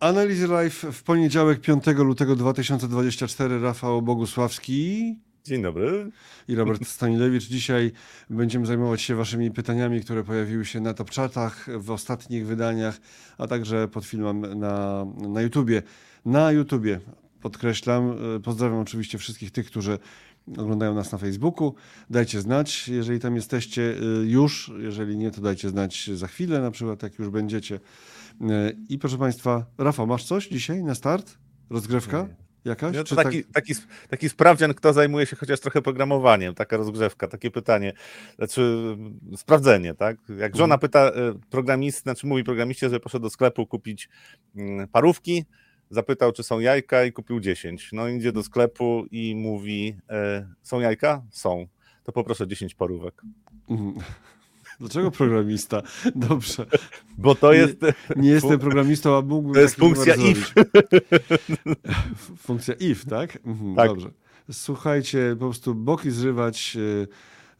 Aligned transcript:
Analizy 0.00 0.48
Live 0.48 0.84
w 0.92 1.02
poniedziałek 1.02 1.60
5 1.60 1.84
lutego 1.86 2.36
2024 2.36 3.60
Rafał 3.60 4.02
Bogusławski 4.02 5.16
Dzień 5.44 5.62
dobry. 5.62 6.10
i 6.48 6.54
Robert 6.54 6.86
Stanilewicz. 6.96 7.44
Dzisiaj 7.44 7.92
będziemy 8.30 8.66
zajmować 8.66 9.02
się 9.02 9.14
waszymi 9.14 9.50
pytaniami, 9.50 10.00
które 10.00 10.24
pojawiły 10.24 10.64
się 10.64 10.80
na 10.80 10.94
top 10.94 11.10
w 11.78 11.90
ostatnich 11.90 12.46
wydaniach, 12.46 12.98
a 13.38 13.46
także 13.46 13.88
pod 13.88 14.04
filmem 14.04 14.58
na, 14.58 15.06
na 15.28 15.42
YouTubie. 15.42 15.82
Na 16.24 16.52
YouTubie, 16.52 17.00
podkreślam. 17.40 18.16
E, 18.36 18.40
Pozdrawiam 18.40 18.78
oczywiście 18.78 19.18
wszystkich 19.18 19.50
tych, 19.50 19.66
którzy 19.66 19.98
oglądają 20.56 20.94
nas 20.94 21.12
na 21.12 21.18
Facebooku. 21.18 21.74
Dajcie 22.10 22.40
znać, 22.40 22.88
jeżeli 22.88 23.20
tam 23.20 23.36
jesteście 23.36 23.82
e, 23.82 24.24
już. 24.24 24.72
Jeżeli 24.78 25.16
nie, 25.16 25.30
to 25.30 25.40
dajcie 25.40 25.68
znać 25.68 26.10
za 26.14 26.26
chwilę, 26.26 26.60
na 26.60 26.70
przykład, 26.70 27.02
jak 27.02 27.18
już 27.18 27.28
będziecie. 27.28 27.80
I 28.88 28.98
proszę 28.98 29.18
Państwa, 29.18 29.66
Rafał, 29.78 30.06
masz 30.06 30.24
coś 30.24 30.48
dzisiaj 30.48 30.82
na 30.82 30.94
start? 30.94 31.38
Rozgrzewka? 31.70 32.28
Jakaś? 32.64 32.96
No 32.96 33.04
to 33.04 33.16
taki, 33.16 33.44
taki, 33.44 33.74
taki 34.08 34.28
sprawdzian, 34.28 34.74
kto 34.74 34.92
zajmuje 34.92 35.26
się 35.26 35.36
chociaż 35.36 35.60
trochę 35.60 35.82
programowaniem, 35.82 36.54
taka 36.54 36.76
rozgrzewka, 36.76 37.28
takie 37.28 37.50
pytanie, 37.50 37.92
znaczy 38.36 38.96
sprawdzenie, 39.36 39.94
tak? 39.94 40.16
Jak 40.38 40.56
żona 40.56 40.74
Mhm. 40.74 40.80
pyta 40.80 41.00
e, 41.00 41.12
programist, 41.50 42.02
znaczy 42.02 42.26
mówi 42.26 42.44
programiście, 42.44 42.90
że 42.90 43.00
poszedł 43.00 43.22
do 43.22 43.30
sklepu 43.30 43.66
kupić 43.66 44.08
mm, 44.56 44.88
parówki, 44.88 45.44
zapytał, 45.90 46.32
czy 46.32 46.42
są 46.42 46.60
jajka 46.60 47.04
i 47.04 47.12
kupił 47.12 47.40
10. 47.40 47.90
No 47.92 48.08
idzie 48.08 48.32
do 48.32 48.42
sklepu 48.42 49.04
i 49.10 49.34
mówi, 49.36 49.96
e, 50.10 50.48
są 50.62 50.80
jajka? 50.80 51.22
Są. 51.30 51.66
To 52.04 52.12
poproszę 52.12 52.46
10 52.46 52.74
parówek. 52.74 53.22
Mhm. 53.70 53.94
Dlaczego 54.80 55.10
programista? 55.10 55.82
Dobrze. 56.14 56.66
Bo 57.18 57.34
to 57.34 57.52
Nie- 57.52 57.58
jest... 57.58 57.76
Nie 58.16 58.30
jestem 58.30 58.58
programistą, 58.58 59.16
a 59.16 59.20
mógłbym 59.22 59.54
To 59.54 59.60
jest 59.60 59.76
funkcja 59.76 60.14
zrobić. 60.16 60.54
Funkcja 62.46 62.74
if, 62.80 63.10
tak? 63.10 63.38
Mhm, 63.46 63.74
Tak. 63.74 63.88
Dobrze. 63.88 64.10
Słuchajcie, 64.52 65.36
po 65.38 65.44
prostu 65.44 65.74
boki 65.74 66.10
zrywać. 66.10 66.76
e, 67.04 67.06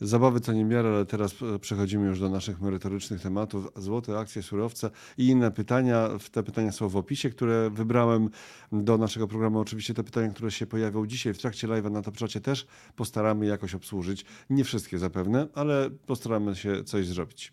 Zabawy 0.01 0.41
to 0.41 0.53
nie 0.53 0.65
miara, 0.65 0.89
ale 0.89 1.07
teraz 1.07 1.35
e, 1.43 1.59
przechodzimy 1.59 2.07
już 2.07 2.21
do 2.21 2.29
naszych 2.29 2.61
merytorycznych 2.61 3.21
tematów. 3.21 3.69
Złote 3.77 4.19
akcje, 4.19 4.43
surowce 4.43 4.91
i 5.19 5.27
inne 5.27 5.51
pytania. 5.51 6.09
Te 6.33 6.43
pytania 6.43 6.73
są 6.73 6.89
w 6.89 6.97
opisie, 6.97 7.31
które 7.31 7.71
wybrałem 7.71 8.31
do 8.73 8.99
naszego 8.99 9.29
programu. 9.29 9.61
Oczywiście 9.61 9.95
te 9.95 10.05
pytania, 10.05 10.29
które 10.29 10.51
się 10.51 10.67
pojawią 10.67 11.07
dzisiaj 11.07 11.35
w 11.35 11.39
trakcie 11.39 11.69
live'a 11.69 11.91
na 11.91 12.03
Topczacie 12.03 12.41
też 12.41 12.67
postaramy 12.97 13.47
jakoś 13.47 13.75
obsłużyć. 13.75 14.25
Nie 14.51 14.65
wszystkie 14.65 14.99
zapewne, 14.99 15.49
ale 15.55 15.91
postaramy 16.07 16.57
się 16.57 16.85
coś 16.85 17.07
zrobić. 17.07 17.53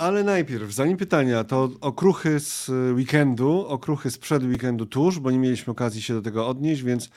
Ale 0.00 0.24
najpierw, 0.24 0.72
zanim 0.72 0.96
pytania, 0.96 1.44
to 1.44 1.70
okruchy 1.80 2.40
z 2.40 2.68
weekendu, 2.96 3.66
okruchy 3.68 4.10
sprzed 4.10 4.42
weekendu 4.42 4.86
tuż, 4.86 5.18
bo 5.18 5.30
nie 5.30 5.38
mieliśmy 5.38 5.70
okazji 5.70 6.02
się 6.02 6.14
do 6.14 6.22
tego 6.22 6.48
odnieść, 6.48 6.82
więc 6.82 7.10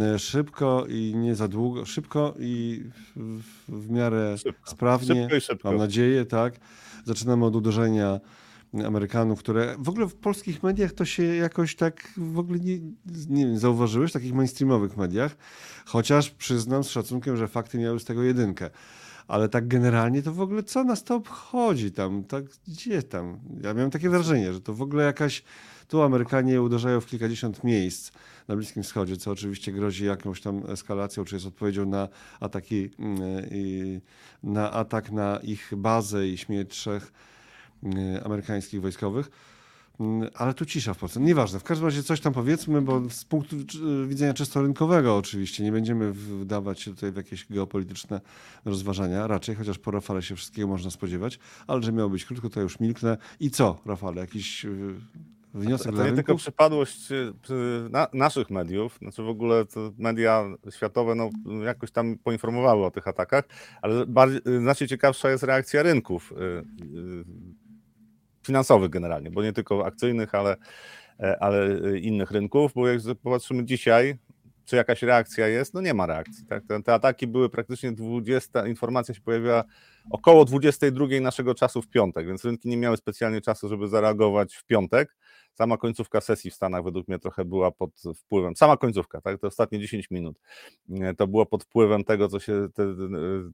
e, 0.00 0.18
szybko 0.18 0.86
i 0.88 1.12
nie 1.16 1.34
za 1.34 1.48
długo, 1.48 1.84
szybko 1.84 2.34
i 2.38 2.82
w, 3.16 3.42
w 3.68 3.90
miarę 3.90 4.38
Szybko. 4.38 4.70
sprawnie, 4.70 5.22
Szybko 5.30 5.40
szybko. 5.40 5.68
mam 5.68 5.78
nadzieję, 5.78 6.24
tak. 6.24 6.54
Zaczynamy 7.04 7.44
od 7.44 7.56
uderzenia 7.56 8.20
Amerykanów, 8.86 9.38
które 9.38 9.74
w 9.78 9.88
ogóle 9.88 10.06
w 10.06 10.14
polskich 10.14 10.62
mediach 10.62 10.92
to 10.92 11.04
się 11.04 11.22
jakoś 11.22 11.76
tak 11.76 12.12
w 12.16 12.38
ogóle 12.38 12.58
nie, 12.58 12.78
nie 13.28 13.46
wiem, 13.46 13.58
zauważyłeś, 13.58 14.10
w 14.10 14.14
takich 14.14 14.34
mainstreamowych 14.34 14.96
mediach, 14.96 15.36
chociaż 15.86 16.30
przyznam 16.30 16.84
z 16.84 16.88
szacunkiem, 16.88 17.36
że 17.36 17.48
fakty 17.48 17.78
miały 17.78 18.00
z 18.00 18.04
tego 18.04 18.22
jedynkę. 18.22 18.70
Ale 19.28 19.48
tak 19.48 19.68
generalnie 19.68 20.22
to 20.22 20.32
w 20.32 20.40
ogóle 20.40 20.62
co 20.62 20.84
nas 20.84 21.04
to 21.04 21.14
obchodzi 21.14 21.92
tam? 21.92 22.24
Tak, 22.24 22.44
gdzie 22.68 23.02
tam? 23.02 23.38
Ja 23.62 23.74
miałem 23.74 23.90
takie 23.90 24.10
wrażenie, 24.10 24.52
że 24.52 24.60
to 24.60 24.74
w 24.74 24.82
ogóle 24.82 25.04
jakaś. 25.04 25.42
Tu 25.88 26.02
Amerykanie 26.02 26.62
uderzają 26.62 27.00
w 27.00 27.06
kilkadziesiąt 27.06 27.64
miejsc 27.64 28.12
na 28.48 28.56
Bliskim 28.56 28.82
Wschodzie, 28.82 29.16
co 29.16 29.30
oczywiście 29.30 29.72
grozi 29.72 30.04
jakąś 30.04 30.40
tam 30.40 30.62
eskalacją, 30.70 31.24
czy 31.24 31.36
jest 31.36 31.46
odpowiedzią 31.46 31.86
na 31.86 32.08
ataki, 32.40 32.90
mm, 32.98 33.20
na 34.42 34.72
atak 34.72 35.10
na 35.10 35.38
ich 35.42 35.72
bazę 35.76 36.28
i 36.28 36.38
śmierć 36.38 36.70
trzech 36.70 37.12
mm, 37.82 38.20
amerykańskich 38.24 38.80
wojskowych. 38.80 39.30
Mm, 40.00 40.30
Ale 40.34 40.54
tu 40.54 40.66
cisza 40.66 40.94
w 40.94 40.98
Polsce. 40.98 41.20
Nieważne. 41.20 41.58
W 41.60 41.64
każdym 41.64 41.86
razie 41.86 42.02
coś 42.02 42.20
tam 42.20 42.32
powiedzmy, 42.32 42.82
bo 42.82 43.10
z 43.10 43.24
punktu 43.24 43.56
czy- 43.66 44.06
widzenia 44.06 44.34
czysto 44.34 44.62
rynkowego 44.62 45.16
oczywiście 45.16 45.64
nie 45.64 45.72
będziemy 45.72 46.12
wdawać 46.12 46.80
się 46.80 46.90
tutaj 46.94 47.12
w 47.12 47.16
jakieś 47.16 47.46
geopolityczne 47.50 48.20
rozważania. 48.64 49.26
Raczej, 49.26 49.54
chociaż 49.54 49.78
po 49.78 49.90
Rafale 49.90 50.22
się 50.22 50.36
wszystkiego 50.36 50.68
można 50.68 50.90
spodziewać. 50.90 51.38
Ale 51.66 51.82
że 51.82 51.92
miało 51.92 52.10
być 52.10 52.24
krótko, 52.24 52.50
to 52.50 52.60
już 52.60 52.80
milknę. 52.80 53.16
I 53.40 53.50
co, 53.50 53.80
Rafale? 53.86 54.20
Jakiś 54.20 54.64
y, 54.64 54.94
wniosek 55.54 55.86
To 55.86 55.92
dla 55.92 56.06
nie 56.08 56.12
tylko 56.12 56.34
przypadłość 56.36 57.12
y, 57.12 57.14
y, 57.50 57.90
na, 57.90 58.08
naszych 58.12 58.50
mediów, 58.50 58.98
znaczy 59.02 59.22
w 59.22 59.28
ogóle 59.28 59.66
to 59.66 59.92
media 59.98 60.44
światowe 60.70 61.14
no, 61.14 61.30
jakoś 61.64 61.90
tam 61.90 62.18
poinformowały 62.18 62.84
o 62.86 62.90
tych 62.90 63.08
atakach, 63.08 63.44
ale 63.82 64.06
bardziej, 64.06 64.40
y, 64.48 64.60
znacznie 64.60 64.88
ciekawsza 64.88 65.30
jest 65.30 65.42
reakcja 65.44 65.82
rynków 65.82 66.32
y, 66.32 66.34
y, 66.84 67.24
finansowych 68.48 68.90
generalnie, 68.90 69.30
bo 69.30 69.42
nie 69.42 69.52
tylko 69.52 69.86
akcyjnych, 69.86 70.34
ale, 70.34 70.56
e, 71.20 71.42
ale 71.42 71.66
y, 71.66 71.98
innych 71.98 72.30
rynków, 72.30 72.72
bo 72.74 72.88
jak 72.88 73.00
popatrzymy 73.22 73.64
dzisiaj, 73.64 74.18
czy 74.64 74.76
jakaś 74.76 75.02
reakcja 75.02 75.48
jest, 75.48 75.74
no 75.74 75.80
nie 75.80 75.94
ma 75.94 76.06
reakcji. 76.06 76.46
Tak? 76.46 76.64
Te, 76.68 76.82
te 76.82 76.94
ataki 76.94 77.26
były 77.26 77.50
praktycznie 77.50 77.92
20, 77.92 78.66
informacja 78.66 79.14
się 79.14 79.20
pojawiła 79.20 79.64
około 80.10 80.44
22 80.44 81.06
naszego 81.20 81.54
czasu 81.54 81.82
w 81.82 81.88
piątek, 81.88 82.26
więc 82.26 82.44
rynki 82.44 82.68
nie 82.68 82.76
miały 82.76 82.96
specjalnie 82.96 83.40
czasu, 83.40 83.68
żeby 83.68 83.88
zareagować 83.88 84.54
w 84.54 84.64
piątek. 84.64 85.16
Sama 85.58 85.76
końcówka 85.76 86.20
sesji 86.20 86.50
w 86.50 86.54
Stanach 86.54 86.84
według 86.84 87.08
mnie 87.08 87.18
trochę 87.18 87.44
była 87.44 87.70
pod 87.70 87.90
wpływem, 88.16 88.56
sama 88.56 88.76
końcówka, 88.76 89.20
tak, 89.20 89.40
te 89.40 89.46
ostatnie 89.46 89.80
10 89.80 90.10
minut, 90.10 90.40
e, 90.90 91.14
to 91.14 91.26
było 91.26 91.46
pod 91.46 91.64
wpływem 91.64 92.04
tego, 92.04 92.28
co 92.28 92.40
się, 92.40 92.68
te, 92.74 92.84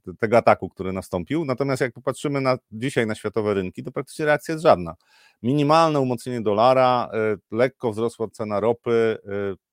te, 0.05 0.15
tego 0.19 0.37
ataku, 0.37 0.69
który 0.69 0.93
nastąpił. 0.93 1.45
Natomiast 1.45 1.81
jak 1.81 1.93
popatrzymy 1.93 2.41
na 2.41 2.59
dzisiaj 2.73 3.07
na 3.07 3.15
światowe 3.15 3.55
rynki, 3.55 3.83
to 3.83 3.93
praktycznie 3.93 4.25
reakcja 4.25 4.53
jest 4.53 4.63
żadna. 4.63 4.95
Minimalne 5.43 6.01
umocnienie 6.01 6.41
dolara, 6.41 7.09
e, 7.13 7.37
lekko 7.51 7.93
wzrosła 7.93 8.29
cena 8.29 8.61
ropy, 8.61 9.19
e, 9.25 9.64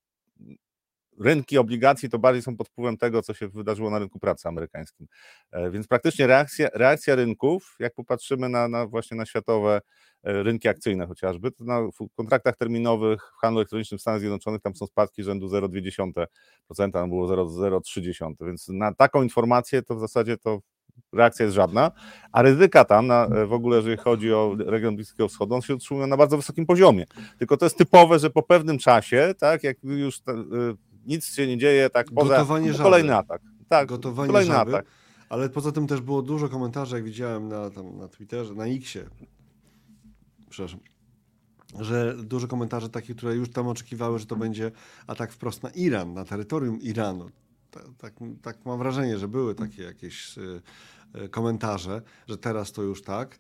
rynki 1.22 1.58
obligacji 1.58 2.10
to 2.10 2.20
bardziej 2.20 2.42
są 2.42 2.58
pod 2.58 2.68
wpływem 2.68 2.98
tego, 2.98 3.22
co 3.22 3.34
się 3.34 3.48
wydarzyło 3.48 3.90
na 3.90 4.00
rynku 4.00 4.20
pracy 4.20 4.48
amerykańskim. 4.48 5.08
E, 5.52 5.72
Więc 5.72 5.88
praktycznie 5.88 6.28
reakcja, 6.28 6.70
reakcja 6.74 7.16
rynków, 7.16 7.76
jak 7.80 7.94
popatrzymy 7.94 8.50
na, 8.50 8.68
na 8.68 8.88
właśnie 8.88 9.18
na 9.18 9.26
światowe 9.26 9.82
e, 10.24 10.44
rynki 10.44 10.68
akcyjne 10.68 11.08
chociażby, 11.08 11.52
to 11.52 11.64
na 11.64 11.80
kontraktach 12.16 12.58
terminowych 12.58 13.32
w 13.38 13.42
handlu 13.42 13.60
elektronicznym 13.60 13.98
w 13.98 14.02
Stanach 14.02 14.20
Zjednoczonych 14.20 14.62
tam 14.62 14.76
są 14.76 14.88
spadki 14.88 15.24
rzędu 15.24 15.48
0,2%, 15.48 16.92
tam 16.92 17.10
było 17.10 17.28
0,03%, 17.28 18.34
więc 18.42 18.68
na 18.70 18.94
taką 18.94 19.24
informację 19.24 19.82
to 19.82 19.96
w 19.96 20.00
zasadzie 20.00 20.38
to 20.38 20.60
reakcja 21.14 21.46
jest 21.46 21.56
żadna, 21.56 21.92
a 22.32 22.42
ryzyka 22.42 22.86
tam 22.86 23.08
na, 23.08 23.26
e, 23.26 23.46
w 23.46 23.54
ogóle, 23.54 23.78
jeżeli 23.78 23.98
chodzi 23.98 24.34
o 24.34 24.56
region 24.66 24.96
Bliskiego 24.96 25.28
Wschodu, 25.28 25.56
on 25.56 25.62
się 25.62 25.76
utrzymują 25.76 26.08
na 26.08 26.18
bardzo 26.18 26.38
wysokim 26.38 26.66
poziomie. 26.66 27.06
Tylko 27.40 27.58
to 27.58 27.66
jest 27.66 27.78
typowe, 27.78 28.20
że 28.20 28.30
po 28.30 28.44
pewnym 28.44 28.78
czasie, 28.78 29.34
tak, 29.40 29.64
jak 29.64 29.78
już 29.84 30.18
y, 30.18 30.22
nic 31.06 31.26
się 31.26 31.48
nie 31.48 31.58
dzieje, 31.58 31.90
tak 31.90 32.08
poza 32.12 32.30
Gotowanie 32.30 32.72
żaby. 32.74 32.84
kolejny 32.84 33.16
atak. 33.16 33.42
Tak, 33.68 33.88
Gotowanie 33.88 34.28
kolejny 34.28 34.54
żaby. 34.54 34.72
atak. 34.72 34.86
Ale 35.30 35.50
poza 35.50 35.72
tym 35.72 35.88
też 35.88 36.02
było 36.02 36.22
dużo 36.22 36.50
komentarzy, 36.50 36.96
jak 36.96 37.04
widziałem 37.06 37.48
na, 37.48 37.70
tam, 37.70 37.98
na 37.98 38.08
Twitterze, 38.08 38.54
na 38.54 38.66
Xie, 38.68 39.06
przepraszam, 40.50 40.80
że 41.80 42.16
dużo 42.24 42.48
komentarzy 42.48 42.90
takich, 42.90 43.16
które 43.16 43.36
już 43.36 43.50
tam 43.50 43.68
oczekiwały, 43.68 44.20
że 44.20 44.26
to 44.26 44.36
będzie 44.36 44.72
atak 45.08 45.32
wprost 45.32 45.64
na 45.64 45.70
Iran, 45.70 46.14
na 46.14 46.26
terytorium 46.26 46.82
Iranu. 46.82 47.30
Tak, 47.72 47.84
tak, 47.98 48.14
tak 48.42 48.66
mam 48.66 48.80
wrażenie, 48.80 49.18
że 49.18 49.28
były 49.28 49.56
takie 49.56 49.84
jakieś 49.84 50.38
y, 50.38 50.62
y, 51.26 51.30
komentarze, 51.30 52.02
że 52.28 52.38
teraz 52.38 52.72
to 52.72 52.82
już 52.82 53.02
tak. 53.02 53.38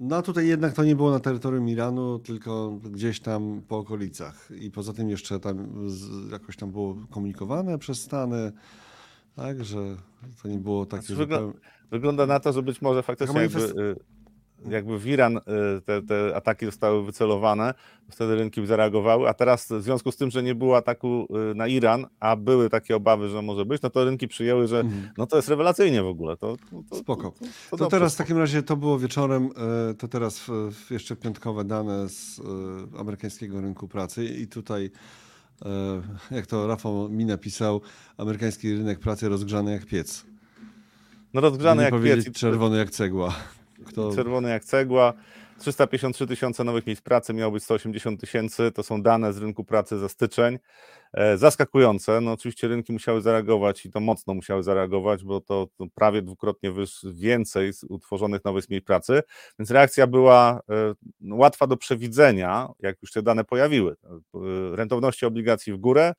No 0.00 0.22
tutaj 0.22 0.46
jednak 0.48 0.72
to 0.74 0.84
nie 0.84 0.96
było 0.96 1.10
na 1.10 1.20
terytorium 1.20 1.68
Iranu, 1.68 2.18
tylko 2.18 2.70
gdzieś 2.70 3.20
tam 3.20 3.62
po 3.68 3.78
okolicach. 3.78 4.48
I 4.60 4.70
poza 4.70 4.92
tym 4.92 5.10
jeszcze 5.10 5.40
tam 5.40 5.90
z, 5.90 6.30
jakoś 6.30 6.56
tam 6.56 6.72
było 6.72 6.96
komunikowane 7.10 7.78
przez 7.78 8.02
Stany, 8.02 8.52
tak, 9.36 9.64
że 9.64 9.96
to 10.42 10.48
nie 10.48 10.58
było 10.58 10.86
takie 10.86 11.06
Znaczy, 11.06 11.22
wyglą- 11.26 11.36
zupełnie... 11.46 11.60
Wygląda 11.90 12.26
na 12.26 12.40
to, 12.40 12.52
że 12.52 12.62
być 12.62 12.82
może 12.82 13.02
faktycznie 13.02 13.40
jakby, 13.40 13.60
y, 13.60 13.96
jakby 14.70 14.98
w 14.98 15.06
Iran 15.06 15.36
y, 15.36 15.40
te, 15.84 16.02
te 16.02 16.36
ataki 16.36 16.66
zostały 16.66 17.04
wycelowane, 17.04 17.74
wtedy 18.10 18.34
rynki 18.34 18.66
zareagowały, 18.66 19.28
a 19.28 19.34
teraz 19.34 19.68
w 19.72 19.82
związku 19.82 20.12
z 20.12 20.16
tym, 20.16 20.30
że 20.30 20.42
nie 20.42 20.54
było 20.54 20.76
ataku 20.76 21.28
y, 21.50 21.54
na 21.54 21.66
Iran, 21.66 22.06
a 22.20 22.36
były 22.36 22.70
takie 22.70 22.96
obawy, 22.96 23.28
że 23.28 23.42
może 23.42 23.64
być, 23.64 23.82
no 23.82 23.90
to 23.90 24.04
rynki 24.04 24.28
przyjęły, 24.28 24.66
że 24.68 24.80
Mhm. 24.80 25.08
no 25.18 25.26
to 25.26 25.36
jest 25.36 25.48
rewelacyjnie 25.48 26.02
w 26.02 26.06
ogóle. 26.06 26.36
To, 26.36 26.56
to, 26.90 26.96
Spoko. 26.96 27.30
To, 27.30 27.46
to, 27.70 27.76
To 27.76 27.86
teraz 27.90 28.14
w 28.14 28.18
takim 28.18 28.38
razie 28.38 28.62
to 28.62 28.76
było 28.76 28.98
wieczorem, 28.98 29.50
e, 29.90 29.94
to 29.94 30.08
teraz 30.08 30.46
jeszcze 30.90 31.16
piątkowe 31.16 31.64
dane 31.64 32.08
z 32.08 32.40
amerykańskiego 32.98 33.60
rynku 33.60 33.88
pracy 33.88 34.24
i 34.24 34.46
tutaj, 34.46 34.90
jak 36.30 36.46
to 36.46 36.66
Rafał 36.66 37.08
mi 37.08 37.24
napisał, 37.24 37.80
amerykański 38.16 38.72
rynek 38.72 38.98
pracy 38.98 39.28
rozgrzany 39.28 39.72
jak 39.72 39.86
piec. 39.86 40.24
No 41.34 41.40
rozgrzany 41.40 41.82
jak 41.82 42.02
piec. 42.02 42.32
czerwony 42.32 42.78
jak 42.78 42.90
cegła. 42.90 43.34
Kto... 43.84 44.14
Czerwony 44.14 44.50
jak 44.50 44.64
cegła. 44.64 45.12
353 45.58 46.26
tysiące 46.26 46.64
nowych 46.64 46.86
miejsc 46.86 47.02
pracy, 47.02 47.34
miało 47.34 47.52
być 47.52 47.64
180 47.64 48.20
tysięcy. 48.20 48.72
To 48.72 48.82
są 48.82 49.02
dane 49.02 49.32
z 49.32 49.38
rynku 49.38 49.64
pracy 49.64 49.98
za 49.98 50.08
styczeń. 50.08 50.58
E, 51.12 51.38
zaskakujące. 51.38 52.20
No 52.20 52.32
oczywiście 52.32 52.68
rynki 52.68 52.92
musiały 52.92 53.20
zareagować 53.20 53.86
i 53.86 53.90
to 53.90 54.00
mocno 54.00 54.34
musiały 54.34 54.62
zareagować, 54.62 55.24
bo 55.24 55.40
to, 55.40 55.68
to 55.76 55.86
prawie 55.94 56.22
dwukrotnie 56.22 56.72
więcej 57.04 57.72
utworzonych 57.88 58.44
nowych 58.44 58.70
miejsc 58.70 58.86
pracy, 58.86 59.22
więc 59.58 59.70
reakcja 59.70 60.06
była 60.06 60.60
e, 60.70 60.94
łatwa 61.30 61.66
do 61.66 61.76
przewidzenia, 61.76 62.68
jak 62.80 62.96
już 63.02 63.12
te 63.12 63.22
dane 63.22 63.44
pojawiły. 63.44 63.96
E, 64.04 64.76
rentowności 64.76 65.26
obligacji 65.26 65.72
w 65.72 65.76
górę, 65.76 66.12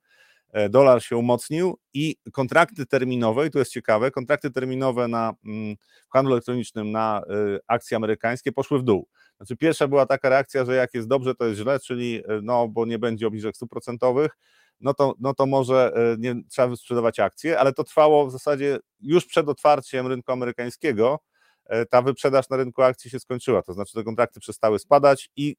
dolar 0.70 1.04
się 1.04 1.18
umocnił 1.18 1.80
i 1.94 2.16
kontrakty 2.34 2.86
terminowe, 2.86 3.48
i 3.48 3.52
tu 3.52 3.60
jest 3.60 3.72
ciekawe, 3.72 4.12
kontrakty 4.12 4.52
terminowe 4.52 5.08
na 5.08 5.34
mm, 5.46 5.76
w 6.10 6.14
handlu 6.14 6.34
elektronicznym 6.34 6.92
na 6.92 7.22
akcje 7.68 7.98
amerykańskie 7.98 8.52
poszły 8.52 8.80
w 8.80 8.84
dół. 8.84 9.08
Znaczy 9.38 9.58
pierwsza 9.58 9.88
była 9.88 10.06
taka 10.06 10.30
reakcja, 10.30 10.66
że 10.66 10.76
jak 10.76 10.94
jest 10.94 11.08
dobrze, 11.08 11.36
to 11.36 11.46
jest 11.46 11.60
źle, 11.60 11.80
czyli 11.80 12.24
no, 12.42 12.68
bo 12.68 12.86
nie 12.86 13.00
będzie 13.00 13.28
obniżek 13.28 13.56
stóp 13.56 13.70
procentowych, 13.70 14.32
no 14.80 14.94
to, 14.94 15.14
no 15.20 15.34
to 15.34 15.46
może 15.46 15.92
e, 15.96 16.16
nie 16.20 16.36
trzeba 16.50 16.76
sprzedawać 16.76 17.20
akcje, 17.20 17.60
ale 17.60 17.74
to 17.74 17.84
trwało 17.84 18.28
w 18.28 18.32
zasadzie 18.32 18.80
już 19.00 19.26
przed 19.26 19.50
otwarciem 19.50 20.08
rynku 20.08 20.32
amerykańskiego. 20.32 21.20
E, 21.66 21.86
ta 21.86 22.02
wyprzedaż 22.02 22.50
na 22.50 22.58
rynku 22.58 22.82
akcji 22.82 23.12
się 23.12 23.20
skończyła, 23.20 23.62
to 23.62 23.74
znaczy 23.74 23.94
te 23.94 24.04
kontrakty 24.04 24.40
przestały 24.40 24.80
spadać 24.80 25.30
i 25.36 25.56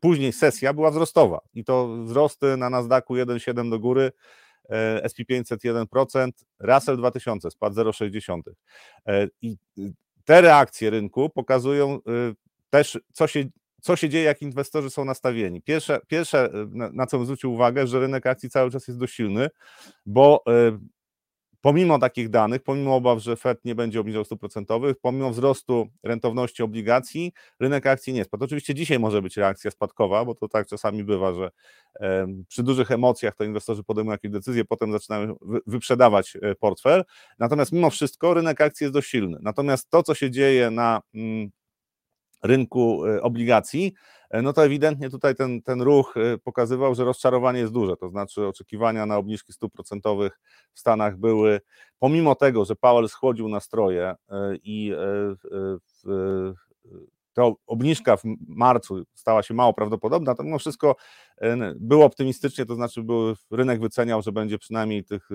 później 0.00 0.32
sesja 0.32 0.72
była 0.72 0.90
wzrostowa 0.90 1.40
i 1.54 1.64
to 1.64 1.96
wzrosty 2.04 2.56
na 2.56 2.70
Nasdaqu 2.70 3.14
1,7 3.14 3.70
do 3.70 3.78
góry, 3.78 4.12
e, 4.70 5.04
SP 5.10 5.18
500 5.28 5.64
1%, 5.64 6.44
Russell 6.60 6.96
2000 6.96 7.50
spadł 7.50 7.76
0,6. 7.76 8.54
I 9.42 9.56
te 10.24 10.40
reakcje 10.40 10.90
rynku 10.90 11.30
pokazują 11.30 11.98
też, 12.70 12.98
co 13.12 13.26
się 13.26 13.44
co 13.80 13.96
się 13.96 14.08
dzieje, 14.08 14.24
jak 14.24 14.42
inwestorzy 14.42 14.90
są 14.90 15.04
nastawieni. 15.04 15.62
Pierwsze, 15.62 16.00
pierwsze 16.06 16.50
na, 16.70 16.90
na 16.92 17.06
co 17.06 17.16
bym 17.16 17.26
zwrócił 17.26 17.52
uwagę, 17.52 17.86
że 17.86 18.00
rynek 18.00 18.26
akcji 18.26 18.50
cały 18.50 18.70
czas 18.70 18.88
jest 18.88 19.00
dość 19.00 19.14
silny, 19.14 19.48
bo 20.06 20.42
y, 20.48 20.78
pomimo 21.60 21.98
takich 21.98 22.28
danych, 22.28 22.62
pomimo 22.62 22.96
obaw, 22.96 23.18
że 23.18 23.36
Fed 23.36 23.64
nie 23.64 23.74
będzie 23.74 24.00
obniżał 24.00 24.24
stóp 24.24 24.40
procentowych, 24.40 24.96
pomimo 25.02 25.30
wzrostu 25.30 25.86
rentowności 26.02 26.62
obligacji, 26.62 27.32
rynek 27.60 27.86
akcji 27.86 28.12
nie 28.12 28.24
spadł. 28.24 28.44
Oczywiście 28.44 28.74
dzisiaj 28.74 28.98
może 28.98 29.22
być 29.22 29.36
reakcja 29.36 29.70
spadkowa, 29.70 30.24
bo 30.24 30.34
to 30.34 30.48
tak 30.48 30.66
czasami 30.66 31.04
bywa, 31.04 31.34
że 31.34 31.50
przy 32.48 32.62
dużych 32.62 32.90
emocjach 32.90 33.34
to 33.34 33.44
inwestorzy 33.44 33.84
podejmują 33.84 34.12
jakieś 34.12 34.30
decyzje, 34.30 34.64
potem 34.64 34.92
zaczynają 34.92 35.36
wyprzedawać 35.66 36.36
e, 36.42 36.54
portfel. 36.54 37.04
Natomiast 37.38 37.72
mimo 37.72 37.90
wszystko 37.90 38.34
rynek 38.34 38.60
akcji 38.60 38.84
jest 38.84 38.94
dość 38.94 39.10
silny. 39.10 39.38
Natomiast 39.42 39.90
to, 39.90 40.02
co 40.02 40.14
się 40.14 40.30
dzieje 40.30 40.70
na 40.70 41.00
mm, 41.14 41.50
rynku 42.42 43.06
e, 43.06 43.22
obligacji, 43.22 43.92
no 44.32 44.52
to 44.52 44.64
ewidentnie 44.64 45.10
tutaj 45.10 45.34
ten, 45.34 45.62
ten 45.62 45.82
ruch 45.82 46.14
e, 46.16 46.38
pokazywał, 46.38 46.94
że 46.94 47.04
rozczarowanie 47.04 47.60
jest 47.60 47.72
duże, 47.72 47.96
to 47.96 48.08
znaczy 48.08 48.46
oczekiwania 48.46 49.06
na 49.06 49.16
obniżki 49.16 49.52
stóp 49.52 49.72
procentowych 49.72 50.40
w 50.72 50.80
Stanach 50.80 51.16
były, 51.16 51.60
pomimo 51.98 52.34
tego, 52.34 52.64
że 52.64 52.76
Powell 52.76 53.08
schłodził 53.08 53.48
nastroje 53.48 54.14
i 54.62 54.92
ta 57.32 57.42
obniżka 57.66 58.16
w 58.16 58.22
marcu 58.48 59.02
stała 59.14 59.42
się 59.42 59.54
mało 59.54 59.74
prawdopodobna, 59.74 60.34
to 60.34 60.42
mimo 60.42 60.58
wszystko 60.58 60.96
było 61.76 62.04
optymistycznie, 62.04 62.66
to 62.66 62.74
znaczy 62.74 63.02
był, 63.02 63.34
rynek 63.50 63.80
wyceniał, 63.80 64.22
że 64.22 64.32
będzie 64.32 64.58
przynajmniej 64.58 65.04
tych 65.04 65.28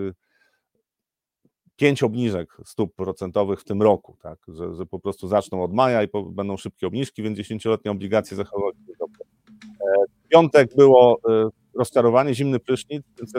pięć 1.82 2.04
obniżek 2.04 2.58
stóp 2.66 2.96
procentowych 2.96 3.62
w 3.62 3.64
tym 3.64 3.82
roku, 3.82 4.18
tak, 4.22 4.40
że, 4.48 4.76
że 4.76 4.86
po 4.86 5.00
prostu 5.00 5.28
zaczną 5.28 5.64
od 5.64 5.74
maja 5.74 6.04
i 6.04 6.08
po, 6.08 6.24
będą 6.24 6.58
szybkie 6.58 6.88
obniżki, 6.88 7.24
więc 7.24 7.38
dziesięcioletnie 7.38 7.92
obligacje 7.92 8.38
zachowały 8.38 8.74
się 8.74 8.94
dobrze. 9.00 9.24
E, 9.64 10.06
w 10.26 10.28
piątek 10.28 10.76
było 10.76 11.20
e, 11.30 11.50
rozczarowanie, 11.76 12.34
zimny 12.34 12.60
prysznic, 12.60 13.04
więc 13.18 13.34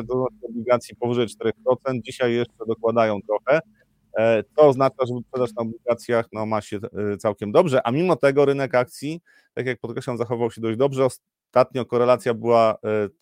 obligacji 0.49 0.97
powyżej 0.97 1.27
4%, 1.27 2.01
dzisiaj 2.01 2.33
jeszcze 2.35 2.67
dokładają 2.69 3.19
trochę. 3.23 3.61
E, 4.19 4.43
to 4.43 4.63
oznacza, 4.63 5.07
że 5.09 5.15
wyprzedaż 5.15 5.55
na 5.55 5.63
obligacjach 5.63 6.27
no, 6.33 6.47
ma 6.47 6.61
się 6.61 6.79
całkiem 7.19 7.53
dobrze, 7.53 7.87
a 7.87 7.91
mimo 7.91 8.17
tego 8.17 8.45
rynek 8.45 8.75
akcji, 8.75 9.21
tak 9.55 9.67
jak 9.67 9.81
podkreślam, 9.81 10.19
zachował 10.19 10.51
się 10.51 10.61
dość 10.61 10.79
dobrze. 10.79 11.07
Ostatnio 11.53 11.87
korelacja 11.87 12.35
była 12.35 12.73
e, 12.75 12.77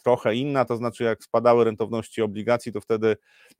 trochę 0.04 0.34
inna, 0.34 0.64
to 0.64 0.76
znaczy 0.76 1.04
jak 1.04 1.24
spadały 1.24 1.64
rentowności 1.64 2.22
obligacji, 2.22 2.72
to 2.72 2.80
wtedy, 2.80 3.16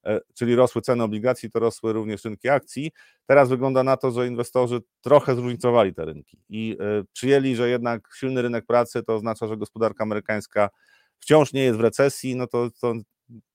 e, 0.07 0.21
czyli 0.35 0.57
rosły 0.57 0.83
ceny 0.83 1.05
obligacji, 1.05 1.51
to 1.51 1.59
rosły 1.59 1.93
również 1.93 2.25
rynki 2.25 2.49
akcji. 2.49 2.91
Teraz 3.27 3.49
wygląda 3.49 3.83
na 3.83 3.97
to, 3.97 4.11
że 4.11 4.27
inwestorzy 4.27 4.81
trochę 5.01 5.35
zróżnicowali 5.35 5.95
te 5.95 6.05
rynki 6.05 6.39
i 6.49 6.77
e, 6.81 7.05
przyjęli, 7.13 7.57
że 7.57 7.69
jednak 7.71 8.09
silny 8.17 8.43
rynek 8.43 8.67
pracy 8.67 9.03
to 9.03 9.15
oznacza, 9.15 9.47
że 9.47 9.57
gospodarka 9.57 10.05
amerykańska 10.05 10.71
wciąż 11.19 11.53
nie 11.53 11.63
jest 11.63 11.79
w 11.79 11.81
recesji, 11.81 12.37
no 12.37 12.47
to, 12.47 12.71
to 12.81 12.95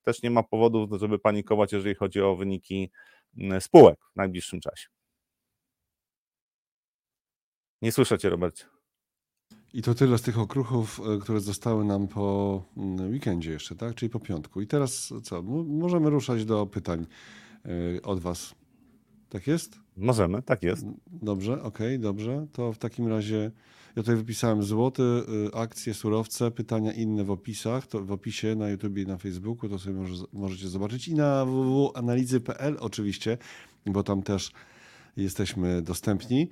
też 0.04 0.24
nie 0.24 0.32
ma 0.32 0.44
powodów, 0.44 1.00
żeby 1.00 1.20
panikować, 1.20 1.74
jeżeli 1.74 1.96
chodzi 1.96 2.22
o 2.22 2.36
wyniki 2.36 2.92
spółek 3.60 4.00
w 4.14 4.16
najbliższym 4.16 4.60
czasie. 4.60 4.88
Nie 7.82 7.92
słyszę 7.92 8.18
Cię, 8.18 8.30
Robercie. 8.30 8.75
I 9.76 9.82
to 9.82 9.96
tyle 9.96 10.18
z 10.18 10.22
tych 10.22 10.40
okruchów, 10.40 11.02
e, 11.16 11.20
które 11.20 11.40
zostały 11.40 11.86
nam 11.86 12.08
po 12.08 12.64
mm, 12.78 13.12
weekendzie 13.12 13.52
jeszcze, 13.52 13.76
tak? 13.76 13.96
Czyli 13.96 14.10
po 14.10 14.20
piątku. 14.20 14.62
I 14.62 14.68
teraz 14.68 15.14
co? 15.24 15.42
Możemy 15.66 16.10
ruszać 16.10 16.46
do 16.46 16.66
pytań 16.66 17.06
e, 17.66 18.02
od 18.02 18.20
Was. 18.20 18.56
Tak 19.30 19.48
jest? 19.48 19.80
Możemy, 19.98 20.42
tak 20.42 20.64
jest. 20.64 20.86
Dobrze, 21.08 21.54
okej, 21.54 21.88
okay, 21.88 22.00
dobrze. 22.00 22.48
To 22.52 22.74
w 22.74 22.78
takim 22.78 23.08
razie 23.08 23.52
ja 23.96 24.04
tutaj 24.04 24.16
wypisałem 24.16 24.64
złoty, 24.64 25.04
e, 25.04 25.56
akcje, 25.56 25.94
surowce, 25.94 26.52
pytania 26.52 26.94
inne 26.94 27.24
w 27.24 27.32
opisach, 27.32 27.88
to 27.88 28.00
w 28.00 28.12
opisie 28.12 28.56
na 28.56 28.70
YouTube 28.70 28.98
i 28.98 29.06
na 29.06 29.18
Facebooku, 29.18 29.70
to 29.70 29.80
sobie 29.80 29.96
może, 29.96 30.26
możecie 30.34 30.68
zobaczyć 30.68 31.08
i 31.08 31.16
na 31.16 31.46
www.analizy.pl 31.46 32.78
oczywiście, 32.80 33.38
bo 33.86 34.04
tam 34.04 34.24
też 34.24 34.52
jesteśmy 35.18 35.82
dostępni. 35.82 36.50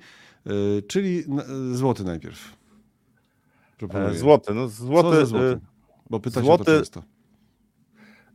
Czyli 0.86 1.24
złoty 1.72 2.04
najpierw. 2.04 2.63
Proponuję. 3.78 4.14
Złoty, 4.14 4.54
no 4.54 4.68
złoty. 4.68 5.26
złoty? 5.26 5.46
E, 5.46 5.60
Bo 6.10 6.20
złoty, 6.30 6.64
to 6.64 6.78
często. 6.78 7.02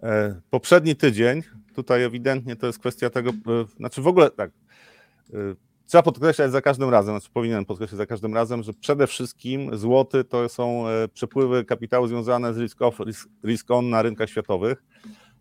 E, 0.03 0.41
poprzedni 0.50 0.95
tydzień, 0.95 1.44
tutaj 1.75 2.03
ewidentnie 2.03 2.56
to 2.56 2.68
jest 2.68 2.80
kwestia 2.80 3.09
tego, 3.09 3.30
e, 3.30 3.33
znaczy 3.77 4.01
w 4.01 4.07
ogóle 4.07 4.30
tak, 4.31 4.51
trzeba 5.86 6.03
podkreślać 6.03 6.51
za 6.51 6.62
każdym 6.62 6.89
razem, 6.89 7.15
znaczy 7.15 7.29
powinienem 7.34 7.65
podkreślać 7.65 7.98
za 7.98 8.05
każdym 8.05 8.34
razem, 8.34 8.63
że 8.63 8.74
przede 8.74 9.08
wszystkim 9.08 9.77
złoty 9.77 10.24
to 10.24 10.50
są 10.50 10.86
przepływy 11.13 11.65
kapitału 11.65 12.08
związane 12.08 12.53
z 12.53 12.58
risk, 12.58 12.81
off, 12.81 13.00
risk, 13.00 13.29
risk 13.46 13.72
on 13.72 13.89
na 13.89 14.01
rynkach 14.01 14.29
światowych. 14.29 14.84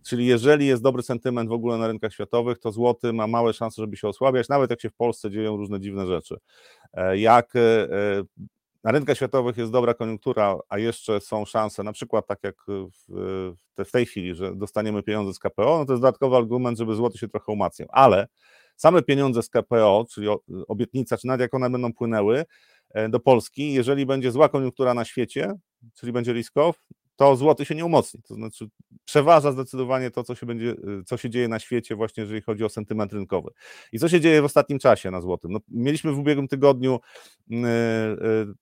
Czyli 0.02 0.26
jeżeli 0.26 0.66
jest 0.66 0.82
dobry 0.82 1.02
sentyment 1.02 1.48
w 1.48 1.52
ogóle 1.52 1.78
na 1.78 1.86
rynkach 1.86 2.12
światowych, 2.12 2.58
to 2.58 2.72
złoty 2.72 3.12
ma 3.12 3.26
małe 3.26 3.52
szanse, 3.52 3.82
żeby 3.82 3.96
się 3.96 4.08
osłabiać, 4.08 4.48
nawet 4.48 4.70
jak 4.70 4.80
się 4.80 4.90
w 4.90 4.94
Polsce 4.94 5.30
dzieją 5.30 5.56
różne 5.56 5.80
dziwne 5.80 6.06
rzeczy. 6.06 6.36
Jak 7.14 7.52
na 8.88 8.92
rynkach 8.92 9.16
światowych 9.16 9.56
jest 9.56 9.72
dobra 9.72 9.94
koniunktura, 9.94 10.58
a 10.68 10.78
jeszcze 10.78 11.20
są 11.20 11.44
szanse, 11.44 11.82
na 11.82 11.92
przykład 11.92 12.26
tak 12.26 12.38
jak 12.42 12.54
w, 12.68 13.54
w 13.84 13.90
tej 13.90 14.06
chwili, 14.06 14.34
że 14.34 14.56
dostaniemy 14.56 15.02
pieniądze 15.02 15.32
z 15.32 15.38
KPO, 15.38 15.78
no 15.78 15.84
to 15.84 15.92
jest 15.92 16.02
dodatkowy 16.02 16.36
argument, 16.36 16.78
żeby 16.78 16.94
złoty 16.94 17.18
się 17.18 17.28
trochę 17.28 17.52
umacniał. 17.52 17.88
Ale 17.92 18.28
same 18.76 19.02
pieniądze 19.02 19.42
z 19.42 19.48
KPO, 19.48 20.06
czyli 20.10 20.28
obietnica, 20.68 21.16
czy 21.16 21.26
nawet 21.26 21.40
jak 21.40 21.54
one 21.54 21.70
będą 21.70 21.92
płynęły 21.92 22.44
e, 22.90 23.08
do 23.08 23.20
Polski, 23.20 23.72
jeżeli 23.72 24.06
będzie 24.06 24.30
zła 24.30 24.48
koniunktura 24.48 24.94
na 24.94 25.04
świecie, 25.04 25.54
czyli 25.94 26.12
będzie 26.12 26.32
risk-off, 26.32 26.72
to 27.16 27.36
złoty 27.36 27.64
się 27.64 27.74
nie 27.74 27.84
umocni. 27.84 28.22
To 28.22 28.34
znaczy 28.34 28.68
przeważa 29.04 29.52
zdecydowanie 29.52 30.10
to, 30.10 30.24
co 30.24 30.34
się, 30.34 30.46
będzie, 30.46 30.70
e, 30.70 31.04
co 31.06 31.16
się 31.16 31.30
dzieje 31.30 31.48
na 31.48 31.58
świecie, 31.58 31.96
właśnie 31.96 32.20
jeżeli 32.20 32.40
chodzi 32.40 32.64
o 32.64 32.68
sentyment 32.68 33.12
rynkowy. 33.12 33.50
I 33.92 33.98
co 33.98 34.08
się 34.08 34.20
dzieje 34.20 34.42
w 34.42 34.44
ostatnim 34.44 34.78
czasie 34.78 35.10
na 35.10 35.20
złotym? 35.20 35.52
No, 35.52 35.60
mieliśmy 35.68 36.12
w 36.12 36.18
ubiegłym 36.18 36.48
tygodniu 36.48 37.00
yy, 37.48 37.58
yy, 37.58 38.54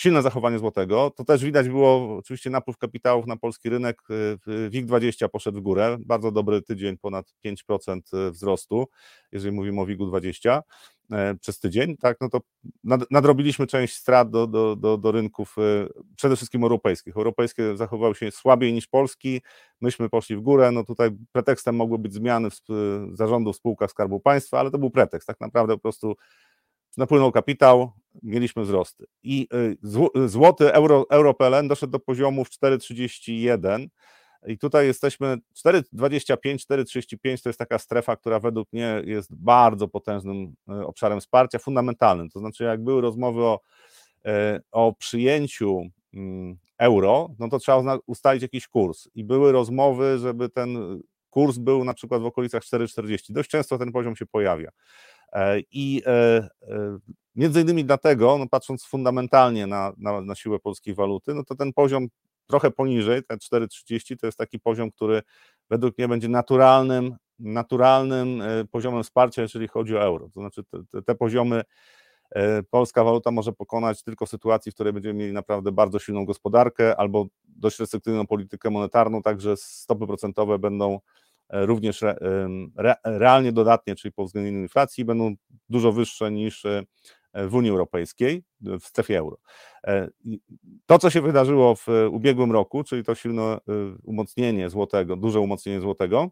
silne 0.00 0.22
zachowanie 0.22 0.58
złotego. 0.58 1.10
To 1.10 1.24
też 1.24 1.44
widać 1.44 1.68
było 1.68 2.16
oczywiście 2.16 2.50
napływ 2.50 2.78
kapitałów 2.78 3.26
na 3.26 3.36
polski 3.36 3.68
rynek. 3.68 4.02
Y, 4.10 4.70
WIG20 4.70 5.28
poszedł 5.28 5.58
w 5.58 5.62
górę. 5.62 5.96
Bardzo 6.06 6.32
dobry 6.32 6.62
tydzień, 6.62 6.96
ponad 6.98 7.34
5% 7.44 8.28
y, 8.28 8.30
wzrostu, 8.30 8.88
jeżeli 9.32 9.52
mówimy 9.56 9.80
o 9.80 9.86
WIG-20 9.86 10.60
e, 11.12 11.34
przez 11.34 11.58
tydzień, 11.58 11.96
tak, 11.96 12.16
no 12.20 12.28
to 12.28 12.40
nadrobiliśmy 13.10 13.66
część 13.66 13.94
strat 13.94 14.30
do, 14.30 14.46
do, 14.46 14.76
do, 14.76 14.98
do 14.98 15.12
rynków 15.12 15.56
y, 15.58 15.88
przede 16.16 16.36
wszystkim 16.36 16.62
europejskich. 16.62 17.16
Europejskie 17.16 17.76
zachowały 17.76 18.14
się 18.14 18.30
słabiej 18.30 18.72
niż 18.72 18.86
polski, 18.86 19.40
myśmy 19.80 20.08
poszli 20.08 20.36
w 20.36 20.40
górę, 20.40 20.70
no 20.70 20.84
tutaj 20.84 21.10
pretekstem 21.32 21.76
mogły 21.76 21.98
być 21.98 22.14
zmiany 22.14 22.48
w 22.50 22.56
zarządu 23.12 23.52
w 23.52 23.56
spółkach 23.56 23.90
Skarbu 23.90 24.20
Państwa, 24.20 24.60
ale 24.60 24.70
to 24.70 24.78
był 24.78 24.90
pretekst, 24.90 25.26
tak 25.26 25.40
naprawdę 25.40 25.74
po 25.74 25.80
prostu 25.80 26.16
napłynął 26.98 27.32
kapitał, 27.32 27.92
mieliśmy 28.22 28.62
wzrosty. 28.62 29.06
I 29.22 29.48
y, 30.16 30.28
złoty 30.28 30.72
euro, 30.72 31.06
euro 31.10 31.34
PLN 31.34 31.68
doszedł 31.68 31.90
do 31.90 31.98
poziomów 31.98 32.48
4,31. 32.50 33.86
I 34.46 34.58
tutaj 34.58 34.86
jesteśmy 34.86 35.36
4,25, 35.66 36.36
4,35 36.56 37.42
to 37.42 37.48
jest 37.48 37.58
taka 37.58 37.78
strefa, 37.78 38.16
która 38.16 38.40
według 38.40 38.72
mnie 38.72 39.02
jest 39.04 39.34
bardzo 39.34 39.88
potężnym 39.88 40.54
e, 40.68 40.86
obszarem 40.86 41.20
wsparcia, 41.20 41.58
fundamentalnym. 41.58 42.30
To 42.30 42.38
znaczy, 42.38 42.64
jak 42.64 42.84
były 42.84 43.00
rozmowy 43.00 43.42
o, 43.42 43.60
o 44.72 44.92
przyjęciu 44.92 45.82
mm, 46.14 46.56
euro, 46.78 47.30
no 47.38 47.48
to 47.48 47.58
trzeba 47.58 47.98
ustalić 48.06 48.42
jakiś 48.42 48.68
kurs. 48.68 49.08
I 49.14 49.24
były 49.24 49.52
rozmowy, 49.52 50.18
żeby 50.18 50.48
ten 50.48 51.00
kurs 51.30 51.58
był 51.58 51.84
na 51.84 51.94
przykład 51.94 52.22
w 52.22 52.26
okolicach 52.26 52.62
4,40. 52.62 53.32
Dość 53.32 53.50
często 53.50 53.78
ten 53.78 53.92
poziom 53.92 54.16
się 54.16 54.26
pojawia. 54.26 54.70
E, 55.34 55.60
I 55.70 56.02
między 57.34 57.60
innymi 57.60 57.84
dlatego, 57.84 58.38
no 58.38 58.48
patrząc 58.48 58.84
fundamentalnie 58.84 59.66
na, 59.66 59.92
na, 59.96 60.20
na 60.20 60.34
siłę 60.34 60.58
polskiej 60.58 60.94
waluty, 60.94 61.34
no 61.34 61.44
to 61.44 61.54
ten 61.54 61.72
poziom 61.72 62.08
trochę 62.46 62.70
poniżej, 62.70 63.22
te 63.24 63.36
4,30 63.36 64.16
to 64.16 64.26
jest 64.26 64.38
taki 64.38 64.60
poziom, 64.60 64.90
który 64.90 65.22
według 65.70 65.98
mnie 65.98 66.08
będzie 66.08 66.28
naturalnym, 66.28 67.16
naturalnym 67.38 68.42
e, 68.42 68.64
poziomem 68.64 69.02
wsparcia, 69.02 69.42
jeżeli 69.42 69.68
chodzi 69.68 69.96
o 69.96 70.02
euro. 70.02 70.28
To 70.34 70.40
znaczy 70.40 70.62
te, 70.92 71.02
te 71.02 71.14
poziomy 71.14 71.62
e, 72.30 72.62
polska 72.62 73.04
waluta 73.04 73.30
może 73.30 73.52
pokonać 73.52 74.02
tylko 74.02 74.26
w 74.26 74.28
sytuacji, 74.28 74.72
w 74.72 74.74
której 74.74 74.92
będziemy 74.92 75.18
mieli 75.18 75.32
naprawdę 75.32 75.72
bardzo 75.72 75.98
silną 75.98 76.24
gospodarkę 76.24 76.96
albo 76.96 77.26
dość 77.44 77.78
restrykcyjną 77.78 78.26
politykę 78.26 78.70
monetarną, 78.70 79.22
także 79.22 79.56
stopy 79.56 80.06
procentowe 80.06 80.58
będą 80.58 80.94
e, 80.94 81.00
również 81.62 82.02
re, 82.02 82.16
re, 82.76 82.94
realnie 83.04 83.52
dodatnie, 83.52 83.94
czyli 83.96 84.12
po 84.12 84.22
uwzględnieniu 84.22 84.60
inflacji, 84.60 85.04
będą 85.04 85.34
dużo 85.68 85.92
wyższe 85.92 86.30
niż 86.30 86.66
w 87.34 87.54
Unii 87.54 87.70
Europejskiej, 87.70 88.44
w 88.60 88.84
strefie 88.84 89.18
euro. 89.18 89.36
E, 89.86 90.08
to, 90.86 90.98
co 90.98 91.10
się 91.10 91.20
wydarzyło 91.20 91.74
w 91.74 91.86
ubiegłym 92.10 92.52
roku, 92.52 92.84
czyli 92.84 93.04
to 93.04 93.14
silne 93.14 93.42
e, 93.42 93.58
umocnienie 94.02 94.70
złotego, 94.70 95.16
duże 95.16 95.40
umocnienie 95.40 95.80
złotego, 95.80 96.30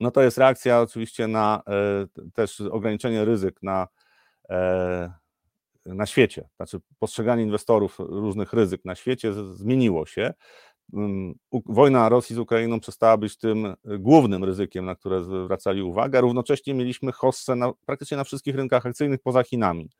no 0.00 0.10
to 0.10 0.22
jest 0.22 0.38
reakcja 0.38 0.80
oczywiście 0.80 1.28
na 1.28 1.62
e, 1.68 2.30
też 2.34 2.60
ograniczenie 2.60 3.24
ryzyk 3.24 3.62
na, 3.62 3.88
na 5.86 6.06
świecie. 6.06 6.48
Znaczy 6.56 6.80
postrzeganie 6.98 7.42
inwestorów 7.42 7.98
różnych 7.98 8.52
ryzyk 8.52 8.84
na 8.84 8.94
świecie 8.94 9.32
zmieniło 9.54 10.06
się. 10.06 10.34
Wojna 11.66 12.08
Rosji 12.08 12.36
z 12.36 12.38
Ukrainą 12.38 12.80
przestała 12.80 13.16
być 13.16 13.36
tym 13.36 13.66
e, 13.66 13.76
głównym 13.98 14.44
ryzykiem, 14.44 14.84
na 14.84 14.94
które 14.94 15.24
zwracali 15.24 15.82
uwagę. 15.82 16.20
Równocześnie 16.20 16.74
mieliśmy 16.74 17.12
hossę 17.12 17.56
na, 17.56 17.72
praktycznie 17.86 18.16
na 18.16 18.24
wszystkich 18.24 18.56
rynkach 18.56 18.86
akcyjnych 18.86 19.20
poza 19.22 19.42
Chinami, 19.42 19.90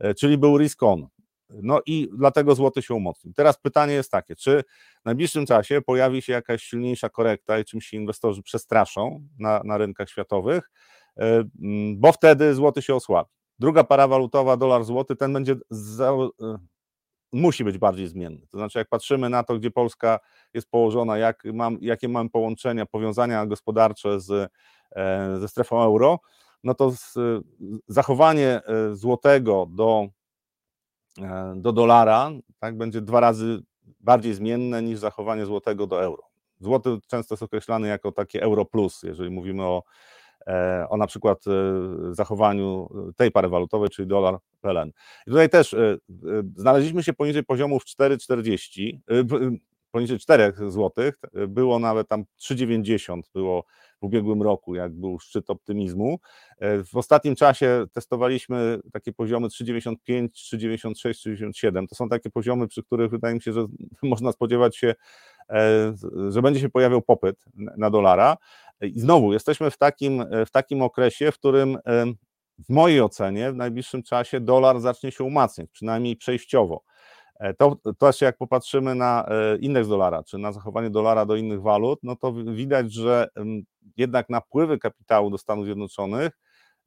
e, 0.00 0.14
czyli 0.14 0.38
był 0.38 0.58
risk 0.58 0.82
on. 0.82 1.06
No 1.50 1.80
i 1.86 2.08
dlatego 2.18 2.54
złoty 2.54 2.82
się 2.82 2.94
umocnił. 2.94 3.34
Teraz 3.34 3.58
pytanie 3.58 3.92
jest 3.92 4.10
takie, 4.10 4.36
czy 4.36 4.64
w 5.02 5.04
najbliższym 5.04 5.46
czasie 5.46 5.82
pojawi 5.82 6.22
się 6.22 6.32
jakaś 6.32 6.62
silniejsza 6.62 7.08
korekta 7.08 7.58
i 7.58 7.64
czym 7.64 7.80
się 7.80 7.96
inwestorzy 7.96 8.42
przestraszą 8.42 9.28
na, 9.38 9.62
na 9.64 9.78
rynkach 9.78 10.10
światowych, 10.10 10.70
e, 11.16 11.44
bo 11.96 12.12
wtedy 12.12 12.54
złoty 12.54 12.82
się 12.82 12.94
osłabi. 12.94 13.30
Druga 13.58 13.84
para 13.84 14.08
walutowa, 14.08 14.56
dolar 14.56 14.84
złoty, 14.84 15.16
ten 15.16 15.32
będzie 15.32 15.56
za, 15.70 16.12
musi 17.36 17.64
być 17.64 17.78
bardziej 17.78 18.08
zmienny. 18.08 18.46
To 18.50 18.58
znaczy, 18.58 18.78
jak 18.78 18.88
patrzymy 18.88 19.30
na 19.30 19.42
to, 19.42 19.58
gdzie 19.58 19.70
Polska 19.70 20.20
jest 20.54 20.70
położona, 20.70 21.18
jak 21.18 21.44
mam, 21.44 21.78
jakie 21.80 22.08
mamy 22.08 22.30
połączenia, 22.30 22.86
powiązania 22.86 23.46
gospodarcze 23.46 24.20
z, 24.20 24.52
e, 24.96 25.36
ze 25.40 25.48
strefą 25.48 25.82
euro, 25.82 26.18
no 26.64 26.74
to 26.74 26.90
z, 26.90 27.14
zachowanie 27.88 28.60
e, 28.64 28.96
złotego 28.96 29.66
do, 29.70 30.08
e, 31.20 31.54
do 31.56 31.72
dolara 31.72 32.30
tak, 32.58 32.76
będzie 32.76 33.00
dwa 33.00 33.20
razy 33.20 33.62
bardziej 34.00 34.34
zmienne 34.34 34.82
niż 34.82 34.98
zachowanie 34.98 35.46
złotego 35.46 35.86
do 35.86 36.02
euro. 36.02 36.22
Złoty 36.60 36.98
często 37.06 37.34
jest 37.34 37.42
określany 37.42 37.88
jako 37.88 38.12
takie 38.12 38.42
euro 38.42 38.64
plus, 38.64 39.02
jeżeli 39.02 39.30
mówimy 39.30 39.62
o 39.62 39.82
o 40.88 40.96
na 40.96 41.06
przykład 41.06 41.44
e, 41.46 41.50
zachowaniu 42.14 42.88
tej 43.16 43.30
pary 43.30 43.48
walutowej, 43.48 43.88
czyli 43.88 44.08
dolar 44.08 44.38
PLN. 44.60 44.88
I 45.26 45.30
tutaj 45.30 45.48
też 45.48 45.74
e, 45.74 45.96
znaleźliśmy 46.56 47.02
się 47.02 47.12
poniżej 47.12 47.44
poziomów 47.44 47.84
4,40, 47.84 48.98
poniżej 49.90 50.18
4 50.18 50.52
zł, 50.68 50.90
było 51.48 51.78
nawet 51.78 52.08
tam 52.08 52.24
3,90 52.40 53.20
było 53.34 53.64
w 54.00 54.04
ubiegłym 54.04 54.42
roku, 54.42 54.74
jak 54.74 54.92
był 54.92 55.18
szczyt 55.18 55.50
optymizmu. 55.50 56.18
W 56.92 56.96
ostatnim 56.96 57.34
czasie 57.34 57.84
testowaliśmy 57.92 58.78
takie 58.92 59.12
poziomy 59.12 59.48
3,95, 59.48 60.28
3,96, 60.28 61.48
3,97. 61.62 61.86
To 61.88 61.94
są 61.94 62.08
takie 62.08 62.30
poziomy, 62.30 62.68
przy 62.68 62.82
których 62.82 63.10
wydaje 63.10 63.34
mi 63.34 63.42
się, 63.42 63.52
że 63.52 63.66
można 64.02 64.32
spodziewać 64.32 64.76
się, 64.76 64.94
że 66.28 66.42
będzie 66.42 66.60
się 66.60 66.68
pojawiał 66.68 67.02
popyt 67.02 67.44
na 67.54 67.90
dolara. 67.90 68.36
I 68.80 69.00
znowu 69.00 69.32
jesteśmy 69.32 69.70
w 69.70 69.78
takim, 69.78 70.24
w 70.46 70.50
takim 70.50 70.82
okresie, 70.82 71.32
w 71.32 71.38
którym 71.38 71.78
w 72.58 72.68
mojej 72.68 73.00
ocenie 73.00 73.52
w 73.52 73.56
najbliższym 73.56 74.02
czasie 74.02 74.40
dolar 74.40 74.80
zacznie 74.80 75.12
się 75.12 75.24
umacniać, 75.24 75.70
przynajmniej 75.70 76.16
przejściowo. 76.16 76.82
E, 77.40 77.54
to, 77.54 77.76
to 77.76 77.94
też 77.94 78.20
jak 78.20 78.36
popatrzymy 78.36 78.94
na 78.94 79.26
e, 79.28 79.56
indeks 79.56 79.88
dolara, 79.88 80.22
czy 80.22 80.38
na 80.38 80.52
zachowanie 80.52 80.90
dolara 80.90 81.26
do 81.26 81.36
innych 81.36 81.62
walut, 81.62 81.98
no 82.02 82.16
to 82.16 82.32
widać, 82.32 82.92
że 82.92 83.28
jednak 83.96 84.30
napływy 84.30 84.78
kapitału 84.78 85.30
do 85.30 85.38
Stanów 85.38 85.64
Zjednoczonych, 85.64 86.38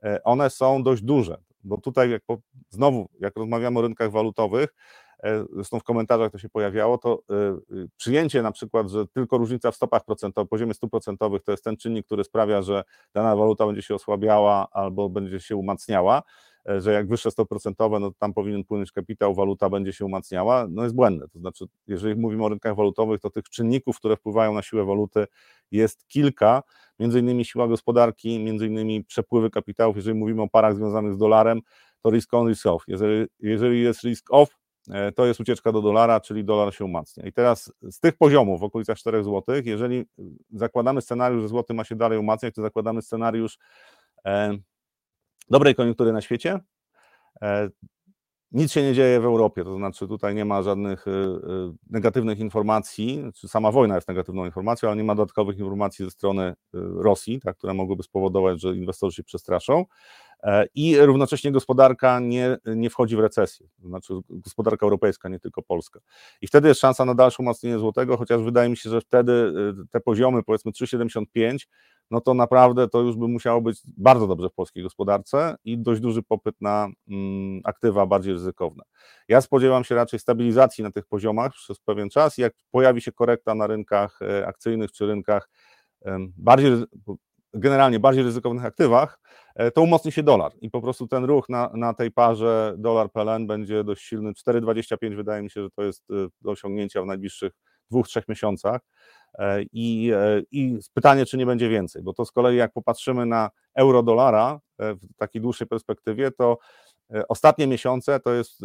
e, 0.03 0.23
one 0.23 0.49
są 0.49 0.83
dość 0.83 1.01
duże, 1.01 1.37
bo 1.63 1.77
tutaj 1.77 2.11
jak 2.11 2.21
po, 2.25 2.37
znowu, 2.69 3.09
jak 3.19 3.35
rozmawiamy 3.35 3.79
o 3.79 3.81
rynkach 3.81 4.11
walutowych, 4.11 4.69
E, 4.69 5.08
zresztą 5.53 5.79
w 5.79 5.83
komentarzach 5.83 6.31
to 6.31 6.37
się 6.37 6.49
pojawiało, 6.49 6.97
to 6.97 7.23
e, 7.29 7.75
y, 7.75 7.89
przyjęcie 7.97 8.41
na 8.41 8.51
przykład, 8.51 8.89
że 8.89 9.07
tylko 9.07 9.37
różnica 9.37 9.71
w 9.71 9.75
stopach 9.75 10.05
procentowych, 10.05 10.49
poziomie 10.49 10.73
stóp 10.73 10.91
procentowych 10.91 11.43
to 11.43 11.51
jest 11.51 11.63
ten 11.63 11.77
czynnik, 11.77 12.05
który 12.05 12.23
sprawia, 12.23 12.61
że 12.61 12.83
dana 13.13 13.35
waluta 13.35 13.65
będzie 13.65 13.81
się 13.81 13.95
osłabiała 13.95 14.67
albo 14.71 15.09
będzie 15.09 15.39
się 15.39 15.55
umacniała, 15.55 16.23
e, 16.69 16.81
że 16.81 16.93
jak 16.93 17.07
wyższe 17.07 17.31
stopy 17.31 17.49
procentowe, 17.49 17.99
no 17.99 18.11
tam 18.19 18.33
powinien 18.33 18.63
płynąć 18.63 18.91
kapitał, 18.91 19.35
waluta 19.35 19.69
będzie 19.69 19.93
się 19.93 20.05
umacniała, 20.05 20.67
no 20.69 20.83
jest 20.83 20.95
błędne. 20.95 21.27
To 21.27 21.39
znaczy, 21.39 21.65
jeżeli 21.87 22.21
mówimy 22.21 22.45
o 22.45 22.49
rynkach 22.49 22.75
walutowych, 22.75 23.21
to 23.21 23.29
tych 23.29 23.49
czynników, 23.49 23.97
które 23.97 24.17
wpływają 24.17 24.53
na 24.53 24.61
siłę 24.61 24.85
waluty 24.85 25.25
jest 25.71 26.07
kilka, 26.07 26.63
między 26.99 27.19
innymi 27.19 27.45
siła 27.45 27.67
gospodarki, 27.67 28.39
między 28.39 28.67
innymi 28.67 29.03
przepływy 29.03 29.49
kapitałów, 29.49 29.95
jeżeli 29.95 30.19
mówimy 30.19 30.41
o 30.41 30.47
parach 30.47 30.75
związanych 30.75 31.13
z 31.13 31.17
dolarem, 31.17 31.61
to 32.01 32.09
risk 32.09 32.33
on, 32.33 32.49
risk 32.49 32.65
off. 32.65 32.83
Jeżeli, 32.87 33.25
jeżeli 33.39 33.81
jest 33.81 34.03
risk 34.03 34.33
off, 34.33 34.58
E, 34.58 34.58
to 35.15 35.25
jest 35.25 35.39
ucieczka 35.39 35.71
do 35.71 35.81
dolara, 35.81 36.19
czyli 36.19 36.43
dolar 36.43 36.73
się 36.73 36.85
umacnia. 36.85 37.25
I 37.25 37.33
teraz 37.33 37.73
z 37.91 37.99
tych 37.99 38.17
poziomów 38.17 38.59
w 38.59 38.63
okolicach 38.63 38.97
4 38.97 39.23
zł, 39.23 39.55
jeżeli 39.65 40.05
zakładamy 40.53 41.01
scenariusz, 41.01 41.41
że 41.41 41.47
złoty 41.47 41.73
ma 41.73 41.83
się 41.83 41.95
dalej 41.95 42.19
umacniać, 42.19 42.55
to 42.55 42.61
zakładamy 42.61 43.01
scenariusz 43.01 43.57
e, 44.25 44.57
dobrej 45.49 45.75
koniunktury 45.75 46.13
na 46.13 46.21
świecie. 46.21 46.59
E, 47.41 47.69
nic 48.51 48.71
się 48.71 48.83
nie 48.83 48.93
dzieje 48.93 49.19
w 49.19 49.25
Europie, 49.25 49.63
to 49.63 49.75
znaczy 49.75 50.07
tutaj 50.07 50.35
nie 50.35 50.45
ma 50.45 50.63
żadnych 50.63 51.05
negatywnych 51.89 52.39
informacji, 52.39 53.23
czy 53.35 53.47
sama 53.47 53.71
wojna 53.71 53.95
jest 53.95 54.07
negatywną 54.07 54.45
informacją, 54.45 54.89
ale 54.89 54.97
nie 54.97 55.03
ma 55.03 55.15
dodatkowych 55.15 55.59
informacji 55.59 56.05
ze 56.05 56.11
strony 56.11 56.53
Rosji, 56.73 57.39
tak, 57.39 57.57
które 57.57 57.73
mogłyby 57.73 58.03
spowodować, 58.03 58.61
że 58.61 58.75
inwestorzy 58.75 59.15
się 59.15 59.23
przestraszą. 59.23 59.85
E, 60.43 60.65
i 60.75 60.97
równocześnie 60.97 61.51
gospodarka 61.51 62.19
nie, 62.19 62.57
nie 62.65 62.89
wchodzi 62.89 63.15
w 63.15 63.19
recesję, 63.19 63.67
to 63.81 63.87
znaczy 63.87 64.13
gospodarka 64.29 64.85
europejska, 64.85 65.29
nie 65.29 65.39
tylko 65.39 65.61
polska. 65.61 65.99
I 66.41 66.47
wtedy 66.47 66.67
jest 66.67 66.81
szansa 66.81 67.05
na 67.05 67.15
dalsze 67.15 67.43
umocnienie 67.43 67.79
złotego, 67.79 68.17
chociaż 68.17 68.41
wydaje 68.41 68.69
mi 68.69 68.77
się, 68.77 68.89
że 68.89 69.01
wtedy 69.01 69.31
e, 69.31 69.83
te 69.91 69.99
poziomy, 69.99 70.43
powiedzmy 70.43 70.71
3,75, 70.71 71.57
no 72.11 72.21
to 72.21 72.33
naprawdę 72.33 72.87
to 72.87 73.01
już 73.01 73.15
by 73.15 73.27
musiało 73.27 73.61
być 73.61 73.81
bardzo 73.97 74.27
dobrze 74.27 74.49
w 74.49 74.53
polskiej 74.53 74.83
gospodarce 74.83 75.55
i 75.63 75.77
dość 75.77 76.01
duży 76.01 76.23
popyt 76.23 76.55
na 76.61 76.87
mm, 77.07 77.61
aktywa 77.63 78.05
bardziej 78.05 78.33
ryzykowne. 78.33 78.83
Ja 79.27 79.41
spodziewam 79.41 79.83
się 79.83 79.95
raczej 79.95 80.19
stabilizacji 80.19 80.83
na 80.83 80.91
tych 80.91 81.05
poziomach 81.05 81.51
przez 81.51 81.79
pewien 81.79 82.09
czas. 82.09 82.37
Jak 82.37 82.53
pojawi 82.71 83.01
się 83.01 83.11
korekta 83.11 83.55
na 83.55 83.67
rynkach 83.67 84.19
e, 84.21 84.47
akcyjnych 84.47 84.91
czy 84.91 85.05
rynkach 85.07 85.49
bardziej 86.37 86.71
generalnie 87.53 87.99
bardziej 87.99 88.23
ryzykownych 88.23 88.65
aktywach, 88.65 89.19
to 89.73 89.81
umocni 89.81 90.11
się 90.11 90.23
dolar 90.23 90.51
i 90.61 90.69
po 90.69 90.81
prostu 90.81 91.07
ten 91.07 91.25
ruch 91.25 91.49
na, 91.49 91.71
na 91.73 91.93
tej 91.93 92.11
parze 92.11 92.75
dolar-PLN 92.77 93.47
będzie 93.47 93.83
dość 93.83 94.05
silny. 94.05 94.31
4,25 94.33 95.15
wydaje 95.15 95.43
mi 95.43 95.49
się, 95.49 95.63
że 95.63 95.69
to 95.69 95.83
jest 95.83 96.11
e, 96.11 96.13
do 96.41 96.51
osiągnięcia 96.51 97.01
w 97.01 97.05
najbliższych 97.05 97.53
dwóch, 97.91 98.07
trzech 98.07 98.27
miesiącach. 98.27 98.81
E, 99.39 99.63
I, 99.63 100.11
I 100.51 100.77
pytanie, 100.93 101.25
czy 101.25 101.37
nie 101.37 101.45
będzie 101.45 101.69
więcej, 101.69 102.03
bo 102.03 102.13
to 102.13 102.25
z 102.25 102.31
kolei 102.31 102.57
jak 102.57 102.73
popatrzymy 102.73 103.25
na 103.25 103.49
euro-dolara 103.75 104.59
w 104.79 105.15
takiej 105.17 105.41
dłuższej 105.41 105.67
perspektywie, 105.67 106.31
to 106.31 106.57
ostatnie 107.29 107.67
miesiące 107.67 108.19
to 108.19 108.33
jest 108.33 108.61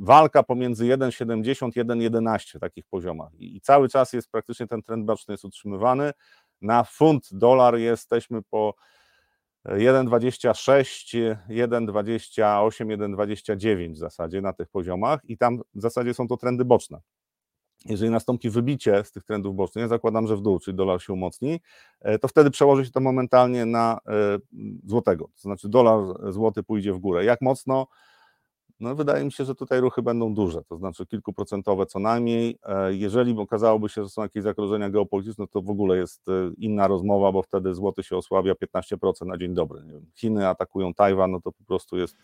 walka 0.00 0.42
pomiędzy 0.42 0.84
1,70 0.84 1.70
1,11 1.70 2.56
w 2.56 2.60
takich 2.60 2.84
poziomach 2.86 3.32
i 3.38 3.60
cały 3.60 3.88
czas 3.88 4.12
jest 4.12 4.30
praktycznie 4.30 4.66
ten 4.66 4.82
trend 4.82 5.04
boczny 5.04 5.34
jest 5.34 5.44
utrzymywany. 5.44 6.12
Na 6.60 6.84
funt 6.84 7.28
dolar 7.32 7.76
jesteśmy 7.76 8.42
po 8.42 8.74
1,26, 9.68 11.36
1,28, 11.48 12.86
1,29 12.86 13.92
w 13.92 13.96
zasadzie 13.96 14.40
na 14.40 14.52
tych 14.52 14.68
poziomach 14.68 15.20
i 15.24 15.38
tam 15.38 15.58
w 15.74 15.80
zasadzie 15.80 16.14
są 16.14 16.28
to 16.28 16.36
trendy 16.36 16.64
boczne. 16.64 17.00
jeżeli 17.84 18.10
nastąpi 18.10 18.50
wybicie 18.50 19.04
z 19.04 19.12
tych 19.12 19.24
trendów 19.24 19.56
bocznych, 19.56 19.82
ja 19.82 19.88
zakładam, 19.88 20.26
że 20.26 20.36
w 20.36 20.40
dół, 20.40 20.58
czyli 20.58 20.76
dolar 20.76 21.02
się 21.02 21.12
umocni, 21.12 21.60
e, 22.00 22.18
to 22.18 22.28
wtedy 22.28 22.50
przełoży 22.50 22.84
się 22.84 22.90
to 22.90 23.00
momentalnie 23.00 23.66
na 23.66 23.98
e, 24.08 24.38
złotego. 24.84 25.24
To 25.24 25.40
znaczy 25.40 25.68
dolar 25.68 26.32
złoty 26.32 26.62
pójdzie 26.62 26.92
w 26.92 26.98
górę. 26.98 27.24
Jak 27.24 27.40
mocno? 27.40 27.86
No 28.82 28.94
wydaje 28.94 29.24
mi 29.24 29.32
się, 29.32 29.44
że 29.44 29.54
tutaj 29.54 29.80
ruchy 29.80 30.02
będą 30.02 30.34
duże, 30.34 30.62
to 30.68 30.76
znaczy 30.76 31.06
kilkuprocentowe 31.06 31.86
co 31.86 31.98
najmniej. 31.98 32.58
E, 32.62 32.94
jeżeli 32.94 33.38
okazałoby 33.38 33.88
się, 33.88 34.02
że 34.02 34.10
są 34.10 34.22
jakieś 34.22 34.42
zagrożenia 34.42 34.90
geopolityczne, 34.90 35.46
to 35.46 35.62
w 35.62 35.70
ogóle 35.70 35.96
jest 35.96 36.26
inna 36.58 36.86
rozmowa, 36.86 37.32
bo 37.32 37.42
wtedy 37.42 37.74
złoty 37.74 38.02
się 38.02 38.16
osłabia 38.16 38.52
15% 38.52 39.26
na 39.26 39.38
dzień 39.38 39.54
dobry. 39.54 39.82
Chiny 40.14 40.48
atakują 40.48 40.94
Tajwan, 40.94 41.30
no 41.30 41.40
to 41.40 41.52
po 41.52 41.64
prostu 41.64 41.96
jest 41.96 42.16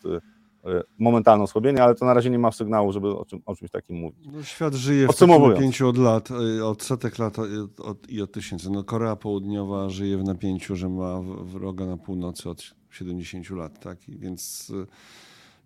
E, 0.65 0.83
momentalne 0.97 1.43
osłabienie, 1.43 1.83
ale 1.83 1.95
to 1.95 2.05
na 2.05 2.13
razie 2.13 2.29
nie 2.29 2.39
ma 2.39 2.51
sygnału, 2.51 2.91
żeby 2.91 3.17
o, 3.17 3.25
czym, 3.25 3.41
o 3.45 3.55
czymś 3.55 3.71
takim 3.71 3.95
mówić. 3.95 4.27
No, 4.31 4.43
świat 4.43 4.73
żyje 4.73 5.07
w 5.07 5.15
takim 5.15 5.49
napięciu 5.49 5.87
od 5.87 5.97
lat, 5.97 6.29
e, 6.59 6.65
od 6.65 6.83
setek 6.83 7.19
lat 7.19 7.37
od, 7.77 8.09
i 8.09 8.21
od 8.21 8.31
tysięcy. 8.31 8.69
No, 8.69 8.83
Korea 8.83 9.15
Południowa 9.15 9.89
żyje 9.89 10.17
w 10.17 10.23
napięciu, 10.23 10.75
że 10.75 10.89
ma 10.89 11.21
wroga 11.43 11.85
na 11.85 11.97
północy 11.97 12.49
od 12.49 12.75
70 12.89 13.49
lat, 13.49 13.79
tak? 13.79 14.09
I 14.09 14.17
więc, 14.17 14.71
e, 14.81 14.85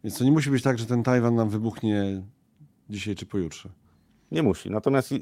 więc 0.03 0.17
to 0.17 0.23
nie 0.23 0.31
musi 0.31 0.49
być 0.49 0.63
tak, 0.63 0.79
że 0.79 0.85
ten 0.85 1.03
Tajwan 1.03 1.35
nam 1.35 1.49
wybuchnie 1.49 2.23
dzisiaj 2.89 3.15
czy 3.15 3.25
pojutrze. 3.25 3.69
Nie 4.31 4.43
musi. 4.43 4.71
Natomiast 4.71 5.13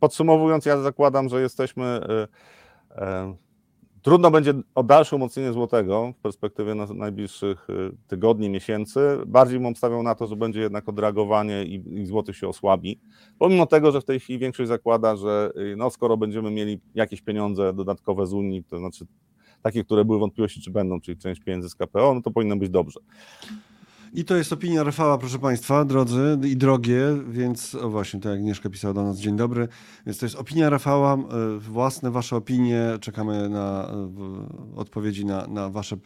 podsumowując, 0.00 0.66
ja 0.66 0.78
zakładam, 0.80 1.28
że 1.28 1.40
jesteśmy 1.40 2.00
Trudno 4.04 4.30
będzie 4.30 4.54
o 4.74 4.82
dalsze 4.82 5.16
umocnienie 5.16 5.52
złotego 5.52 6.12
w 6.18 6.22
perspektywie 6.22 6.74
najbliższych 6.74 7.70
y, 7.70 7.96
tygodni, 8.06 8.50
miesięcy. 8.50 9.00
Bardziej 9.26 9.58
bym 9.58 9.66
obstawiał 9.66 10.02
na 10.02 10.14
to, 10.14 10.26
że 10.26 10.36
będzie 10.36 10.60
jednak 10.60 10.88
odreagowanie 10.88 11.64
i, 11.64 12.00
i 12.00 12.06
złoty 12.06 12.34
się 12.34 12.48
osłabi. 12.48 13.00
Pomimo 13.38 13.66
tego, 13.66 13.92
że 13.92 14.00
w 14.00 14.04
tej 14.04 14.20
chwili 14.20 14.38
większość 14.38 14.68
zakłada, 14.68 15.16
że 15.16 15.50
y, 15.56 15.76
no, 15.76 15.90
skoro 15.90 16.16
będziemy 16.16 16.50
mieli 16.50 16.80
jakieś 16.94 17.22
pieniądze 17.22 17.72
dodatkowe 17.72 18.26
z 18.26 18.32
Unii, 18.32 18.64
to 18.64 18.78
znaczy 18.78 19.06
takie, 19.62 19.84
które 19.84 20.04
były 20.04 20.18
wątpliwości, 20.18 20.60
czy 20.60 20.70
będą, 20.70 21.00
czyli 21.00 21.18
część 21.18 21.40
pieniędzy 21.40 21.68
z 21.68 21.74
KPO, 21.74 22.14
no 22.14 22.22
to 22.22 22.30
powinno 22.30 22.56
być 22.56 22.70
dobrze. 22.70 23.00
I 24.14 24.24
to 24.24 24.36
jest 24.36 24.52
opinia 24.52 24.82
Rafała, 24.82 25.18
proszę 25.18 25.38
Państwa, 25.38 25.84
drodzy 25.84 26.38
i 26.44 26.56
drogie, 26.56 27.00
więc 27.28 27.74
o 27.74 27.90
właśnie, 27.90 28.20
tak 28.20 28.30
jak 28.30 28.38
Agnieszka 28.38 28.70
pisała 28.70 28.94
do 28.94 29.02
nas, 29.02 29.18
dzień 29.18 29.36
dobry. 29.36 29.68
Więc 30.06 30.18
to 30.18 30.26
jest 30.26 30.36
opinia 30.36 30.70
Rafała, 30.70 31.14
e, 31.14 31.18
własne 31.58 32.10
Wasze 32.10 32.36
opinie. 32.36 32.82
Czekamy 33.00 33.48
na 33.48 33.90
odpowiedzi 34.76 35.24
na, 35.24 35.46
na 35.46 35.70
Wasze 35.70 35.96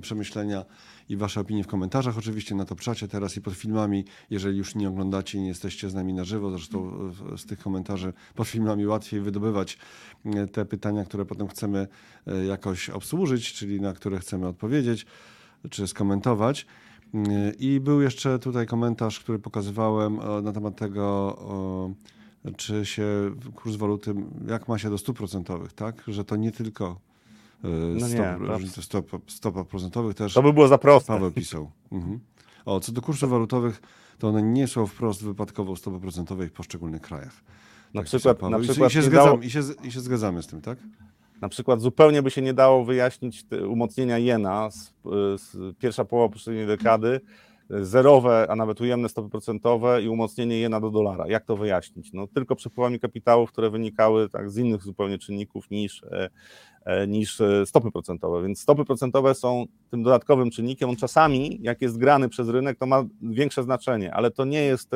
przemyślenia 0.00 0.64
i 1.08 1.16
Wasze 1.16 1.40
opinie 1.40 1.64
w 1.64 1.66
komentarzach, 1.66 2.18
oczywiście 2.18 2.54
na 2.54 2.64
to 2.64 2.74
czacie 2.74 3.08
teraz 3.08 3.36
i 3.36 3.40
pod 3.40 3.54
filmami, 3.54 4.04
jeżeli 4.30 4.58
już 4.58 4.74
nie 4.74 4.88
oglądacie 4.88 5.38
i 5.38 5.40
nie 5.40 5.48
jesteście 5.48 5.90
z 5.90 5.94
nami 5.94 6.14
na 6.14 6.24
żywo, 6.24 6.50
zresztą 6.50 6.90
z 7.36 7.46
tych 7.46 7.58
komentarzy 7.58 8.12
pod 8.34 8.48
filmami 8.48 8.86
łatwiej 8.86 9.20
wydobywać 9.20 9.78
e, 10.24 10.46
te 10.46 10.64
pytania, 10.64 11.04
które 11.04 11.24
potem 11.24 11.48
chcemy 11.48 11.88
e, 12.26 12.44
jakoś 12.44 12.90
obsłużyć, 12.90 13.52
czyli 13.52 13.80
na 13.80 13.92
które 13.92 14.18
chcemy 14.18 14.46
odpowiedzieć 14.46 15.06
czy 15.70 15.86
skomentować. 15.86 16.66
I 17.58 17.80
był 17.80 18.00
jeszcze 18.00 18.38
tutaj 18.38 18.66
komentarz, 18.66 19.20
który 19.20 19.38
pokazywałem 19.38 20.20
e, 20.20 20.42
na 20.42 20.52
temat 20.52 20.76
tego, 20.76 21.38
czy 22.56 22.86
się 22.86 23.04
kurs 23.54 23.76
waluty, 23.76 24.14
jak 24.48 24.68
ma 24.68 24.78
się 24.78 24.90
do 24.90 24.98
stóp 24.98 25.16
procentowych, 25.16 25.72
tak? 25.72 26.02
Że 26.08 26.24
to 26.24 26.36
nie 26.36 26.52
tylko 26.52 27.00
e, 27.64 27.68
no 27.68 28.06
stop, 28.82 29.06
stop, 29.06 29.30
stopa 29.30 29.64
procentowych 29.64 30.14
też. 30.14 30.34
To 30.34 30.42
by 30.42 30.52
było 30.52 30.68
za 30.68 30.78
proste. 30.78 31.12
Paweł 31.12 31.30
pisał. 31.30 31.70
Mhm. 31.92 32.20
O, 32.64 32.80
co 32.80 32.92
do 32.92 33.02
kursów 33.02 33.30
walutowych, 33.30 33.82
to 34.18 34.28
one 34.28 34.42
nie 34.42 34.66
są 34.66 34.86
wprost 34.86 35.24
wypadkową 35.24 35.76
stopą 35.76 36.00
procentowej 36.00 36.48
w 36.48 36.52
poszczególnych 36.52 37.02
krajach. 37.02 37.42
Na 37.94 38.00
tak 38.00 38.06
przykład, 38.06 38.42
na 38.42 38.58
przykład 38.58 38.90
I, 38.90 38.94
się 38.94 39.02
zgadzamy, 39.02 39.30
dało... 39.30 39.42
i, 39.42 39.50
się, 39.50 39.60
i 39.84 39.92
się 39.92 40.00
zgadzamy 40.00 40.42
z 40.42 40.46
tym, 40.46 40.60
tak? 40.60 40.78
Na 41.40 41.48
przykład 41.48 41.80
zupełnie 41.80 42.22
by 42.22 42.30
się 42.30 42.42
nie 42.42 42.54
dało 42.54 42.84
wyjaśnić 42.84 43.44
umocnienia 43.68 44.18
jena 44.18 44.70
z, 44.70 44.94
z 45.36 45.76
pierwsza 45.78 46.04
połowa 46.04 46.32
poprzedniej 46.32 46.66
dekady, 46.66 47.20
zerowe, 47.70 48.46
a 48.50 48.56
nawet 48.56 48.80
ujemne 48.80 49.08
stopy 49.08 49.30
procentowe 49.30 50.02
i 50.02 50.08
umocnienie 50.08 50.58
jena 50.58 50.80
do 50.80 50.90
dolara. 50.90 51.24
Jak 51.28 51.44
to 51.44 51.56
wyjaśnić? 51.56 52.12
No, 52.12 52.26
tylko 52.26 52.56
przepływami 52.56 53.00
kapitałów, 53.00 53.52
które 53.52 53.70
wynikały 53.70 54.28
tak, 54.28 54.50
z 54.50 54.56
innych 54.56 54.82
zupełnie 54.82 55.18
czynników 55.18 55.70
niż, 55.70 56.02
e, 56.02 56.28
e, 56.84 57.06
niż 57.06 57.40
e, 57.40 57.66
stopy 57.66 57.90
procentowe. 57.90 58.42
Więc 58.42 58.60
stopy 58.60 58.84
procentowe 58.84 59.34
są 59.34 59.64
tym 59.90 60.02
dodatkowym 60.02 60.50
czynnikiem. 60.50 60.90
On 60.90 60.96
czasami, 60.96 61.58
jak 61.62 61.82
jest 61.82 61.98
grany 61.98 62.28
przez 62.28 62.48
rynek, 62.48 62.78
to 62.78 62.86
ma 62.86 63.04
większe 63.22 63.62
znaczenie, 63.62 64.14
ale 64.14 64.30
to 64.30 64.44
nie 64.44 64.62
jest 64.62 64.90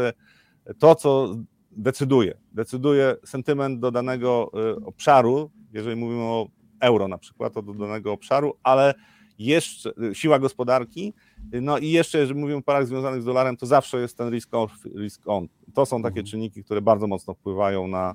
to, 0.79 0.95
co 0.95 1.37
decyduje. 1.77 2.39
Decyduje 2.53 3.17
sentyment 3.25 3.81
do 3.81 3.91
danego 3.91 4.51
obszaru, 4.85 5.51
jeżeli 5.73 5.97
mówimy 5.97 6.23
o 6.23 6.49
euro 6.81 7.09
na 7.09 7.19
przykład, 7.19 7.53
to 7.53 7.63
do 7.63 7.73
danego 7.73 8.13
obszaru, 8.13 8.55
ale 8.63 8.95
jeszcze 9.39 9.93
siła 10.13 10.39
gospodarki, 10.39 11.15
no 11.63 11.79
i 11.79 11.91
jeszcze, 11.91 12.19
jeżeli 12.19 12.41
mówimy 12.41 12.59
o 12.59 12.63
parach 12.63 12.87
związanych 12.87 13.23
z 13.23 13.25
dolarem, 13.25 13.57
to 13.57 13.67
zawsze 13.67 14.01
jest 14.01 14.17
ten 14.19 14.31
risk 14.31 14.55
off, 14.55 14.73
risk 14.97 15.23
on. 15.27 15.49
To 15.75 15.87
są 15.87 15.97
takie 16.03 16.21
mhm. 16.21 16.27
czynniki, 16.27 16.65
które 16.65 16.83
bardzo 16.83 17.07
mocno 17.07 17.35
wpływają 17.35 17.89
na 17.89 18.15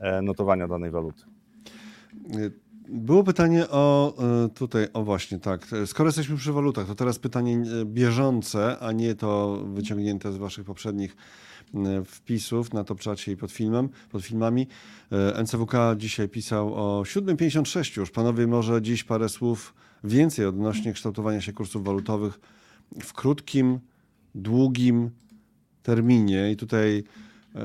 e, 0.00 0.22
notowania 0.22 0.68
danej 0.68 0.90
waluty. 0.90 1.24
Było 2.88 3.24
pytanie 3.24 3.68
o 3.68 4.14
tutaj, 4.54 4.86
o 4.92 5.02
właśnie 5.02 5.38
tak. 5.38 5.66
Skoro 5.86 6.08
jesteśmy 6.08 6.36
przy 6.36 6.52
walutach, 6.52 6.86
to 6.86 6.94
teraz 6.94 7.18
pytanie 7.18 7.62
bieżące, 7.84 8.78
a 8.78 8.92
nie 8.92 9.14
to 9.14 9.62
wyciągnięte 9.66 10.32
z 10.32 10.36
Waszych 10.36 10.64
poprzednich 10.64 11.16
wpisów 12.06 12.72
na 12.72 12.84
Topczacie 12.84 13.32
i 13.32 13.36
pod 13.36 13.52
filmem, 13.52 13.88
pod 14.10 14.22
filmami. 14.22 14.66
E, 15.12 15.42
NCWK 15.42 15.72
dzisiaj 15.96 16.28
pisał 16.28 16.74
o 16.74 17.02
7.56 17.02 17.98
już. 17.98 18.10
Panowie, 18.10 18.46
może 18.46 18.82
dziś 18.82 19.04
parę 19.04 19.28
słów 19.28 19.74
więcej 20.04 20.46
odnośnie 20.46 20.92
kształtowania 20.92 21.40
się 21.40 21.52
kursów 21.52 21.84
walutowych 21.84 22.40
w 23.02 23.12
krótkim, 23.12 23.80
długim 24.34 25.10
terminie. 25.82 26.52
I 26.52 26.56
tutaj 26.56 27.04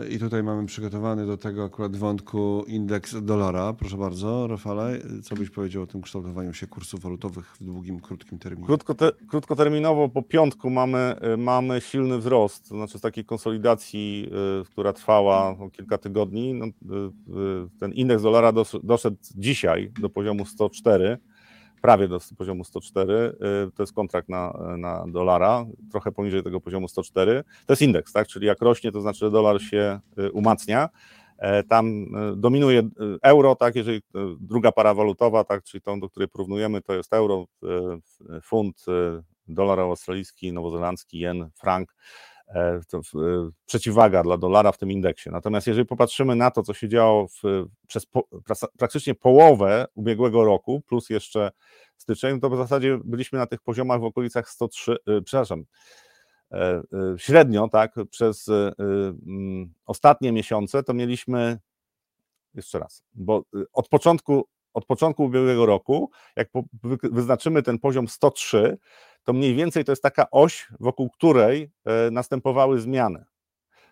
i 0.10 0.20
tutaj 0.20 0.44
mamy 0.44 0.66
przygotowany 0.66 1.26
do 1.26 1.38
tego 1.38 1.64
akurat 1.64 1.96
wątku 1.96 2.64
indeks 2.68 3.16
dolara. 3.22 3.74
Proszę 3.74 3.98
bardzo, 3.98 4.48
Rafale, 4.48 5.00
co 5.24 5.36
byś 5.36 5.50
powiedział 5.50 5.84
o 5.84 5.88
tym 5.88 6.02
kształtowaniu 6.02 6.54
się 6.54 6.68
kursów 6.68 7.02
walutowych 7.02 7.46
w 7.46 7.64
długim, 7.64 8.00
krótkim 8.00 8.40
terminie? 8.40 8.66
Krótko 8.66 8.96
te, 8.96 9.12
krótkoterminowo 9.28 10.10
po 10.10 10.24
piątku 10.24 10.70
mamy, 10.70 11.16
mamy 11.38 11.82
silny 11.82 12.18
wzrost, 12.18 12.70
to 12.70 12.76
znaczy 12.76 12.98
z 12.98 13.02
takiej 13.02 13.26
konsolidacji, 13.26 14.30
y, 14.62 14.66
która 14.66 14.94
trwała 14.94 15.56
kilka 15.72 15.98
tygodni. 15.98 16.54
No, 16.54 16.66
y, 16.66 16.70
y, 16.70 16.72
ten 17.80 17.94
indeks 17.94 18.24
dolara 18.24 18.54
doszedł 18.84 19.18
dzisiaj 19.36 19.92
do 20.02 20.10
poziomu 20.10 20.46
104 20.46 21.18
prawie 21.82 22.08
do 22.08 22.20
poziomu 22.38 22.64
104. 22.64 23.14
Y, 23.14 23.72
to 23.72 23.84
jest 23.84 23.94
kontrakt 23.94 24.30
na, 24.30 24.54
na 24.78 25.06
dolara, 25.08 25.66
trochę 25.92 26.12
poniżej 26.12 26.44
tego 26.44 26.62
poziomu 26.62 26.88
104. 26.88 27.44
To 27.66 27.74
jest 27.74 27.82
indeks, 27.82 28.14
tak? 28.14 28.28
Czyli 28.28 28.48
jak 28.48 28.62
rośnie, 28.62 28.92
to 28.92 29.02
znaczy, 29.02 29.20
że 29.20 29.32
dolar 29.32 29.62
się 29.62 30.00
y, 30.20 30.32
umacnia. 30.32 30.90
E, 31.38 31.64
tam 31.64 32.04
y, 32.04 32.36
dominuje 32.36 32.90
euro, 33.22 33.56
tak, 33.56 33.76
jeżeli 33.76 34.02
druga 34.40 34.72
para 34.72 34.94
walutowa, 34.94 35.44
tak, 35.44 35.64
czyli 35.64 35.82
tą, 35.82 36.00
do 36.00 36.10
której 36.10 36.30
porównujemy, 36.30 36.82
to 36.82 36.94
jest 36.94 37.14
euro, 37.14 37.46
funt, 38.42 38.86
dolar 39.48 39.80
australijski, 39.80 40.54
nowozelandzki, 40.54 41.20
jen, 41.20 41.50
frank, 41.56 41.96
przeciwwaga 43.66 44.24
dla 44.24 44.38
dolara 44.38 44.72
w 44.72 44.78
tym 44.78 44.92
indeksie. 44.92 45.30
Natomiast 45.30 45.68
jeżeli 45.68 45.86
popatrzymy 45.86 46.36
na 46.36 46.52
to, 46.52 46.64
co 46.64 46.74
się 46.74 46.90
działo 46.90 47.28
w, 47.28 47.66
przez 47.88 48.06
po, 48.06 48.24
praktycznie 48.78 49.16
połowę 49.16 49.86
ubiegłego 49.96 50.44
roku, 50.44 50.82
plus 50.82 51.10
jeszcze 51.10 51.52
styczeń, 51.98 52.40
to 52.40 52.50
w 52.50 52.58
zasadzie 52.58 53.00
byliśmy 53.06 53.40
na 53.40 53.46
tych 53.46 53.62
poziomach 53.62 54.02
w 54.02 54.04
okolicach 54.04 54.50
103, 54.50 54.98
przepraszam, 55.26 55.64
e, 56.52 56.58
e, 56.58 56.84
średnio, 57.18 57.68
tak, 57.68 57.96
przez 58.10 58.50
e, 58.50 58.72
mm, 59.28 59.74
ostatnie 59.86 60.32
miesiące 60.32 60.84
to 60.84 60.94
mieliśmy, 60.94 61.60
jeszcze 62.54 62.80
raz, 62.80 63.04
bo 63.14 63.44
od 63.74 63.88
początku, 63.88 64.48
od 64.74 64.86
początku 64.86 65.24
ubiegłego 65.24 65.66
roku, 65.66 66.12
jak 66.36 66.50
wyznaczymy 67.04 67.64
ten 67.64 67.80
poziom 67.80 68.08
103, 68.08 68.78
to 69.30 69.34
mniej 69.34 69.56
więcej 69.56 69.86
to 69.86 69.92
jest 69.92 70.04
taka 70.04 70.32
oś, 70.32 70.68
wokół 70.80 71.10
której 71.10 71.72
następowały 72.12 72.80
zmiany. 72.80 73.26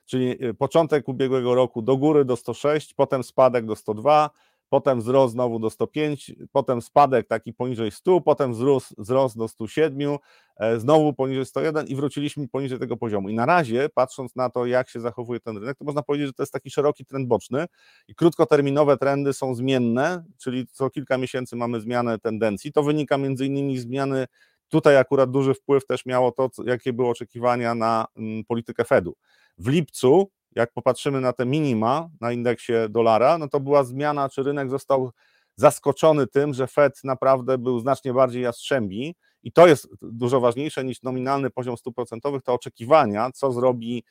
Czyli 0.05 0.37
początek 0.57 1.07
ubiegłego 1.07 1.55
roku 1.55 1.81
do 1.81 1.97
góry 1.97 2.25
do 2.25 2.35
106, 2.35 2.93
potem 2.93 3.23
spadek 3.23 3.65
do 3.65 3.75
102, 3.75 4.29
potem 4.69 4.99
wzrost 4.99 5.33
znowu 5.33 5.59
do 5.59 5.69
105, 5.69 6.31
potem 6.51 6.81
spadek 6.81 7.27
taki 7.27 7.53
poniżej 7.53 7.91
100, 7.91 8.21
potem 8.21 8.53
wzrost, 8.53 8.95
wzrost 8.97 9.37
do 9.37 9.47
107, 9.47 10.17
e, 10.57 10.79
znowu 10.79 11.13
poniżej 11.13 11.45
101 11.45 11.87
i 11.87 11.95
wróciliśmy 11.95 12.47
poniżej 12.47 12.79
tego 12.79 12.97
poziomu. 12.97 13.29
I 13.29 13.33
na 13.33 13.45
razie, 13.45 13.89
patrząc 13.93 14.35
na 14.35 14.49
to, 14.49 14.65
jak 14.65 14.89
się 14.89 14.99
zachowuje 14.99 15.39
ten 15.39 15.57
rynek, 15.57 15.77
to 15.77 15.85
można 15.85 16.03
powiedzieć, 16.03 16.27
że 16.27 16.33
to 16.33 16.43
jest 16.43 16.53
taki 16.53 16.69
szeroki 16.69 17.05
trend 17.05 17.27
boczny 17.27 17.65
i 18.07 18.15
krótkoterminowe 18.15 18.97
trendy 18.97 19.33
są 19.33 19.55
zmienne, 19.55 20.23
czyli 20.37 20.67
co 20.67 20.89
kilka 20.89 21.17
miesięcy 21.17 21.55
mamy 21.55 21.81
zmianę 21.81 22.19
tendencji. 22.19 22.71
To 22.71 22.83
wynika 22.83 23.17
między 23.17 23.45
innymi 23.45 23.77
z 23.77 23.81
zmiany 23.81 24.27
Tutaj 24.69 24.97
akurat 24.97 25.31
duży 25.31 25.53
wpływ 25.53 25.85
też 25.85 26.05
miało 26.05 26.31
to, 26.31 26.49
jakie 26.65 26.93
były 26.93 27.09
oczekiwania 27.09 27.75
na 27.75 28.05
mm, 28.17 28.43
politykę 28.45 28.85
Fedu. 28.85 29.15
W 29.57 29.67
lipcu 29.67 30.31
jak 30.57 30.73
popatrzymy 30.73 31.21
na 31.21 31.33
te 31.33 31.45
minima 31.45 32.09
na 32.21 32.31
indeksie 32.31 32.73
dolara, 32.89 33.37
no 33.37 33.47
to 33.47 33.59
była 33.59 33.83
zmiana, 33.83 34.29
czy 34.29 34.43
rynek 34.43 34.69
został 34.69 35.11
zaskoczony 35.55 36.27
tym, 36.27 36.53
że 36.53 36.67
Fed 36.67 36.99
naprawdę 37.03 37.57
był 37.57 37.79
znacznie 37.79 38.13
bardziej 38.13 38.43
jastrzębi 38.43 39.15
i 39.43 39.51
to 39.51 39.67
jest 39.67 39.87
dużo 40.01 40.39
ważniejsze 40.39 40.83
niż 40.83 41.03
nominalny 41.03 41.49
poziom 41.49 41.77
stóp 41.77 41.95
procentowych, 41.95 42.43
to 42.43 42.53
oczekiwania, 42.53 43.31
co 43.31 43.51
zrobi, 43.51 44.03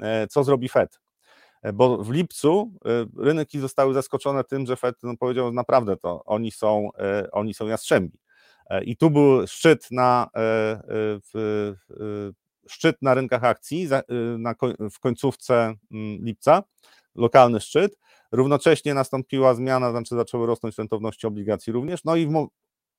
e, 0.00 0.26
co 0.26 0.44
zrobi 0.44 0.68
Fed. 0.68 1.00
E, 1.62 1.72
bo 1.72 1.98
w 1.98 2.10
lipcu 2.10 2.72
e, 2.84 3.06
rynki 3.24 3.58
zostały 3.58 3.94
zaskoczone 3.94 4.44
tym, 4.44 4.66
że 4.66 4.76
Fed 4.76 4.96
no, 5.02 5.16
powiedział, 5.16 5.52
naprawdę 5.52 5.96
to 5.96 6.24
oni 6.24 6.50
są, 6.50 6.90
oni 7.32 7.54
są 7.54 7.66
jastrzębi. 7.66 8.18
I 8.84 8.96
tu 8.96 9.10
był 9.10 9.46
szczyt 9.46 9.88
na, 9.90 10.28
w, 11.32 11.72
szczyt 12.68 12.96
na 13.02 13.14
rynkach 13.14 13.44
akcji 13.44 13.88
w 14.90 14.98
końcówce 15.00 15.74
mm, 15.92 16.24
lipca, 16.24 16.62
lokalny 17.14 17.60
szczyt. 17.60 17.98
Równocześnie 18.32 18.94
nastąpiła 18.94 19.54
zmiana, 19.54 19.90
znaczy 19.90 20.14
zaczęły 20.14 20.46
rosnąć 20.46 20.78
rentowności 20.78 21.26
obligacji 21.26 21.72
również, 21.72 22.04
no 22.04 22.16
i 22.16 22.28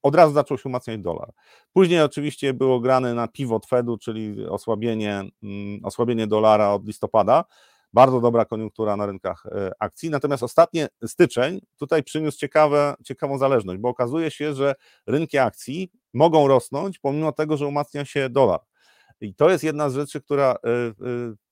od 0.04 0.16
razu 0.16 0.34
zaczął 0.34 0.58
się 0.58 0.70
umacniać 0.70 1.02
dolar. 1.02 1.30
Później 1.74 2.02
oczywiście 2.02 2.54
było 2.54 2.80
grane 2.80 3.14
na 3.14 3.28
pivot 3.28 3.66
Fedu, 3.66 3.98
czyli 3.98 4.46
osłabienie, 4.46 5.24
mm, 5.44 5.80
osłabienie 5.84 6.28
dolara 6.28 6.74
od 6.74 6.86
listopada. 6.88 7.46
Bardzo 7.96 8.22
dobra 8.22 8.46
koniunktura 8.46 8.98
na 8.98 9.06
rynkach 9.06 9.46
e, 9.46 9.72
akcji. 9.80 10.10
Natomiast 10.10 10.44
ostatnie 10.44 10.88
styczeń 11.06 11.62
tutaj 11.78 12.04
przyniósł 12.04 12.38
ciekawe, 12.38 12.96
ciekawą 13.04 13.38
zależność, 13.38 13.80
bo 13.80 13.90
okazuje 13.90 14.32
się, 14.32 14.54
że 14.54 14.76
rynki 15.08 15.38
akcji 15.38 15.92
mogą 16.14 16.48
rosnąć 16.48 17.00
pomimo 17.00 17.32
tego, 17.32 17.58
że 17.58 17.68
umacnia 17.68 18.06
się 18.06 18.30
dolar. 18.30 18.60
I 19.22 19.36
to 19.36 19.50
jest 19.50 19.64
jedna 19.64 19.90
z 19.90 19.94
rzeczy, 19.94 20.22
która 20.22 20.52
e, 20.52 20.70
e, 20.70 20.94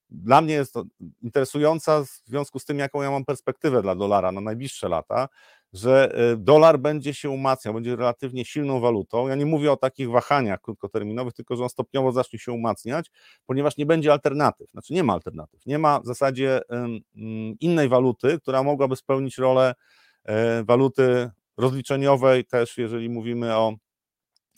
dla 0.10 0.41
mnie 0.41 0.53
jest 0.53 0.75
interesująca 1.21 2.03
w 2.03 2.08
związku 2.25 2.60
z 2.60 2.65
tym, 2.65 2.79
jaką 2.79 3.01
ja 3.01 3.12
mam 3.12 3.25
perspektywę 3.25 3.82
dla 3.82 3.95
dolara 3.95 4.32
na 4.32 4.41
najbliższe 4.41 4.89
lata, 4.89 5.27
że 5.73 6.19
y, 6.33 6.38
dolar 6.38 6.79
będzie 6.79 7.13
się 7.13 7.29
umacniał, 7.29 7.73
będzie 7.73 7.95
relatywnie 7.95 8.45
silną 8.45 8.79
walutą. 8.79 9.27
Ja 9.27 9.36
nie 9.36 9.45
mówię 9.45 9.71
o 9.71 9.77
takich 9.77 10.09
wahaniach 10.09 10.62
krótkoterminowych, 10.62 11.33
tylko 11.33 11.55
że 11.55 11.63
on 11.63 11.69
stopniowo 11.69 12.12
zacznie 12.12 12.39
się 12.39 12.51
umacniać, 12.51 13.12
ponieważ 13.45 13.77
nie 13.77 13.86
będzie 13.86 14.12
alternatyw. 14.12 14.71
Znaczy 14.71 14.93
nie 14.93 15.03
ma 15.03 15.13
alternatyw. 15.13 15.65
Nie 15.65 15.79
ma 15.79 15.99
w 15.99 16.05
zasadzie 16.05 16.62
innej 17.59 17.89
waluty, 17.89 18.39
która 18.39 18.63
mogłaby 18.63 18.95
spełnić 18.95 19.38
rolę 19.38 19.73
e, 20.23 20.63
waluty 20.63 21.29
rozliczeniowej, 21.57 22.45
też 22.45 22.77
jeżeli 22.77 23.09
mówimy 23.09 23.55
o 23.55 23.75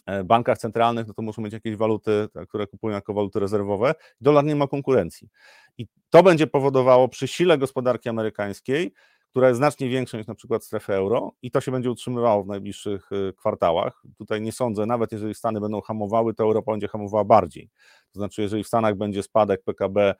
e, 0.05 0.23
bankach 0.23 0.57
centralnych, 0.57 1.07
no 1.07 1.13
to 1.13 1.21
muszą 1.21 1.41
mieć 1.41 1.53
jakieś 1.53 1.75
waluty, 1.75 2.27
które 2.47 2.67
kupują 2.67 2.95
jako 2.95 3.13
waluty 3.13 3.39
rezerwowe. 3.39 3.95
Dolar 4.21 4.45
nie 4.45 4.55
ma 4.55 4.67
konkurencji. 4.67 5.29
I 5.77 5.87
to 6.09 6.23
będzie 6.23 6.47
powodowało 6.47 7.07
przy 7.09 7.27
sile 7.27 7.57
gospodarki 7.57 8.09
amerykańskiej, 8.09 8.93
która 9.35 9.47
jest 9.47 9.57
znacznie 9.57 9.89
większa 9.89 10.17
niż 10.17 10.27
na 10.27 10.35
przykład 10.35 10.63
strefy 10.63 10.93
euro 10.93 11.31
i 11.41 11.51
to 11.51 11.61
się 11.61 11.71
będzie 11.71 11.91
utrzymywało 11.91 12.43
w 12.43 12.47
najbliższych 12.47 13.11
y, 13.11 13.33
kwartałach. 13.33 14.03
Tutaj 14.17 14.41
nie 14.41 14.51
sądzę, 14.51 14.85
nawet 14.85 15.11
jeżeli 15.11 15.35
Stany 15.35 15.61
będą 15.61 15.81
hamowały, 15.81 16.33
to 16.33 16.43
Europa 16.43 16.71
będzie 16.71 16.87
hamowała 16.87 17.23
bardziej. 17.23 17.69
To 18.11 18.19
znaczy, 18.19 18.41
jeżeli 18.41 18.63
w 18.63 18.67
Stanach 18.67 18.95
będzie 18.95 19.23
spadek 19.23 19.63
PKB 19.63 20.15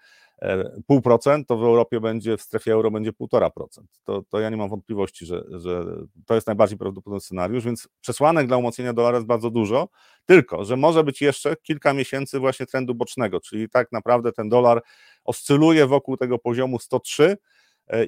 0,5%, 0.89 1.41
e, 1.41 1.45
to 1.45 1.57
w 1.57 1.63
Europie 1.63 1.99
będzie, 1.99 2.37
w 2.37 2.41
strefie 2.41 2.73
euro 2.73 2.91
będzie 2.91 3.11
1,5%. 3.11 3.83
To, 4.03 4.23
to 4.29 4.39
ja 4.39 4.49
nie 4.49 4.57
mam 4.57 4.69
wątpliwości, 4.69 5.25
że, 5.25 5.43
że 5.59 5.85
to 6.25 6.35
jest 6.35 6.47
najbardziej 6.47 6.77
prawdopodobny 6.77 7.21
scenariusz, 7.21 7.63
więc 7.63 7.87
przesłanek 8.01 8.47
dla 8.47 8.57
umocnienia 8.57 8.93
dolara 8.93 9.17
jest 9.17 9.27
bardzo 9.27 9.49
dużo, 9.49 9.87
tylko, 10.25 10.65
że 10.65 10.77
może 10.77 11.03
być 11.03 11.21
jeszcze 11.21 11.55
kilka 11.55 11.93
miesięcy 11.93 12.39
właśnie 12.39 12.65
trendu 12.65 12.95
bocznego, 12.95 13.39
czyli 13.39 13.69
tak 13.69 13.91
naprawdę 13.91 14.31
ten 14.31 14.49
dolar 14.49 14.81
oscyluje 15.23 15.87
wokół 15.87 16.17
tego 16.17 16.39
poziomu 16.39 16.79
103, 16.79 17.37
E, 17.37 17.37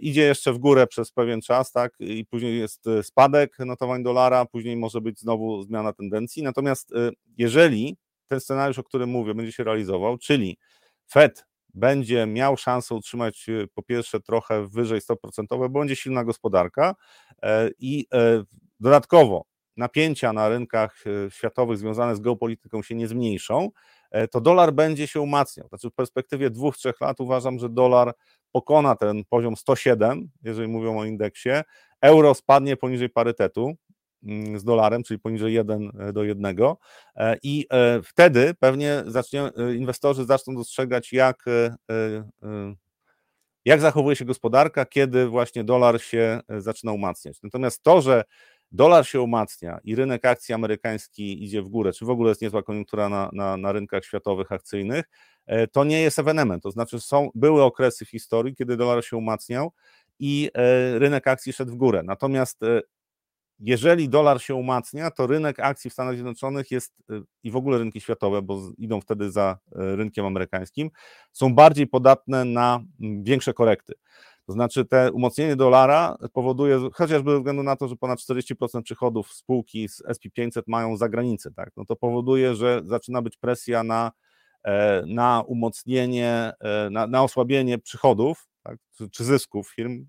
idzie 0.01 0.21
jeszcze 0.21 0.53
w 0.53 0.57
górę 0.57 0.87
przez 0.87 1.11
pewien 1.11 1.41
czas, 1.41 1.71
tak, 1.71 1.93
i 1.99 2.25
później 2.25 2.59
jest 2.59 2.87
e, 2.87 3.03
spadek 3.03 3.59
notowań 3.59 4.03
dolara, 4.03 4.45
później 4.45 4.77
może 4.77 5.01
być 5.01 5.19
znowu 5.19 5.63
zmiana 5.63 5.93
tendencji. 5.93 6.43
Natomiast 6.43 6.91
e, 6.95 7.11
jeżeli 7.37 7.97
ten 8.27 8.39
scenariusz, 8.39 8.79
o 8.79 8.83
którym 8.83 9.09
mówię, 9.09 9.33
będzie 9.33 9.51
się 9.51 9.63
realizował, 9.63 10.17
czyli 10.17 10.57
Fed 11.11 11.45
będzie 11.73 12.25
miał 12.25 12.57
szansę 12.57 12.95
utrzymać 12.95 13.47
po 13.73 13.83
pierwsze 13.83 14.19
trochę 14.19 14.67
wyżej 14.67 15.01
stop 15.01 15.21
procentowe, 15.21 15.69
bo 15.69 15.79
będzie 15.79 15.95
silna 15.95 16.23
gospodarka 16.23 16.95
i 17.79 18.05
dodatkowo 18.79 19.45
napięcia 19.77 20.33
na 20.33 20.49
rynkach 20.49 21.03
światowych 21.29 21.77
związane 21.77 22.15
z 22.15 22.19
geopolityką 22.19 22.83
się 22.83 22.95
nie 22.95 23.07
zmniejszą, 23.07 23.69
to 24.31 24.41
dolar 24.41 24.73
będzie 24.73 25.07
się 25.07 25.21
umacniał. 25.21 25.67
Znaczy 25.67 25.89
w 25.89 25.93
perspektywie 25.93 26.49
dwóch, 26.49 26.77
trzech 26.77 27.01
lat 27.01 27.19
uważam, 27.19 27.59
że 27.59 27.69
dolar 27.69 28.13
pokona 28.57 28.95
ten 28.95 29.23
poziom 29.29 29.55
107, 29.55 30.29
jeżeli 30.43 30.67
mówią 30.67 30.99
o 30.99 31.05
indeksie, 31.05 31.49
euro 32.01 32.33
spadnie 32.33 32.77
poniżej 32.77 33.09
parytetu 33.09 33.73
mm, 34.23 34.59
z 34.59 34.63
dolarem, 34.63 35.03
czyli 35.03 35.19
poniżej 35.19 35.53
1 35.53 35.91
e, 35.99 36.13
do 36.13 36.23
1 36.23 36.45
e, 37.15 37.37
i 37.43 37.65
e, 37.71 38.01
wtedy 38.03 38.53
pewnie 38.59 39.03
zacznie, 39.07 39.51
inwestorzy 39.75 40.25
zaczną 40.25 40.55
dostrzegać, 40.55 41.13
jak, 41.13 41.45
jak 43.65 43.81
zachowuje 43.81 44.15
się 44.15 44.25
gospodarka, 44.25 44.85
kiedy 44.85 45.27
właśnie 45.27 45.63
dolar 45.63 46.01
się 46.01 46.39
zaczyna 46.57 46.91
umacniać. 46.91 47.37
Natomiast 47.43 47.83
to, 47.83 48.01
że 48.01 48.23
dolar 48.71 49.07
się 49.07 49.21
umacnia 49.21 49.79
i 49.83 49.95
rynek 49.95 50.25
akcji 50.25 50.53
amerykański 50.53 51.43
idzie 51.43 51.61
w 51.61 51.67
górę, 51.69 51.93
czy 51.93 52.05
w 52.05 52.09
ogóle 52.09 52.29
jest 52.29 52.41
niezła 52.41 52.63
koniunktura 52.63 53.09
na, 53.09 53.29
na, 53.33 53.57
na 53.57 53.71
rynkach 53.71 54.05
światowych 54.05 54.51
akcyjnych, 54.51 55.05
e, 55.45 55.67
to 55.67 55.83
nie 55.83 56.01
jest 56.01 56.19
ewenement. 56.19 56.63
To 56.63 56.71
znaczy, 56.71 56.99
są, 56.99 57.29
były 57.35 57.63
okresy 57.63 58.05
w 58.05 58.09
historii, 58.09 58.55
kiedy 58.55 58.77
dolar 58.77 59.05
się 59.05 59.17
umacniał 59.17 59.71
i 60.19 60.51
e, 60.53 60.99
rynek 60.99 61.27
akcji 61.27 61.53
szedł 61.53 61.71
w 61.71 61.75
górę. 61.75 62.03
Natomiast 62.03 62.63
e, 62.63 62.81
jeżeli 63.59 64.09
dolar 64.09 64.41
się 64.41 64.55
umacnia, 64.55 65.11
to 65.11 65.27
rynek 65.27 65.59
akcji 65.59 65.89
w 65.89 65.93
Stanach 65.93 66.13
Zjednoczonych 66.13 66.71
jest 66.71 66.93
i 67.43 67.51
w 67.51 67.55
ogóle 67.55 67.77
rynki 67.77 68.01
światowe, 68.01 68.41
bo 68.41 68.61
idą 68.77 69.01
wtedy 69.01 69.31
za 69.31 69.57
rynkiem 69.71 70.25
amerykańskim, 70.25 70.89
są 71.31 71.55
bardziej 71.55 71.87
podatne 71.87 72.45
na 72.45 72.83
większe 72.99 73.53
korekty. 73.53 73.93
To 74.47 74.53
znaczy 74.53 74.85
te 74.85 75.11
umocnienie 75.11 75.55
dolara 75.55 76.17
powoduje, 76.33 76.79
chociażby 76.93 77.31
ze 77.31 77.37
względu 77.37 77.63
na 77.63 77.75
to, 77.75 77.87
że 77.87 77.95
ponad 77.95 78.19
40% 78.19 78.81
przychodów 78.81 79.33
spółki 79.33 79.89
z 79.89 80.03
SP500 80.03 80.61
mają 80.67 80.97
za 80.97 81.09
granicę, 81.09 81.51
tak, 81.51 81.71
no 81.77 81.85
to 81.85 81.95
powoduje, 81.95 82.55
że 82.55 82.81
zaczyna 82.83 83.21
być 83.21 83.37
presja 83.37 83.83
na, 83.83 84.11
e, 84.63 85.03
na 85.07 85.43
umocnienie, 85.47 86.53
e, 86.59 86.89
na, 86.89 87.07
na 87.07 87.23
osłabienie 87.23 87.77
przychodów 87.77 88.47
tak, 88.63 88.77
czy, 88.97 89.09
czy 89.09 89.23
zysków 89.23 89.69
firm 89.75 90.05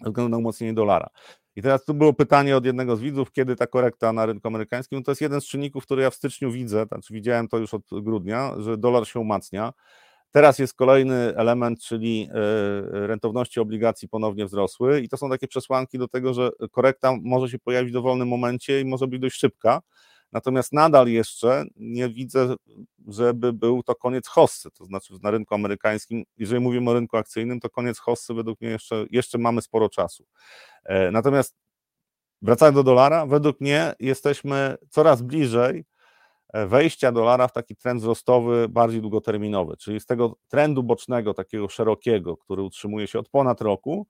ze 0.00 0.10
względu 0.10 0.28
na 0.30 0.36
umocnienie 0.36 0.74
dolara. 0.74 1.08
I 1.56 1.62
teraz 1.62 1.84
tu 1.84 1.94
było 1.94 2.12
pytanie 2.12 2.56
od 2.56 2.64
jednego 2.64 2.96
z 2.96 3.00
widzów, 3.00 3.32
kiedy 3.32 3.56
ta 3.56 3.66
korekta 3.66 4.12
na 4.12 4.26
rynku 4.26 4.48
amerykańskim. 4.48 4.98
No 4.98 5.04
to 5.04 5.10
jest 5.10 5.20
jeden 5.20 5.40
z 5.40 5.44
czynników, 5.44 5.86
który 5.86 6.02
ja 6.02 6.10
w 6.10 6.14
styczniu 6.14 6.50
widzę, 6.50 6.86
znaczy 6.86 7.14
widziałem 7.14 7.48
to 7.48 7.58
już 7.58 7.74
od 7.74 7.82
grudnia, 7.92 8.54
że 8.58 8.78
dolar 8.78 9.06
się 9.06 9.20
umacnia. 9.20 9.72
Teraz 10.34 10.58
jest 10.58 10.74
kolejny 10.74 11.36
element, 11.36 11.80
czyli 11.80 12.28
e, 12.30 13.06
rentowności 13.06 13.60
obligacji 13.60 14.08
ponownie 14.08 14.46
wzrosły 14.46 15.00
i 15.00 15.08
to 15.08 15.16
są 15.16 15.30
takie 15.30 15.48
przesłanki 15.48 15.98
do 15.98 16.08
tego, 16.08 16.34
że 16.34 16.50
korekta 16.70 17.16
może 17.22 17.48
się 17.48 17.58
pojawić 17.58 17.90
w 17.90 17.94
dowolnym 17.94 18.28
momencie 18.28 18.80
i 18.80 18.84
może 18.84 19.06
być 19.06 19.20
dość 19.20 19.38
szybka. 19.38 19.80
Natomiast 20.32 20.72
nadal 20.72 21.08
jeszcze 21.08 21.64
nie 21.76 22.08
widzę, 22.08 22.54
żeby 23.08 23.52
był 23.52 23.82
to 23.82 23.94
koniec 23.94 24.28
hossy, 24.28 24.70
to 24.70 24.84
znaczy 24.84 25.14
na 25.22 25.30
rynku 25.30 25.54
amerykańskim, 25.54 26.24
jeżeli 26.36 26.60
mówimy 26.60 26.90
o 26.90 26.94
rynku 26.94 27.16
akcyjnym, 27.16 27.60
to 27.60 27.70
koniec 27.70 27.98
hossy 27.98 28.34
według 28.34 28.60
mnie 28.60 28.70
jeszcze, 28.70 29.06
jeszcze 29.10 29.38
mamy 29.38 29.62
sporo 29.62 29.88
czasu. 29.88 30.24
E, 30.84 31.10
natomiast 31.10 31.54
wracając 32.42 32.76
do 32.76 32.82
dolara, 32.82 33.26
według 33.26 33.60
mnie 33.60 33.94
jesteśmy 34.00 34.76
coraz 34.90 35.22
bliżej 35.22 35.84
wejścia 36.66 37.12
dolara 37.12 37.48
w 37.48 37.52
taki 37.52 37.76
trend 37.76 38.00
wzrostowy 38.00 38.68
bardziej 38.68 39.00
długoterminowy, 39.00 39.76
czyli 39.76 40.00
z 40.00 40.06
tego 40.06 40.36
trendu 40.48 40.82
bocznego, 40.82 41.34
takiego 41.34 41.68
szerokiego, 41.68 42.36
który 42.36 42.62
utrzymuje 42.62 43.06
się 43.06 43.18
od 43.18 43.28
ponad 43.28 43.60
roku, 43.60 44.06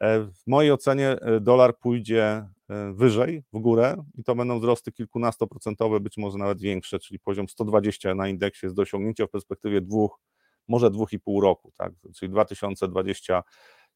e, 0.00 0.20
w 0.20 0.46
mojej 0.46 0.72
ocenie 0.72 1.08
e, 1.08 1.40
dolar 1.40 1.78
pójdzie 1.78 2.24
e, 2.24 2.92
wyżej, 2.92 3.42
w 3.52 3.58
górę 3.58 4.04
i 4.14 4.24
to 4.24 4.34
będą 4.34 4.58
wzrosty 4.58 4.92
kilkunastoprocentowe, 4.92 6.00
być 6.00 6.16
może 6.16 6.38
nawet 6.38 6.60
większe, 6.60 6.98
czyli 6.98 7.18
poziom 7.18 7.48
120 7.48 8.14
na 8.14 8.28
indeksie 8.28 8.66
jest 8.66 8.76
do 8.76 8.82
osiągnięcia 8.82 9.26
w 9.26 9.30
perspektywie 9.30 9.80
dwóch, 9.80 10.20
może 10.68 10.90
dwóch 10.90 11.12
i 11.12 11.20
pół 11.20 11.40
roku, 11.40 11.72
tak? 11.78 11.92
czyli 12.16 12.32
2020 12.32 13.42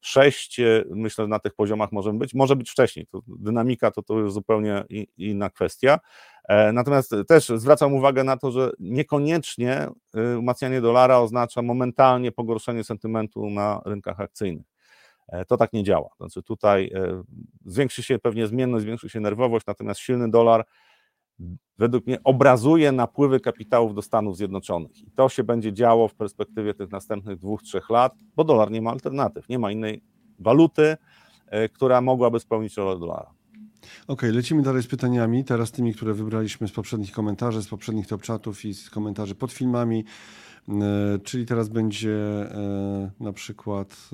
6, 0.01 0.61
myślę, 0.89 1.23
że 1.23 1.27
na 1.27 1.39
tych 1.39 1.53
poziomach 1.53 1.91
możemy 1.91 2.19
być. 2.19 2.33
Może 2.33 2.55
być 2.55 2.69
wcześniej. 2.69 3.07
To 3.07 3.21
dynamika 3.27 3.91
to, 3.91 4.03
to 4.03 4.29
zupełnie 4.29 4.83
inna 5.17 5.49
kwestia. 5.49 5.99
E, 6.49 6.71
natomiast 6.71 7.15
też 7.27 7.47
zwracam 7.47 7.93
uwagę 7.93 8.23
na 8.23 8.37
to, 8.37 8.51
że 8.51 8.71
niekoniecznie 8.79 9.87
y, 10.33 10.37
umacnianie 10.37 10.81
dolara 10.81 11.19
oznacza 11.19 11.61
momentalnie 11.61 12.31
pogorszenie 12.31 12.83
sentymentu 12.83 13.49
na 13.49 13.81
rynkach 13.85 14.19
akcyjnych. 14.19 14.65
E, 15.27 15.45
to 15.45 15.57
tak 15.57 15.73
nie 15.73 15.83
działa. 15.83 16.09
Znaczy 16.17 16.43
tutaj 16.43 16.91
e, 16.95 17.23
zwiększy 17.65 18.03
się 18.03 18.19
pewnie 18.19 18.47
zmienność, 18.47 18.83
zwiększy 18.83 19.09
się 19.09 19.19
nerwowość, 19.19 19.65
natomiast 19.65 19.99
silny 19.99 20.29
dolar 20.29 20.65
według 21.77 22.07
mnie 22.07 22.23
obrazuje 22.23 22.91
napływy 22.91 23.39
kapitałów 23.39 23.95
do 23.95 24.01
Stanów 24.01 24.37
Zjednoczonych. 24.37 24.97
I 24.97 25.11
to 25.11 25.29
się 25.29 25.43
będzie 25.43 25.73
działo 25.73 26.07
w 26.07 26.15
perspektywie 26.15 26.73
tych 26.73 26.91
następnych 26.91 27.37
dwóch, 27.37 27.63
trzech 27.63 27.89
lat, 27.89 28.15
bo 28.35 28.43
dolar 28.43 28.71
nie 28.71 28.81
ma 28.81 28.91
alternatyw, 28.91 29.49
nie 29.49 29.59
ma 29.59 29.71
innej 29.71 30.01
waluty, 30.39 30.97
e, 31.47 31.69
która 31.69 32.01
mogłaby 32.01 32.39
spełnić 32.39 32.77
rolę 32.77 32.99
dolara. 32.99 33.31
Okej, 34.03 34.29
okay, 34.29 34.31
lecimy 34.31 34.61
dalej 34.61 34.83
z 34.83 34.87
pytaniami. 34.87 35.43
Teraz 35.43 35.71
tymi, 35.71 35.93
które 35.93 36.13
wybraliśmy 36.13 36.67
z 36.67 36.71
poprzednich 36.71 37.11
komentarzy, 37.11 37.63
z 37.63 37.67
poprzednich 37.67 38.07
top 38.07 38.23
chatów 38.23 38.65
i 38.65 38.73
z 38.73 38.89
komentarzy 38.89 39.35
pod 39.35 39.51
filmami. 39.51 40.05
E, 40.69 41.19
czyli 41.23 41.45
teraz 41.45 41.69
będzie 41.69 42.11
e, 42.11 43.11
na 43.19 43.33
przykład 43.33 44.09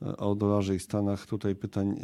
o 0.00 0.34
dolarze 0.34 0.74
i 0.74 0.78
Stanach. 0.78 1.26
Tutaj 1.26 1.54
pytań 1.54 2.00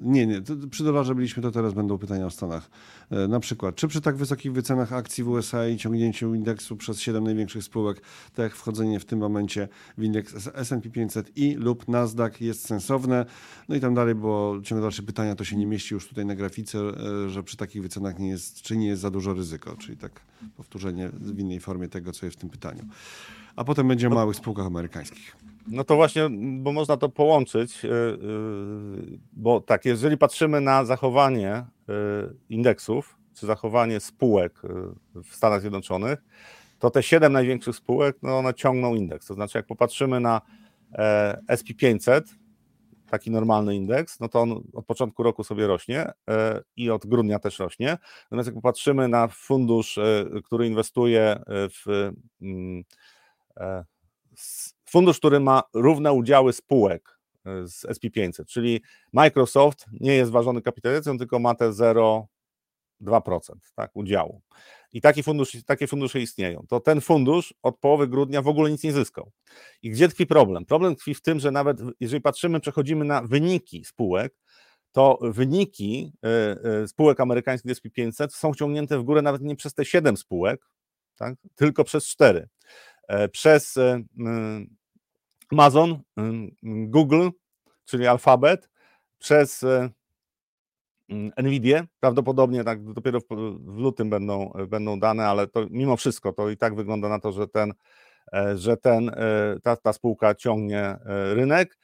nie, 0.00 0.26
nie. 0.26 0.42
Przy 0.70 0.84
dolarze 0.84 1.14
byliśmy, 1.14 1.42
to 1.42 1.50
teraz 1.50 1.74
będą 1.74 1.98
pytania 1.98 2.26
o 2.26 2.30
Stanach. 2.30 2.70
E, 3.10 3.28
na 3.28 3.40
przykład, 3.40 3.74
czy 3.74 3.88
przy 3.88 4.00
tak 4.00 4.16
wysokich 4.16 4.52
wycenach 4.52 4.92
akcji 4.92 5.24
w 5.24 5.28
USA 5.28 5.68
i 5.68 5.76
ciągnięciu 5.76 6.34
indeksu 6.34 6.76
przez 6.76 7.00
7 7.00 7.24
największych 7.24 7.64
spółek, 7.64 8.00
tak 8.34 8.42
jak 8.44 8.54
wchodzenie 8.54 9.00
w 9.00 9.04
tym 9.04 9.18
momencie 9.18 9.68
w 9.98 10.02
indeks 10.02 10.48
S&P 10.54 10.90
500 10.90 11.36
i 11.36 11.54
lub 11.54 11.88
Nasdaq 11.88 12.40
jest 12.40 12.66
sensowne? 12.66 13.26
No 13.68 13.76
i 13.76 13.80
tam 13.80 13.94
dalej, 13.94 14.14
bo 14.14 14.58
ciągle 14.62 14.82
dalsze 14.82 15.02
pytania 15.02 15.34
to 15.34 15.44
się 15.44 15.56
nie 15.56 15.66
mieści 15.66 15.94
już 15.94 16.08
tutaj 16.08 16.26
na 16.26 16.34
grafice, 16.34 16.78
e, 16.78 17.30
że 17.30 17.42
przy 17.42 17.56
takich 17.56 17.82
wycenach 17.82 18.18
nie 18.18 18.28
jest, 18.28 18.62
czy 18.62 18.76
nie 18.76 18.86
jest 18.86 19.02
za 19.02 19.10
dużo 19.10 19.34
ryzyko, 19.34 19.76
czyli 19.76 19.96
tak 19.96 20.20
powtórzenie 20.56 21.10
w 21.12 21.38
innej 21.38 21.60
formie 21.60 21.88
tego, 21.88 22.12
co 22.12 22.26
jest 22.26 22.36
w 22.38 22.40
tym 22.40 22.50
pytaniu. 22.50 22.84
A 23.56 23.64
potem 23.64 23.88
będzie 23.88 24.06
o 24.06 24.10
małych 24.10 24.36
spółkach 24.36 24.66
amerykańskich. 24.66 25.47
No 25.70 25.84
to 25.84 25.96
właśnie, 25.96 26.28
bo 26.60 26.72
można 26.72 26.96
to 26.96 27.08
połączyć, 27.08 27.84
y, 27.84 27.88
y, 27.88 29.18
bo 29.32 29.60
tak, 29.60 29.84
jeżeli 29.84 30.18
patrzymy 30.18 30.60
na 30.60 30.84
zachowanie 30.84 31.56
y, 31.56 31.64
indeksów, 32.48 33.16
czy 33.34 33.46
zachowanie 33.46 34.00
spółek 34.00 34.62
w 35.14 35.34
Stanach 35.34 35.60
Zjednoczonych, 35.60 36.18
to 36.78 36.90
te 36.90 37.02
siedem 37.02 37.32
największych 37.32 37.76
spółek, 37.76 38.16
no 38.22 38.38
one 38.38 38.54
ciągną 38.54 38.94
indeks. 38.94 39.26
To 39.26 39.34
znaczy, 39.34 39.58
jak 39.58 39.66
popatrzymy 39.66 40.20
na 40.20 40.40
e, 40.92 41.38
SP500, 41.48 42.22
taki 43.10 43.30
normalny 43.30 43.74
indeks, 43.74 44.20
no 44.20 44.28
to 44.28 44.40
on 44.40 44.62
od 44.74 44.86
początku 44.86 45.22
roku 45.22 45.44
sobie 45.44 45.66
rośnie 45.66 46.06
e, 46.30 46.62
i 46.76 46.90
od 46.90 47.06
grudnia 47.06 47.38
też 47.38 47.58
rośnie. 47.58 47.98
Natomiast 48.24 48.46
jak 48.46 48.54
popatrzymy 48.54 49.08
na 49.08 49.28
fundusz, 49.28 49.98
e, 49.98 50.24
który 50.44 50.66
inwestuje 50.66 51.40
w 51.48 52.10
mm, 52.42 52.84
fundusz, 54.90 55.18
który 55.18 55.40
ma 55.40 55.62
równe 55.74 56.12
udziały 56.12 56.52
spółek 56.52 57.18
e, 57.46 57.68
z 57.68 57.84
SP500, 57.84 58.44
czyli 58.44 58.82
Microsoft 59.12 59.86
nie 60.00 60.14
jest 60.14 60.30
ważony 60.30 60.62
kapitalizacją, 60.62 61.18
tylko 61.18 61.38
ma 61.38 61.54
te 61.54 61.70
0,2% 61.70 63.38
tak, 63.74 63.90
udziału. 63.94 64.42
I 64.92 65.00
taki 65.00 65.22
fundusz, 65.22 65.64
takie 65.66 65.86
fundusze 65.86 66.20
istnieją. 66.20 66.64
To 66.68 66.80
ten 66.80 67.00
fundusz 67.00 67.54
od 67.62 67.78
połowy 67.78 68.08
grudnia 68.08 68.42
w 68.42 68.48
ogóle 68.48 68.70
nic 68.70 68.82
nie 68.82 68.92
zyskał. 68.92 69.30
I 69.82 69.90
gdzie 69.90 70.08
tkwi 70.08 70.26
problem? 70.26 70.64
Problem 70.64 70.96
tkwi 70.96 71.14
w 71.14 71.22
tym, 71.22 71.40
że 71.40 71.50
nawet 71.50 71.78
jeżeli 72.00 72.20
patrzymy, 72.20 72.60
przechodzimy 72.60 73.04
na 73.04 73.22
wyniki 73.22 73.84
spółek, 73.84 74.34
to 74.92 75.18
wyniki 75.22 76.12
e, 76.24 76.28
e, 76.82 76.88
spółek 76.88 77.20
amerykańskich 77.20 77.72
SP500 77.72 78.28
są 78.30 78.54
ciągnięte 78.54 78.98
w 78.98 79.02
górę 79.02 79.22
nawet 79.22 79.42
nie 79.42 79.56
przez 79.56 79.74
te 79.74 79.84
7 79.84 80.16
spółek, 80.16 80.60
tak, 81.16 81.34
tylko 81.54 81.84
przez 81.84 82.06
4. 82.06 82.48
Przez 83.32 83.74
Amazon, 85.52 85.98
Google, 86.62 87.28
czyli 87.84 88.06
Alphabet, 88.06 88.68
przez 89.18 89.62
e, 89.62 89.90
Nvidia. 91.42 91.86
Prawdopodobnie 92.00 92.64
tak 92.64 92.92
dopiero 92.92 93.20
w, 93.20 93.24
lutym 93.76 94.10
będą, 94.10 94.52
będą 94.68 95.00
dane, 95.00 95.26
ale 95.26 95.46
to 95.46 95.66
mimo 95.70 95.96
wszystko 95.96 96.32
to 96.32 96.50
i 96.50 96.56
tak 96.56 96.74
wygląda 96.74 97.08
na 97.08 97.20
to, 97.20 97.32
że 97.32 97.48
ten, 97.48 97.72
e, 98.32 98.56
że 98.56 98.76
ten, 98.76 99.08
e, 99.08 99.14
ta, 99.62 99.76
ta 99.76 99.92
spółka 99.92 100.34
ciągnie 100.34 100.96
rynek 101.34 101.78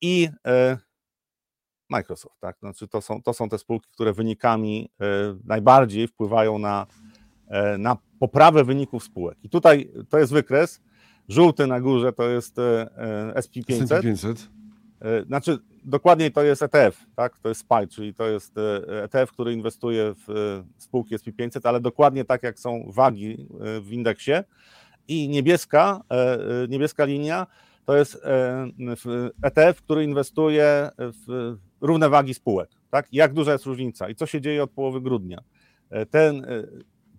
i 0.00 0.28
Microsoft, 1.90 2.40
tak? 2.40 2.56
Znaczy 2.58 2.88
to, 2.88 3.00
są, 3.00 3.22
to 3.22 3.32
są 3.32 3.48
te 3.48 3.58
spółki, 3.58 3.88
które 3.92 4.12
wynikami 4.12 4.90
najbardziej 5.44 6.08
wpływają 6.08 6.58
na, 6.58 6.86
na 7.78 7.96
poprawę 8.20 8.64
wyników 8.64 9.04
spółek. 9.04 9.38
I 9.42 9.48
tutaj 9.48 9.92
to 10.08 10.18
jest 10.18 10.32
wykres 10.32 10.80
Żółty 11.28 11.66
na 11.66 11.80
górze 11.80 12.12
to 12.12 12.28
jest 12.28 12.56
SP500. 13.34 13.82
E, 13.82 14.02
SP500. 14.02 14.46
E, 15.00 15.24
znaczy, 15.24 15.58
dokładniej 15.84 16.32
to 16.32 16.42
jest 16.42 16.62
ETF, 16.62 17.06
tak? 17.16 17.38
To 17.38 17.48
jest 17.48 17.60
SPY, 17.60 17.88
czyli 17.88 18.14
to 18.14 18.26
jest 18.26 18.54
ETF, 19.02 19.32
który 19.32 19.52
inwestuje 19.52 20.14
w 20.28 20.62
spółki 20.78 21.16
SP500, 21.16 21.68
ale 21.68 21.80
dokładnie 21.80 22.24
tak 22.24 22.42
jak 22.42 22.60
są 22.60 22.92
wagi 22.92 23.48
e, 23.60 23.80
w 23.80 23.92
indeksie. 23.92 24.32
I 25.08 25.28
niebieska, 25.28 26.00
niebieska 26.68 27.04
linia 27.04 27.46
to 27.84 27.96
jest 27.96 28.26
ETF, 29.42 29.82
który 29.82 30.04
inwestuje 30.04 30.90
w 30.98 31.56
równe 31.80 32.08
wagi 32.08 32.34
spółek. 32.34 32.70
Tak? 32.90 33.08
Jak 33.12 33.32
duża 33.32 33.52
jest 33.52 33.64
różnica 33.64 34.08
i 34.08 34.14
co 34.14 34.26
się 34.26 34.40
dzieje 34.40 34.62
od 34.62 34.70
połowy 34.70 35.00
grudnia? 35.00 35.38
Ten, 36.10 36.46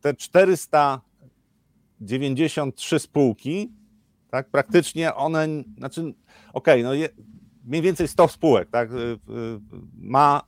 te 0.01 0.13
493 0.13 2.99
spółki 2.99 3.71
tak? 4.31 4.49
Praktycznie 4.49 5.15
one, 5.15 5.47
znaczy, 5.77 6.01
okej, 6.01 6.13
okay, 6.53 6.83
no 6.83 6.93
je, 6.93 7.09
mniej 7.65 7.81
więcej 7.81 8.07
100 8.07 8.27
spółek, 8.27 8.69
tak? 8.69 8.91
Y, 8.91 8.95
y, 8.95 9.17
ma 10.01 10.41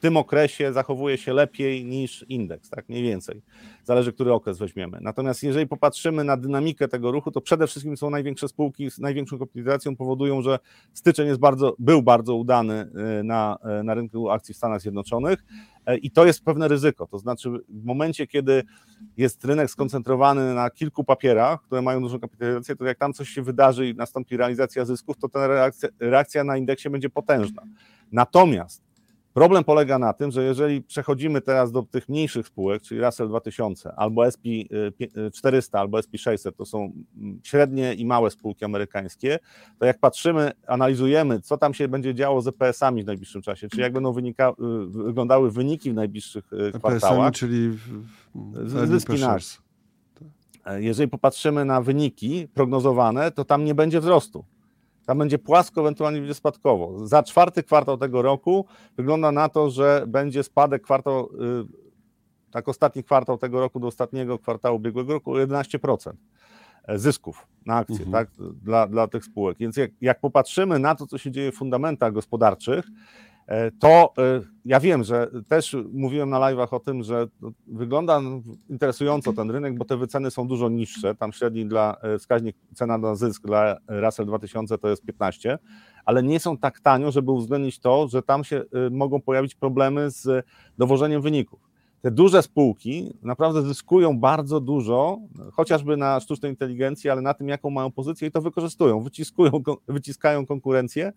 w 0.00 0.02
tym 0.02 0.16
okresie 0.16 0.72
zachowuje 0.72 1.18
się 1.18 1.32
lepiej 1.32 1.84
niż 1.84 2.24
indeks, 2.28 2.70
tak? 2.70 2.88
Mniej 2.88 3.02
więcej. 3.02 3.42
Zależy, 3.84 4.12
który 4.12 4.32
okres 4.32 4.58
weźmiemy. 4.58 4.98
Natomiast 5.00 5.42
jeżeli 5.42 5.66
popatrzymy 5.66 6.24
na 6.24 6.36
dynamikę 6.36 6.88
tego 6.88 7.12
ruchu, 7.12 7.30
to 7.30 7.40
przede 7.40 7.66
wszystkim 7.66 7.96
są 7.96 8.10
największe 8.10 8.48
spółki 8.48 8.90
z 8.90 8.98
największą 8.98 9.38
kapitalizacją, 9.38 9.96
powodują, 9.96 10.42
że 10.42 10.58
styczeń 10.94 11.26
jest 11.26 11.40
bardzo, 11.40 11.74
był 11.78 12.02
bardzo 12.02 12.34
udany 12.34 12.90
y, 13.20 13.24
na, 13.24 13.58
na 13.84 13.94
rynku 13.94 14.30
akcji 14.30 14.54
w 14.54 14.56
Stanach 14.56 14.80
Zjednoczonych 14.80 15.44
i 15.96 16.10
to 16.10 16.26
jest 16.26 16.44
pewne 16.44 16.68
ryzyko. 16.68 17.06
To 17.06 17.18
znaczy, 17.18 17.50
w 17.68 17.84
momencie, 17.84 18.26
kiedy 18.26 18.62
jest 19.16 19.44
rynek 19.44 19.70
skoncentrowany 19.70 20.54
na 20.54 20.70
kilku 20.70 21.04
papierach, 21.04 21.62
które 21.62 21.82
mają 21.82 22.00
dużą 22.00 22.20
kapitalizację, 22.20 22.76
to 22.76 22.84
jak 22.84 22.98
tam 22.98 23.12
coś 23.12 23.28
się 23.28 23.42
wydarzy 23.42 23.88
i 23.88 23.94
nastąpi 23.94 24.36
realizacja 24.36 24.84
zysków, 24.84 25.16
to 25.16 25.28
ta 25.28 25.46
reakcja, 25.46 25.88
reakcja 26.00 26.44
na 26.44 26.56
indeksie 26.56 26.90
będzie 26.90 27.10
potężna. 27.10 27.62
Natomiast 28.12 28.89
Problem 29.34 29.64
polega 29.64 29.98
na 29.98 30.12
tym, 30.12 30.30
że 30.30 30.44
jeżeli 30.44 30.82
przechodzimy 30.82 31.40
teraz 31.40 31.72
do 31.72 31.82
tych 31.82 32.08
mniejszych 32.08 32.46
spółek, 32.46 32.82
czyli 32.82 33.00
Russell 33.00 33.28
2000 33.28 33.92
albo 33.96 34.26
SP 34.34 34.46
400 35.32 35.80
albo 35.80 35.98
SP 36.04 36.12
600, 36.18 36.56
to 36.56 36.66
są 36.66 36.92
mm, 37.16 37.40
średnie 37.42 37.94
i 37.94 38.06
małe 38.06 38.30
spółki 38.30 38.64
amerykańskie, 38.64 39.38
to 39.78 39.86
jak 39.86 39.98
patrzymy, 39.98 40.52
analizujemy, 40.66 41.40
co 41.40 41.56
tam 41.56 41.74
się 41.74 41.88
będzie 41.88 42.14
działo 42.14 42.42
z 42.42 42.46
EPS-ami 42.46 43.02
w 43.02 43.06
najbliższym 43.06 43.42
czasie, 43.42 43.68
czyli 43.68 43.82
jak 43.82 43.92
będą 43.92 44.12
wynika, 44.12 44.50
y, 44.50 44.86
wyglądały 44.86 45.50
wyniki 45.50 45.90
w 45.90 45.94
najbliższych 45.94 46.52
y, 46.52 46.72
kwartałach. 46.78 47.32
czyli 47.32 47.78
zyski 48.84 49.12
nasze. 49.12 49.58
E, 50.64 50.82
jeżeli 50.82 51.08
popatrzymy 51.08 51.64
na 51.64 51.80
wyniki 51.80 52.48
prognozowane, 52.54 53.30
to 53.30 53.44
tam 53.44 53.64
nie 53.64 53.74
będzie 53.74 54.00
wzrostu. 54.00 54.44
Tam 55.10 55.18
będzie 55.18 55.38
płasko, 55.38 55.80
ewentualnie 55.80 56.18
będzie 56.20 56.34
spadkowo. 56.34 57.06
Za 57.06 57.22
czwarty 57.22 57.62
kwartał 57.62 57.96
tego 57.96 58.22
roku 58.22 58.64
wygląda 58.96 59.32
na 59.32 59.48
to, 59.48 59.70
że 59.70 60.04
będzie 60.06 60.42
spadek 60.42 60.82
kwartał, 60.82 61.24
y, 61.24 62.50
tak 62.50 62.68
ostatni 62.68 63.04
kwartał 63.04 63.38
tego 63.38 63.60
roku 63.60 63.80
do 63.80 63.86
ostatniego 63.86 64.38
kwartału 64.38 64.76
ubiegłego 64.76 65.12
roku 65.12 65.32
11% 65.32 66.12
e, 66.84 66.98
zysków 66.98 67.46
na 67.66 67.76
akcje 67.76 68.04
mhm. 68.04 68.12
tak, 68.12 68.28
dla, 68.62 68.86
dla 68.86 69.08
tych 69.08 69.24
spółek. 69.24 69.58
Więc 69.58 69.76
jak, 69.76 69.90
jak 70.00 70.20
popatrzymy 70.20 70.78
na 70.78 70.94
to, 70.94 71.06
co 71.06 71.18
się 71.18 71.30
dzieje 71.30 71.52
w 71.52 71.54
fundamentach 71.54 72.12
gospodarczych, 72.12 72.84
to 73.80 74.12
e, 74.18 74.40
ja 74.64 74.80
wiem, 74.80 75.04
że 75.04 75.30
też 75.48 75.76
mówiłem 75.92 76.30
na 76.30 76.38
live'ach 76.38 76.68
o 76.70 76.80
tym, 76.80 77.02
że 77.02 77.26
wygląda 77.66 78.20
interesująco 78.68 79.32
ten 79.32 79.50
rynek, 79.50 79.78
bo 79.78 79.84
te 79.84 79.96
wyceny 79.96 80.30
są 80.30 80.48
dużo 80.48 80.68
niższe. 80.68 81.14
Tam 81.14 81.32
średni 81.32 81.66
dla 81.66 81.96
e, 82.02 82.18
wskaźnik 82.18 82.56
cena 82.74 82.98
na 82.98 83.14
zysk 83.14 83.46
dla 83.46 83.76
Russell 83.88 84.26
2000 84.26 84.78
to 84.78 84.88
jest 84.88 85.04
15, 85.04 85.58
ale 86.04 86.22
nie 86.22 86.40
są 86.40 86.58
tak 86.58 86.80
tanio, 86.80 87.10
żeby 87.10 87.30
uwzględnić 87.30 87.78
to, 87.78 88.08
że 88.08 88.22
tam 88.22 88.44
się 88.44 88.62
mogą 88.90 89.20
pojawić 89.20 89.54
problemy 89.54 90.10
z 90.10 90.46
dowożeniem 90.78 91.22
wyników 91.22 91.69
te 92.02 92.10
duże 92.10 92.42
spółki 92.42 93.14
naprawdę 93.22 93.62
zyskują 93.62 94.18
bardzo 94.18 94.60
dużo, 94.60 95.18
chociażby 95.52 95.96
na 95.96 96.20
sztucznej 96.20 96.52
inteligencji, 96.52 97.10
ale 97.10 97.22
na 97.22 97.34
tym, 97.34 97.48
jaką 97.48 97.70
mają 97.70 97.90
pozycję 97.90 98.28
i 98.28 98.30
to 98.30 98.40
wykorzystują, 98.40 99.02
wyciskują, 99.02 99.50
wyciskają 99.88 100.46
konkurencję 100.46 101.12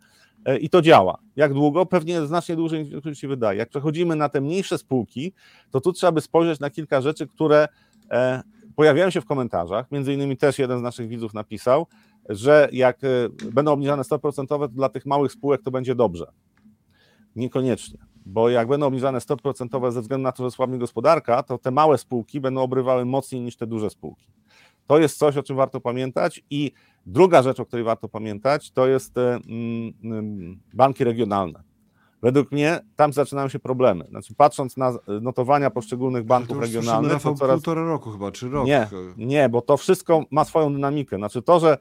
e, 0.46 0.58
i 0.58 0.70
to 0.70 0.82
działa. 0.82 1.18
Jak 1.36 1.54
długo? 1.54 1.86
Pewnie 1.86 2.26
znacznie 2.26 2.56
dłużej 2.56 2.92
niż 3.06 3.20
się 3.20 3.28
wydaje. 3.28 3.60
Jak 3.60 3.70
przechodzimy 3.70 4.16
na 4.16 4.30
te 4.30 4.42
mniejsze 4.42 4.78
spółki, 4.78 5.34
to 5.72 5.82
tu 5.82 5.94
trzeba 5.94 6.12
by 6.12 6.22
spojrzeć 6.22 6.60
na 6.60 6.70
kilka 6.70 7.02
rzeczy, 7.02 7.28
które 7.28 7.68
e, 8.12 8.42
pojawiają 8.76 9.10
się 9.10 9.22
w 9.22 9.26
komentarzach. 9.26 9.92
Między 9.92 10.14
innymi 10.14 10.38
też 10.38 10.60
jeden 10.60 10.80
z 10.80 10.82
naszych 10.82 11.08
widzów 11.08 11.34
napisał, 11.34 11.88
że 12.30 12.70
jak 12.72 13.04
e, 13.04 13.08
będą 13.52 13.72
obniżane 13.72 14.04
100%, 14.04 14.48
to 14.48 14.68
dla 14.68 14.90
tych 14.90 15.06
małych 15.06 15.32
spółek 15.32 15.62
to 15.62 15.72
będzie 15.72 15.96
dobrze. 15.96 16.26
Niekoniecznie 17.36 18.13
bo 18.26 18.50
jak 18.50 18.68
będą 18.68 18.86
obniżane 18.86 19.22
stopy 19.22 19.44
procentowe 19.44 19.92
ze 19.92 20.02
względu 20.02 20.24
na 20.24 20.32
to, 20.32 20.44
że 20.44 20.52
słabnie 20.52 20.78
gospodarka, 20.78 21.44
to 21.44 21.58
te 21.58 21.72
małe 21.72 21.98
spółki 21.98 22.40
będą 22.40 22.62
obrywały 22.62 23.06
mocniej 23.06 23.42
niż 23.42 23.56
te 23.56 23.68
duże 23.68 23.90
spółki. 23.90 24.28
To 24.88 25.00
jest 25.00 25.18
coś, 25.18 25.38
o 25.38 25.44
czym 25.44 25.56
warto 25.56 25.82
pamiętać. 25.82 26.44
I 26.50 26.72
druga 27.06 27.42
rzecz, 27.42 27.60
o 27.60 27.66
której 27.66 27.86
warto 27.86 28.10
pamiętać, 28.10 28.72
to 28.72 28.88
jest 28.88 29.18
mm, 29.18 29.94
mm, 30.04 30.60
banki 30.74 31.04
regionalne. 31.04 31.73
Według 32.24 32.52
mnie 32.52 32.80
tam 32.96 33.14
zaczynają 33.14 33.48
się 33.48 33.60
problemy. 33.60 34.06
Znaczy, 34.10 34.36
patrząc 34.36 34.78
na 34.78 34.94
notowania 35.22 35.70
poszczególnych 35.70 36.26
banków 36.26 36.60
regionalnych. 36.62 37.22
To 37.22 37.34
coraz... 37.34 37.56
półtora 37.56 37.84
roku 37.84 38.12
chyba, 38.12 38.32
czy 38.32 38.50
rok. 38.50 38.66
Nie, 38.68 38.88
nie, 39.18 39.50
bo 39.50 39.62
to 39.62 39.78
wszystko 39.78 40.24
ma 40.32 40.46
swoją 40.46 40.74
dynamikę. 40.74 41.18
Znaczy 41.18 41.42
to, 41.42 41.60
że 41.60 41.78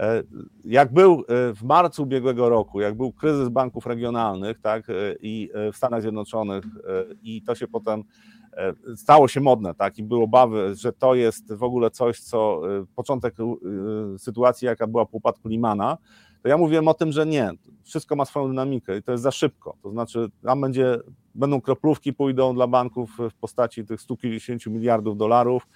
e, 0.00 0.22
jak 0.64 0.92
był 0.92 1.12
e, 1.12 1.24
w 1.54 1.62
marcu 1.62 2.02
ubiegłego 2.02 2.48
roku, 2.48 2.80
jak 2.80 2.94
był 2.94 3.12
kryzys 3.12 3.48
banków 3.48 3.86
regionalnych, 3.86 4.60
tak, 4.60 4.90
e, 4.90 4.92
i 5.20 5.50
w 5.72 5.76
Stanach 5.76 6.02
Zjednoczonych, 6.02 6.64
i 7.22 7.42
to 7.42 7.54
się 7.54 7.68
potem 7.68 8.04
stało 8.96 9.28
się 9.28 9.40
modne, 9.40 9.74
tak, 9.74 9.98
i 9.98 10.02
były 10.02 10.22
obawy, 10.22 10.74
że 10.74 10.92
to 10.92 11.14
jest 11.14 11.54
w 11.54 11.62
ogóle 11.62 11.90
coś, 11.90 12.20
co 12.20 12.62
początek 12.94 13.34
sytuacji, 14.18 14.66
jaka 14.66 14.86
była 14.86 15.06
po 15.06 15.16
upadku 15.16 15.48
Limana, 15.48 15.98
to 16.46 16.50
ja 16.50 16.58
mówiłem 16.58 16.88
o 16.88 16.94
tym, 16.94 17.12
że 17.12 17.26
nie, 17.26 17.50
wszystko 17.82 18.16
ma 18.16 18.24
swoją 18.24 18.48
dynamikę 18.48 18.98
i 18.98 19.02
to 19.02 19.12
jest 19.12 19.22
za 19.22 19.30
szybko. 19.30 19.76
To 19.82 19.90
znaczy, 19.90 20.28
tam 20.42 20.60
będzie, 20.60 20.98
będą 21.34 21.60
kroplówki, 21.60 22.12
pójdą 22.12 22.54
dla 22.54 22.66
banków 22.66 23.18
w 23.30 23.34
postaci 23.34 23.84
tych 23.84 24.00
150 24.00 24.66
miliardów 24.66 25.16
dolarów. 25.16 25.68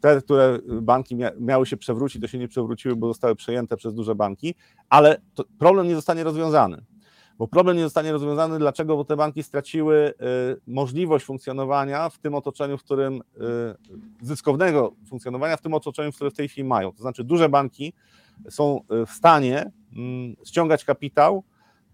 Te, 0.00 0.20
które 0.20 0.58
banki 0.82 1.16
mia 1.16 1.30
miały 1.40 1.66
się 1.66 1.76
przewrócić, 1.76 2.22
to 2.22 2.28
się 2.28 2.38
nie 2.38 2.48
przewróciły, 2.48 2.96
bo 2.96 3.08
zostały 3.08 3.36
przejęte 3.36 3.76
przez 3.76 3.94
duże 3.94 4.14
banki, 4.14 4.54
ale 4.88 5.20
problem 5.58 5.88
nie 5.88 5.94
zostanie 5.94 6.24
rozwiązany. 6.24 6.84
Bo 7.38 7.48
problem 7.48 7.76
nie 7.76 7.82
zostanie 7.82 8.12
rozwiązany, 8.12 8.58
dlaczego? 8.58 8.96
Bo 8.96 9.04
te 9.04 9.16
banki 9.16 9.42
straciły 9.42 9.96
y, 9.96 10.60
możliwość 10.66 11.24
funkcjonowania 11.24 12.08
w 12.08 12.18
tym 12.18 12.34
otoczeniu, 12.34 12.78
w 12.78 12.84
którym 12.84 13.14
y, 13.14 13.20
zyskownego 14.22 14.92
funkcjonowania 15.08 15.56
w 15.56 15.60
tym 15.60 15.74
otoczeniu, 15.74 16.12
w 16.12 16.14
którym 16.14 16.30
w 16.30 16.36
tej 16.36 16.48
chwili 16.48 16.68
mają. 16.68 16.92
To 16.92 16.98
znaczy, 16.98 17.24
duże 17.24 17.48
banki 17.48 17.92
są 18.50 18.80
y, 19.02 19.06
w 19.06 19.10
stanie 19.10 19.70
mm, 19.96 20.36
ściągać 20.44 20.84
kapitał, 20.84 21.44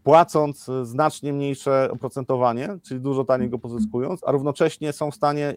płacąc 0.03 0.71
znacznie 0.83 1.33
mniejsze 1.33 1.89
oprocentowanie, 1.91 2.69
czyli 2.83 3.01
dużo 3.01 3.25
taniej 3.25 3.51
go 3.51 3.59
pozyskując, 3.59 4.21
a 4.27 4.33
równocześnie 4.33 4.93
są 4.93 5.11
w 5.11 5.15
stanie 5.15 5.51
y, 5.51 5.57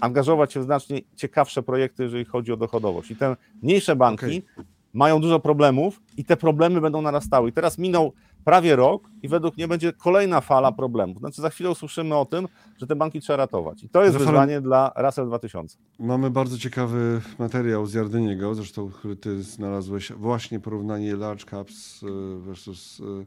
angażować 0.00 0.52
się 0.52 0.60
w 0.60 0.64
znacznie 0.64 1.00
ciekawsze 1.16 1.62
projekty, 1.62 2.02
jeżeli 2.02 2.24
chodzi 2.24 2.52
o 2.52 2.56
dochodowość. 2.56 3.10
I 3.10 3.16
te 3.16 3.36
mniejsze 3.62 3.96
banki 3.96 4.42
okay. 4.54 4.64
Mają 4.92 5.20
dużo 5.20 5.40
problemów 5.40 6.00
i 6.16 6.24
te 6.24 6.36
problemy 6.36 6.80
będą 6.80 7.02
narastały. 7.02 7.48
I 7.48 7.52
teraz 7.52 7.78
minął 7.78 8.12
prawie 8.44 8.76
rok 8.76 9.10
i 9.22 9.28
według 9.28 9.56
mnie 9.56 9.68
będzie 9.68 9.92
kolejna 9.92 10.40
fala 10.40 10.72
problemów. 10.72 11.18
Znaczy 11.18 11.42
za 11.42 11.50
chwilę 11.50 11.70
usłyszymy 11.70 12.16
o 12.16 12.24
tym, 12.24 12.48
że 12.78 12.86
te 12.86 12.96
banki 12.96 13.20
trzeba 13.20 13.36
ratować. 13.36 13.84
I 13.84 13.88
to 13.88 14.04
jest 14.04 14.16
wyzwanie 14.16 14.60
dla 14.60 14.92
Russell 14.96 15.26
2000. 15.26 15.78
Mamy 15.98 16.30
bardzo 16.30 16.58
ciekawy 16.58 17.20
materiał 17.38 17.86
z 17.86 17.94
Jardyniego, 17.94 18.54
zresztą 18.54 18.90
który 18.90 19.16
ty 19.16 19.42
znalazłeś, 19.42 20.12
właśnie 20.12 20.60
porównanie 20.60 21.16
large 21.16 21.44
caps 21.44 22.02
y, 22.02 22.06
versus 22.38 23.00
y, 23.00 23.26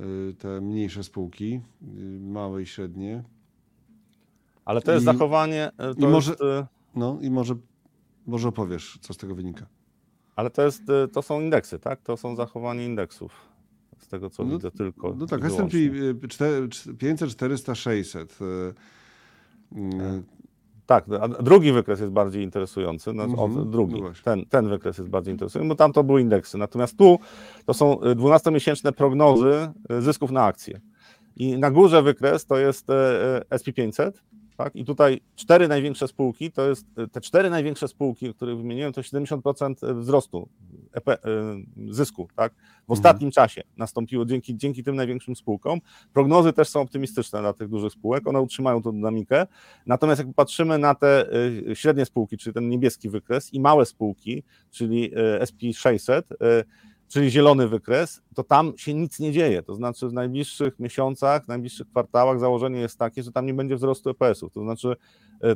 y, 0.00 0.34
te 0.34 0.60
mniejsze 0.60 1.04
spółki, 1.04 1.60
małe 2.20 2.62
i 2.62 2.66
średnie. 2.66 3.24
Ale 4.64 4.80
to 4.82 4.92
jest 4.92 5.02
I, 5.02 5.06
zachowanie... 5.06 5.70
To 5.76 5.92
i 6.08 6.10
może, 6.10 6.30
jest, 6.30 6.42
no 6.94 7.18
i 7.20 7.30
może, 7.30 7.54
może 8.26 8.48
opowiesz, 8.48 8.98
co 9.00 9.14
z 9.14 9.16
tego 9.16 9.34
wynika. 9.34 9.66
Ale 10.36 10.50
to, 10.50 10.62
jest, 10.62 10.82
to 11.12 11.22
są 11.22 11.40
indeksy, 11.40 11.78
tak? 11.78 12.00
To 12.00 12.16
są 12.16 12.36
zachowanie 12.36 12.84
indeksów 12.84 13.54
z 13.98 14.08
tego 14.08 14.30
co 14.30 14.44
no, 14.44 14.50
widzę 14.50 14.70
tylko. 14.70 15.14
No 15.18 15.26
tak, 15.26 15.44
S&P 15.44 15.68
500, 16.98 17.30
400, 17.30 17.74
600. 17.74 18.38
Tak, 20.86 21.04
a 21.20 21.28
drugi 21.28 21.72
wykres 21.72 22.00
jest 22.00 22.12
bardziej 22.12 22.42
interesujący. 22.42 23.12
No, 23.12 23.24
mhm, 23.24 23.70
drugi, 23.70 24.02
no 24.02 24.10
ten, 24.24 24.46
ten 24.46 24.68
wykres 24.68 24.98
jest 24.98 25.10
bardziej 25.10 25.32
interesujący, 25.34 25.68
bo 25.68 25.74
tam 25.74 25.92
to 25.92 26.04
były 26.04 26.20
indeksy. 26.20 26.58
Natomiast 26.58 26.98
tu 26.98 27.18
to 27.66 27.74
są 27.74 27.94
12-miesięczne 27.94 28.92
prognozy 28.92 29.68
e, 29.88 30.02
zysków 30.02 30.30
na 30.30 30.44
akcje. 30.44 30.80
I 31.36 31.58
na 31.58 31.70
górze 31.70 32.02
wykres 32.02 32.46
to 32.46 32.58
jest 32.58 32.90
e, 32.90 32.94
e, 33.50 33.56
SP500, 33.58 34.12
tak? 34.56 34.76
I 34.76 34.84
tutaj 34.84 35.20
cztery 35.36 35.68
największe 35.68 36.08
spółki, 36.08 36.52
to 36.52 36.68
jest 36.68 36.86
te 37.12 37.20
cztery 37.20 37.50
największe 37.50 37.88
spółki, 37.88 38.34
które 38.34 38.56
wymieniłem, 38.56 38.92
to 38.92 39.00
70% 39.00 40.00
wzrostu 40.00 40.48
EP, 40.92 41.08
e, 41.08 41.18
zysku, 41.90 42.28
tak? 42.36 42.52
W 42.54 42.58
mhm. 42.58 42.72
ostatnim 42.88 43.28
mhm. 43.28 43.32
czasie 43.32 43.62
nastąpiło 43.76 44.24
dzięki, 44.24 44.56
dzięki 44.56 44.84
tym 44.84 44.96
największym 44.96 45.36
spółkom. 45.36 45.80
Prognozy 46.12 46.52
też 46.52 46.68
są 46.68 46.80
optymistyczne 46.80 47.40
dla 47.40 47.52
tych 47.52 47.68
dużych 47.68 47.92
spółek, 47.92 48.26
one 48.26 48.40
utrzymają 48.40 48.82
tą 48.82 48.92
dynamikę. 48.92 49.46
Natomiast 49.86 50.18
jak 50.18 50.34
patrzymy 50.34 50.78
na 50.78 50.94
te 50.94 51.26
e, 51.70 51.76
średnie 51.76 52.04
spółki, 52.04 52.38
czyli 52.38 52.54
ten 52.54 52.68
niebieski 52.68 53.08
wykres 53.08 53.54
i 53.54 53.60
małe 53.60 53.86
spółki, 53.86 54.42
czyli 54.70 55.10
e, 55.14 55.44
SP600, 55.44 56.22
czyli 57.08 57.30
zielony 57.30 57.68
wykres, 57.68 58.22
to 58.34 58.42
tam 58.42 58.72
się 58.76 58.94
nic 58.94 59.20
nie 59.20 59.32
dzieje. 59.32 59.62
To 59.62 59.74
znaczy 59.74 60.08
w 60.08 60.12
najbliższych 60.12 60.78
miesiącach, 60.78 61.44
w 61.44 61.48
najbliższych 61.48 61.88
kwartałach 61.88 62.40
założenie 62.40 62.80
jest 62.80 62.98
takie, 62.98 63.22
że 63.22 63.32
tam 63.32 63.46
nie 63.46 63.54
będzie 63.54 63.76
wzrostu 63.76 64.10
EPS-ów. 64.10 64.52
To 64.52 64.60
znaczy 64.60 64.96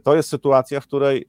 to 0.02 0.16
jest 0.16 0.28
sytuacja, 0.28 0.80
w 0.80 0.86
której 0.86 1.28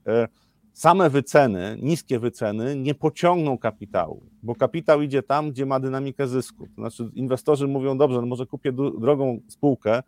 same 0.72 1.10
wyceny, 1.10 1.76
niskie 1.82 2.18
wyceny 2.18 2.76
nie 2.76 2.94
pociągną 2.94 3.58
kapitału, 3.58 4.22
bo 4.42 4.54
kapitał 4.54 5.02
idzie 5.02 5.22
tam, 5.22 5.50
gdzie 5.50 5.66
ma 5.66 5.80
dynamikę 5.80 6.28
zysku. 6.28 6.66
To 6.66 6.74
znaczy 6.74 7.10
inwestorzy 7.14 7.68
mówią, 7.68 7.98
dobrze, 7.98 8.20
no 8.20 8.26
może 8.26 8.46
kupię 8.46 8.72
drogą 9.00 9.40
spółkę 9.48 10.02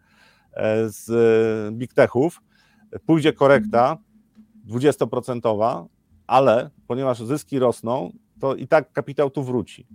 e, 0.52 0.88
z 0.88 1.10
e, 1.10 1.72
big 1.72 1.94
techów, 1.94 2.42
pójdzie 3.06 3.32
korekta 3.32 3.98
20%, 4.68 5.86
ale 6.26 6.70
ponieważ 6.86 7.22
zyski 7.22 7.58
rosną, 7.58 8.12
to 8.42 8.54
i 8.54 8.66
tak 8.66 8.92
kapitał 8.92 9.30
tu 9.30 9.42
wróci 9.42 9.86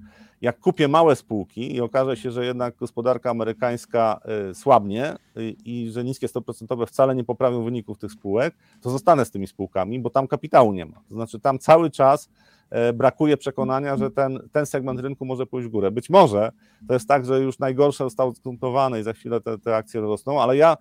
jak 0.42 0.60
kupię 0.60 0.88
małe 0.88 1.16
spółki 1.16 1.76
i 1.76 1.82
okaże 1.82 2.18
się, 2.18 2.32
że 2.32 2.46
jednak 2.46 2.76
gospodarka 2.76 3.30
amerykańska 3.30 4.20
y, 4.52 4.56
słabnie 4.56 5.16
y, 5.38 5.56
i 5.66 5.90
że 5.92 6.04
niskie 6.04 6.28
stopy 6.28 6.46
procentowe 6.46 6.86
wcale 6.86 7.16
nie 7.16 7.24
poprawią 7.24 7.64
wyników 7.64 7.98
tych 7.98 8.12
spółek, 8.12 8.56
to 8.82 8.90
zostanę 8.90 9.26
z 9.26 9.32
tymi 9.32 9.48
spółkami, 9.48 10.00
bo 10.00 10.10
tam 10.10 10.28
kapitału 10.28 10.74
nie 10.74 10.86
ma. 10.86 11.02
To 11.10 11.16
znaczy 11.16 11.40
tam 11.40 11.60
cały 11.60 11.92
czas 11.92 12.30
e, 12.70 12.94
brakuje 12.94 13.38
przekonania, 13.38 13.98
że 13.98 14.12
ten, 14.12 14.40
ten 14.52 14.66
segment 14.66 15.00
rynku 15.00 15.26
może 15.26 15.46
pójść 15.46 15.68
w 15.68 15.72
górę. 15.72 15.92
Być 15.92 16.10
może 16.10 16.52
to 16.88 16.94
jest 16.94 17.08
tak, 17.08 17.26
że 17.26 17.40
już 17.40 17.60
najgorsze 17.60 18.04
zostało 18.04 18.34
skontowane 18.34 19.00
i 19.00 19.04
za 19.04 19.14
chwilę 19.14 19.42
te, 19.42 19.58
te 19.58 19.76
akcje 19.76 20.02
rosną, 20.02 20.42
ale 20.42 20.58
ja 20.58 20.78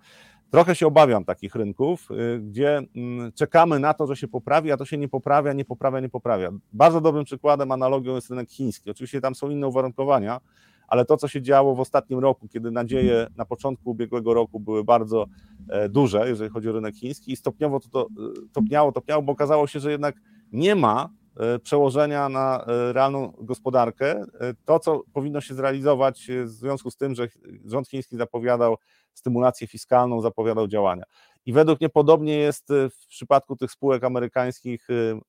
Trochę 0.51 0.75
się 0.75 0.87
obawiam 0.87 1.25
takich 1.25 1.55
rynków, 1.55 2.11
y, 2.11 2.39
gdzie 2.39 2.81
mm, 2.95 3.31
czekamy 3.31 3.79
na 3.79 3.93
to, 3.93 4.07
że 4.07 4.15
się 4.15 4.27
poprawi, 4.27 4.71
a 4.71 4.77
to 4.77 4.85
się 4.85 4.97
nie 4.97 5.07
poprawia, 5.07 5.53
nie 5.53 5.65
poprawia, 5.65 5.99
nie 5.99 6.09
poprawia. 6.09 6.51
Bardzo 6.73 7.01
dobrym 7.01 7.25
przykładem, 7.25 7.71
analogią 7.71 8.15
jest 8.15 8.29
rynek 8.29 8.49
chiński. 8.49 8.91
Oczywiście 8.91 9.21
tam 9.21 9.35
są 9.35 9.49
inne 9.49 9.67
uwarunkowania, 9.67 10.39
ale 10.87 11.05
to, 11.05 11.17
co 11.17 11.27
się 11.27 11.41
działo 11.41 11.75
w 11.75 11.79
ostatnim 11.79 12.19
roku, 12.19 12.47
kiedy 12.47 12.71
nadzieje 12.71 13.27
na 13.35 13.45
początku 13.45 13.89
ubiegłego 13.89 14.33
roku 14.33 14.59
były 14.59 14.83
bardzo 14.83 15.25
e, 15.69 15.89
duże, 15.89 16.29
jeżeli 16.29 16.49
chodzi 16.49 16.69
o 16.69 16.71
rynek 16.71 16.95
chiński, 16.95 17.31
i 17.31 17.35
stopniowo 17.35 17.79
to, 17.79 17.89
to 17.89 18.01
e, 18.01 18.49
topniało, 18.53 18.91
topniało, 18.91 19.21
bo 19.21 19.31
okazało 19.31 19.67
się, 19.67 19.79
że 19.79 19.91
jednak 19.91 20.15
nie 20.51 20.75
ma 20.75 21.09
e, 21.39 21.59
przełożenia 21.59 22.29
na 22.29 22.65
realną 22.91 23.33
gospodarkę. 23.41 24.25
To, 24.65 24.79
co 24.79 25.03
powinno 25.13 25.41
się 25.41 25.53
zrealizować 25.53 26.27
w 26.43 26.49
związku 26.49 26.91
z 26.91 26.97
tym, 26.97 27.15
że 27.15 27.27
rząd 27.65 27.87
chiński 27.87 28.17
zapowiadał 28.17 28.77
stymulację 29.17 29.67
fiskalną, 29.67 30.21
zapowiadał 30.21 30.67
działania. 30.67 31.03
I 31.45 31.53
według 31.53 31.81
mnie 31.81 31.89
podobnie 31.89 32.37
jest 32.37 32.71
y, 32.71 32.89
w 32.89 33.07
przypadku 33.07 33.55
tych 33.55 33.71
spółek 33.71 34.03
amerykańskich 34.03 34.89
y, 34.89 35.19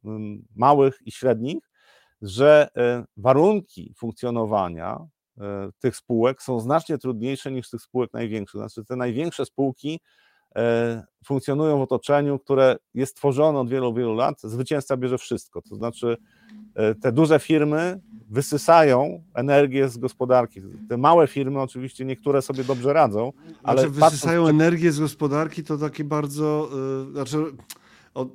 małych 0.57 0.99
i 1.05 1.13
średnich, 1.13 1.71
że 2.23 2.69
y, 3.01 3.05
warunki 3.17 3.95
funkcjonowania 3.97 5.07
tych 5.79 5.97
spółek 5.97 6.43
są 6.43 6.61
znacznie 6.61 6.99
trudniejsze 6.99 7.53
niż 7.53 7.71
tych 7.71 7.83
spółek 7.83 8.13
największych. 8.13 8.59
Znaczy, 8.61 8.85
te 8.85 8.97
największe 8.97 9.45
spółki 9.45 10.01
funkcjonują 11.25 11.79
w 11.79 11.83
otoczeniu, 11.83 12.39
które 12.39 12.77
jest 12.95 13.17
tworzone 13.17 13.59
od 13.59 13.69
wielu, 13.69 13.95
wielu 13.95 14.15
lat. 14.15 14.41
Zwycięzca 14.41 14.97
bierze 14.97 15.19
wszystko. 15.19 15.63
To 15.63 15.77
znaczy, 15.77 16.17
te 17.01 17.13
duże 17.13 17.39
firmy 17.39 18.01
wysysają 18.31 19.23
energię 19.35 19.89
z 19.89 19.99
gospodarki. 19.99 20.61
Te 20.89 20.97
małe 20.97 21.27
firmy 21.27 21.61
oczywiście 21.61 22.05
niektóre 22.05 22.43
sobie 22.43 22.65
dobrze 22.65 22.93
radzą, 22.93 23.33
ale 23.63 23.81
znaczy, 23.81 23.95
wysysają 23.95 24.43
patrząc... 24.43 24.63
energię 24.63 24.93
z 24.93 25.01
gospodarki 25.01 25.65
to 25.65 25.79
takie 25.79 26.05
bardzo 26.05 26.71
yy, 27.07 27.13
znaczy 27.13 27.45
o, 28.15 28.27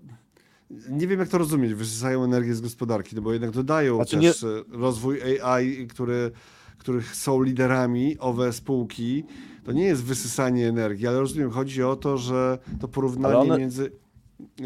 nie 0.89 1.07
wiem 1.07 1.19
jak 1.19 1.29
to 1.29 1.37
rozumieć, 1.37 1.73
wysysają 1.73 2.23
energię 2.23 2.53
z 2.53 2.61
gospodarki, 2.61 3.15
no 3.15 3.21
bo 3.21 3.33
jednak 3.33 3.51
dodają 3.51 3.95
znaczy, 3.95 4.19
też 4.19 4.43
nie... 4.43 4.49
rozwój 4.77 5.41
AI, 5.41 5.87
który, 5.87 6.31
których 6.77 7.15
są 7.15 7.41
liderami 7.41 8.19
owe 8.19 8.53
spółki. 8.53 9.23
To 9.63 9.71
nie 9.71 9.83
jest 9.83 10.03
wysysanie 10.03 10.69
energii, 10.69 11.07
ale 11.07 11.19
rozumiem, 11.19 11.51
chodzi 11.51 11.83
o 11.83 11.95
to, 11.95 12.17
że 12.17 12.57
to 12.81 12.87
porównanie 12.87 13.37
one... 13.37 13.57
między 13.57 13.91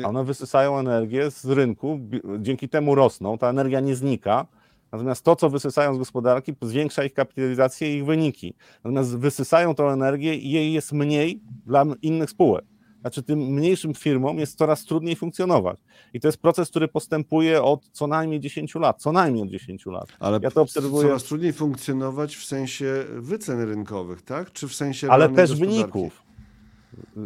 one 0.04 0.24
wysysają 0.24 0.80
energię 0.80 1.32
z 1.32 1.46
rynku, 1.46 2.00
dzięki 2.40 2.70
temu 2.70 2.96
rosną, 2.96 3.38
ta 3.38 3.50
energia 3.50 3.80
nie 3.80 3.96
znika, 3.96 4.48
Natomiast 4.92 5.24
to, 5.24 5.36
co 5.36 5.50
wysysają 5.50 5.96
z 5.96 5.98
gospodarki, 5.98 6.54
zwiększa 6.62 7.04
ich 7.04 7.14
kapitalizację 7.14 7.94
i 7.94 7.98
ich 7.98 8.06
wyniki. 8.06 8.54
Natomiast 8.84 9.18
wysysają 9.18 9.76
tą 9.76 9.90
energię 9.90 10.36
i 10.36 10.52
jej 10.52 10.74
jest 10.74 10.92
mniej 10.92 11.42
dla 11.66 11.86
innych 12.02 12.30
spółek. 12.30 12.66
Znaczy, 13.02 13.24
tym 13.24 13.40
mniejszym 13.40 13.94
firmom 13.94 14.40
jest 14.40 14.58
coraz 14.58 14.86
trudniej 14.86 15.16
funkcjonować. 15.16 15.80
I 16.14 16.20
to 16.20 16.28
jest 16.28 16.38
proces, 16.38 16.70
który 16.70 16.88
postępuje 16.88 17.64
od 17.64 17.90
co 17.92 18.08
najmniej 18.08 18.40
10 18.40 18.76
lat. 18.76 19.02
Co 19.02 19.12
najmniej 19.12 19.44
od 19.44 19.50
10 19.50 19.86
lat. 19.86 20.08
Ale 20.20 20.40
ja 20.42 20.52
to 20.52 20.62
obserwuję. 20.62 21.08
Coraz 21.08 21.24
trudniej 21.24 21.54
funkcjonować 21.54 22.36
w 22.36 22.46
sensie 22.46 23.06
wycen 23.16 23.62
rynkowych, 23.62 24.22
tak? 24.22 24.52
Czy 24.52 24.68
w 24.68 24.74
sensie. 24.74 25.12
Ale 25.12 25.30
też 25.30 25.56
wyników 25.56 26.27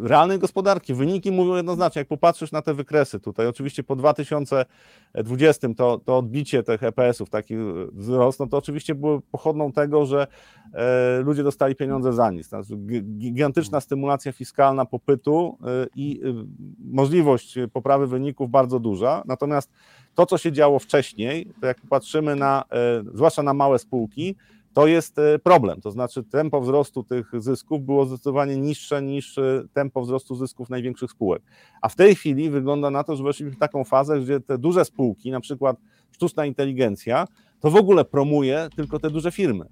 realnej 0.03 0.39
gospodarki. 0.39 0.93
Wyniki 0.93 1.31
mówią 1.31 1.55
jednoznacznie, 1.55 1.99
jak 1.99 2.07
popatrzysz 2.07 2.51
na 2.51 2.61
te 2.61 2.73
wykresy 2.73 3.19
tutaj, 3.19 3.47
oczywiście 3.47 3.83
po 3.83 3.95
2020 3.95 5.67
to, 5.77 5.97
to 6.05 6.17
odbicie 6.17 6.63
tych 6.63 6.83
EPS-ów, 6.83 7.29
taki 7.29 7.55
wzrost, 7.93 8.39
no 8.39 8.47
to 8.47 8.57
oczywiście 8.57 8.95
było 8.95 9.21
pochodną 9.31 9.71
tego, 9.71 10.05
że 10.05 10.27
e, 10.73 11.21
ludzie 11.21 11.43
dostali 11.43 11.75
pieniądze 11.75 12.13
za 12.13 12.31
nic. 12.31 12.47
Znaczy, 12.47 12.75
gigantyczna 13.17 13.81
stymulacja 13.81 14.31
fiskalna 14.31 14.85
popytu 14.85 15.57
e, 15.61 15.87
i 15.95 16.21
e, 16.23 16.33
możliwość 16.79 17.55
poprawy 17.73 18.07
wyników 18.07 18.49
bardzo 18.49 18.79
duża, 18.79 19.23
natomiast 19.25 19.71
to, 20.15 20.25
co 20.25 20.37
się 20.37 20.51
działo 20.51 20.79
wcześniej, 20.79 21.47
to 21.61 21.67
jak 21.67 21.81
popatrzymy 21.81 22.35
na, 22.35 22.63
e, 22.71 23.03
zwłaszcza 23.13 23.43
na 23.43 23.53
małe 23.53 23.79
spółki, 23.79 24.35
to 24.73 24.87
jest 24.87 25.19
e, 25.19 25.39
problem. 25.39 25.81
To 25.81 25.91
znaczy, 25.91 26.23
tempo 26.23 26.61
wzrostu 26.61 27.03
tych 27.03 27.31
zysków 27.37 27.81
było 27.81 28.05
zdecydowanie 28.05 28.57
niższe 28.57 29.01
niż 29.01 29.37
e, 29.37 29.63
tempo 29.73 30.01
wzrostu 30.01 30.35
zysków 30.35 30.69
największych 30.69 31.11
spółek. 31.11 31.43
A 31.81 31.89
w 31.89 31.95
tej 31.95 32.15
chwili 32.15 32.49
wygląda 32.49 32.89
na 32.89 33.03
to, 33.03 33.15
że 33.15 33.23
weszliśmy 33.23 33.51
w 33.55 33.59
taką 33.59 33.83
fazę, 33.83 34.19
gdzie 34.19 34.39
te 34.39 34.57
duże 34.57 34.85
spółki, 34.85 35.31
na 35.31 35.39
przykład 35.39 35.77
sztuczna 36.11 36.45
inteligencja, 36.45 37.27
to 37.59 37.71
w 37.71 37.75
ogóle 37.75 38.05
promuje 38.05 38.67
tylko 38.75 38.99
te 38.99 39.09
duże 39.09 39.31
firmy. 39.31 39.65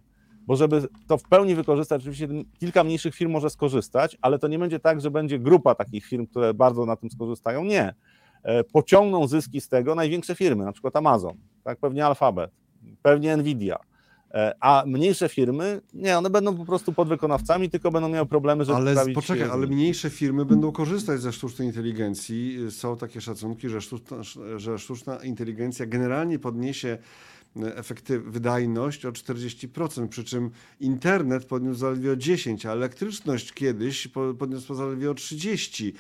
Bo 0.48 0.56
żeby 0.56 0.88
to 1.08 1.18
w 1.18 1.24
pełni 1.24 1.56
wykorzystać, 1.56 2.02
oczywiście 2.02 2.28
kilka 2.60 2.84
mniejszych 2.84 3.16
firm 3.16 3.32
może 3.32 3.50
skorzystać, 3.50 4.18
ale 4.22 4.40
to 4.40 4.48
nie 4.48 4.60
będzie 4.60 4.80
tak, 4.80 5.02
że 5.02 5.12
będzie 5.12 5.40
grupa 5.40 5.76
takich 5.76 6.06
firm, 6.06 6.28
które 6.28 6.54
bardzo 6.54 6.86
na 6.86 6.96
tym 6.96 7.10
skorzystają. 7.10 7.64
Nie. 7.64 7.94
E, 8.44 8.64
pociągną 8.64 9.28
zyski 9.28 9.62
z 9.62 9.70
tego 9.70 9.96
największe 9.96 10.36
firmy, 10.36 10.66
na 10.66 10.72
przykład 10.72 10.96
Amazon, 10.96 11.38
tak, 11.64 11.80
pewnie 11.80 12.06
Alphabet, 12.06 12.52
pewnie 13.02 13.38
Nvidia, 13.38 13.78
a 14.60 14.84
mniejsze 14.88 15.30
firmy, 15.30 15.82
nie, 15.94 16.18
one 16.18 16.30
będą 16.30 16.58
po 16.58 16.66
prostu 16.66 16.94
podwykonawcami, 16.94 17.70
tylko 17.70 17.92
będą 17.92 18.10
miały 18.10 18.26
problemy, 18.26 18.66
żeby 18.66 18.78
Ale 18.78 18.96
poczekaj, 19.14 19.50
ale 19.50 19.68
mniejsze 19.68 20.10
firmy 20.10 20.46
będą 20.46 20.72
korzystać 20.72 21.22
ze 21.22 21.32
sztucznej 21.32 21.68
inteligencji. 21.68 22.58
Są 22.72 22.98
takie 22.98 23.22
szacunki, 23.22 23.70
że 23.70 23.82
sztuczna, 23.82 24.18
że 24.58 24.80
sztuczna 24.80 25.18
inteligencja 25.24 25.86
generalnie 25.86 26.40
podniesie 26.40 26.98
efektyw, 27.76 28.24
wydajność 28.24 29.06
o 29.06 29.12
40%, 29.12 30.08
przy 30.08 30.24
czym 30.24 30.52
internet 30.80 31.46
podniósł 31.46 31.80
zaledwie 31.80 32.12
o 32.12 32.16
10%, 32.16 32.68
a 32.68 32.72
elektryczność 32.72 33.54
kiedyś 33.54 34.08
podniosła 34.38 34.76
zaledwie 34.76 35.12
o 35.12 35.14
30%. 35.14 35.94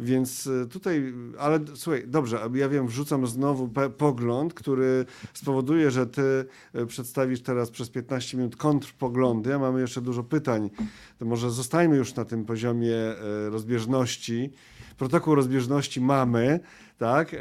Więc 0.00 0.46
e, 0.46 0.66
tutaj, 0.66 1.14
ale 1.38 1.60
słuchaj, 1.74 2.04
dobrze, 2.06 2.40
ja 2.54 2.68
wiem, 2.68 2.86
wrzucam 2.86 3.26
znowu 3.26 3.70
pogląd, 3.98 4.54
który 4.54 5.04
spowoduje, 5.34 5.90
że 5.90 6.06
ty 6.06 6.44
e, 6.72 6.86
przedstawisz 6.86 7.42
teraz 7.42 7.70
przez 7.70 7.90
15 7.90 8.36
minut 8.36 8.56
kontrpoglądy, 8.56 9.54
a 9.54 9.58
mamy 9.58 9.80
jeszcze 9.80 10.00
dużo 10.00 10.22
pytań. 10.22 10.70
To 11.18 11.24
może 11.24 11.50
zostajmy 11.50 11.96
już 11.96 12.14
na 12.14 12.24
tym 12.24 12.44
poziomie 12.44 12.96
e, 12.96 13.50
rozbieżności. 13.50 14.50
Protokół 14.98 15.34
rozbieżności 15.34 16.00
mamy, 16.00 16.60
tak, 16.98 17.36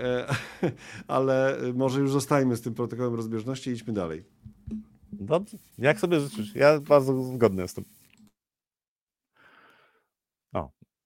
ale 1.07 1.57
może 1.73 1.99
już 1.99 2.11
zostajmy 2.11 2.55
z 2.55 2.61
tym 2.61 2.73
protokołem 2.73 3.15
rozbieżności 3.15 3.69
i 3.69 3.73
idźmy 3.73 3.93
dalej. 3.93 4.23
Dobrze, 5.11 5.57
jak 5.77 5.99
sobie 5.99 6.19
życzysz? 6.19 6.55
Ja 6.55 6.79
bardzo 6.79 7.23
zgodny 7.23 7.61
jestem. 7.61 7.83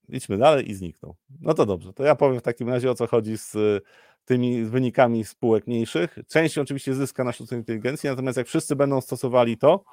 idźmy 0.10 0.38
dalej 0.38 0.70
i 0.72 0.74
zniknął. 0.74 1.16
No 1.42 1.54
to 1.54 1.66
dobrze, 1.66 1.94
to 1.94 2.04
ja 2.04 2.16
powiem 2.16 2.40
w 2.40 2.44
takim 2.44 2.70
razie 2.70 2.92
o 2.92 2.96
co 2.96 3.08
chodzi 3.08 3.38
z 3.38 3.56
y, 3.56 3.82
tymi 4.26 4.64
wynikami 4.64 5.26
spółek 5.26 5.68
mniejszych. 5.68 6.18
Część 6.28 6.58
oczywiście 6.58 6.94
zyska 6.94 7.24
na 7.24 7.32
sztucznej 7.32 7.60
inteligencji, 7.60 8.10
natomiast 8.10 8.38
jak 8.38 8.48
wszyscy 8.48 8.76
będą 8.76 9.02
stosowali 9.02 9.58
to, 9.58 9.74
e, 9.74 9.84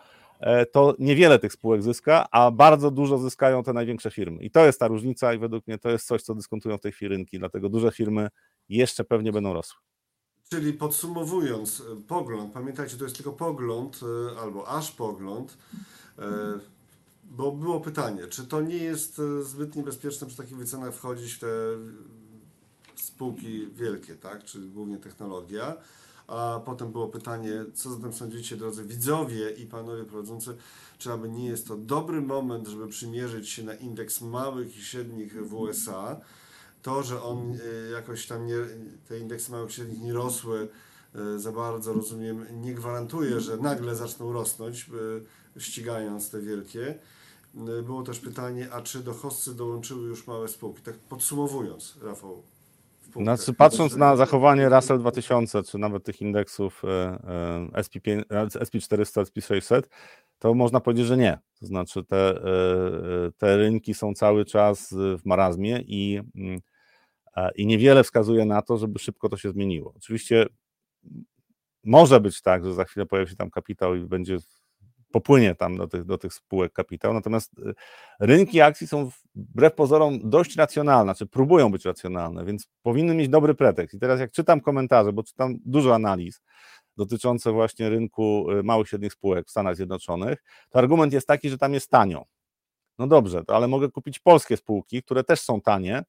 to 0.72 0.94
niewiele 0.98 1.38
tych 1.38 1.52
spółek 1.52 1.82
zyska, 1.82 2.26
a 2.30 2.50
bardzo 2.50 2.90
dużo 2.90 3.18
zyskają 3.18 3.62
te 3.62 3.72
największe 3.72 4.10
firmy. 4.10 4.42
I 4.42 4.50
to 4.50 4.66
jest 4.66 4.80
ta 4.80 4.88
różnica 4.88 5.34
i 5.34 5.38
według 5.38 5.66
mnie 5.66 5.78
to 5.78 5.90
jest 5.90 6.06
coś, 6.06 6.22
co 6.22 6.34
dyskontują 6.34 6.78
w 6.78 6.80
tej 6.80 6.92
chwili 6.92 7.08
rynki, 7.08 7.38
dlatego 7.38 7.68
duże 7.68 7.90
firmy 7.92 8.28
jeszcze 8.68 9.04
pewnie 9.04 9.32
będą 9.32 9.52
rosły. 9.52 9.80
Czyli 10.50 10.72
podsumowując, 10.72 11.80
e, 11.80 12.00
pogląd, 12.08 12.52
pamiętajcie, 12.52 12.96
to 12.96 13.04
jest 13.04 13.16
tylko 13.16 13.32
pogląd 13.32 14.00
e, 14.02 14.40
albo 14.40 14.68
aż 14.68 14.90
pogląd, 14.90 15.58
bo 17.24 17.52
było 17.52 17.80
pytanie, 17.80 18.26
czy 18.26 18.46
to 18.46 18.60
nie 18.60 18.76
jest 18.76 19.18
e, 19.18 19.42
zbyt 19.42 19.76
niebezpieczne 19.76 20.26
przy 20.26 20.36
takich 20.36 20.56
wycenach 20.56 20.94
wchodzić 20.94 21.32
w 21.32 21.38
te 21.38 21.46
spółki 22.94 23.68
wielkie, 23.72 24.16
tak? 24.16 24.44
Czy 24.44 24.60
głównie 24.60 24.98
technologia. 24.98 25.76
A 26.26 26.60
potem 26.64 26.92
było 26.92 27.08
pytanie, 27.08 27.64
co 27.74 27.90
zatem 27.90 28.12
sądzicie, 28.12 28.56
drodzy 28.56 28.84
widzowie 28.84 29.50
i 29.50 29.66
panowie 29.66 30.04
prowadzący, 30.04 30.56
czy 30.98 31.12
aby 31.12 31.28
nie 31.28 31.46
jest 31.46 31.68
to 31.68 31.76
dobry 31.76 32.20
moment, 32.20 32.68
żeby 32.68 32.88
przymierzyć 32.88 33.48
się 33.48 33.62
na 33.62 33.74
indeks 33.74 34.20
małych 34.20 34.76
i 34.76 34.82
średnich 34.82 35.48
w 35.48 35.54
USA. 35.54 36.20
To, 36.82 37.02
że 37.02 37.22
on 37.22 37.52
e, 37.52 37.90
jakoś 37.90 38.26
tam 38.26 38.46
nie, 38.46 38.56
te 39.08 39.18
indeksy 39.18 39.52
małych 39.52 39.70
i 39.70 39.74
średnich 39.74 40.00
nie 40.00 40.12
rosły 40.12 40.68
e, 41.14 41.38
za 41.38 41.52
bardzo, 41.52 41.92
rozumiem, 41.92 42.46
nie 42.62 42.74
gwarantuje, 42.74 43.40
że 43.40 43.56
nagle 43.56 43.96
zaczną 43.96 44.32
rosnąć, 44.32 44.90
ścigając 45.58 46.30
te 46.30 46.40
wielkie. 46.40 46.98
Y, 47.54 47.82
było 47.82 48.02
też 48.02 48.18
pytanie, 48.18 48.72
a 48.72 48.82
czy 48.82 49.00
do 49.00 49.14
hostcy 49.14 49.54
dołączyły 49.54 50.08
już 50.08 50.26
małe 50.26 50.48
spółki? 50.48 50.82
Tak 50.82 50.98
podsumowując, 50.98 51.96
Rafał. 52.02 52.42
Znaczy, 53.16 53.54
patrząc 53.54 53.96
na 53.96 54.16
zachowanie 54.16 54.68
Russell 54.68 54.98
2000, 54.98 55.62
czy 55.62 55.78
nawet 55.78 56.04
tych 56.04 56.20
indeksów 56.20 56.82
SP, 57.86 57.96
SP400, 58.60 59.24
SP600, 59.24 59.82
to 60.38 60.54
można 60.54 60.80
powiedzieć, 60.80 61.06
że 61.06 61.16
nie. 61.16 61.38
To 61.60 61.66
znaczy, 61.66 62.04
te, 62.04 62.16
e, 62.16 63.32
te 63.38 63.56
rynki 63.56 63.94
są 63.94 64.14
cały 64.14 64.44
czas 64.44 64.94
w 64.94 65.24
marazmie 65.24 65.80
i, 65.86 66.20
mm, 66.34 66.60
i 67.56 67.66
niewiele 67.66 68.04
wskazuje 68.04 68.44
na 68.44 68.62
to, 68.62 68.78
żeby 68.78 68.98
szybko 68.98 69.28
to 69.28 69.36
się 69.36 69.50
zmieniło. 69.50 69.92
Oczywiście 69.96 70.46
może 71.84 72.20
być 72.20 72.42
tak, 72.42 72.64
że 72.64 72.74
za 72.74 72.84
chwilę 72.84 73.06
pojawi 73.06 73.30
się 73.30 73.36
tam 73.36 73.50
kapitał 73.50 73.94
i 73.94 74.00
będzie 74.00 74.36
popłynie 75.12 75.54
tam 75.54 75.76
do 75.76 75.88
tych, 75.88 76.04
do 76.04 76.18
tych 76.18 76.34
spółek 76.34 76.72
kapitał. 76.72 77.14
Natomiast 77.14 77.58
y, 77.58 77.74
rynki 78.20 78.60
akcji 78.60 78.86
są 78.86 79.10
wbrew 79.34 79.74
pozorom 79.74 80.30
dość 80.30 80.56
racjonalne, 80.56 81.12
czy 81.12 81.18
znaczy 81.18 81.30
próbują 81.30 81.72
być 81.72 81.84
racjonalne, 81.84 82.44
więc 82.44 82.68
powinny 82.82 83.14
mieć 83.14 83.28
dobry 83.28 83.54
pretekst. 83.54 83.94
I 83.94 83.98
teraz 83.98 84.20
jak 84.20 84.32
czytam 84.32 84.60
komentarze, 84.60 85.12
bo 85.12 85.22
czytam 85.22 85.56
dużo 85.64 85.94
analiz 85.94 86.40
dotyczące 86.96 87.52
właśnie 87.52 87.90
rynku 87.90 88.50
y, 88.50 88.62
małych 88.62 88.86
i 88.86 88.88
średnich 88.88 89.12
spółek 89.12 89.46
w 89.46 89.50
Stanach 89.50 89.76
Zjednoczonych, 89.76 90.42
to 90.70 90.78
argument 90.78 91.12
jest 91.12 91.26
taki, 91.26 91.50
że 91.50 91.58
tam 91.58 91.74
jest 91.74 91.90
tanio. 91.90 92.24
No 92.98 93.06
dobrze, 93.06 93.42
ale 93.46 93.68
mogę 93.68 93.90
kupić 93.90 94.18
polskie 94.18 94.56
spółki, 94.56 95.02
które 95.02 95.24
też 95.24 95.40
są 95.40 95.60
tanie 95.60 96.02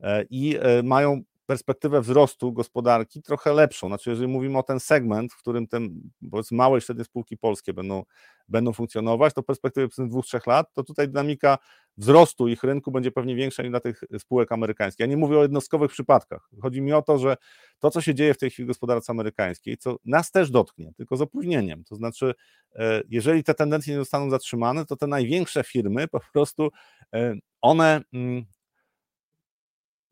e, 0.00 0.24
i 0.30 0.56
e, 0.60 0.82
mają 0.82 1.22
perspektywę 1.50 2.00
wzrostu 2.00 2.52
gospodarki 2.52 3.22
trochę 3.22 3.52
lepszą. 3.52 3.86
Znaczy, 3.86 4.10
jeżeli 4.10 4.28
mówimy 4.28 4.58
o 4.58 4.62
ten 4.62 4.80
segment, 4.80 5.32
w 5.32 5.38
którym 5.38 5.66
te 5.66 5.78
małe 6.50 6.78
i 6.78 6.80
średnie 6.80 7.04
spółki 7.04 7.36
polskie 7.36 7.72
będą, 7.72 8.02
będą 8.48 8.72
funkcjonować, 8.72 9.34
to 9.34 9.42
perspektywy 9.42 9.88
dwóch, 9.98 10.26
trzech 10.26 10.46
lat, 10.46 10.74
to 10.74 10.84
tutaj 10.84 11.08
dynamika 11.08 11.58
wzrostu 11.96 12.48
ich 12.48 12.62
rynku 12.62 12.92
będzie 12.92 13.12
pewnie 13.12 13.36
większa 13.36 13.62
niż 13.62 13.70
dla 13.70 13.80
tych 13.80 14.00
spółek 14.18 14.52
amerykańskich. 14.52 15.00
Ja 15.00 15.06
nie 15.06 15.16
mówię 15.16 15.38
o 15.38 15.42
jednostkowych 15.42 15.90
przypadkach. 15.90 16.48
Chodzi 16.62 16.82
mi 16.82 16.92
o 16.92 17.02
to, 17.02 17.18
że 17.18 17.36
to, 17.78 17.90
co 17.90 18.00
się 18.00 18.14
dzieje 18.14 18.34
w 18.34 18.38
tej 18.38 18.50
chwili 18.50 18.66
w 18.66 18.68
gospodarce 18.68 19.10
amerykańskiej, 19.12 19.76
co 19.76 19.96
nas 20.04 20.30
też 20.30 20.50
dotknie, 20.50 20.92
tylko 20.96 21.16
z 21.16 21.20
opóźnieniem. 21.20 21.84
To 21.84 21.96
znaczy, 21.96 22.34
e, 22.74 23.02
jeżeli 23.08 23.44
te 23.44 23.54
tendencje 23.54 23.94
nie 23.94 24.00
zostaną 24.00 24.30
zatrzymane, 24.30 24.86
to 24.86 24.96
te 24.96 25.06
największe 25.06 25.64
firmy 25.64 26.08
po 26.08 26.20
prostu 26.32 26.70
e, 27.14 27.34
one 27.60 28.00
mm, 28.12 28.44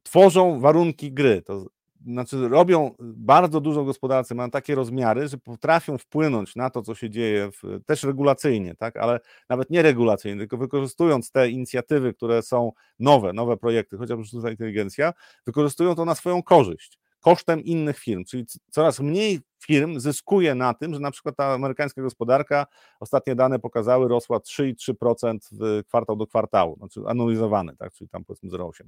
tworzą 0.09 0.61
warunki 0.61 1.13
gry. 1.13 1.43
To 1.43 1.67
znaczy 2.07 2.49
robią 2.49 2.95
bardzo 3.01 3.61
dużo 3.61 3.85
gospodarce, 3.85 4.35
mają 4.35 4.51
takie 4.51 4.75
rozmiary, 4.75 5.29
że 5.29 5.39
potrafią 5.39 5.99
wpłynąć 5.99 6.57
na 6.57 6.71
to, 6.71 6.83
co 6.83 6.95
się 6.95 7.11
dzieje, 7.11 7.51
w, 7.51 7.85
też 7.87 8.03
regulacyjnie, 8.03 8.75
tak, 8.75 8.97
ale 8.97 9.21
nawet 9.49 9.71
nie 9.71 9.83
regulacyjnie, 9.83 10.39
tylko 10.39 10.57
wykorzystując 10.57 11.31
te 11.31 11.51
inicjatywy, 11.51 12.15
które 12.15 12.43
są 12.43 12.73
nowe, 12.99 13.33
nowe 13.33 13.57
projekty, 13.57 13.97
chociażby 13.97 14.25
sztuczna 14.25 14.51
inteligencja, 14.51 15.13
wykorzystują 15.47 15.95
to 15.95 16.05
na 16.05 16.15
swoją 16.15 16.43
korzyść, 16.43 16.99
kosztem 17.21 17.61
innych 17.65 17.99
firm, 17.99 18.25
czyli 18.25 18.45
coraz 18.71 19.01
mniej 19.01 19.41
firm 19.59 20.01
zyskuje 20.01 20.55
na 20.55 20.75
tym, 20.75 20.95
że 20.95 21.01
na 21.01 21.11
przykład 21.11 21.37
ta 21.37 21.45
amerykańska 21.45 22.03
gospodarka, 22.03 22.67
ostatnie 23.01 23.35
dane 23.35 23.59
pokazały, 23.59 24.09
rosła 24.09 24.39
3,3% 24.39 25.39
w 25.53 25.85
kwartał 25.87 26.17
do 26.17 26.27
kwartału, 26.27 26.77
znaczy 26.77 27.01
analizowany, 27.07 27.77
tak, 27.77 27.93
czyli 27.93 28.11
tam 28.11 28.25
powiedzmy 28.25 28.51
0,8. 28.51 28.83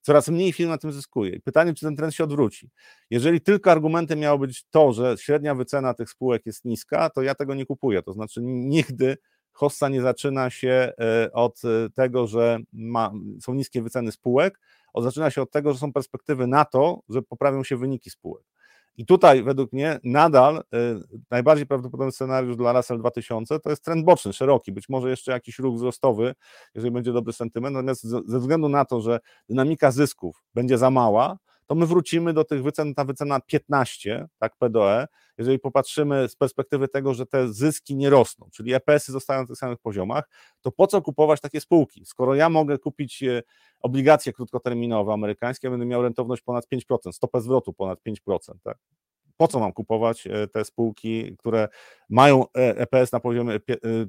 Coraz 0.00 0.28
mniej 0.28 0.52
firm 0.52 0.70
na 0.70 0.78
tym 0.78 0.92
zyskuje. 0.92 1.40
Pytanie, 1.40 1.74
czy 1.74 1.86
ten 1.86 1.96
trend 1.96 2.14
się 2.14 2.24
odwróci. 2.24 2.70
Jeżeli 3.10 3.40
tylko 3.40 3.70
argumentem 3.70 4.18
miało 4.18 4.38
być 4.38 4.64
to, 4.70 4.92
że 4.92 5.16
średnia 5.18 5.54
wycena 5.54 5.94
tych 5.94 6.10
spółek 6.10 6.46
jest 6.46 6.64
niska, 6.64 7.10
to 7.10 7.22
ja 7.22 7.34
tego 7.34 7.54
nie 7.54 7.66
kupuję. 7.66 8.02
To 8.02 8.12
znaczy 8.12 8.40
nigdy 8.42 9.16
hossa 9.54 9.88
nie 9.88 10.02
zaczyna 10.02 10.50
się 10.50 10.92
e, 11.00 11.32
od 11.32 11.62
e, 11.64 11.90
tego, 11.90 12.26
że 12.26 12.58
ma, 12.72 13.12
są 13.40 13.54
niskie 13.54 13.82
wyceny 13.82 14.12
spółek, 14.12 14.60
zaczyna 15.02 15.30
się 15.30 15.42
od 15.42 15.50
tego, 15.50 15.72
że 15.72 15.78
są 15.78 15.92
perspektywy 15.92 16.46
na 16.46 16.64
to, 16.64 17.00
że 17.08 17.22
poprawią 17.22 17.64
się 17.64 17.76
wyniki 17.76 18.10
spółek. 18.10 18.53
I 18.96 19.06
tutaj 19.06 19.42
według 19.42 19.72
mnie 19.72 20.00
nadal 20.04 20.56
y, 20.56 20.62
najbardziej 21.30 21.66
prawdopodobny 21.66 22.12
scenariusz 22.12 22.56
dla 22.56 22.72
Russell 22.72 22.98
2000 22.98 23.60
to 23.60 23.70
jest 23.70 23.84
trend 23.84 24.04
boczny, 24.04 24.32
szeroki, 24.32 24.72
być 24.72 24.88
może 24.88 25.10
jeszcze 25.10 25.32
jakiś 25.32 25.58
ruch 25.58 25.76
wzrostowy, 25.76 26.34
jeżeli 26.74 26.92
będzie 26.92 27.12
dobry 27.12 27.32
sentyment, 27.32 27.74
natomiast 27.74 28.02
ze 28.02 28.38
względu 28.38 28.68
na 28.68 28.84
to, 28.84 29.00
że 29.00 29.20
dynamika 29.48 29.90
zysków 29.90 30.42
będzie 30.54 30.78
za 30.78 30.90
mała, 30.90 31.38
to 31.66 31.74
my 31.74 31.86
wrócimy 31.86 32.32
do 32.32 32.44
tych 32.44 32.62
wycen, 32.62 32.94
ta 32.94 33.04
wycena 33.04 33.40
15, 33.40 34.26
tak, 34.38 34.56
PDE, 34.58 35.06
jeżeli 35.38 35.58
popatrzymy 35.58 36.28
z 36.28 36.36
perspektywy 36.36 36.88
tego, 36.88 37.14
że 37.14 37.26
te 37.26 37.52
zyski 37.52 37.96
nie 37.96 38.10
rosną, 38.10 38.48
czyli 38.52 38.74
EPS-y 38.74 39.12
zostają 39.12 39.40
na 39.40 39.46
tych 39.46 39.56
samych 39.56 39.78
poziomach, 39.78 40.28
to 40.60 40.72
po 40.72 40.86
co 40.86 41.02
kupować 41.02 41.40
takie 41.40 41.60
spółki? 41.60 42.04
Skoro 42.06 42.34
ja 42.34 42.48
mogę 42.48 42.78
kupić 42.78 43.22
e, 43.22 43.42
obligacje 43.80 44.32
krótkoterminowe 44.32 45.12
amerykańskie, 45.12 45.70
będę 45.70 45.86
miał 45.86 46.02
rentowność 46.02 46.42
ponad 46.42 46.66
5%, 46.74 47.12
stopę 47.12 47.40
zwrotu 47.40 47.72
ponad 47.72 47.98
5%, 48.28 48.38
tak? 48.62 48.78
po 49.36 49.48
co 49.48 49.60
mam 49.60 49.72
kupować 49.72 50.26
e, 50.26 50.48
te 50.48 50.64
spółki, 50.64 51.36
które 51.36 51.68
mają 52.08 52.44
EPS 52.54 53.12
na 53.12 53.20
poziomie, 53.20 53.60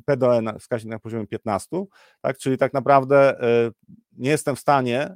PDE 0.05 0.41
na, 0.41 0.59
wskaźnik 0.59 0.91
na 0.91 0.99
poziomie 0.99 1.27
15, 1.27 1.85
tak? 2.21 2.37
czyli 2.37 2.57
tak 2.57 2.73
naprawdę 2.73 3.41
e, 3.41 3.71
nie 4.17 4.29
jestem 4.29 4.55
w 4.55 4.59
stanie 4.59 5.15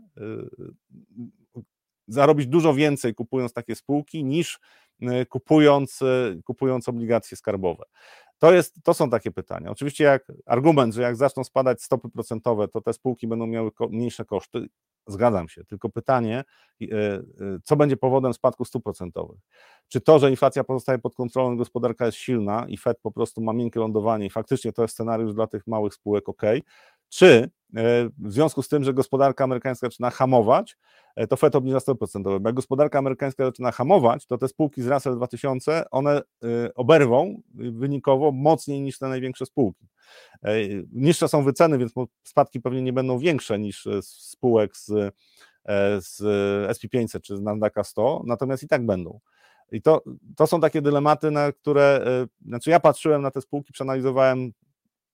zarobić 2.10 2.48
dużo 2.48 2.74
więcej 2.74 3.16
kupując 3.16 3.54
takie 3.54 3.76
spółki 3.76 4.24
niż 4.24 4.56
e, 4.56 4.60
kupując, 5.30 6.02
e, 6.02 6.36
kupując 6.46 6.90
obligacje 6.90 7.38
skarbowe. 7.38 7.84
To, 8.40 8.54
jest, 8.54 8.84
to 8.84 8.94
są 8.94 9.10
takie 9.10 9.32
pytania. 9.32 9.72
Oczywiście 9.72 10.04
jak 10.04 10.32
argument, 10.46 10.94
że 10.94 11.02
jak 11.02 11.16
zaczną 11.16 11.44
spadać 11.44 11.84
stopy 11.84 12.10
procentowe, 12.10 12.68
to 12.68 12.82
te 12.82 12.94
spółki 12.94 13.28
będą 13.28 13.48
miały 13.48 13.72
mniejsze 13.90 14.26
koszty, 14.26 14.68
zgadzam 15.08 15.50
się. 15.50 15.64
Tylko 15.66 15.90
pytanie, 15.90 16.44
e, 16.82 16.88
co 17.64 17.76
będzie 17.76 17.98
powodem 17.98 18.34
spadku 18.34 18.66
stóp 18.66 18.84
procentowych? 18.84 19.40
Czy 19.88 20.02
to, 20.02 20.20
że 20.20 20.30
inflacja 20.30 20.64
pozostaje 20.64 21.00
pod 21.00 21.16
kontrolą, 21.16 21.58
gospodarka 21.58 22.06
jest 22.06 22.18
silna 22.18 22.66
i 22.68 22.78
Fed 22.78 23.00
po 23.02 23.12
prostu 23.12 23.42
ma 23.42 23.54
miękkie 23.54 23.80
lądowanie 23.80 24.26
i 24.26 24.30
faktycznie 24.30 24.74
to 24.74 24.82
jest 24.82 24.94
scenariusz 24.94 25.34
dla 25.34 25.48
tych 25.48 25.68
małych 25.68 25.94
spółek 25.94 26.30
ok, 26.30 26.42
czy 27.10 27.50
w 28.18 28.32
związku 28.32 28.62
z 28.62 28.68
tym, 28.68 28.84
że 28.84 28.94
gospodarka 28.94 29.44
amerykańska 29.44 29.88
zaczyna 29.88 30.10
hamować, 30.10 30.78
to 31.28 31.38
FED 31.38 31.56
obniża 31.56 31.80
stopy 31.80 31.98
procentowe. 31.98 32.40
Jak 32.46 32.56
gospodarka 32.56 33.00
amerykańska 33.00 33.46
zaczyna 33.46 33.72
hamować, 33.72 34.26
to 34.26 34.38
te 34.38 34.48
spółki 34.48 34.82
z 34.82 34.88
Russell 34.88 35.16
2000, 35.16 35.90
one 35.92 36.12
e, 36.12 36.22
oberwą 36.76 37.42
wynikowo 37.54 38.32
mocniej 38.32 38.82
niż 38.82 39.00
te 39.00 39.08
największe 39.08 39.46
spółki. 39.46 39.88
Niższe 40.92 41.28
są 41.28 41.44
wyceny, 41.44 41.78
więc 41.78 41.94
spadki 42.24 42.62
pewnie 42.62 42.82
nie 42.82 42.94
będą 42.94 43.20
większe 43.20 43.60
niż 43.60 43.88
spółek 44.02 44.78
z, 44.78 44.86
z 46.00 46.22
SP500 46.78 47.22
czy 47.22 47.38
z 47.38 47.42
Nasdaqa 47.42 47.84
100, 47.84 48.24
natomiast 48.26 48.64
i 48.64 48.68
tak 48.68 48.86
będą. 48.86 49.20
I 49.72 49.82
to, 49.82 50.04
to 50.36 50.48
są 50.48 50.62
takie 50.62 50.82
dylematy, 50.82 51.32
na 51.32 51.52
które, 51.52 52.06
znaczy 52.46 52.70
ja 52.70 52.80
patrzyłem 52.80 53.22
na 53.22 53.32
te 53.32 53.42
spółki, 53.42 53.74
przeanalizowałem 53.74 54.52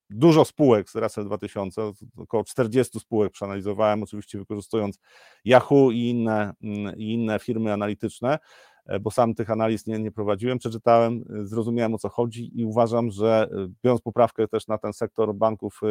dużo 0.09 0.45
spółek 0.45 0.89
z 0.89 0.95
Russell 0.95 1.25
2000, 1.25 1.91
około 2.17 2.43
40 2.43 2.99
spółek 2.99 3.31
przeanalizowałem, 3.31 4.03
oczywiście 4.03 4.37
wykorzystując 4.37 4.99
Yahoo 5.45 5.91
i 5.91 5.99
inne, 5.99 6.53
mm, 6.63 6.95
i 6.97 7.13
inne 7.13 7.39
firmy 7.39 7.73
analityczne, 7.73 8.39
e, 8.85 8.99
bo 8.99 9.11
sam 9.11 9.35
tych 9.35 9.49
analiz 9.49 9.87
nie, 9.87 9.99
nie 9.99 10.11
prowadziłem, 10.11 10.57
przeczytałem, 10.57 11.25
e, 11.41 11.45
zrozumiałem 11.45 11.93
o 11.93 11.97
co 11.97 12.09
chodzi 12.09 12.59
i 12.59 12.65
uważam, 12.65 13.11
że 13.11 13.47
e, 13.51 13.67
biorąc 13.83 14.01
poprawkę 14.01 14.47
też 14.47 14.67
na 14.67 14.77
ten 14.77 14.93
sektor 14.93 15.35
banków 15.35 15.81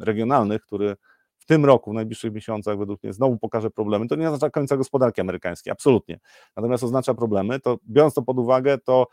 regionalnych, 0.00 0.62
który 0.62 0.96
w 1.42 1.46
tym 1.46 1.64
roku, 1.64 1.90
w 1.90 1.94
najbliższych 1.94 2.32
miesiącach 2.32 2.78
według 2.78 3.02
mnie 3.02 3.12
znowu 3.12 3.38
pokaże 3.38 3.70
problemy, 3.70 4.08
to 4.08 4.16
nie 4.16 4.26
oznacza 4.26 4.50
końca 4.50 4.76
gospodarki 4.76 5.20
amerykańskiej, 5.20 5.70
absolutnie. 5.70 6.20
Natomiast 6.56 6.84
oznacza 6.84 7.14
problemy, 7.14 7.60
to 7.60 7.78
biorąc 7.88 8.14
to 8.14 8.22
pod 8.22 8.38
uwagę, 8.38 8.78
to 8.78 9.06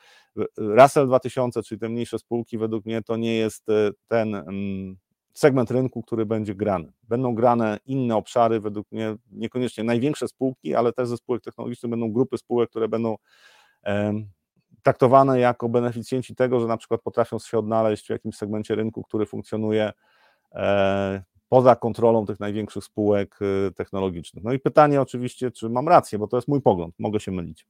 Russell 0.58 1.08
2000, 1.08 1.64
czyli 1.64 1.80
te 1.80 1.90
mniejsze 1.90 2.20
spółki, 2.20 2.58
według 2.58 2.86
mnie 2.86 3.02
to 3.02 3.18
nie 3.18 3.36
jest 3.36 3.70
e, 3.70 3.92
ten 4.08 4.36
mm, 4.36 4.98
segment 5.34 5.72
rynku, 5.72 6.02
który 6.04 6.26
będzie 6.26 6.56
grany. 6.56 6.92
Będą 7.04 7.36
grane 7.36 7.80
inne 7.86 8.16
obszary, 8.16 8.60
według 8.60 8.92
mnie 8.92 9.16
niekoniecznie 9.32 9.84
największe 9.84 10.28
spółki, 10.28 10.76
ale 10.76 10.94
też 10.94 11.08
ze 11.08 11.18
spółek 11.18 11.44
technologicznych 11.44 11.90
będą 11.90 12.12
grupy 12.12 12.38
spółek, 12.38 12.70
które 12.70 12.88
będą 12.88 13.16
traktowane 14.84 15.40
jako 15.40 15.70
beneficjenci 15.70 16.36
tego, 16.36 16.60
że 16.60 16.68
na 16.68 16.78
przykład 16.78 17.02
potrafią 17.02 17.40
się 17.40 17.58
odnaleźć 17.60 18.08
w 18.08 18.10
jakimś 18.10 18.36
segmencie 18.36 18.76
rynku, 18.76 19.04
który 19.04 19.26
funkcjonuje 19.26 19.92
e, 20.52 21.24
poza 21.50 21.76
kontrolą 21.76 22.26
tych 22.26 22.40
największych 22.40 22.84
spółek 22.84 23.40
y, 23.42 23.72
technologicznych. 23.72 24.44
No 24.44 24.54
i 24.54 24.60
pytanie 24.60 25.02
oczywiście, 25.02 25.52
czy 25.52 25.70
mam 25.70 25.88
rację, 25.88 26.20
bo 26.20 26.28
to 26.28 26.38
jest 26.38 26.48
mój 26.48 26.62
pogląd, 26.62 26.96
mogę 27.00 27.20
się 27.20 27.32
mylić. 27.32 27.68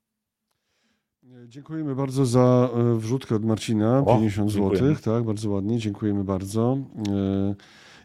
Dziękujemy 1.48 1.96
bardzo 1.96 2.26
za 2.26 2.70
e, 2.74 2.96
wrzutkę 2.96 3.36
od 3.36 3.46
Marcina, 3.46 4.00
o, 4.00 4.16
50 4.16 4.52
zł, 4.52 4.96
tak, 5.04 5.24
bardzo 5.24 5.50
ładnie, 5.50 5.78
dziękujemy 5.78 6.24
bardzo. 6.24 6.78
E, 7.10 7.56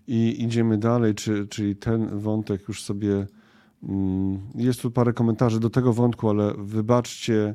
I 0.09 0.45
idziemy 0.45 0.79
dalej, 0.79 1.15
czy, 1.15 1.47
czyli 1.49 1.77
ten 1.77 2.19
wątek 2.19 2.69
już 2.69 2.83
sobie, 2.83 3.27
mm, 3.83 4.41
jest 4.55 4.83
tu 4.83 4.91
parę 4.91 5.13
komentarzy 5.13 5.61
do 5.61 5.71
tego 5.71 5.93
wątku, 5.93 6.31
ale 6.31 6.55
wybaczcie, 6.59 7.55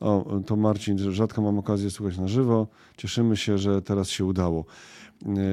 o, 0.00 0.40
to 0.46 0.56
Marcin, 0.56 0.98
rzadko 0.98 1.42
mam 1.42 1.58
okazję 1.58 1.90
słuchać 1.90 2.18
na 2.18 2.28
żywo, 2.28 2.66
cieszymy 2.96 3.36
się, 3.36 3.58
że 3.58 3.82
teraz 3.82 4.08
się 4.08 4.24
udało. 4.24 4.64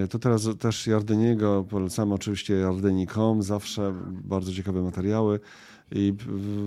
E, 0.03 0.07
to 0.07 0.19
teraz 0.19 0.49
też 0.59 0.87
Jardeniego, 0.87 1.65
polecamy 1.69 2.13
oczywiście 2.13 2.53
Jardeni.com, 2.53 3.43
zawsze 3.43 3.93
bardzo 4.09 4.53
ciekawe 4.53 4.81
materiały 4.81 5.39
i 5.91 6.13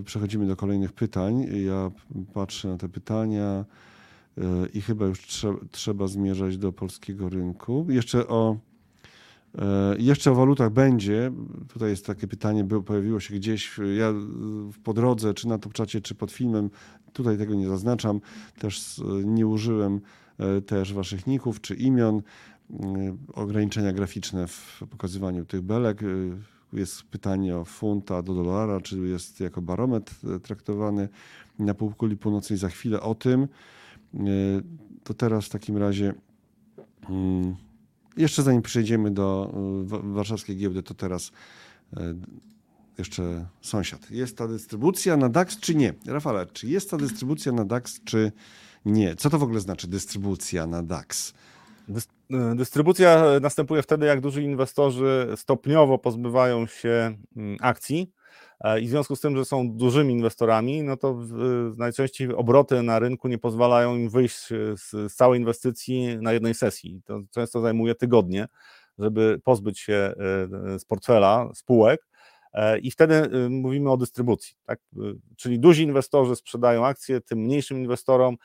przechodzimy 0.05 0.47
do 0.47 0.57
kolejnych 0.57 0.93
pytań. 0.93 1.47
Ja 1.67 1.91
patrzę 2.35 2.69
na 2.69 2.77
te 2.77 2.89
pytania 2.89 3.65
e, 4.39 4.43
i 4.75 4.81
chyba 4.81 5.07
już 5.07 5.27
trzeba, 5.27 5.59
trzeba 5.71 6.07
zmierzać 6.07 6.59
do 6.59 6.73
polskiego 6.73 7.29
rynku. 7.29 7.87
Jeszcze 7.89 8.29
o, 8.29 8.57
e, 9.59 9.97
jeszcze 9.99 10.31
o 10.31 10.35
walutach 10.35 10.73
będzie. 10.73 11.33
Tutaj 11.69 11.91
jest 11.91 12.07
takie 12.07 12.29
pytanie, 12.29 12.65
było, 12.65 12.83
pojawiło 12.83 13.21
się 13.21 13.35
gdzieś. 13.35 13.81
Ja 13.97 14.13
po 14.85 14.95
drodze, 14.95 15.35
czy 15.35 15.49
na 15.49 15.59
czacie, 15.59 16.01
czy 16.01 16.15
pod 16.15 16.33
filmem, 16.33 16.71
tutaj 17.13 17.39
tego 17.39 17.55
nie 17.55 17.69
zaznaczam. 17.69 18.21
Też 18.59 19.03
nie 19.25 19.47
użyłem 19.47 20.01
też 20.67 20.93
waszych 20.93 21.27
ników 21.27 21.61
czy 21.61 21.75
imion. 21.75 22.23
Ograniczenia 23.35 23.93
graficzne 23.93 24.47
w 24.47 24.83
pokazywaniu 24.91 25.45
tych 25.45 25.63
belek. 25.63 26.01
Jest 26.73 27.03
pytanie 27.03 27.57
o 27.57 27.65
funta 27.65 28.23
do 28.23 28.35
dolara, 28.35 28.81
czy 28.81 28.99
jest 28.99 29.41
jako 29.41 29.63
barometr 29.63 30.15
traktowany 30.43 31.09
na 31.59 31.75
półkuli 31.75 32.17
północnej. 32.17 32.59
Za 32.59 32.69
chwilę 32.69 33.01
o 33.01 33.15
tym. 33.15 33.49
To 35.05 35.15
teraz 35.15 35.47
w 35.47 35.51
takim 35.51 35.77
razie 35.77 36.15
jeszcze 38.17 38.43
zanim 38.43 38.63
przejdziemy 38.63 39.11
do 39.11 39.55
warszawskiej 40.03 40.57
giełdy, 40.57 40.83
to 40.83 40.95
teraz 40.95 41.33
jeszcze 42.99 43.47
sąsiad. 43.61 44.11
Jest 44.11 44.37
ta 44.37 44.49
dystrybucja 44.49 45.17
na 45.17 45.29
DAX 45.29 45.61
czy 45.61 45.75
nie? 45.75 45.95
Rafale, 46.07 46.47
czy 46.47 46.69
jest 46.69 46.91
ta 46.91 46.97
dystrybucja 46.97 47.53
na 47.53 47.65
DAX 47.65 48.01
czy 48.05 48.33
nie? 48.85 49.17
Co 49.17 49.31
to 49.31 49.39
w 49.39 49.43
ogóle 49.43 49.61
znaczy 49.61 49.89
dystrybucja 49.89 50.67
na 50.67 50.83
DAX? 50.83 51.35
E, 52.31 52.55
dystrybucja 52.55 53.25
następuje 53.41 53.83
wtedy, 53.83 54.07
jak 54.07 54.21
duży 54.21 54.43
inwestorzy 54.43 55.33
stopniowo 55.37 55.99
pozbywają 55.99 56.67
się 56.67 57.17
mm, 57.37 57.57
akcji 57.61 58.13
i 58.81 58.87
w 58.87 58.91
związku 58.91 59.17
z 59.17 59.21
tym, 59.21 59.37
że 59.37 59.45
są 59.45 59.71
dużymi 59.73 60.15
inwestorami, 60.15 60.83
no 60.83 60.97
to 60.97 61.19
najczęściej 61.77 62.35
obroty 62.35 62.83
na 62.83 62.99
rynku 62.99 63.29
nie 63.29 63.39
pozwalają 63.39 63.97
im 63.97 64.11
wyjść 64.11 64.49
z 64.77 65.15
całej 65.15 65.41
inwestycji 65.41 66.19
na 66.19 66.33
jednej 66.33 66.55
sesji. 66.55 67.01
To 67.05 67.21
często 67.31 67.61
zajmuje 67.61 67.95
tygodnie, 67.95 68.47
żeby 68.99 69.41
pozbyć 69.45 69.81
się 69.81 69.95
e, 69.95 70.15
z 70.79 70.85
portfela 70.85 71.51
spółek. 71.55 72.07
I 72.83 72.91
wtedy 72.91 73.49
mówimy 73.51 73.91
o 73.91 73.97
dystrybucji. 73.97 74.55
Tak? 74.67 74.79
Czyli 75.37 75.61
duzi 75.61 75.83
inwestorzy 75.83 76.37
sprzedają 76.37 76.87
akcje 76.87 77.21
tym 77.21 77.39
mniejszym 77.39 77.79
inwestorom. 77.79 78.37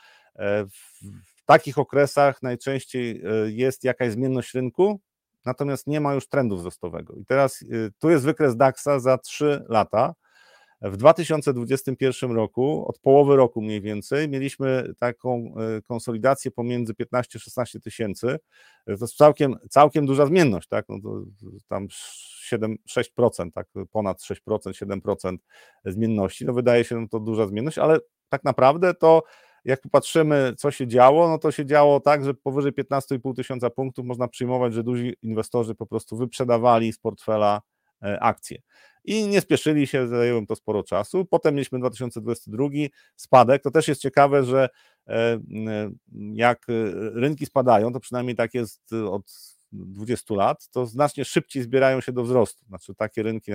W 1.36 1.46
takich 1.46 1.78
okresach 1.78 2.42
najczęściej 2.42 3.22
e, 3.26 3.52
jest 3.52 3.84
jakaś 3.84 4.12
zmienność 4.12 4.54
rynku, 4.54 5.00
natomiast 5.46 5.88
nie 5.88 6.02
ma 6.02 6.14
już 6.14 6.28
trendu 6.28 6.58
wzrostowego. 6.58 7.16
I 7.16 7.26
teraz 7.26 7.62
e, 7.62 7.66
tu 8.00 8.10
jest 8.10 8.26
wykres 8.26 8.56
DAX-a 8.56 9.00
za 9.00 9.18
3 9.18 9.66
lata. 9.70 10.14
W 10.82 10.98
2021 10.98 12.32
roku, 12.32 12.86
od 12.88 13.00
połowy 13.00 13.36
roku 13.36 13.62
mniej 13.62 13.82
więcej, 13.82 14.30
mieliśmy 14.30 14.94
taką 15.00 15.54
e, 15.78 15.82
konsolidację 15.82 16.52
pomiędzy 16.52 16.94
15-16 16.94 17.80
tysięcy. 17.80 18.40
To 18.86 18.92
jest 18.92 19.18
całkiem, 19.18 19.56
całkiem 19.70 20.06
duża 20.06 20.26
zmienność, 20.26 20.68
tak? 20.68 20.86
No 20.90 20.98
to 21.04 21.24
tam 21.68 21.88
7, 21.90 22.78
6%, 22.90 23.52
tak? 23.52 23.68
ponad 23.92 24.22
6%, 24.22 24.38
7% 24.48 25.38
zmienności. 25.86 26.46
No 26.46 26.54
wydaje 26.54 26.84
się 26.84 27.02
no 27.02 27.08
to 27.08 27.20
duża 27.20 27.48
zmienność, 27.48 27.78
ale 27.78 28.00
tak 28.30 28.44
naprawdę 28.44 28.94
to 28.94 29.24
jak 29.66 29.82
popatrzymy, 29.82 30.54
co 30.58 30.72
się 30.72 30.88
działo, 30.88 31.30
no 31.30 31.38
to 31.38 31.52
się 31.52 31.66
działo 31.66 32.00
tak, 32.00 32.26
że 32.26 32.34
powyżej 32.34 32.72
15,5 32.72 33.36
tysiąca 33.36 33.70
punktów 33.70 34.06
można 34.06 34.28
przyjmować, 34.28 34.74
że 34.74 34.84
duzi 34.84 35.14
inwestorzy 35.22 35.76
po 35.76 35.86
prostu 35.86 36.18
wyprzedawali 36.18 36.94
z 36.94 37.00
portfela 37.00 37.62
e, 38.04 38.20
akcje. 38.20 38.58
I 39.04 39.28
nie 39.28 39.42
spieszyli 39.42 39.88
się, 39.88 40.08
zajęło 40.08 40.40
im 40.40 40.46
to 40.48 40.56
sporo 40.56 40.84
czasu. 40.84 41.26
Potem 41.26 41.56
mieliśmy 41.56 41.80
2022 41.80 42.68
spadek. 43.16 43.64
To 43.64 43.72
też 43.72 43.88
jest 43.88 44.02
ciekawe, 44.02 44.44
że 44.44 44.70
e, 45.08 45.40
jak 46.34 46.66
rynki 47.14 47.46
spadają, 47.46 47.94
to 47.94 48.00
przynajmniej 48.00 48.36
tak 48.36 48.54
jest 48.54 48.94
od 48.94 49.61
20 49.72 50.36
lat, 50.36 50.70
to 50.70 50.86
znacznie 50.86 51.26
szybciej 51.26 51.64
zbierają 51.64 52.02
się 52.02 52.12
do 52.12 52.24
wzrostu. 52.24 52.66
Znaczy 52.66 52.96
takie 52.96 53.24
rynki 53.24 53.52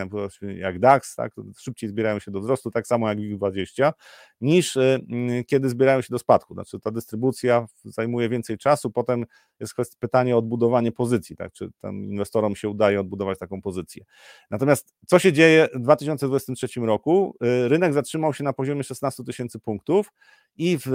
jak 0.57 0.79
DAX, 0.79 1.15
tak, 1.15 1.33
szybciej 1.59 1.91
zbierają 1.91 2.19
się 2.19 2.31
do 2.31 2.41
wzrostu, 2.41 2.71
tak 2.71 2.87
samo 2.87 3.09
jak 3.09 3.19
WIG20, 3.19 3.93
niż 4.41 4.77
y, 4.77 5.01
kiedy 5.47 5.69
zbierają 5.69 6.01
się 6.01 6.09
do 6.11 6.19
spadku. 6.19 6.55
Znaczy 6.55 6.81
ta 6.81 6.91
dystrybucja 6.91 7.67
zajmuje 7.85 8.29
więcej 8.29 8.59
czasu, 8.59 8.91
potem 8.91 9.25
jest 9.61 9.75
pytanie 9.99 10.35
o 10.35 10.39
odbudowanie 10.39 10.93
pozycji, 10.93 11.37
tak, 11.37 11.53
czy 11.53 11.71
tam 11.81 12.05
inwestorom 12.05 12.57
się 12.57 12.69
udaje 12.69 13.01
odbudować 13.01 13.39
taką 13.39 13.63
pozycję. 13.63 14.05
Natomiast 14.51 14.95
co 15.07 15.19
się 15.19 15.33
dzieje 15.33 15.69
w 15.75 15.81
2023 15.81 16.81
roku? 16.81 17.37
Y, 17.65 17.69
rynek 17.69 17.93
zatrzymał 17.93 18.35
się 18.35 18.45
na 18.45 18.53
poziomie 18.53 18.85
16 18.85 19.25
tysięcy 19.25 19.59
punktów 19.59 20.13
i 20.57 20.79
w, 20.87 20.91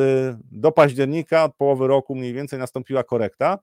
do 0.51 0.71
października, 0.71 1.43
od 1.43 1.55
połowy 1.55 1.87
roku 1.87 2.15
mniej 2.15 2.33
więcej 2.33 2.59
nastąpiła 2.59 3.03
korekta, 3.03 3.59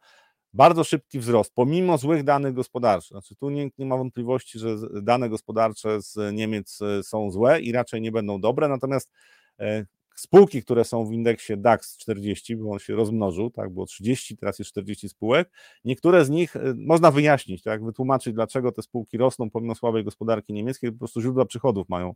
bardzo 0.52 0.84
szybki 0.84 1.18
wzrost, 1.18 1.52
pomimo 1.54 1.98
złych 1.98 2.24
danych 2.24 2.54
gospodarczych. 2.54 3.10
Znaczy, 3.10 3.36
tu 3.36 3.50
nikt 3.50 3.78
nie 3.78 3.86
ma 3.86 3.96
wątpliwości, 3.96 4.58
że 4.58 4.76
dane 5.02 5.28
gospodarcze 5.28 6.02
z 6.02 6.34
Niemiec 6.34 6.82
e, 6.82 7.02
są 7.02 7.30
złe 7.30 7.60
i 7.60 7.72
raczej 7.72 8.00
nie 8.00 8.12
będą 8.12 8.40
dobre, 8.40 8.68
natomiast 8.68 9.12
e, 9.58 9.86
spółki, 10.20 10.62
które 10.62 10.84
są 10.84 11.06
w 11.06 11.12
indeksie 11.12 11.56
DAX 11.56 11.96
40, 11.96 12.56
bo 12.56 12.70
on 12.70 12.78
się 12.78 12.94
rozmnożył, 12.94 13.50
tak, 13.50 13.70
było 13.70 13.86
30, 13.86 14.36
teraz 14.36 14.58
jest 14.58 14.70
40 14.70 15.08
spółek, 15.08 15.50
niektóre 15.84 16.24
z 16.24 16.30
nich 16.30 16.56
e, 16.56 16.74
można 16.76 17.10
wyjaśnić, 17.10 17.62
tak, 17.62 17.84
wytłumaczyć, 17.84 18.34
dlaczego 18.34 18.72
te 18.72 18.82
spółki 18.82 19.18
rosną 19.18 19.50
pomimo 19.50 19.74
słabej 19.74 20.04
gospodarki 20.04 20.52
niemieckiej, 20.52 20.92
po 20.92 20.98
prostu 20.98 21.20
źródła 21.20 21.44
przychodów 21.44 21.88
mają 21.88 22.14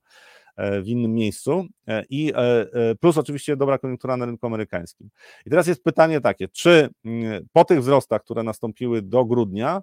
w 0.58 0.88
innym 0.88 1.14
miejscu 1.14 1.66
i 2.10 2.32
plus 3.00 3.18
oczywiście 3.18 3.56
dobra 3.56 3.78
koniunktura 3.78 4.16
na 4.16 4.26
rynku 4.26 4.46
amerykańskim. 4.46 5.10
I 5.46 5.50
teraz 5.50 5.66
jest 5.66 5.84
pytanie 5.84 6.20
takie, 6.20 6.48
czy 6.48 6.88
mm, 7.04 7.46
po 7.52 7.64
tych 7.64 7.80
wzrostach, 7.80 8.22
które 8.22 8.42
nastąpiły 8.42 9.02
do 9.02 9.24
grudnia, 9.24 9.82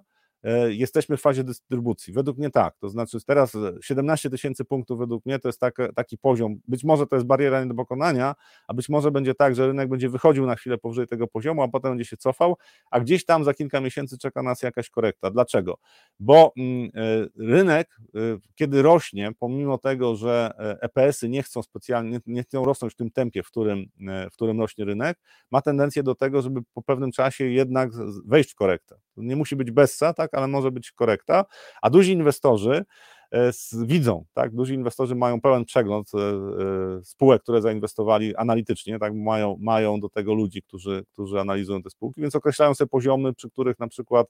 jesteśmy 0.68 1.16
w 1.16 1.20
fazie 1.20 1.44
dystrybucji. 1.44 2.12
Według 2.12 2.38
mnie 2.38 2.50
tak, 2.50 2.76
to 2.78 2.88
znaczy 2.88 3.18
teraz 3.26 3.56
17 3.82 4.30
tysięcy 4.30 4.64
punktów 4.64 4.98
według 4.98 5.26
mnie 5.26 5.38
to 5.38 5.48
jest 5.48 5.60
tak, 5.60 5.76
taki 5.94 6.18
poziom, 6.18 6.60
być 6.68 6.84
może 6.84 7.06
to 7.06 7.16
jest 7.16 7.26
bariera 7.26 7.60
nie 7.62 7.68
do 7.68 7.74
pokonania, 7.74 8.34
a 8.68 8.74
być 8.74 8.88
może 8.88 9.10
będzie 9.10 9.34
tak, 9.34 9.54
że 9.54 9.66
rynek 9.66 9.88
będzie 9.88 10.08
wychodził 10.08 10.46
na 10.46 10.56
chwilę 10.56 10.78
powyżej 10.78 11.06
tego 11.06 11.26
poziomu, 11.26 11.62
a 11.62 11.68
potem 11.68 11.90
będzie 11.90 12.04
się 12.04 12.16
cofał, 12.16 12.56
a 12.90 13.00
gdzieś 13.00 13.24
tam 13.24 13.44
za 13.44 13.54
kilka 13.54 13.80
miesięcy 13.80 14.18
czeka 14.18 14.42
nas 14.42 14.62
jakaś 14.62 14.90
korekta. 14.90 15.30
Dlaczego? 15.30 15.78
Bo 16.20 16.52
mm, 16.56 16.90
e, 16.94 17.26
rynek, 17.36 17.96
e, 18.14 18.18
kiedy 18.54 18.82
rośnie, 18.82 19.30
pomimo 19.38 19.78
tego, 19.78 20.16
że 20.16 20.50
EPS-y 20.80 21.28
nie 21.28 21.42
chcą 21.42 21.62
specjalnie, 21.62 22.20
nie 22.26 22.42
chcą 22.42 22.64
rosnąć 22.64 22.92
w 22.92 22.96
tym 22.96 23.10
tempie, 23.10 23.42
w 23.42 23.46
którym, 23.46 23.86
w 24.30 24.34
którym 24.34 24.60
rośnie 24.60 24.84
rynek, 24.84 25.18
ma 25.50 25.62
tendencję 25.62 26.02
do 26.02 26.14
tego, 26.14 26.42
żeby 26.42 26.60
po 26.74 26.82
pewnym 26.82 27.12
czasie 27.12 27.44
jednak 27.44 27.90
wejść 28.26 28.52
w 28.52 28.54
korektę. 28.54 28.96
Nie 29.16 29.36
musi 29.36 29.56
być 29.56 29.70
bessa, 29.70 30.14
tak, 30.14 30.29
ale 30.34 30.48
może 30.48 30.70
być 30.70 30.92
korekta, 30.92 31.44
a 31.82 31.90
duzi 31.90 32.12
inwestorzy 32.12 32.84
e, 33.32 33.50
widzą, 33.86 34.24
tak, 34.32 34.54
duzi 34.54 34.74
inwestorzy 34.74 35.14
mają 35.14 35.40
pełen 35.40 35.64
przegląd 35.64 36.10
e, 36.14 36.18
e, 36.18 37.04
spółek, 37.04 37.42
które 37.42 37.62
zainwestowali 37.62 38.36
analitycznie, 38.36 38.98
tak, 38.98 39.14
mają, 39.14 39.56
mają 39.60 40.00
do 40.00 40.08
tego 40.08 40.34
ludzi, 40.34 40.62
którzy, 40.62 41.04
którzy 41.12 41.40
analizują 41.40 41.82
te 41.82 41.90
spółki, 41.90 42.20
więc 42.20 42.34
określają 42.34 42.74
sobie 42.74 42.88
poziomy, 42.88 43.34
przy 43.34 43.50
których 43.50 43.78
na 43.78 43.88
przykład 43.88 44.26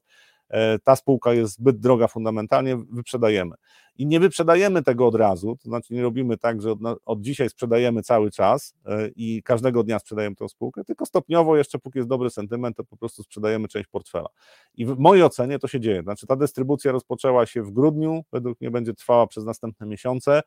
ta 0.83 0.95
spółka 0.95 1.33
jest 1.33 1.53
zbyt 1.53 1.79
droga 1.79 2.07
fundamentalnie, 2.07 2.77
wyprzedajemy. 2.77 3.55
I 3.97 4.05
nie 4.05 4.19
wyprzedajemy 4.19 4.83
tego 4.83 5.07
od 5.07 5.15
razu, 5.15 5.57
to 5.63 5.69
znaczy 5.69 5.93
nie 5.93 6.01
robimy 6.01 6.37
tak, 6.37 6.61
że 6.61 6.71
od, 6.71 6.79
od 7.05 7.21
dzisiaj 7.21 7.49
sprzedajemy 7.49 8.01
cały 8.01 8.31
czas 8.31 8.75
e, 8.85 9.09
i 9.15 9.43
każdego 9.43 9.83
dnia 9.83 9.99
sprzedajemy 9.99 10.35
tę 10.35 10.49
spółkę, 10.49 10.83
tylko 10.83 11.05
stopniowo 11.05 11.57
jeszcze 11.57 11.79
póki 11.79 11.99
jest 11.99 12.09
dobry 12.09 12.29
sentyment, 12.29 12.77
to 12.77 12.83
po 12.83 12.97
prostu 12.97 13.23
sprzedajemy 13.23 13.67
część 13.67 13.87
portfela. 13.87 14.29
I 14.75 14.85
w 14.85 14.97
mojej 14.97 15.23
ocenie 15.23 15.59
to 15.59 15.67
się 15.67 15.79
dzieje, 15.79 16.01
znaczy 16.03 16.27
ta 16.27 16.35
dystrybucja 16.35 16.91
rozpoczęła 16.91 17.45
się 17.45 17.63
w 17.63 17.71
grudniu, 17.71 18.23
według 18.31 18.61
mnie 18.61 18.71
będzie 18.71 18.93
trwała 18.93 19.27
przez 19.27 19.45
następne 19.45 19.87
miesiące 19.87 20.41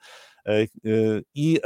e, 0.46 0.66
i 1.34 1.60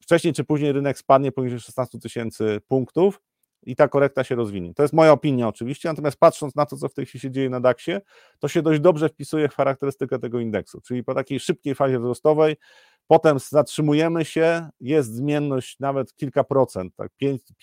wcześniej 0.00 0.32
czy 0.32 0.44
później 0.44 0.72
rynek 0.72 0.98
spadnie 0.98 1.32
poniżej 1.32 1.60
16 1.60 1.98
tysięcy 1.98 2.60
punktów, 2.68 3.20
i 3.62 3.76
ta 3.76 3.88
korekta 3.88 4.24
się 4.24 4.34
rozwinie. 4.34 4.74
To 4.74 4.82
jest 4.82 4.94
moja 4.94 5.12
opinia 5.12 5.48
oczywiście, 5.48 5.88
natomiast 5.88 6.16
patrząc 6.16 6.54
na 6.54 6.66
to, 6.66 6.76
co 6.76 6.88
w 6.88 6.94
tej 6.94 7.06
chwili 7.06 7.22
się 7.22 7.30
dzieje 7.30 7.50
na 7.50 7.60
DAX-ie, 7.60 8.00
to 8.38 8.48
się 8.48 8.62
dość 8.62 8.80
dobrze 8.80 9.08
wpisuje 9.08 9.48
w 9.48 9.54
charakterystykę 9.54 10.18
tego 10.18 10.40
indeksu, 10.40 10.80
czyli 10.80 11.04
po 11.04 11.14
takiej 11.14 11.40
szybkiej 11.40 11.74
fazie 11.74 11.98
wzrostowej, 11.98 12.56
potem 13.06 13.38
zatrzymujemy 13.38 14.24
się, 14.24 14.68
jest 14.80 15.14
zmienność 15.14 15.78
nawet 15.78 16.14
kilka 16.16 16.44
procent, 16.44 16.96
tak 16.96 17.12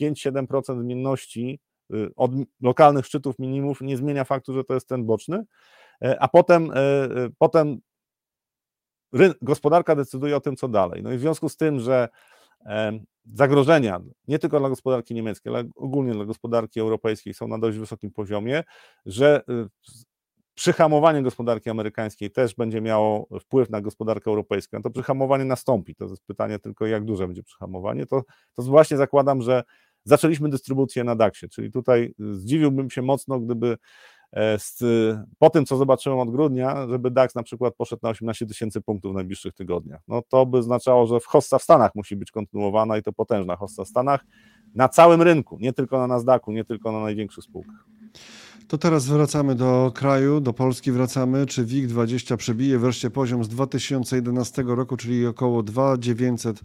5-7% 0.01 0.81
zmienności 0.81 1.59
y, 1.93 2.09
od 2.15 2.31
lokalnych 2.61 3.05
szczytów 3.05 3.39
minimów 3.39 3.81
nie 3.81 3.97
zmienia 3.97 4.23
faktu, 4.23 4.53
że 4.53 4.63
to 4.63 4.73
jest 4.73 4.87
ten 4.87 5.05
boczny, 5.05 5.43
e, 6.03 6.19
a 6.19 6.27
potem, 6.27 6.71
e, 6.71 6.75
e, 6.75 7.07
potem 7.37 7.79
gospodarka 9.41 9.95
decyduje 9.95 10.37
o 10.37 10.41
tym, 10.41 10.55
co 10.55 10.67
dalej. 10.67 11.03
No 11.03 11.13
i 11.13 11.17
w 11.17 11.21
związku 11.21 11.49
z 11.49 11.57
tym, 11.57 11.79
że 11.79 12.09
zagrożenia, 13.33 13.99
nie 14.27 14.39
tylko 14.39 14.59
dla 14.59 14.69
gospodarki 14.69 15.13
niemieckiej, 15.13 15.53
ale 15.53 15.69
ogólnie 15.75 16.13
dla 16.13 16.25
gospodarki 16.25 16.79
europejskiej 16.79 17.33
są 17.33 17.47
na 17.47 17.59
dość 17.59 17.77
wysokim 17.77 18.11
poziomie, 18.11 18.63
że 19.05 19.41
y, 19.49 19.67
przyhamowanie 20.55 21.23
gospodarki 21.23 21.69
amerykańskiej 21.69 22.31
też 22.31 22.55
będzie 22.55 22.81
miało 22.81 23.27
wpływ 23.41 23.69
na 23.69 23.81
gospodarkę 23.81 24.29
europejską. 24.29 24.81
To 24.81 24.89
przyhamowanie 24.89 25.45
nastąpi. 25.45 25.95
To 25.95 26.05
jest 26.05 26.25
pytanie 26.25 26.59
tylko, 26.59 26.85
jak 26.85 27.05
duże 27.05 27.27
będzie 27.27 27.43
przyhamowanie. 27.43 28.05
To, 28.05 28.23
to 28.53 28.63
właśnie 28.63 28.97
zakładam, 28.97 29.41
że 29.41 29.63
zaczęliśmy 30.03 30.49
dystrybucję 30.49 31.03
na 31.03 31.15
DAX-ie, 31.15 31.49
czyli 31.49 31.71
tutaj 31.71 32.13
zdziwiłbym 32.19 32.89
się 32.89 33.01
mocno, 33.01 33.39
gdyby 33.39 33.77
z, 34.35 34.83
po 35.39 35.49
tym, 35.49 35.65
co 35.65 35.77
zobaczyłem 35.77 36.19
od 36.19 36.31
grudnia, 36.31 36.87
żeby 36.87 37.11
DAX 37.11 37.35
na 37.35 37.43
przykład 37.43 37.75
poszedł 37.75 37.99
na 38.03 38.09
18 38.09 38.45
tysięcy 38.45 38.81
punktów 38.81 39.11
w 39.11 39.15
najbliższych 39.15 39.53
tygodniach. 39.53 40.01
No 40.07 40.21
to 40.29 40.45
by 40.45 40.57
oznaczało, 40.57 41.07
że 41.07 41.19
hossa 41.25 41.59
w 41.59 41.63
Stanach 41.63 41.95
musi 41.95 42.15
być 42.15 42.31
kontynuowana 42.31 42.97
i 42.97 43.03
to 43.03 43.13
potężna 43.13 43.55
hossa 43.55 43.83
w 43.83 43.87
Stanach 43.87 44.25
na 44.75 44.89
całym 44.89 45.21
rynku, 45.21 45.57
nie 45.59 45.73
tylko 45.73 45.97
na 45.97 46.07
Nasdaqu, 46.07 46.51
nie 46.51 46.65
tylko 46.65 46.91
na 46.91 46.99
największych 46.99 47.43
spółkach. 47.43 47.85
To 48.67 48.77
teraz 48.77 49.05
wracamy 49.05 49.55
do 49.55 49.91
kraju, 49.95 50.39
do 50.39 50.53
Polski 50.53 50.91
wracamy. 50.91 51.45
Czy 51.45 51.65
WIG20 51.65 52.37
przebije 52.37 52.79
wreszcie 52.79 53.09
poziom 53.09 53.43
z 53.43 53.47
2011 53.47 54.63
roku, 54.67 54.97
czyli 54.97 55.27
około 55.27 55.63
2900 55.63 56.61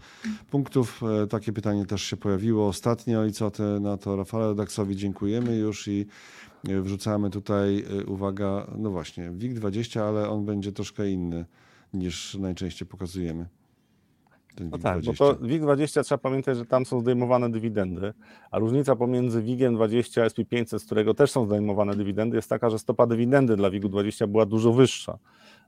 punktów? 0.51 1.01
E, 1.23 1.27
takie 1.27 1.53
pytanie 1.53 1.87
też 1.87 2.03
się 2.03 2.17
pojawiło 2.17 2.69
ostatnio 2.69 3.25
i 3.25 3.33
co 3.33 3.51
ty 3.51 3.63
na 3.63 3.97
to 3.97 4.17
Rafale 4.17 4.55
Daxowi 4.55 4.97
dziękujemy 4.97 5.57
już 5.57 5.89
i 5.89 6.07
wrzucamy 6.65 7.31
tutaj, 7.31 7.85
y, 8.01 8.07
uwaga, 8.07 8.67
no 8.79 8.91
właśnie, 8.91 9.31
WIG20, 9.31 10.01
ale 10.01 10.29
on 10.29 10.45
będzie 10.45 10.73
troszkę 10.73 11.11
inny 11.11 11.45
niż 11.95 12.35
najczęściej 12.35 12.89
pokazujemy. 12.89 13.47
No 14.61 14.79
tak, 14.79 15.05
bo 15.05 15.13
to 15.13 15.35
WIG20 15.35 16.05
trzeba 16.05 16.19
pamiętać, 16.19 16.59
że 16.59 16.67
tam 16.67 16.87
są 16.87 17.01
zdejmowane 17.01 17.51
dywidendy, 17.51 18.13
a 18.51 18.59
różnica 18.59 18.97
pomiędzy 18.97 19.43
WIGiem 19.43 19.75
20 19.75 20.23
a 20.23 20.27
SP500, 20.27 20.79
z 20.79 20.85
którego 20.85 21.15
też 21.15 21.31
są 21.31 21.47
zdejmowane 21.47 21.97
dywidendy, 21.97 22.37
jest 22.37 22.49
taka, 22.49 22.71
że 22.71 22.79
stopa 22.79 23.07
dywidendy 23.07 23.57
dla 23.57 23.71
WIG-20 23.71 24.27
była 24.29 24.47
dużo 24.47 24.73
wyższa. 24.73 25.19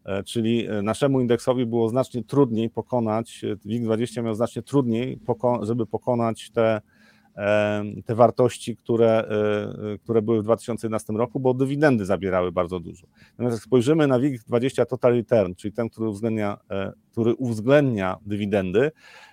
E, 0.04 0.22
czyli 0.22 0.66
e, 0.66 0.82
naszemu 0.82 1.20
indeksowi 1.20 1.66
było 1.66 1.88
znacznie 1.88 2.24
trudniej 2.24 2.70
pokonać, 2.70 3.44
e, 3.44 3.56
WIG20 3.56 4.22
miał 4.22 4.34
znacznie 4.34 4.62
trudniej, 4.62 5.20
żeby 5.62 5.86
pokonać 5.86 6.50
te 6.50 6.80
te 8.06 8.14
wartości, 8.14 8.76
które, 8.76 9.28
e, 9.94 9.98
które 9.98 10.22
były 10.22 10.40
w 10.40 10.42
2011 10.42 11.16
roku, 11.16 11.40
bo 11.40 11.54
dywidendy 11.54 12.04
zabierały 12.04 12.52
bardzo 12.52 12.80
dużo. 12.80 13.06
Natomiast 13.30 13.56
jak 13.56 13.64
spojrzymy 13.64 14.06
na 14.06 14.18
WIG 14.18 14.42
20 14.42 14.86
Total 14.86 15.12
Return, 15.12 15.54
czyli 15.54 15.74
ten, 15.74 15.88
który 15.88 16.08
uwzględnia, 16.08 16.58
e, 16.70 16.92
który 17.12 17.34
uwzględnia 17.34 18.16
dywidendy, 18.26 18.90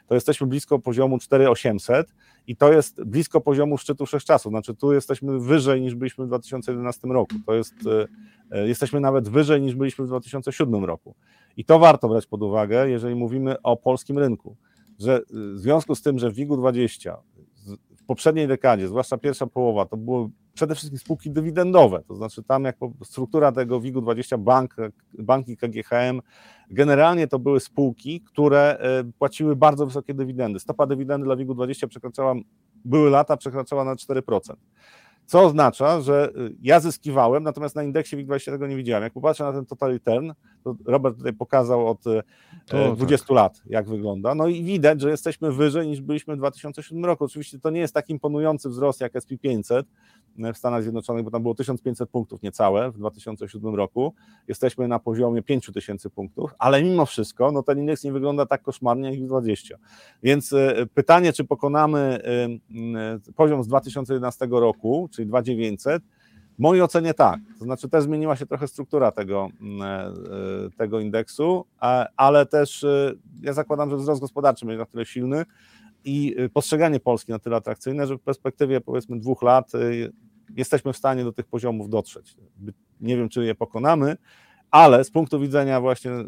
to 0.07 0.15
jesteśmy 0.15 0.47
blisko 0.47 0.79
poziomu 0.79 1.19
4800 1.19 2.13
i 2.47 2.55
to 2.55 2.73
jest 2.73 3.03
blisko 3.03 3.41
poziomu 3.41 3.77
szczytu 3.77 4.05
wszechczasów. 4.05 4.51
Znaczy 4.51 4.75
tu 4.75 4.93
jesteśmy 4.93 5.39
wyżej 5.39 5.81
niż 5.81 5.95
byliśmy 5.95 6.25
w 6.25 6.27
2011 6.27 7.07
roku. 7.07 7.35
To 7.45 7.53
jest, 7.53 7.73
jesteśmy 8.51 8.99
nawet 8.99 9.29
wyżej 9.29 9.61
niż 9.61 9.75
byliśmy 9.75 10.05
w 10.05 10.07
2007 10.07 10.85
roku. 10.85 11.15
I 11.57 11.65
to 11.65 11.79
warto 11.79 12.09
brać 12.09 12.25
pod 12.25 12.43
uwagę, 12.43 12.89
jeżeli 12.89 13.15
mówimy 13.15 13.61
o 13.61 13.77
polskim 13.77 14.17
rynku, 14.17 14.55
że 14.99 15.21
w 15.29 15.59
związku 15.59 15.95
z 15.95 16.01
tym, 16.01 16.19
że 16.19 16.31
w 16.31 16.33
WIG-u 16.33 16.57
20 16.57 17.17
w 17.30 17.30
poprzedniej 18.11 18.47
dekadzie, 18.47 18.87
zwłaszcza 18.87 19.17
pierwsza 19.17 19.47
połowa, 19.47 19.85
to 19.85 19.97
były 19.97 20.29
przede 20.53 20.75
wszystkim 20.75 20.99
spółki 20.99 21.31
dywidendowe, 21.31 22.03
to 22.07 22.15
znaczy 22.15 22.43
tam 22.43 22.63
jak 22.63 22.75
struktura 23.03 23.51
tego 23.51 23.79
WIG-u 23.79 24.01
20, 24.01 24.37
bank, 24.37 24.75
banki 25.19 25.57
KGHM, 25.57 26.21
generalnie 26.69 27.27
to 27.27 27.39
były 27.39 27.59
spółki, 27.59 28.21
które 28.21 28.77
e, 28.79 29.03
płaciły 29.19 29.55
bardzo 29.55 29.85
wysokie 29.85 30.13
dywidendy. 30.13 30.59
Stopa 30.59 30.87
dywidendy 30.87 31.25
dla 31.25 31.35
WIG-u 31.35 31.53
20 31.53 31.87
przekraczała, 31.87 32.35
były 32.85 33.09
lata, 33.09 33.37
przekraczała 33.37 33.83
na 33.83 33.95
4%. 33.95 34.39
Co 35.25 35.43
oznacza, 35.43 36.01
że 36.01 36.31
y, 36.37 36.55
ja 36.61 36.79
zyskiwałem, 36.79 37.43
natomiast 37.43 37.75
na 37.75 37.83
indeksie 37.83 38.17
WIG20 38.17 38.45
tego 38.51 38.67
nie 38.67 38.75
widziałem. 38.75 39.03
Jak 39.03 39.13
popatrzę 39.13 39.43
na 39.43 39.53
ten 39.53 39.65
total 39.65 39.91
return, 39.91 40.31
to 40.63 40.75
Robert 40.85 41.17
tutaj 41.17 41.33
pokazał 41.33 41.87
od 41.87 42.07
y, 42.07 42.23
to, 42.65 42.95
20 42.95 43.27
tak. 43.27 43.35
lat, 43.35 43.61
jak 43.65 43.89
wygląda. 43.89 44.35
No 44.35 44.47
i 44.47 44.63
widać, 44.63 45.01
że 45.01 45.09
jesteśmy 45.09 45.51
wyżej 45.51 45.87
niż 45.87 46.01
byliśmy 46.01 46.35
w 46.35 46.37
2007 46.37 47.05
roku. 47.05 47.23
Oczywiście 47.23 47.59
to 47.59 47.69
nie 47.69 47.79
jest 47.79 47.93
tak 47.93 48.09
imponujący 48.09 48.69
wzrost 48.69 49.01
jak 49.01 49.13
SP500, 49.13 49.83
w 50.53 50.57
Stanach 50.57 50.83
Zjednoczonych, 50.83 51.23
bo 51.23 51.31
tam 51.31 51.41
było 51.41 51.55
1500 51.55 52.09
punktów 52.09 52.41
niecałe 52.41 52.91
w 52.91 52.97
2007 52.97 53.75
roku. 53.75 54.13
Jesteśmy 54.47 54.87
na 54.87 54.99
poziomie 54.99 55.41
5000 55.41 56.09
punktów, 56.09 56.51
ale 56.59 56.83
mimo 56.83 57.05
wszystko 57.05 57.51
no 57.51 57.63
ten 57.63 57.79
indeks 57.79 58.03
nie 58.03 58.11
wygląda 58.11 58.45
tak 58.45 58.61
koszmarnie 58.61 59.11
jak 59.11 59.27
20. 59.27 59.77
Więc 60.23 60.53
e, 60.53 60.85
pytanie, 60.93 61.33
czy 61.33 61.43
pokonamy 61.43 61.99
e, 61.99 63.33
poziom 63.35 63.63
z 63.63 63.67
2011 63.67 64.47
roku, 64.51 65.09
czyli 65.11 65.27
2900, 65.27 66.03
w 66.55 66.59
mojej 66.59 66.81
ocenie 66.83 67.13
tak. 67.13 67.39
To 67.59 67.65
znaczy 67.65 67.89
też 67.89 68.03
zmieniła 68.03 68.35
się 68.35 68.45
trochę 68.45 68.67
struktura 68.67 69.11
tego, 69.11 69.49
e, 69.81 70.11
tego 70.77 70.99
indeksu, 70.99 71.65
ale 72.17 72.45
też 72.45 72.85
ja 73.41 73.53
zakładam, 73.53 73.89
że 73.89 73.97
wzrost 73.97 74.21
gospodarczy 74.21 74.65
będzie 74.65 74.79
na 74.79 74.85
tyle 74.85 75.05
silny, 75.05 75.45
i 76.05 76.35
y, 76.39 76.49
postrzeganie 76.49 76.99
Polski 76.99 77.31
na 77.31 77.39
tyle 77.39 77.55
atrakcyjne, 77.55 78.07
że 78.07 78.17
w 78.17 78.21
perspektywie 78.21 78.81
powiedzmy 78.81 79.19
dwóch 79.19 79.41
lat 79.41 79.75
y, 79.75 80.11
jesteśmy 80.55 80.93
w 80.93 80.97
stanie 80.97 81.23
do 81.23 81.31
tych 81.31 81.47
poziomów 81.47 81.89
dotrzeć. 81.89 82.35
Nie 83.01 83.17
wiem, 83.17 83.29
czy 83.29 83.45
je 83.45 83.55
pokonamy, 83.55 84.17
ale 84.71 85.03
z 85.03 85.11
punktu 85.11 85.39
widzenia 85.39 85.81
właśnie 85.81 86.11
y, 86.11 86.25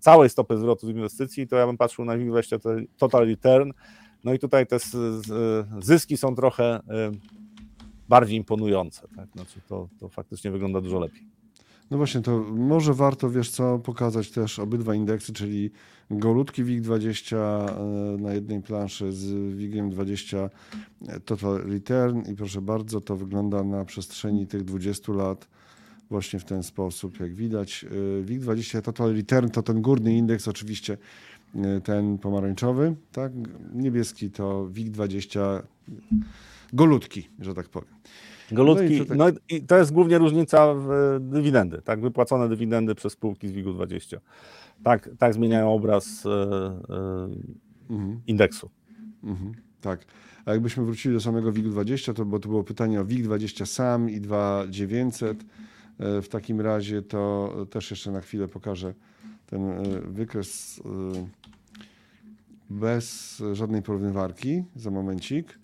całej 0.00 0.30
stopy 0.30 0.58
zwrotu 0.58 0.86
z 0.86 0.90
inwestycji, 0.90 1.48
to 1.48 1.56
ja 1.56 1.66
bym 1.66 1.76
patrzył 1.76 2.04
na 2.04 2.16
WIG20 2.16 2.84
total 2.96 3.26
return, 3.26 3.70
no 4.24 4.34
i 4.34 4.38
tutaj 4.38 4.66
te 4.66 4.76
zyski 5.80 6.16
są 6.16 6.34
trochę 6.34 6.80
bardziej 8.08 8.36
imponujące, 8.36 9.08
tak? 9.16 9.28
znaczy 9.32 9.60
to, 9.68 9.88
to 10.00 10.08
faktycznie 10.08 10.50
wygląda 10.50 10.80
dużo 10.80 11.00
lepiej. 11.00 11.28
No 11.90 11.96
właśnie, 11.96 12.20
to 12.20 12.38
może 12.56 12.94
warto, 12.94 13.30
wiesz 13.30 13.50
co, 13.50 13.78
pokazać 13.78 14.30
też 14.30 14.58
obydwa 14.58 14.94
indeksy, 14.94 15.32
czyli 15.32 15.70
golutki 16.10 16.64
WIG20 16.64 17.36
e, 17.36 18.22
na 18.22 18.34
jednej 18.34 18.62
planszy 18.62 19.12
z 19.12 19.54
WIGiem 19.56 19.90
20 19.90 20.50
e, 21.08 21.20
Total 21.20 21.56
Return 21.56 22.22
i 22.32 22.34
proszę 22.34 22.60
bardzo, 22.60 23.00
to 23.00 23.16
wygląda 23.16 23.64
na 23.64 23.84
przestrzeni 23.84 24.46
tych 24.46 24.64
20 24.64 25.12
lat 25.12 25.48
właśnie 26.10 26.38
w 26.38 26.44
ten 26.44 26.62
sposób, 26.62 27.20
jak 27.20 27.34
widać. 27.34 27.84
E, 27.84 28.24
WIG20 28.24 28.82
Total 28.82 29.14
Return 29.14 29.48
to 29.48 29.62
ten 29.62 29.82
górny 29.82 30.14
indeks, 30.14 30.48
oczywiście 30.48 30.98
ten 31.84 32.18
pomarańczowy, 32.18 32.94
tak? 33.12 33.32
Niebieski 33.74 34.30
to 34.30 34.68
WIG20 34.72 35.62
golutki, 36.72 37.28
że 37.40 37.54
tak 37.54 37.68
powiem. 37.68 37.94
Golutki, 38.52 38.98
no 38.98 39.04
i, 39.04 39.06
tak... 39.06 39.18
no 39.18 39.26
i 39.48 39.62
to 39.62 39.78
jest 39.78 39.92
głównie 39.92 40.18
różnica 40.18 40.74
w 40.74 41.16
dywidendy, 41.20 41.82
tak, 41.82 42.00
wypłacone 42.00 42.48
dywidendy 42.48 42.94
przez 42.94 43.12
spółki 43.12 43.48
z 43.48 43.52
WIG-20. 43.52 44.16
Tak, 44.82 45.10
tak 45.18 45.34
zmieniają 45.34 45.72
obraz 45.72 46.26
e, 46.26 46.30
e, 46.30 47.94
mhm. 47.94 48.20
indeksu. 48.26 48.70
Mhm. 49.24 49.52
Tak. 49.80 50.04
A 50.44 50.52
jakbyśmy 50.52 50.84
wrócili 50.84 51.14
do 51.14 51.20
samego 51.20 51.52
WIG-20, 51.52 52.14
to 52.14 52.24
bo 52.24 52.38
to 52.38 52.48
było 52.48 52.64
pytanie 52.64 53.00
o 53.00 53.04
WIG-20 53.04 53.66
sam 53.66 54.10
i 54.10 54.20
2900. 54.20 55.44
E, 55.98 56.22
w 56.22 56.28
takim 56.28 56.60
razie 56.60 57.02
to 57.02 57.52
też 57.70 57.90
jeszcze 57.90 58.10
na 58.10 58.20
chwilę 58.20 58.48
pokażę 58.48 58.94
ten 59.46 59.82
wykres 60.12 60.82
bez 62.70 63.42
żadnej 63.52 63.82
porównywarki 63.82 64.64
za 64.76 64.90
momencik. 64.90 65.58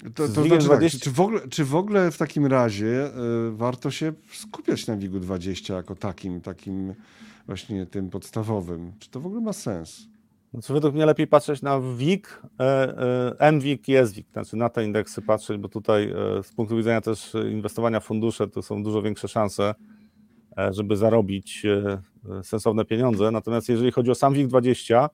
To, 0.00 0.10
to 0.10 0.26
znaczy, 0.28 0.64
20... 0.64 0.98
tak, 0.98 1.04
czy, 1.04 1.10
w 1.10 1.20
ogóle, 1.20 1.48
czy 1.48 1.64
w 1.64 1.74
ogóle 1.74 2.10
w 2.10 2.18
takim 2.18 2.46
razie 2.46 3.06
y, 3.06 3.10
warto 3.52 3.90
się 3.90 4.12
skupiać 4.32 4.86
na 4.86 4.96
WIG-u 4.96 5.20
20 5.20 5.74
jako 5.74 5.94
takim, 5.94 6.40
takim 6.40 6.94
właśnie 7.46 7.86
tym 7.86 8.10
podstawowym? 8.10 8.92
Czy 8.98 9.10
to 9.10 9.20
w 9.20 9.26
ogóle 9.26 9.40
ma 9.40 9.52
sens? 9.52 10.08
Znaczy, 10.52 10.72
według 10.72 10.94
mnie 10.94 11.06
lepiej 11.06 11.26
patrzeć 11.26 11.62
na 11.62 11.80
WIG, 11.80 12.42
e, 12.60 13.40
e, 13.40 13.52
MWIG 13.52 13.88
i 13.88 13.92
SWIG, 14.06 14.26
znaczy 14.32 14.56
na 14.56 14.68
te 14.68 14.84
indeksy 14.84 15.22
patrzeć, 15.22 15.58
bo 15.58 15.68
tutaj 15.68 16.12
z 16.42 16.52
punktu 16.52 16.76
widzenia 16.76 17.00
też 17.00 17.32
inwestowania 17.52 18.00
w 18.00 18.04
fundusze 18.04 18.48
to 18.48 18.62
są 18.62 18.82
dużo 18.82 19.02
większe 19.02 19.28
szanse, 19.28 19.74
żeby 20.70 20.96
zarobić 20.96 21.66
sensowne 22.42 22.84
pieniądze. 22.84 23.30
Natomiast 23.30 23.68
jeżeli 23.68 23.92
chodzi 23.92 24.10
o 24.10 24.14
sam 24.14 24.34
WIG 24.34 24.46
20, 24.46 25.08
E, 25.08 25.10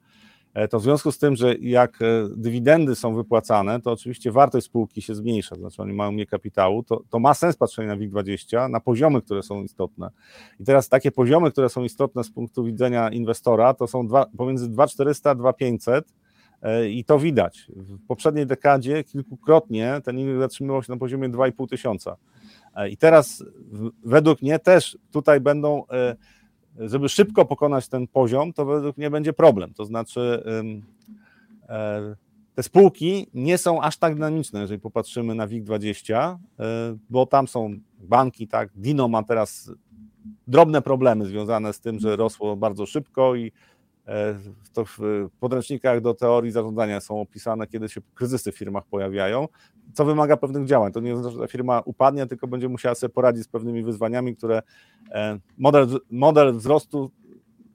to 0.71 0.81
w 0.81 0.83
związku 0.83 1.13
z 1.13 1.19
tym, 1.19 1.37
że 1.37 1.55
jak 1.55 2.03
e, 2.03 2.29
dywidendy 2.37 2.95
są 2.95 3.15
wypłacane, 3.15 3.81
to 3.81 3.93
oczywiście 3.93 4.33
wartość 4.33 4.67
spółki 4.67 5.03
się 5.03 5.15
zmniejsza, 5.15 5.57
znaczy 5.57 5.83
oni 5.83 5.93
mają 5.93 6.13
mniej 6.13 6.27
kapitału, 6.27 6.83
to, 6.83 7.03
to 7.11 7.19
ma 7.19 7.35
sens 7.35 7.57
patrzenie 7.57 7.89
na 7.89 7.97
WIG20, 7.97 8.71
na 8.71 8.81
poziomy, 8.81 9.23
które 9.23 9.43
są 9.43 9.63
istotne. 9.63 10.11
I 10.61 10.65
teraz 10.65 10.89
takie 10.89 11.11
poziomy, 11.11 11.51
które 11.51 11.69
są 11.69 11.85
istotne 11.85 12.25
z 12.25 12.31
punktu 12.31 12.65
widzenia 12.65 13.11
inwestora, 13.11 13.75
to 13.75 13.87
są 13.87 14.07
dwa, 14.07 14.27
pomiędzy 14.37 14.69
2400 14.69 15.31
a 15.31 15.35
2500 15.35 16.15
e, 16.63 16.89
i 16.89 17.05
to 17.05 17.19
widać. 17.19 17.67
W 17.77 18.07
poprzedniej 18.07 18.47
dekadzie 18.47 19.05
kilkukrotnie 19.05 20.01
ten 20.05 20.19
indeks 20.19 20.41
zatrzymywał 20.41 20.83
się 20.83 20.93
na 20.93 20.99
poziomie 20.99 21.29
2,5 21.29 21.69
tysiąca. 21.69 22.17
I 22.91 22.97
teraz 22.97 23.45
według 24.05 24.43
mnie 24.43 24.59
też 24.59 24.99
tutaj 25.11 25.41
będą 25.41 25.85
żeby 26.79 27.09
szybko 27.09 27.45
pokonać 27.45 27.89
ten 27.89 28.07
poziom, 28.07 28.53
to 28.53 28.65
według 28.65 28.97
mnie 28.97 29.11
będzie 29.11 29.33
problem. 29.33 29.75
To 29.75 29.85
znaczy, 29.85 30.43
e, 31.69 32.17
te 32.55 32.63
spółki 32.63 33.27
nie 33.35 33.59
są 33.59 33.83
aż 33.83 33.97
tak 33.97 34.15
dynamiczne, 34.15 34.61
jeżeli 34.61 34.81
popatrzymy 34.81 35.35
na 35.35 35.49
WIG20, 35.49 36.15
e, 36.15 36.37
bo 37.11 37.27
tam 37.27 37.49
są 37.49 37.79
banki, 37.99 38.49
tak, 38.49 38.71
Dino 38.75 39.09
ma 39.09 39.23
teraz 39.23 39.71
drobne 40.47 40.83
problemy 40.83 41.27
związane 41.27 41.73
z 41.73 41.81
tym, 41.81 41.99
że 41.99 42.17
rosło 42.17 42.57
bardzo 42.57 42.87
szybko 42.87 43.35
i 43.35 43.53
e, 44.07 44.39
to 44.73 44.85
w 44.85 44.99
podręcznikach 45.41 46.01
do 46.01 46.15
teorii 46.15 46.53
zarządzania 46.53 47.01
są 47.01 47.21
opisane, 47.21 47.67
kiedy 47.67 47.89
się 47.89 48.01
kryzysy 48.15 48.53
w 48.53 48.57
firmach 48.57 48.85
pojawiają, 48.87 49.49
co 49.93 50.05
wymaga 50.05 50.37
pewnych 50.37 50.67
działań. 50.67 50.93
To 50.93 51.01
nie 51.01 51.15
oznacza, 51.15 51.35
że 51.35 51.41
ta 51.41 51.47
firma 51.47 51.83
upadnie, 51.85 52.27
tylko 52.27 52.47
będzie 52.47 52.69
musiała 52.69 52.95
sobie 52.95 53.15
poradzić 53.15 53.45
z 53.45 53.49
pewnymi 53.49 53.83
wyzwaniami, 53.83 54.37
które 54.37 54.63
e, 55.11 55.39
model, 55.59 56.01
model 56.11 56.55
wzrostu 56.55 57.11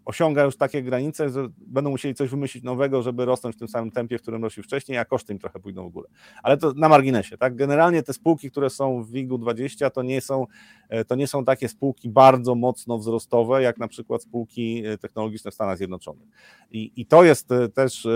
osiąga 0.05 0.43
już 0.43 0.57
takie 0.57 0.84
granice, 0.84 1.30
że 1.30 1.47
będą 1.57 1.89
musieli 1.89 2.16
coś 2.16 2.30
wymyślić 2.30 2.64
nowego, 2.64 3.01
żeby 3.01 3.26
rosnąć 3.26 3.55
w 3.55 3.59
tym 3.59 3.68
samym 3.68 3.91
tempie, 3.91 4.18
w 4.18 4.22
którym 4.22 4.43
rośli 4.43 4.64
wcześniej, 4.64 4.97
a 4.97 5.05
koszty 5.05 5.34
im 5.34 5.39
trochę 5.39 5.59
pójdą 5.59 5.89
w 5.89 5.91
górę. 5.91 6.09
Ale 6.43 6.57
to 6.57 6.74
na 6.74 6.89
marginesie, 6.89 7.38
tak? 7.38 7.55
Generalnie 7.55 8.03
te 8.03 8.14
spółki, 8.14 8.51
które 8.51 8.70
są 8.70 9.03
w 9.03 9.12
WIG-u 9.12 9.38
20, 9.38 9.89
to 9.89 10.03
nie 10.03 10.22
są, 10.22 10.47
e, 10.89 11.05
to 11.05 11.16
nie 11.16 11.28
są 11.28 11.45
takie 11.45 11.70
spółki 11.70 12.09
bardzo 12.09 12.55
mocno 12.55 12.97
wzrostowe, 12.97 13.62
jak 13.62 13.78
na 13.78 13.88
przykład 13.88 14.24
spółki 14.24 14.86
e, 14.86 14.97
technologiczne 14.97 15.51
w 15.51 15.53
Stanach 15.53 15.78
Zjednoczonych. 15.78 16.28
I, 16.72 16.91
i 16.95 17.05
to 17.05 17.24
jest 17.24 17.49
też 17.74 18.07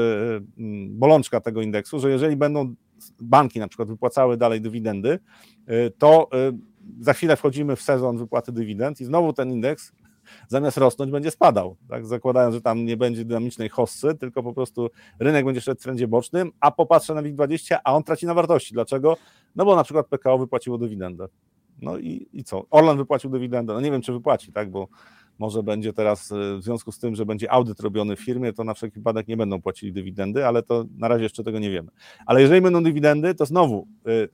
bolączka 0.89 1.41
tego 1.41 1.61
indeksu, 1.61 1.99
że 1.99 2.09
jeżeli 2.09 2.35
będą 2.35 2.75
banki 3.19 3.59
na 3.59 3.67
przykład 3.67 3.87
wypłacały 3.87 4.37
dalej 4.37 4.61
dywidendy, 4.61 5.19
y, 5.69 5.91
to 5.97 6.29
y, 6.49 6.57
za 6.99 7.13
chwilę 7.13 7.37
wchodzimy 7.37 7.75
w 7.75 7.81
sezon 7.81 8.17
wypłaty 8.17 8.51
dywidend 8.51 9.01
i 9.01 9.05
znowu 9.05 9.33
ten 9.33 9.51
indeks 9.51 9.91
zamiast 10.47 10.77
rosnąć 10.77 11.11
będzie 11.11 11.31
spadał, 11.31 11.75
tak? 11.89 12.05
zakładając, 12.05 12.55
że 12.55 12.61
tam 12.61 12.85
nie 12.85 12.97
będzie 12.97 13.25
dynamicznej 13.25 13.69
hossy, 13.69 14.15
tylko 14.15 14.43
po 14.43 14.53
prostu 14.53 14.89
rynek 15.19 15.45
będzie 15.45 15.61
szedł 15.61 15.81
w 15.81 15.83
trendzie 15.83 16.07
bocznym, 16.07 16.51
a 16.59 16.71
popatrzę 16.71 17.13
na 17.13 17.23
WIG20, 17.23 17.77
a 17.83 17.95
on 17.95 18.03
traci 18.03 18.25
na 18.25 18.33
wartości. 18.33 18.73
Dlaczego? 18.73 19.17
No 19.55 19.65
bo 19.65 19.75
na 19.75 19.83
przykład 19.83 20.07
PKO 20.07 20.37
wypłaciło 20.37 20.77
dywidendę. 20.77 21.27
No 21.81 21.97
i, 21.97 22.27
i 22.33 22.43
co? 22.43 22.65
Orlen 22.69 22.97
wypłacił 22.97 23.29
dywidendę. 23.29 23.73
No 23.73 23.81
nie 23.81 23.91
wiem, 23.91 24.01
czy 24.01 24.13
wypłaci, 24.13 24.53
tak? 24.53 24.71
Bo 24.71 24.87
może 25.39 25.63
będzie 25.63 25.93
teraz, 25.93 26.31
e, 26.31 26.57
w 26.57 26.63
związku 26.63 26.91
z 26.91 26.99
tym, 26.99 27.15
że 27.15 27.25
będzie 27.25 27.51
audyt 27.51 27.79
robiony 27.79 28.15
w 28.15 28.19
firmie, 28.19 28.53
to 28.53 28.63
na 28.63 28.73
wszelki 28.73 28.99
wypadek 28.99 29.27
nie 29.27 29.37
będą 29.37 29.61
płacili 29.61 29.93
dywidendy, 29.93 30.45
ale 30.45 30.63
to 30.63 30.85
na 30.97 31.07
razie 31.07 31.23
jeszcze 31.23 31.43
tego 31.43 31.59
nie 31.59 31.71
wiemy. 31.71 31.91
Ale 32.25 32.41
jeżeli 32.41 32.61
będą 32.61 32.83
dywidendy, 32.83 33.35
to 33.35 33.45
znowu 33.45 33.87
y, 34.07 34.29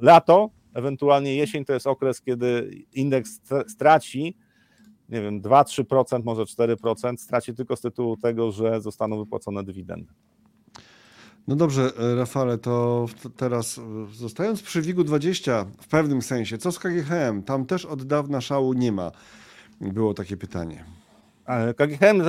lato, 0.00 0.50
ewentualnie 0.74 1.36
jesień 1.36 1.64
to 1.64 1.72
jest 1.72 1.86
okres, 1.86 2.22
kiedy 2.22 2.70
indeks 2.92 3.40
straci 3.68 4.36
nie 5.08 5.22
wiem, 5.22 5.42
2-3%, 5.42 6.24
może 6.24 6.42
4%, 6.42 7.16
straci 7.16 7.54
tylko 7.54 7.76
z 7.76 7.80
tytułu 7.80 8.16
tego, 8.16 8.52
że 8.52 8.80
zostaną 8.80 9.18
wypłacone 9.18 9.64
dywidendy. 9.64 10.12
No 11.48 11.56
dobrze, 11.56 11.90
Rafale, 12.16 12.58
to 12.58 13.06
teraz 13.36 13.80
zostając 14.12 14.62
przy 14.62 14.82
WIG-20 14.82 15.66
w 15.80 15.88
pewnym 15.88 16.22
sensie, 16.22 16.58
co 16.58 16.72
z 16.72 16.78
KGHM? 16.78 17.42
Tam 17.42 17.66
też 17.66 17.84
od 17.84 18.02
dawna 18.02 18.40
szału 18.40 18.72
nie 18.72 18.92
ma. 18.92 19.12
Było 19.80 20.14
takie 20.14 20.36
pytanie. 20.36 20.84
KGHM 21.76 22.22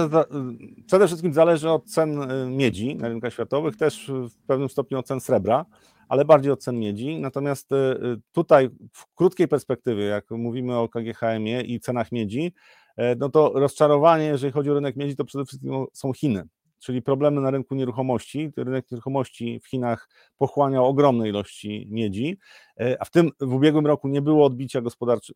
przede 0.85 1.07
wszystkim 1.07 1.33
zależy 1.33 1.69
od 1.69 1.85
cen 1.85 2.19
miedzi 2.57 2.95
na 2.95 3.07
rynkach 3.07 3.33
światowych, 3.33 3.77
też 3.77 4.11
w 4.29 4.45
pewnym 4.47 4.69
stopniu 4.69 4.99
od 4.99 5.07
cen 5.07 5.19
srebra 5.19 5.65
ale 6.09 6.25
bardziej 6.25 6.51
od 6.51 6.63
cen 6.63 6.79
miedzi. 6.79 7.19
Natomiast 7.19 7.71
y, 7.71 7.75
y, 7.75 8.21
tutaj 8.31 8.69
w 8.91 9.15
krótkiej 9.15 9.47
perspektywie, 9.47 10.05
jak 10.05 10.31
mówimy 10.31 10.75
o 10.75 10.89
KGHM-ie 10.89 11.61
i 11.61 11.79
cenach 11.79 12.11
miedzi, 12.11 12.53
e, 12.97 13.15
no 13.15 13.29
to 13.29 13.51
rozczarowanie, 13.55 14.25
jeżeli 14.25 14.53
chodzi 14.53 14.71
o 14.71 14.73
rynek 14.73 14.95
miedzi, 14.95 15.15
to 15.15 15.25
przede 15.25 15.45
wszystkim 15.45 15.85
są 15.93 16.13
Chiny, 16.13 16.47
czyli 16.80 17.01
problemy 17.01 17.41
na 17.41 17.51
rynku 17.51 17.75
nieruchomości. 17.75 18.51
Rynek 18.57 18.91
nieruchomości 18.91 19.59
w 19.59 19.67
Chinach 19.67 20.09
pochłaniał 20.38 20.86
ogromne 20.86 21.30
ilości 21.30 21.88
miedzi, 21.91 22.38
e, 22.80 22.97
a 22.99 23.05
w 23.05 23.11
tym 23.11 23.32
w 23.39 23.53
ubiegłym 23.53 23.88
roku 23.88 24.07
nie 24.07 24.21
było 24.21 24.45
odbicia 24.45 24.82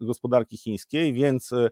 gospodarki 0.01 0.57
chińskiej, 0.57 1.13
więc 1.13 1.51
e, 1.51 1.69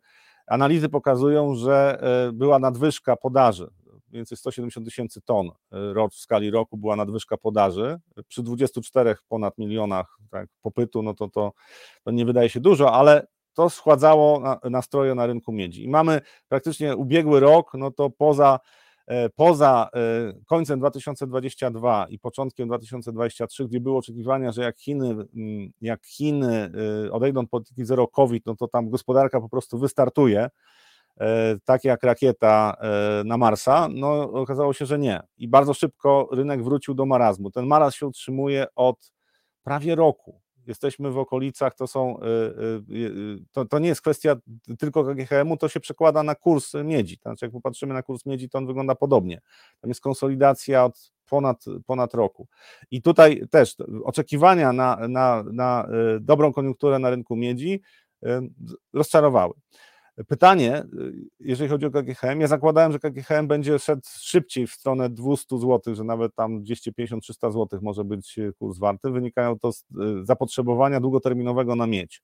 analizy 0.48 0.90
pokazują, 0.90 1.56
że 1.56 2.02
była 2.34 2.60
nadwyżka 2.60 3.16
podaży 3.16 3.70
więcej 4.12 4.38
170 4.38 4.86
tysięcy 4.88 5.22
ton 5.22 5.48
e, 5.48 6.08
w 6.12 6.16
skali 6.16 6.52
roku 6.52 6.78
była 6.78 6.96
nadwyżka 6.96 7.38
podaży. 7.38 8.00
Przy 8.28 8.44
24 8.44 9.16
ponad 9.28 9.58
milionach 9.58 10.18
tak, 10.32 10.50
popytu, 10.62 11.04
no 11.04 11.14
to, 11.14 11.28
to, 11.28 11.54
to 12.04 12.12
nie 12.12 12.26
wydaje 12.26 12.50
się 12.50 12.60
dużo, 12.60 12.94
ale 12.94 13.28
to 13.54 13.70
schładzało 13.70 14.44
nastroje 14.64 15.16
na 15.16 15.26
rynku 15.26 15.52
miedzi. 15.52 15.84
I 15.84 15.90
mamy 15.90 16.22
praktycznie 16.48 16.96
ubiegły 16.96 17.40
rok, 17.40 17.72
no 17.74 17.92
to 17.92 18.10
poza, 18.10 18.60
e, 18.60 18.89
poza 19.36 19.90
e, 19.94 20.00
końcem 20.46 20.80
2022 20.80 22.08
i 22.10 22.20
początkiem 22.20 22.68
2023, 22.68 23.66
gdzie 23.66 23.80
było 23.80 23.98
oczekiwania, 23.98 24.52
że 24.52 24.62
jak 24.62 24.80
Chiny, 24.80 25.10
mm, 25.10 25.72
jak 25.82 26.06
Chiny 26.06 26.72
odejdą 27.12 27.42
od 27.42 27.50
polityki 27.50 27.86
zero 27.86 28.08
COVID, 28.08 28.46
no 28.46 28.56
to 28.56 28.68
tam 28.68 28.90
gospodarka 28.90 29.42
po 29.42 29.50
prostu 29.50 29.80
wystartuje 29.80 30.50
E, 31.20 31.56
tak 31.66 31.84
jak 31.84 32.04
rakieta 32.04 32.78
e, 32.82 33.24
na 33.26 33.38
Marsa, 33.38 33.88
no 33.92 34.22
okazało 34.22 34.74
się, 34.74 34.86
że 34.86 35.00
nie. 35.00 35.20
I 35.38 35.48
bardzo 35.48 35.74
szybko 35.74 36.30
rynek 36.32 36.64
wrócił 36.64 36.94
do 36.94 37.06
marazmu. 37.06 37.52
Ten 37.52 37.66
marazm 37.66 37.98
się 37.98 38.08
utrzymuje 38.08 38.68
od 38.76 39.12
prawie 39.64 39.96
roku. 39.96 40.42
Jesteśmy 40.68 41.12
w 41.12 41.18
okolicach, 41.18 41.76
to 41.76 41.88
są, 41.88 42.20
e, 42.20 42.24
to, 43.52 43.66
to 43.66 43.80
nie 43.80 43.88
jest 43.88 44.02
kwestia 44.02 44.36
tylko 44.80 45.04
KGHM-u, 45.04 45.58
to 45.58 45.70
się 45.70 45.80
przekłada 45.80 46.24
na 46.24 46.36
kurs 46.36 46.74
miedzi. 46.84 47.20
Znaczy, 47.22 47.46
jak 47.46 47.52
popatrzymy 47.52 47.94
na 47.94 48.04
kurs 48.04 48.26
miedzi, 48.26 48.50
to 48.50 48.58
on 48.58 48.68
wygląda 48.68 48.96
podobnie. 48.96 49.42
Tam 49.82 49.90
jest 49.90 50.02
konsolidacja 50.02 50.86
od 50.86 51.12
ponad, 51.30 51.66
ponad 51.86 52.14
roku. 52.14 52.48
I 52.92 53.02
tutaj 53.02 53.42
też 53.50 53.76
oczekiwania 54.04 54.74
na, 54.74 55.08
na, 55.08 55.44
na 55.52 55.88
dobrą 56.22 56.54
koniunkturę 56.54 57.00
na 57.00 57.10
rynku 57.10 57.36
miedzi 57.36 57.82
rozczarowały. 58.94 59.54
Pytanie, 60.28 60.84
y, 60.84 61.14
jeżeli 61.40 61.70
chodzi 61.70 61.86
o 61.86 61.92
KGHM, 61.92 62.42
ja 62.42 62.48
zakładałem, 62.48 62.92
że 62.92 63.00
KGHM 63.00 63.48
będzie 63.48 63.80
szedł 63.80 64.02
szybciej 64.20 64.68
w 64.68 64.72
stronę 64.72 65.10
200 65.10 65.58
zł, 65.58 65.96
że 65.96 66.04
nawet 66.04 66.36
tam 66.36 66.64
250-300 66.64 67.52
zł 67.52 67.80
może 67.82 68.04
być 68.04 68.38
y, 68.38 68.54
kurs 68.60 68.80
warty. 68.80 69.12
Wynikają 69.12 69.60
to 69.60 69.72
z 69.72 69.82
y, 69.82 69.86
zapotrzebowania 70.26 71.00
długoterminowego 71.00 71.76
na 71.76 71.88
miedź. 71.88 72.22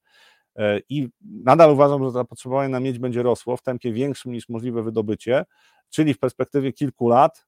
E, 0.55 0.79
I 0.89 1.09
nadal 1.21 1.71
uważam, 1.71 2.03
że 2.03 2.11
zapotrzebowanie 2.11 2.69
na 2.69 2.79
miedź 2.79 2.99
będzie 2.99 3.23
rosło 3.23 3.57
w 3.57 3.61
tempie 3.61 3.93
większym 3.93 4.31
niż 4.31 4.49
możliwe 4.49 4.83
wydobycie, 4.83 5.45
czyli 5.89 6.13
w 6.13 6.19
perspektywie 6.19 6.73
kilku 6.73 7.07
lat 7.07 7.45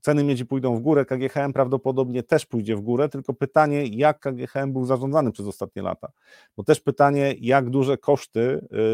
ceny 0.00 0.24
miedzi 0.24 0.46
pójdą 0.46 0.76
w 0.76 0.80
górę, 0.80 1.04
KGHM 1.04 1.52
prawdopodobnie 1.52 2.22
też 2.22 2.46
pójdzie 2.46 2.76
w 2.76 2.80
górę, 2.80 3.08
tylko 3.08 3.34
pytanie, 3.34 3.86
jak 3.86 4.20
KGHM 4.20 4.72
był 4.72 4.84
zarządzany 4.84 5.32
przez 5.32 5.46
ostatnie 5.46 5.82
lata. 5.82 6.12
Bo 6.56 6.64
też 6.64 6.80
pytanie, 6.80 7.34
jak 7.40 7.70
duże 7.70 7.98
koszty, 7.98 8.40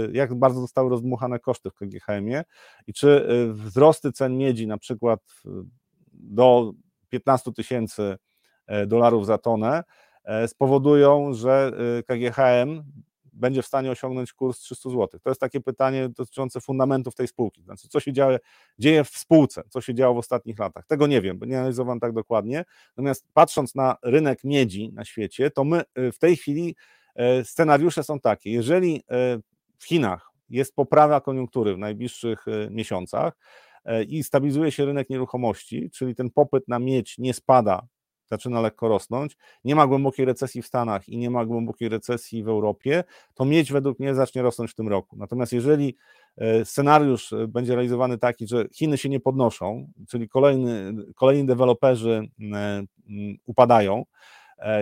y, 0.07 0.11
jak 0.13 0.35
bardzo 0.35 0.61
zostały 0.61 0.91
rozdmuchane 0.91 1.39
koszty 1.39 1.71
w 1.71 1.75
KGHM-ie 1.75 2.45
i 2.87 2.93
czy 2.93 3.09
y, 3.09 3.53
wzrosty 3.53 4.13
cen 4.13 4.37
miedzi 4.39 4.67
na 4.67 4.79
przykład 4.79 5.21
do 6.13 6.73
15 7.09 7.53
tysięcy 7.53 8.17
e, 8.67 8.87
dolarów 8.87 9.27
za 9.27 9.39
tonę 9.39 9.85
e, 10.25 10.49
spowodują, 10.49 11.35
że 11.35 11.73
y, 11.99 12.03
KGHM 12.03 12.83
będzie 13.39 13.63
w 13.63 13.67
stanie 13.67 13.91
osiągnąć 13.91 14.33
kurs 14.33 14.59
300 14.59 14.91
zł? 14.91 15.21
To 15.23 15.31
jest 15.31 15.41
takie 15.41 15.61
pytanie 15.61 16.09
dotyczące 16.09 16.61
fundamentów 16.61 17.15
tej 17.15 17.29
spółki. 17.29 17.63
Znaczy, 17.63 17.89
co 17.89 18.01
się 18.01 18.13
dzieje, 18.13 18.39
dzieje 18.79 19.05
w 19.05 19.09
spółce, 19.09 19.63
co 19.69 19.81
się 19.81 19.95
działo 19.95 20.15
w 20.15 20.19
ostatnich 20.19 20.59
latach? 20.59 20.87
Tego 20.87 21.07
nie 21.07 21.21
wiem, 21.21 21.39
bo 21.39 21.47
nie 21.47 21.59
analizowałem 21.59 22.01
tak 22.01 22.13
dokładnie. 22.13 22.65
Natomiast 22.97 23.27
patrząc 23.35 23.75
na 23.75 23.97
rynek 24.03 24.45
miedzi 24.45 24.93
na 24.93 25.05
świecie, 25.05 25.51
to 25.51 25.65
my 25.65 25.83
y, 25.99 26.13
w 26.13 26.19
tej 26.19 26.37
chwili 26.37 26.77
y, 27.41 27.45
scenariusze 27.45 28.05
są 28.05 28.21
takie. 28.21 28.51
Jeżeli 28.51 28.97
y, 28.97 29.03
w 29.79 29.85
Chinach 29.85 30.31
jest 30.51 30.75
poprawa 30.75 31.21
koniunktury 31.21 31.75
w 31.75 31.79
najbliższych 31.79 32.45
miesiącach 32.71 33.37
i 34.09 34.25
stabilizuje 34.25 34.73
się 34.73 34.85
rynek 34.85 35.11
nieruchomości, 35.11 35.91
czyli 35.91 36.15
ten 36.15 36.31
popyt 36.31 36.69
na 36.69 36.79
miedź 36.79 37.19
nie 37.19 37.35
spada 37.35 37.87
zaczyna 38.31 38.61
lekko 38.61 38.89
rosnąć, 38.89 39.37
nie 39.65 39.75
ma 39.75 39.87
głębokiej 39.87 40.27
recesji 40.27 40.63
w 40.63 40.67
Stanach 40.67 41.09
i 41.09 41.17
nie 41.17 41.31
ma 41.31 41.45
głębokiej 41.45 41.89
recesji 41.89 42.43
w 42.45 42.49
Europie, 42.49 43.05
to 43.35 43.45
miedź 43.45 43.73
według 43.73 43.99
mnie 43.99 44.15
zacznie 44.15 44.43
rosnąć 44.43 44.71
w 44.71 44.75
tym 44.75 44.89
roku. 44.89 45.17
Natomiast 45.17 45.53
jeżeli 45.53 45.97
e, 46.37 46.65
scenariusz 46.65 47.33
e, 47.33 47.49
będzie 47.49 47.75
realizowany 47.75 48.19
taki, 48.19 48.47
że 48.47 48.69
Chiny 48.73 48.99
się 48.99 49.09
nie 49.09 49.21
podnoszą, 49.21 49.89
czyli 50.09 50.29
kolejny, 50.29 50.95
kolejni 51.15 51.47
deweloperzy 51.47 52.29
e, 52.53 52.83
upadają, 53.47 54.05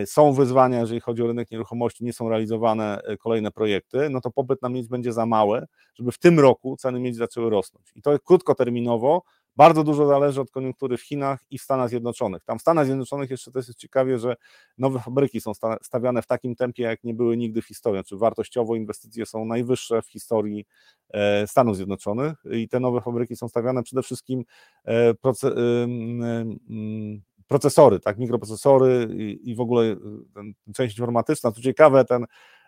są 0.05 0.33
wyzwania, 0.33 0.81
jeżeli 0.81 1.01
chodzi 1.01 1.23
o 1.23 1.27
rynek 1.27 1.51
nieruchomości, 1.51 2.05
nie 2.05 2.13
są 2.13 2.29
realizowane 2.29 3.01
kolejne 3.19 3.51
projekty, 3.51 4.11
no 4.11 4.21
to 4.21 4.31
popyt 4.31 4.63
na 4.63 4.69
miedź 4.69 4.89
będzie 4.89 5.13
za 5.13 5.27
mały, 5.27 5.67
żeby 5.95 6.13
w 6.13 6.19
tym 6.19 6.41
roku 6.41 6.77
ceny 6.77 7.01
miedzi 7.01 7.19
zaczęły 7.19 7.51
rosnąć. 7.51 7.93
I 7.95 8.03
to 8.03 8.19
krótkoterminowo 8.19 9.23
bardzo 9.57 9.85
dużo 9.85 10.07
zależy 10.07 10.41
od 10.41 10.51
koniunktury 10.51 10.97
w 10.97 11.03
Chinach 11.03 11.41
i 11.51 11.59
w 11.59 11.63
Stanach 11.63 11.89
Zjednoczonych. 11.89 12.45
Tam 12.45 12.59
w 12.59 12.61
Stanach 12.61 12.87
Zjednoczonych 12.87 13.31
jeszcze 13.31 13.53
też 13.53 13.69
jest 13.69 13.79
ciekawie, 13.79 14.19
że 14.19 14.37
nowe 14.79 15.01
fabryki 15.01 15.41
są 15.41 15.53
stawiane 15.83 16.23
w 16.23 16.27
takim 16.27 16.57
tempie, 16.57 16.83
jak 16.83 17.05
nie 17.05 17.15
były 17.15 17.37
nigdy 17.37 17.63
w 17.63 17.67
historii. 17.67 18.05
Czy 18.05 18.17
wartościowo 18.17 18.77
inwestycje 18.77 19.27
są 19.27 19.45
najwyższe 19.45 20.03
w 20.03 20.07
historii 20.07 20.67
e, 21.11 21.47
Stanów 21.47 21.77
Zjednoczonych 21.77 22.35
i 22.51 22.69
te 22.69 22.81
nowe 22.81 23.01
fabryki 23.01 23.37
są 23.37 23.49
stawiane 23.49 23.83
przede 23.83 24.03
wszystkim 24.03 24.45
e, 24.85 25.15
procesory, 27.49 28.01
tak, 28.01 28.19
mikroprocesory 28.19 29.09
i 29.43 29.55
w 29.55 29.61
ogóle 29.61 29.97
ten, 30.35 30.53
część 30.75 30.99
informatyczna. 30.99 31.53
Co 31.53 31.61
ciekawe, 31.61 32.05
ten 32.05 32.25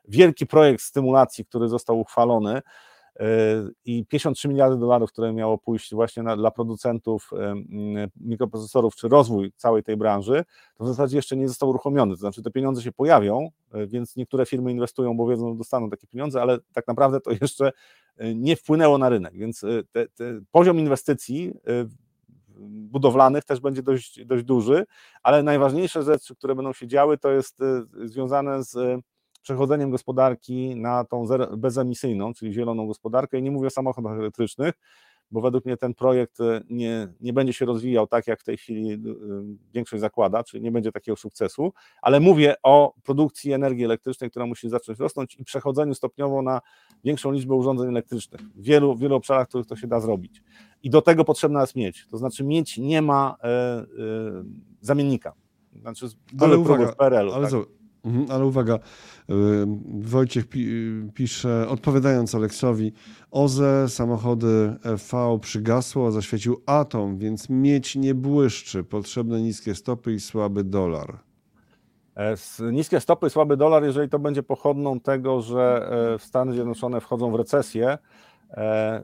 wielki 0.09 0.47
projekt 0.47 0.82
stymulacji, 0.82 1.45
który 1.45 1.68
został 1.68 2.01
uchwalony, 2.01 2.62
i 3.85 4.07
53 4.07 4.49
miliardy 4.49 4.77
dolarów, 4.77 5.12
które 5.12 5.33
miało 5.33 5.59
pójść 5.59 5.95
właśnie 5.95 6.23
na, 6.23 6.37
dla 6.37 6.51
producentów 6.51 7.31
mikroprocesorów, 8.16 8.97
czy 8.97 9.09
rozwój 9.09 9.53
całej 9.57 9.83
tej 9.83 9.97
branży, 9.97 10.45
to 10.77 10.85
w 10.85 10.89
zasadzie 10.89 11.16
jeszcze 11.16 11.37
nie 11.37 11.49
został 11.49 11.69
uruchomiony. 11.69 12.14
To 12.14 12.21
znaczy 12.21 12.43
te 12.43 12.51
pieniądze 12.51 12.83
się 12.83 12.93
pojawią, 12.93 13.51
e, 13.73 13.87
więc 13.87 14.16
niektóre 14.16 14.47
firmy 14.47 14.73
inwestują, 14.73 15.16
bo 15.16 15.29
wiedzą, 15.29 15.53
że 15.53 15.59
dostaną 15.59 15.91
takie 15.91 16.07
pieniądze, 16.07 16.43
ale 16.43 16.59
tak 16.73 16.87
naprawdę 16.87 17.21
to 17.21 17.31
jeszcze 17.43 17.73
e, 18.16 18.35
nie 18.35 18.57
wpłynęło 18.57 18.99
na 18.99 19.09
rynek, 19.09 19.35
więc 19.35 19.64
e, 19.64 19.69
te, 19.93 20.09
te 20.09 20.41
poziom 20.51 20.79
inwestycji 20.79 21.53
budowlanych 22.61 23.45
też 23.45 23.61
będzie 23.61 23.83
dość, 23.83 24.25
dość 24.25 24.45
duży, 24.45 24.85
ale 25.23 25.43
najważniejsze 25.43 26.03
rzeczy, 26.03 26.37
które 26.37 26.55
będą 26.55 26.73
się 26.73 26.87
działy, 26.87 27.19
to 27.19 27.31
jest 27.31 27.59
związane 28.05 28.64
z 28.64 29.01
przechodzeniem 29.43 29.91
gospodarki 29.91 30.76
na 30.76 31.05
tą 31.05 31.26
bezemisyjną, 31.57 32.34
czyli 32.34 32.53
zieloną 32.53 32.86
gospodarkę 32.86 33.39
i 33.39 33.43
nie 33.43 33.51
mówię 33.51 33.66
o 33.66 33.70
samochodach 33.70 34.18
elektrycznych, 34.18 34.74
bo 35.30 35.41
według 35.41 35.64
mnie 35.64 35.76
ten 35.76 35.95
projekt 35.95 36.41
e, 36.41 36.61
nie, 36.70 37.09
nie 37.20 37.32
będzie 37.32 37.53
się 37.53 37.66
rozwijał 37.66 38.07
tak, 38.07 38.26
jak 38.26 38.41
w 38.41 38.45
tej 38.45 38.57
chwili 38.57 38.93
e, 38.93 38.99
większość 39.74 40.01
zakłada, 40.01 40.45
czyli 40.45 40.62
nie 40.62 40.72
będzie 40.72 40.93
takiego 40.93 41.16
sukcesu, 41.16 41.72
ale 42.03 42.20
mówię 42.20 42.55
o 42.62 42.95
produkcji 43.03 43.53
energii 43.53 43.84
elektrycznej, 43.84 44.30
która 44.30 44.47
musi 44.47 44.68
zacząć 44.68 44.99
rosnąć 44.99 45.34
i 45.34 45.45
przechodzeniu 45.45 45.95
stopniowo 45.95 46.43
na 46.43 46.61
większą 47.05 47.32
liczbę 47.32 47.55
urządzeń 47.55 47.89
elektrycznych. 47.89 48.41
W 48.41 48.62
wielu, 48.62 48.97
wielu 48.97 49.16
obszarach, 49.16 49.47
w 49.47 49.49
których 49.49 49.66
to 49.66 49.76
się 49.76 49.86
da 49.86 50.01
zrobić. 50.01 50.43
I 50.82 50.91
do 50.91 51.03
tego 51.03 51.24
potrzebna 51.24 51.61
jest 51.61 51.76
mieć. 51.76 52.07
To 52.11 52.18
znaczy 52.18 52.45
mieć 52.45 52.78
nie 52.78 53.03
ma 53.03 53.36
e, 53.43 53.49
e, 53.49 53.84
zamiennika. 54.80 55.32
Znaczy, 55.80 56.07
ale 56.41 56.59
uwaga, 56.59 56.86
w 56.86 56.97
PRL-u. 56.97 57.32
Ale 57.32 57.51
tak. 57.51 57.61
Mhm, 58.05 58.27
ale 58.31 58.47
uwaga, 58.47 58.75
y, 58.75 58.81
Wojciech 60.01 60.45
pisze, 61.15 61.69
odpowiadając 61.69 62.35
Aleksowi, 62.35 62.93
OZE, 63.31 63.89
samochody 63.89 64.77
EV 64.83 65.39
przygasło, 65.41 66.13
zaświecił 66.13 66.63
atom, 66.67 67.19
więc 67.19 67.49
mieć 67.49 67.97
nie 67.97 68.15
błyszczy, 68.15 68.85
potrzebne 68.85 69.41
niskie 69.43 69.75
stopy 69.75 70.13
i 70.13 70.21
słaby 70.21 70.65
dolar. 70.65 71.19
E, 72.17 72.37
niskie 72.73 73.01
stopy 73.01 73.31
słaby 73.31 73.57
dolar, 73.57 73.85
jeżeli 73.85 74.09
to 74.09 74.19
będzie 74.19 74.43
pochodną 74.43 75.01
tego, 75.01 75.41
że 75.41 75.91
e, 76.15 76.19
Stany 76.19 76.53
Zjednoczone 76.53 77.01
wchodzą 77.01 77.33
w 77.33 77.35
recesję, 77.35 77.99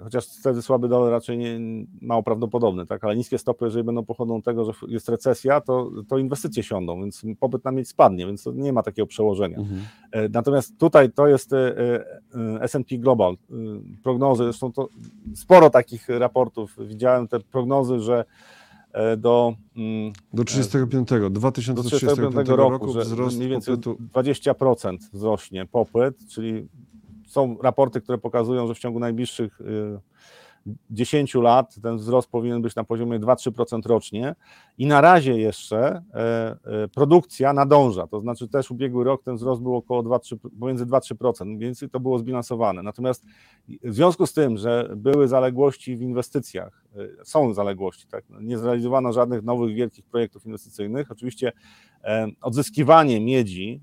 chociaż 0.02 0.26
wtedy 0.26 0.62
słaby 0.62 0.88
dolar 0.88 1.10
raczej 1.10 1.38
nie, 1.38 1.60
mało 2.00 2.22
prawdopodobny, 2.22 2.86
tak? 2.86 3.04
ale 3.04 3.16
niskie 3.16 3.38
stopy, 3.38 3.64
jeżeli 3.64 3.84
będą 3.84 4.04
pochodzą 4.04 4.42
tego, 4.42 4.64
że 4.64 4.72
jest 4.88 5.08
recesja, 5.08 5.60
to, 5.60 5.90
to 6.08 6.18
inwestycje 6.18 6.62
siądą, 6.62 7.00
więc 7.00 7.22
popyt 7.40 7.64
na 7.64 7.70
miedź 7.70 7.88
spadnie, 7.88 8.26
więc 8.26 8.46
nie 8.54 8.72
ma 8.72 8.82
takiego 8.82 9.06
przełożenia. 9.06 9.58
Mhm. 9.58 9.80
E, 10.12 10.28
natomiast 10.28 10.78
tutaj 10.78 11.12
to 11.12 11.28
jest 11.28 11.52
e, 11.52 12.04
S&P 12.60 12.98
Global, 12.98 13.36
prognozy, 14.02 14.44
zresztą 14.44 14.72
to 14.72 14.88
sporo 15.34 15.70
takich 15.70 16.08
raportów, 16.08 16.76
widziałem 16.78 17.28
te 17.28 17.40
prognozy, 17.40 18.00
że 18.00 18.24
do, 19.16 19.54
mm, 19.76 20.12
do 20.32 20.44
35, 20.44 21.08
2035 21.30 22.48
roku, 22.48 22.70
roku 22.70 22.92
że 22.92 23.00
wzrost 23.00 23.36
mniej 23.36 23.48
więcej 23.48 23.76
popytu. 23.76 23.96
20% 24.12 24.98
wzrośnie 25.12 25.66
popyt, 25.66 26.28
czyli 26.28 26.68
są 27.26 27.56
raporty, 27.62 28.00
które 28.00 28.18
pokazują, 28.18 28.66
że 28.66 28.74
w 28.74 28.78
ciągu 28.78 29.00
najbliższych 29.00 29.58
10 30.90 31.34
y, 31.34 31.38
lat 31.38 31.74
ten 31.82 31.96
wzrost 31.96 32.28
powinien 32.28 32.62
być 32.62 32.74
na 32.74 32.84
poziomie 32.84 33.20
2-3% 33.20 33.86
rocznie 33.86 34.34
i 34.78 34.86
na 34.86 35.00
razie 35.00 35.38
jeszcze 35.38 35.78
e, 35.78 36.56
e, 36.64 36.88
produkcja 36.88 37.52
nadąża, 37.52 38.06
to 38.06 38.20
znaczy 38.20 38.48
też 38.48 38.70
ubiegły 38.70 39.04
rok 39.04 39.22
ten 39.22 39.36
wzrost 39.36 39.62
był 39.62 39.76
około 39.76 40.02
2, 40.02 40.18
3, 40.18 40.36
pomiędzy 40.60 40.86
2-3%, 40.86 41.58
więc 41.58 41.84
to 41.92 42.00
było 42.00 42.18
zbilansowane. 42.18 42.82
Natomiast 42.82 43.24
w 43.68 43.94
związku 43.94 44.26
z 44.26 44.32
tym, 44.32 44.56
że 44.56 44.90
były 44.96 45.28
zaległości 45.28 45.96
w 45.96 46.02
inwestycjach, 46.02 46.84
e, 46.96 47.24
są 47.24 47.54
zaległości, 47.54 48.06
tak, 48.06 48.24
nie 48.40 48.58
zrealizowano 48.58 49.12
żadnych 49.12 49.42
nowych 49.42 49.74
wielkich 49.74 50.04
projektów 50.04 50.46
inwestycyjnych, 50.46 51.10
oczywiście 51.10 51.52
odzyskiwanie 52.42 53.20
miedzi, 53.20 53.80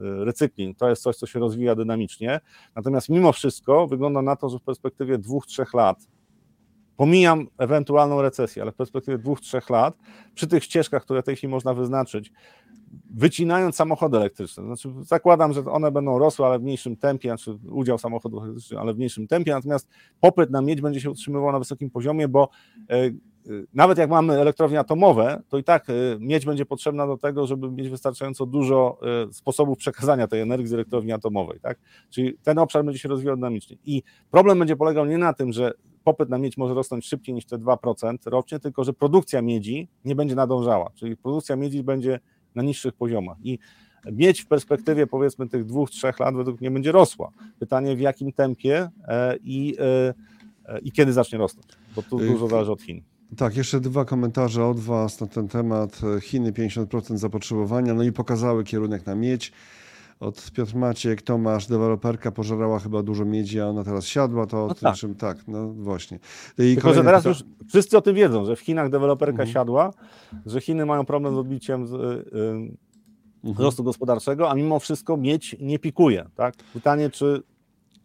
recykling, 0.00 0.78
to 0.78 0.88
jest 0.88 1.02
coś, 1.02 1.16
co 1.16 1.26
się 1.26 1.38
rozwija 1.38 1.74
dynamicznie, 1.74 2.40
natomiast 2.74 3.08
mimo 3.08 3.32
wszystko 3.32 3.86
wygląda 3.86 4.22
na 4.22 4.36
to, 4.36 4.48
że 4.48 4.58
w 4.58 4.62
perspektywie 4.62 5.18
dwóch, 5.18 5.46
trzech 5.46 5.74
lat 5.74 6.08
Pomijam 6.96 7.46
ewentualną 7.58 8.22
recesję, 8.22 8.62
ale 8.62 8.72
w 8.72 8.74
perspektywie 8.74 9.18
dwóch, 9.18 9.40
trzech 9.40 9.70
lat, 9.70 9.98
przy 10.34 10.46
tych 10.46 10.64
ścieżkach, 10.64 11.02
które 11.02 11.22
w 11.22 11.24
tej 11.24 11.36
chwili 11.36 11.50
można 11.50 11.74
wyznaczyć, 11.74 12.32
wycinając 13.10 13.76
samochody 13.76 14.16
elektryczne, 14.16 14.64
znaczy 14.64 14.88
zakładam, 15.00 15.52
że 15.52 15.64
one 15.64 15.90
będą 15.90 16.18
rosły, 16.18 16.46
ale 16.46 16.58
w 16.58 16.62
mniejszym 16.62 16.96
tempie, 16.96 17.28
znaczy 17.28 17.58
udział 17.70 17.98
samochodów 17.98 18.42
elektrycznych, 18.42 18.80
ale 18.80 18.94
w 18.94 18.96
mniejszym 18.96 19.26
tempie, 19.28 19.52
natomiast 19.52 19.88
popyt 20.20 20.50
na 20.50 20.62
miedź 20.62 20.80
będzie 20.80 21.00
się 21.00 21.10
utrzymywał 21.10 21.52
na 21.52 21.58
wysokim 21.58 21.90
poziomie, 21.90 22.28
bo 22.28 22.48
e, 22.90 23.10
nawet 23.74 23.98
jak 23.98 24.10
mamy 24.10 24.40
elektrownie 24.40 24.80
atomowe, 24.80 25.42
to 25.48 25.58
i 25.58 25.64
tak 25.64 25.90
e, 25.90 25.92
miedź 26.20 26.44
będzie 26.44 26.66
potrzebna 26.66 27.06
do 27.06 27.18
tego, 27.18 27.46
żeby 27.46 27.70
mieć 27.70 27.88
wystarczająco 27.88 28.46
dużo 28.46 28.98
sposobów 29.32 29.78
przekazania 29.78 30.26
tej 30.26 30.40
energii 30.40 30.66
z 30.66 30.72
elektrowni 30.72 31.12
atomowej. 31.12 31.60
Tak? 31.60 31.78
Czyli 32.10 32.38
ten 32.42 32.58
obszar 32.58 32.84
będzie 32.84 32.98
się 32.98 33.08
rozwijał 33.08 33.36
dynamicznie. 33.36 33.76
I 33.84 34.02
problem 34.30 34.58
będzie 34.58 34.76
polegał 34.76 35.06
nie 35.06 35.18
na 35.18 35.32
tym, 35.32 35.52
że 35.52 35.72
popyt 36.04 36.28
na 36.28 36.38
miedź 36.38 36.56
może 36.56 36.74
rosnąć 36.74 37.06
szybciej 37.06 37.34
niż 37.34 37.44
te 37.44 37.58
2% 37.58 38.16
rocznie, 38.26 38.58
tylko 38.58 38.84
że 38.84 38.92
produkcja 38.92 39.42
miedzi 39.42 39.88
nie 40.04 40.14
będzie 40.14 40.34
nadążała, 40.34 40.90
czyli 40.94 41.16
produkcja 41.16 41.56
miedzi 41.56 41.82
będzie 41.82 42.20
na 42.54 42.62
niższych 42.62 42.94
poziomach. 42.94 43.36
I 43.42 43.58
miedź 44.12 44.40
w 44.40 44.46
perspektywie 44.46 45.06
powiedzmy 45.06 45.48
tych 45.48 45.64
dwóch, 45.64 45.90
trzech 45.90 46.20
lat 46.20 46.36
według 46.36 46.60
mnie 46.60 46.70
będzie 46.70 46.92
rosła. 46.92 47.30
Pytanie 47.58 47.96
w 47.96 48.00
jakim 48.00 48.32
tempie 48.32 48.88
e, 49.08 49.36
i, 49.36 49.76
e, 49.78 50.14
e, 50.74 50.78
i 50.78 50.92
kiedy 50.92 51.12
zacznie 51.12 51.38
rosnąć, 51.38 51.66
bo 51.96 52.02
tu 52.02 52.18
dużo 52.18 52.48
zależy 52.48 52.72
od 52.72 52.82
Chin. 52.82 53.02
Tak, 53.36 53.56
jeszcze 53.56 53.80
dwa 53.80 54.04
komentarze 54.04 54.66
od 54.66 54.80
Was 54.80 55.20
na 55.20 55.26
ten 55.26 55.48
temat. 55.48 56.00
Chiny 56.20 56.52
50% 56.52 57.16
zapotrzebowania, 57.16 57.94
no 57.94 58.02
i 58.02 58.12
pokazały 58.12 58.64
kierunek 58.64 59.06
na 59.06 59.14
miedź 59.14 59.52
od 60.22 60.50
Piotr 60.50 60.76
Maciek, 60.76 61.22
Tomasz, 61.22 61.66
deweloperka 61.66 62.32
pożerała 62.32 62.78
chyba 62.78 63.02
dużo 63.02 63.24
miedzi, 63.24 63.60
a 63.60 63.66
ona 63.66 63.84
teraz 63.84 64.06
siadła, 64.06 64.46
to 64.46 64.66
no 64.66 64.74
tym 64.74 64.88
tak. 64.88 64.96
czym 64.96 65.14
tak, 65.14 65.48
no 65.48 65.68
właśnie. 65.68 66.18
I 66.58 66.74
Tylko, 66.74 66.94
że 66.94 67.04
teraz 67.04 67.24
już 67.24 67.44
wszyscy 67.68 67.98
o 67.98 68.00
tym 68.00 68.14
wiedzą, 68.14 68.44
że 68.44 68.56
w 68.56 68.60
Chinach 68.60 68.90
deweloperka 68.90 69.42
mhm. 69.42 69.48
siadła, 69.48 69.92
że 70.46 70.60
Chiny 70.60 70.86
mają 70.86 71.04
problem 71.04 71.34
z 71.34 71.38
odbiciem 71.38 71.86
z, 71.86 71.90
yy, 71.92 71.98
mhm. 73.44 73.54
wzrostu 73.54 73.84
gospodarczego, 73.84 74.50
a 74.50 74.54
mimo 74.54 74.78
wszystko 74.78 75.16
miedź 75.16 75.56
nie 75.60 75.78
pikuje. 75.78 76.28
Tak? 76.34 76.54
Pytanie, 76.72 77.10
czy, 77.10 77.42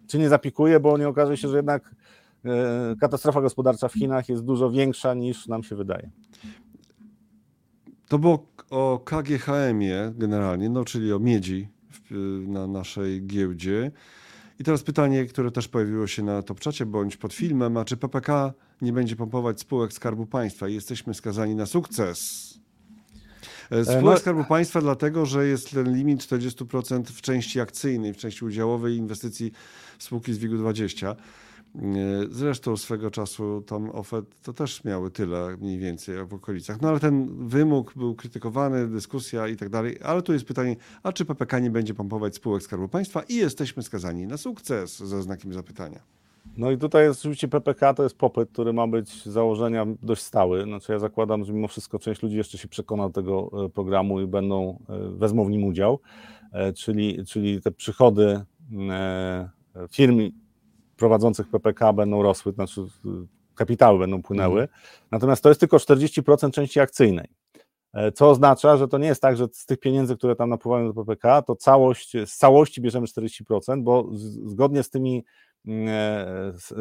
czy 0.08 0.20
nie 0.20 0.30
zapikuje, 0.30 0.80
bo 0.80 0.98
nie 0.98 1.08
okaże 1.08 1.38
się, 1.38 1.48
że 1.48 1.56
jednak 1.56 1.96
katastrofa 3.00 3.42
gospodarcza 3.42 3.88
w 3.88 3.94
Chinach 3.94 4.30
jest 4.30 4.44
dużo 4.44 4.72
większa 4.72 5.14
niż 5.14 5.48
nam 5.48 5.64
się 5.64 5.76
wydaje. 5.76 6.10
To 8.08 8.20
było 8.20 8.46
o 8.70 9.00
KGHM-ie 9.06 10.14
generalnie, 10.16 10.70
no 10.70 10.86
czyli 10.86 11.14
o 11.14 11.20
miedzi 11.20 11.68
na 12.48 12.68
naszej 12.68 13.26
giełdzie. 13.26 13.92
I 14.60 14.64
teraz 14.64 14.84
pytanie, 14.84 15.26
które 15.26 15.52
też 15.52 15.68
pojawiło 15.68 16.08
się 16.08 16.24
na 16.24 16.42
Topczacie 16.42 16.86
bądź 16.86 17.18
pod 17.18 17.34
filmem, 17.34 17.78
a 17.78 17.86
czy 17.86 17.98
PPK 17.98 18.54
nie 18.82 18.94
będzie 18.94 19.16
pompować 19.16 19.60
spółek 19.60 19.94
Skarbu 19.94 20.26
Państwa? 20.26 20.68
Jesteśmy 20.68 21.14
skazani 21.14 21.56
na 21.56 21.66
sukces. 21.66 22.54
E, 23.72 23.86
spółek 23.86 24.04
no... 24.04 24.18
Skarbu 24.18 24.44
Państwa 24.44 24.82
dlatego, 24.82 25.26
że 25.26 25.48
jest 25.48 25.72
ten 25.72 25.96
limit 25.96 26.22
40% 26.22 27.04
w 27.04 27.22
części 27.22 27.60
akcyjnej, 27.60 28.14
w 28.14 28.18
części 28.18 28.46
udziałowej 28.46 28.96
inwestycji 28.96 29.52
spółki 30.00 30.34
z 30.34 30.38
WIG-20. 30.38 31.16
Zresztą 32.30 32.78
swego 32.78 33.12
czasu 33.12 33.62
tam 33.62 33.90
OFE 33.90 34.22
to 34.44 34.54
też 34.54 34.84
miały 34.84 35.12
tyle 35.12 35.58
mniej 35.58 35.80
więcej 35.80 36.26
w 36.26 36.34
okolicach. 36.34 36.82
No 36.82 36.90
ale 36.90 37.00
ten 37.00 37.48
wymóg 37.48 37.94
był 37.96 38.16
krytykowany, 38.16 38.88
dyskusja 38.88 39.48
i 39.48 39.56
tak 39.56 39.70
dalej. 39.70 39.98
Ale 40.04 40.22
tu 40.22 40.34
jest 40.34 40.46
pytanie, 40.46 40.76
a 41.04 41.14
czy 41.14 41.26
PPK 41.26 41.60
nie 41.60 41.72
będzie 41.72 41.94
pompować 41.94 42.36
spółek 42.36 42.64
Skarbu 42.64 42.88
Państwa 42.88 43.22
i 43.30 43.36
jesteśmy 43.36 43.84
skazani 43.84 44.28
na 44.28 44.38
sukces 44.38 44.98
ze 44.98 45.22
znakiem 45.22 45.54
zapytania. 45.54 46.00
No 46.58 46.72
i 46.72 46.78
tutaj 46.78 47.04
jest 47.04 47.20
oczywiście 47.20 47.48
PPK, 47.48 47.94
to 47.94 48.04
jest 48.04 48.18
popyt, 48.18 48.50
który 48.50 48.74
ma 48.74 48.88
być 48.88 49.10
z 49.10 49.26
założenia 49.26 49.86
dość 50.04 50.22
stały. 50.22 50.64
Znaczy 50.64 50.92
ja 50.92 51.00
zakładam, 51.00 51.46
że 51.46 51.54
mimo 51.54 51.68
wszystko 51.68 52.00
część 52.00 52.24
ludzi 52.24 52.38
jeszcze 52.38 52.58
się 52.58 52.68
przekona 52.68 53.08
do 53.08 53.14
tego 53.14 53.66
e, 53.66 53.70
programu 53.70 54.22
i 54.22 54.28
będą, 54.28 54.80
e, 54.90 55.10
wezmą 55.10 55.46
w 55.46 55.50
nim 55.50 55.64
udział, 55.64 56.00
e, 56.52 56.74
czyli, 56.74 57.26
czyli 57.26 57.62
te 57.62 57.72
przychody 57.72 58.42
firm 59.92 60.32
prowadzących 60.98 61.50
PPK 61.50 61.94
będą 61.94 62.22
rosły, 62.24 62.52
znaczy 62.52 62.82
kapitały 63.56 64.00
będą 64.00 64.22
płynęły, 64.22 64.62
mhm. 64.62 64.80
natomiast 65.12 65.44
to 65.44 65.50
jest 65.50 65.60
tylko 65.60 65.78
40% 65.78 66.52
części 66.52 66.80
akcyjnej. 66.80 67.28
E, 67.94 68.12
co 68.12 68.30
oznacza, 68.30 68.78
że 68.78 68.88
to 68.88 68.98
nie 68.98 69.08
jest 69.08 69.22
tak, 69.22 69.38
że 69.38 69.48
z 69.52 69.66
tych 69.66 69.80
pieniędzy, 69.80 70.18
które 70.18 70.36
tam 70.36 70.50
napływają 70.50 70.94
do 70.94 70.94
PPK, 70.94 71.42
to 71.42 71.56
całość, 71.56 72.12
z 72.26 72.38
całości 72.38 72.82
bierzemy 72.82 73.08
40%, 73.08 73.84
bo 73.84 74.10
zgodnie 74.46 74.84
z 74.84 74.90
tymi 74.90 75.26
mm, 75.66 75.88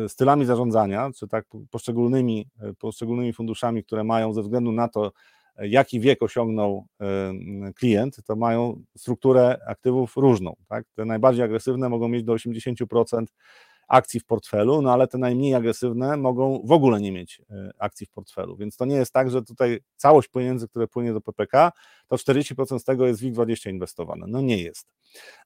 e, 0.04 0.08
stylami 0.08 0.44
zarządzania, 0.44 1.10
czy 1.16 1.28
tak 1.28 1.44
poszczególnymi, 1.70 2.48
e, 2.60 2.74
poszczególnymi 2.74 3.32
funduszami, 3.32 3.84
które 3.84 4.04
mają 4.04 4.32
ze 4.32 4.42
względu 4.42 4.72
na 4.72 4.88
to, 4.88 5.12
jaki 5.58 6.00
wiek 6.00 6.22
osiągnął 6.22 6.86
klient, 7.74 8.16
to 8.26 8.36
mają 8.36 8.82
strukturę 8.96 9.58
aktywów 9.66 10.16
różną. 10.16 10.56
Tak? 10.68 10.84
Te 10.94 11.04
najbardziej 11.04 11.44
agresywne 11.44 11.88
mogą 11.88 12.08
mieć 12.08 12.24
do 12.24 12.32
80% 12.32 13.24
akcji 13.88 14.20
w 14.20 14.24
portfelu, 14.24 14.82
no 14.82 14.92
ale 14.92 15.06
te 15.06 15.18
najmniej 15.18 15.54
agresywne 15.54 16.16
mogą 16.16 16.62
w 16.64 16.72
ogóle 16.72 17.00
nie 17.00 17.12
mieć 17.12 17.42
e, 17.50 17.70
akcji 17.78 18.06
w 18.06 18.10
portfelu. 18.10 18.56
Więc 18.56 18.76
to 18.76 18.84
nie 18.84 18.96
jest 18.96 19.12
tak, 19.12 19.30
że 19.30 19.42
tutaj 19.42 19.80
całość 19.96 20.28
pieniędzy, 20.28 20.68
które 20.68 20.88
płynie 20.88 21.12
do 21.12 21.20
PPK, 21.20 21.72
to 22.08 22.16
40% 22.16 22.78
z 22.78 22.84
tego 22.84 23.06
jest 23.06 23.22
WIG20 23.22 23.70
inwestowane. 23.70 24.26
No 24.28 24.40
nie 24.40 24.58
jest. 24.58 24.86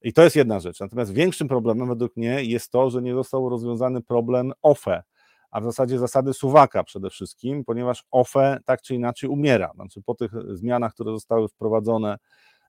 I 0.02 0.12
to 0.12 0.22
jest 0.22 0.36
jedna 0.36 0.60
rzecz. 0.60 0.80
Natomiast 0.80 1.12
większym 1.12 1.48
problemem 1.48 1.88
według 1.88 2.16
mnie 2.16 2.44
jest 2.44 2.70
to, 2.70 2.90
że 2.90 3.02
nie 3.02 3.14
został 3.14 3.48
rozwiązany 3.48 4.02
problem 4.02 4.52
OFE, 4.62 5.02
a 5.50 5.60
w 5.60 5.64
zasadzie 5.64 5.98
zasady 5.98 6.34
suwaka 6.34 6.84
przede 6.84 7.10
wszystkim, 7.10 7.64
ponieważ 7.64 8.04
OFE 8.10 8.58
tak 8.64 8.82
czy 8.82 8.94
inaczej 8.94 9.30
umiera. 9.30 9.72
Znaczy 9.74 10.02
po 10.02 10.14
tych 10.14 10.32
zmianach, 10.48 10.94
które 10.94 11.12
zostały 11.12 11.48
wprowadzone 11.48 12.16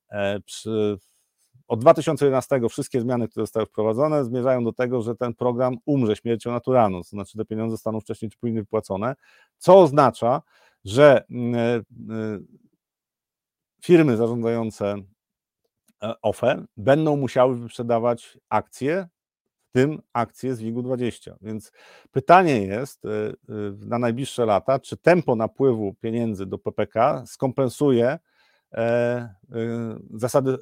e, 0.09 0.39
przy 0.39 0.97
od 1.71 1.79
2011 1.79 2.61
wszystkie 2.69 3.01
zmiany, 3.01 3.27
które 3.27 3.43
zostały 3.43 3.65
wprowadzone, 3.65 4.25
zmierzają 4.25 4.63
do 4.63 4.73
tego, 4.73 5.01
że 5.01 5.15
ten 5.15 5.33
program 5.33 5.77
umrze 5.85 6.15
śmiercią 6.15 6.51
naturalną, 6.51 7.01
to 7.03 7.09
znaczy 7.09 7.37
te 7.37 7.45
pieniądze 7.45 7.77
staną 7.77 7.99
wcześniej 8.01 8.31
czy 8.31 8.37
później 8.37 8.61
wypłacone, 8.61 9.15
co 9.57 9.79
oznacza, 9.79 10.41
że 10.85 11.25
mm, 11.29 11.55
e, 11.55 11.59
e, 11.67 11.83
firmy 13.83 14.17
zarządzające 14.17 14.95
e, 16.03 16.13
OFE 16.21 16.65
będą 16.77 17.17
musiały 17.17 17.57
wyprzedawać 17.57 18.37
akcje, 18.49 19.07
w 19.69 19.73
tym 19.73 20.01
akcje 20.13 20.55
z 20.55 20.61
WIG-20. 20.61 21.33
Więc 21.41 21.71
pytanie 22.11 22.61
jest 22.61 23.03
na 23.79 23.99
najbliższe 23.99 24.45
lata, 24.45 24.79
czy 24.79 24.97
tempo 24.97 25.35
napływu 25.35 25.93
pieniędzy 25.93 26.45
do 26.45 26.57
PPK 26.57 27.23
skompensuje 27.25 28.05
E, 28.05 28.19
e, 28.19 28.30
zasady, 30.13 30.51
e, 30.51 30.57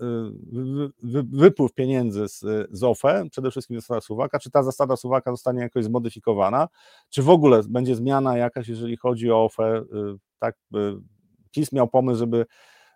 wypływ 1.32 1.74
pieniędzy 1.74 2.28
z, 2.28 2.40
z 2.72 2.84
OFE, 2.84 3.26
przede 3.32 3.52
wszystkim 3.52 3.80
zasada 3.80 4.02
Suwaka, 4.02 4.40
czy 4.40 4.52
ta 4.52 4.64
zasada 4.64 4.96
Suwaka 4.96 5.32
zostanie 5.32 5.62
jakoś 5.62 5.86
zmodyfikowana, 5.86 6.68
czy 7.10 7.24
w 7.24 7.30
ogóle 7.30 7.62
będzie 7.70 7.96
zmiana 7.96 8.38
jakaś, 8.38 8.68
jeżeli 8.68 8.98
chodzi 8.98 9.32
o 9.32 9.44
OFE, 9.44 9.84
tak, 10.40 10.56
PiS 11.52 11.72
miał 11.72 11.88
pomysł, 11.88 12.20
żeby 12.20 12.46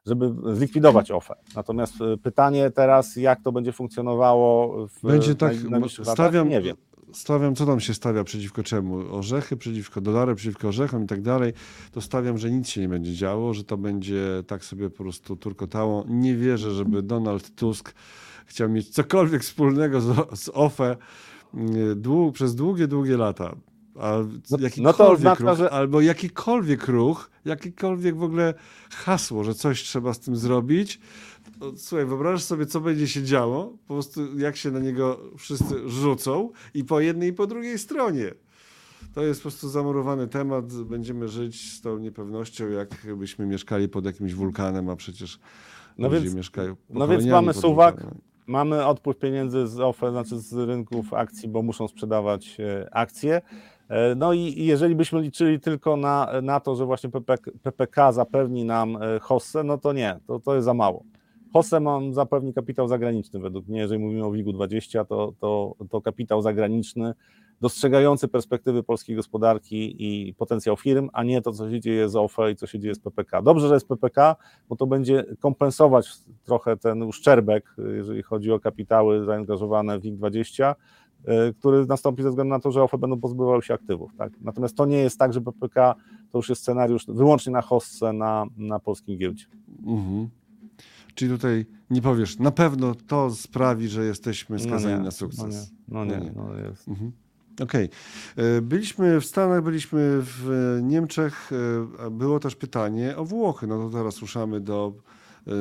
żeby 0.05 0.55
zlikwidować 0.55 1.11
OFE. 1.11 1.35
Natomiast 1.55 1.93
pytanie 2.23 2.71
teraz, 2.71 3.15
jak 3.15 3.41
to 3.43 3.51
będzie 3.51 3.71
funkcjonowało 3.71 4.87
w 4.87 5.01
będzie 5.01 5.35
tak, 5.35 5.53
stawiam, 6.03 6.49
nie 6.49 6.61
wiem 6.61 6.77
stawiam, 7.13 7.55
co 7.55 7.65
tam 7.65 7.79
się 7.79 7.93
stawia 7.93 8.23
przeciwko 8.23 8.63
czemu? 8.63 9.15
Orzechy 9.15 9.57
przeciwko 9.57 10.01
dolary, 10.01 10.35
przeciwko 10.35 10.67
orzechom 10.67 11.03
i 11.03 11.07
tak 11.07 11.21
dalej. 11.21 11.53
To 11.91 12.01
stawiam, 12.01 12.37
że 12.37 12.51
nic 12.51 12.69
się 12.69 12.81
nie 12.81 12.89
będzie 12.89 13.13
działo, 13.13 13.53
że 13.53 13.63
to 13.63 13.77
będzie 13.77 14.43
tak 14.47 14.65
sobie 14.65 14.89
po 14.89 14.97
prostu 14.97 15.35
turkotało. 15.35 16.05
Nie 16.07 16.35
wierzę, 16.35 16.71
żeby 16.71 17.01
Donald 17.01 17.55
Tusk 17.55 17.93
chciał 18.45 18.69
mieć 18.69 18.89
cokolwiek 18.89 19.41
wspólnego 19.41 20.01
z, 20.01 20.39
z 20.39 20.49
OFE 20.53 20.97
dług, 21.95 22.35
przez 22.35 22.55
długie, 22.55 22.87
długie 22.87 23.17
lata. 23.17 23.55
A 23.99 24.17
no, 24.51 24.57
no 24.77 24.93
to 24.93 25.11
oznacza, 25.11 25.49
ruch, 25.49 25.57
że... 25.57 25.69
Albo 25.69 26.01
jakikolwiek 26.01 26.87
ruch, 26.87 27.29
jakikolwiek 27.45 28.17
w 28.17 28.23
ogóle 28.23 28.53
hasło, 28.91 29.43
że 29.43 29.53
coś 29.53 29.83
trzeba 29.83 30.13
z 30.13 30.19
tym 30.19 30.35
zrobić. 30.35 30.99
Słuchaj, 31.75 32.05
wyobrażasz 32.05 32.43
sobie, 32.43 32.65
co 32.65 32.81
będzie 32.81 33.07
się 33.07 33.23
działo, 33.23 33.73
po 33.87 33.93
prostu 33.93 34.39
jak 34.39 34.55
się 34.55 34.71
na 34.71 34.79
niego 34.79 35.19
wszyscy 35.37 35.89
rzucą 35.89 36.49
i 36.73 36.83
po 36.83 36.99
jednej 36.99 37.29
i 37.29 37.33
po 37.33 37.47
drugiej 37.47 37.79
stronie. 37.79 38.31
To 39.13 39.23
jest 39.23 39.39
po 39.39 39.43
prostu 39.43 39.69
zamurowany 39.69 40.27
temat. 40.27 40.73
Będziemy 40.73 41.27
żyć 41.27 41.71
z 41.71 41.81
tą 41.81 41.97
niepewnością, 41.97 42.65
jakbyśmy 42.69 43.45
mieszkali 43.45 43.89
pod 43.89 44.05
jakimś 44.05 44.33
wulkanem, 44.33 44.89
a 44.89 44.95
przecież 44.95 45.39
no 45.97 46.07
ludzie 46.07 46.21
więc, 46.21 46.35
mieszkają 46.35 46.75
No 46.89 47.07
więc 47.07 47.25
mamy 47.25 47.53
suwak, 47.53 48.05
mamy 48.47 48.85
odpływ 48.85 49.17
pieniędzy 49.17 49.67
z 49.67 49.79
OFE, 49.79 50.11
znaczy 50.11 50.39
z 50.39 50.53
rynków 50.53 51.13
akcji, 51.13 51.49
bo 51.49 51.61
muszą 51.61 51.87
sprzedawać 51.87 52.57
e, 52.59 52.95
akcje. 52.95 53.41
E, 53.89 54.15
no 54.15 54.33
i 54.33 54.65
jeżeli 54.65 54.95
byśmy 54.95 55.21
liczyli 55.21 55.59
tylko 55.59 55.97
na, 55.97 56.41
na 56.41 56.59
to, 56.59 56.75
że 56.75 56.85
właśnie 56.85 57.09
PPK, 57.09 57.51
PPK 57.63 58.11
zapewni 58.11 58.65
nam 58.65 58.97
e, 59.01 59.19
hossę, 59.19 59.63
no 59.63 59.77
to 59.77 59.93
nie, 59.93 60.19
to, 60.27 60.39
to 60.39 60.55
jest 60.55 60.65
za 60.65 60.73
mało. 60.73 61.03
Hossę 61.53 61.79
mam 61.79 62.13
zapewni 62.13 62.53
kapitał 62.53 62.87
zagraniczny 62.87 63.39
według 63.39 63.67
mnie, 63.67 63.79
jeżeli 63.79 63.99
mówimy 63.99 64.25
o 64.25 64.31
WIG-20, 64.31 65.05
to, 65.05 65.33
to, 65.39 65.75
to 65.89 66.01
kapitał 66.01 66.41
zagraniczny 66.41 67.13
dostrzegający 67.61 68.27
perspektywy 68.27 68.83
polskiej 68.83 69.15
gospodarki 69.15 69.95
i 69.99 70.33
potencjał 70.33 70.77
firm, 70.77 71.09
a 71.13 71.23
nie 71.23 71.41
to, 71.41 71.51
co 71.51 71.71
się 71.71 71.79
dzieje 71.79 72.09
z 72.09 72.15
OFE 72.15 72.51
i 72.51 72.55
co 72.55 72.67
się 72.67 72.79
dzieje 72.79 72.95
z 72.95 72.99
PPK. 72.99 73.41
Dobrze, 73.41 73.67
że 73.67 73.73
jest 73.73 73.87
PPK, 73.87 74.35
bo 74.69 74.75
to 74.75 74.87
będzie 74.87 75.25
kompensować 75.39 76.09
trochę 76.43 76.77
ten 76.77 77.03
uszczerbek, 77.03 77.75
jeżeli 77.95 78.23
chodzi 78.23 78.51
o 78.51 78.59
kapitały 78.59 79.25
zaangażowane 79.25 79.99
w 79.99 80.01
WIG-20, 80.01 80.71
y, 80.71 80.75
który 81.59 81.85
nastąpi 81.85 82.23
ze 82.23 82.29
względu 82.29 82.49
na 82.49 82.59
to, 82.59 82.71
że 82.71 82.83
OFE 82.83 82.97
będą 82.97 83.19
pozbywały 83.19 83.61
się 83.61 83.73
aktywów. 83.73 84.11
Tak? 84.17 84.33
Natomiast 84.41 84.75
to 84.75 84.85
nie 84.85 84.97
jest 84.97 85.19
tak, 85.19 85.33
że 85.33 85.41
PPK 85.41 85.95
to 86.31 86.37
już 86.37 86.49
jest 86.49 86.61
scenariusz 86.61 87.05
wyłącznie 87.07 87.51
na 87.51 87.61
hostce 87.61 88.13
na, 88.13 88.45
na 88.57 88.79
polskim 88.79 89.17
giełdzie. 89.17 89.45
Mhm. 89.85 90.29
Czyli 91.15 91.31
tutaj 91.31 91.65
nie 91.89 92.01
powiesz, 92.01 92.39
na 92.39 92.51
pewno 92.51 92.95
to 92.95 93.31
sprawi, 93.31 93.87
że 93.87 94.05
jesteśmy 94.05 94.57
no 94.57 94.63
skazani 94.63 94.93
no 94.93 94.99
nie, 94.99 95.05
na 95.05 95.11
sukces. 95.11 95.71
No 95.87 96.05
nie, 96.05 96.17
no 96.17 96.23
nie, 96.23 96.31
no, 96.35 96.55
nie. 96.55 96.63
Jest. 96.63 96.87
Mhm. 96.87 97.11
Okej. 97.61 97.89
Okay. 98.33 98.61
Byliśmy 98.61 99.21
w 99.21 99.25
Stanach, 99.25 99.63
byliśmy 99.63 100.19
w 100.21 100.79
Niemczech. 100.83 101.51
E, 101.99 102.11
było 102.11 102.39
też 102.39 102.55
pytanie 102.55 103.17
o 103.17 103.25
Włochy. 103.25 103.67
No 103.67 103.89
to 103.89 103.97
teraz 103.97 104.19
ruszamy 104.19 104.61
do 104.61 104.93
e, 105.47 105.51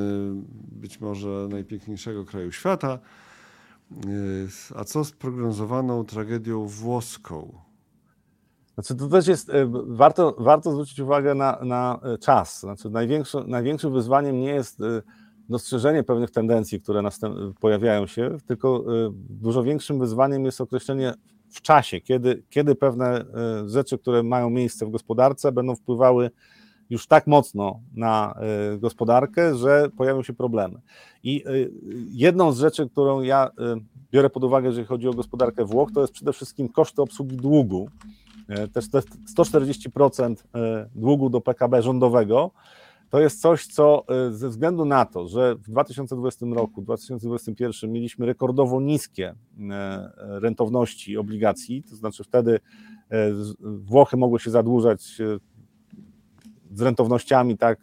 być 0.72 1.00
może 1.00 1.48
najpiękniejszego 1.50 2.24
kraju 2.24 2.52
świata. 2.52 2.98
E, 3.90 4.76
a 4.76 4.84
co 4.84 5.04
z 5.04 5.12
prognozowaną 5.12 6.04
tragedią 6.04 6.66
włoską? 6.66 7.52
Znaczy, 8.74 8.94
to 8.94 9.08
też 9.08 9.26
jest, 9.26 9.50
warto, 9.86 10.36
warto 10.38 10.72
zwrócić 10.72 11.00
uwagę 11.00 11.34
na, 11.34 11.58
na 11.62 12.00
czas. 12.20 12.60
Znaczy, 12.60 12.90
największym, 12.90 13.50
największym 13.50 13.92
wyzwaniem 13.92 14.40
nie 14.40 14.50
jest 14.50 14.78
dostrzeżenie 15.48 16.02
pewnych 16.02 16.30
tendencji, 16.30 16.80
które 16.80 17.02
pojawiają 17.60 18.06
się, 18.06 18.38
tylko 18.46 18.84
dużo 19.14 19.62
większym 19.62 19.98
wyzwaniem 19.98 20.44
jest 20.44 20.60
określenie 20.60 21.14
w 21.50 21.62
czasie, 21.62 22.00
kiedy, 22.00 22.42
kiedy 22.50 22.74
pewne 22.74 23.24
rzeczy, 23.66 23.98
które 23.98 24.22
mają 24.22 24.50
miejsce 24.50 24.86
w 24.86 24.90
gospodarce, 24.90 25.52
będą 25.52 25.76
wpływały 25.76 26.30
już 26.92 27.06
tak 27.06 27.26
mocno 27.26 27.80
na 27.94 28.34
e, 28.74 28.78
gospodarkę, 28.78 29.56
że 29.56 29.88
pojawią 29.96 30.22
się 30.22 30.32
problemy. 30.32 30.80
I 31.22 31.44
e, 31.46 31.50
jedną 32.10 32.52
z 32.52 32.58
rzeczy, 32.58 32.88
którą 32.88 33.20
ja 33.20 33.50
biorę 34.12 34.30
pod 34.30 34.44
uwagę, 34.44 34.68
jeżeli 34.68 34.86
chodzi 34.86 35.08
o 35.08 35.12
gospodarkę 35.12 35.64
Włoch, 35.64 35.92
to 35.94 36.00
jest 36.00 36.12
przede 36.12 36.32
wszystkim 36.32 36.68
koszty 36.68 37.02
obsługi 37.02 37.36
długu. 37.36 37.88
Też 38.72 38.84
140% 39.38 40.34
długu 40.94 41.30
do 41.30 41.40
PKB 41.40 41.82
rządowego 41.82 42.50
to 43.10 43.20
jest 43.20 43.40
coś, 43.40 43.66
co 43.66 44.04
ze 44.30 44.48
względu 44.48 44.84
na 44.84 45.04
to, 45.04 45.28
że 45.28 45.54
w 45.54 45.62
2020 45.70 46.46
roku, 46.46 46.82
2021 46.82 47.92
mieliśmy 47.92 48.26
rekordowo 48.26 48.80
niskie 48.80 49.34
rentowności 50.18 51.16
obligacji, 51.16 51.82
to 51.82 51.96
znaczy 51.96 52.24
wtedy 52.24 52.60
Włochy 53.60 54.16
mogły 54.16 54.40
się 54.40 54.50
zadłużać 54.50 55.18
z 56.74 56.80
rentownościami, 56.80 57.58
tak, 57.58 57.78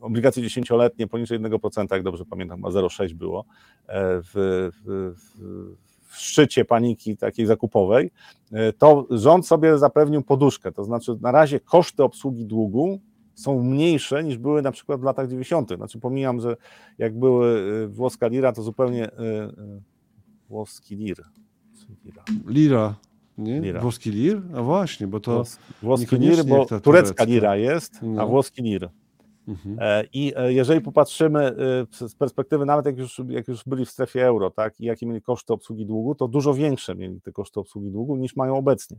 obligacje 0.00 0.42
dziesięcioletnie 0.42 1.06
poniżej 1.06 1.40
1%, 1.40 1.86
jak 1.92 2.02
dobrze 2.02 2.24
pamiętam, 2.24 2.64
a 2.64 2.68
0,6 2.68 3.14
było 3.14 3.44
w, 3.88 4.70
w, 4.84 5.14
w 6.06 6.16
szczycie 6.16 6.64
paniki 6.64 7.16
takiej 7.16 7.46
zakupowej, 7.46 8.10
to 8.78 9.06
rząd 9.10 9.46
sobie 9.46 9.78
zapewnił 9.78 10.22
poduszkę, 10.22 10.72
to 10.72 10.84
znaczy 10.84 11.16
na 11.20 11.32
razie 11.32 11.60
koszty 11.60 12.02
obsługi 12.02 12.46
długu 12.46 13.00
są 13.40 13.62
mniejsze 13.62 14.24
niż 14.24 14.38
były 14.38 14.62
na 14.62 14.72
przykład 14.72 15.00
w 15.00 15.04
latach 15.04 15.28
90. 15.28 15.70
Znaczy 15.76 15.98
pomijam, 15.98 16.40
że 16.40 16.56
jak 16.98 17.18
były 17.18 17.46
y, 17.84 17.88
włoska 17.88 18.26
lira, 18.26 18.52
to 18.52 18.62
zupełnie 18.62 19.06
y, 19.06 19.12
y, 19.12 19.82
włoski 20.48 20.96
lir. 20.96 21.24
Lira. 22.46 22.94
Nie? 23.40 23.60
Lira. 23.60 23.80
Włoski 23.80 24.10
lir? 24.10 24.42
A 24.56 24.62
właśnie, 24.62 25.06
bo 25.06 25.20
to. 25.20 25.44
włoski 25.82 26.16
lir, 26.16 26.44
bo 26.44 26.56
turecka, 26.56 26.80
turecka 26.80 27.24
lira 27.24 27.56
jest, 27.56 28.02
no. 28.02 28.22
a 28.22 28.26
włoski 28.26 28.62
lir. 28.62 28.88
Mhm. 29.48 29.76
E, 29.80 30.04
I 30.12 30.32
e, 30.36 30.52
jeżeli 30.52 30.80
popatrzymy 30.80 31.56
z 31.90 32.14
perspektywy, 32.14 32.66
nawet 32.66 32.86
jak 32.86 32.98
już, 32.98 33.22
jak 33.28 33.48
już 33.48 33.64
byli 33.66 33.86
w 33.86 33.90
strefie 33.90 34.26
euro, 34.26 34.50
tak, 34.50 34.80
i 34.80 34.84
jakie 34.84 35.06
mieli 35.06 35.22
koszty 35.22 35.52
obsługi 35.52 35.86
długu, 35.86 36.14
to 36.14 36.28
dużo 36.28 36.54
większe 36.54 36.94
mieli 36.94 37.20
te 37.20 37.32
koszty 37.32 37.60
obsługi 37.60 37.90
długu 37.90 38.16
niż 38.16 38.36
mają 38.36 38.56
obecnie. 38.56 38.96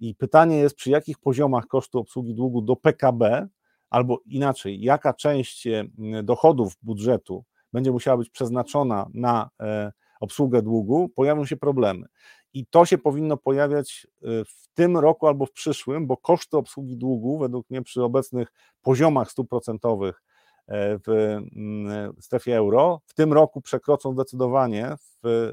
I 0.00 0.14
pytanie 0.14 0.56
jest, 0.56 0.76
przy 0.76 0.90
jakich 0.90 1.18
poziomach 1.18 1.66
kosztu 1.66 1.98
obsługi 1.98 2.34
długu 2.34 2.62
do 2.62 2.76
PKB 2.76 3.48
albo 3.90 4.20
inaczej, 4.26 4.80
jaka 4.80 5.14
część 5.14 5.66
e, 5.66 5.84
dochodów 6.22 6.76
budżetu 6.82 7.44
będzie 7.72 7.92
musiała 7.92 8.16
być 8.16 8.30
przeznaczona 8.30 9.06
na 9.14 9.50
e, 9.60 9.92
obsługę 10.20 10.62
długu, 10.62 11.08
pojawią 11.08 11.46
się 11.46 11.56
problemy. 11.56 12.06
I 12.54 12.66
to 12.66 12.86
się 12.86 12.98
powinno 12.98 13.36
pojawiać 13.36 14.06
e, 14.22 14.26
w 14.44 14.68
tym 14.74 14.96
roku 14.96 15.26
albo 15.26 15.46
w 15.46 15.52
przyszłym, 15.52 16.06
bo 16.06 16.16
koszty 16.16 16.56
obsługi 16.56 16.96
długu, 16.96 17.38
według 17.38 17.70
mnie 17.70 17.82
przy 17.82 18.02
obecnych 18.02 18.52
poziomach 18.82 19.30
stóp 19.30 19.48
procentowych 19.48 20.22
w 21.06 21.40
strefie 22.20 22.56
euro, 22.56 23.00
w 23.06 23.14
tym 23.14 23.32
roku 23.32 23.60
przekroczą 23.60 24.12
zdecydowanie 24.12 24.96
w, 25.22 25.52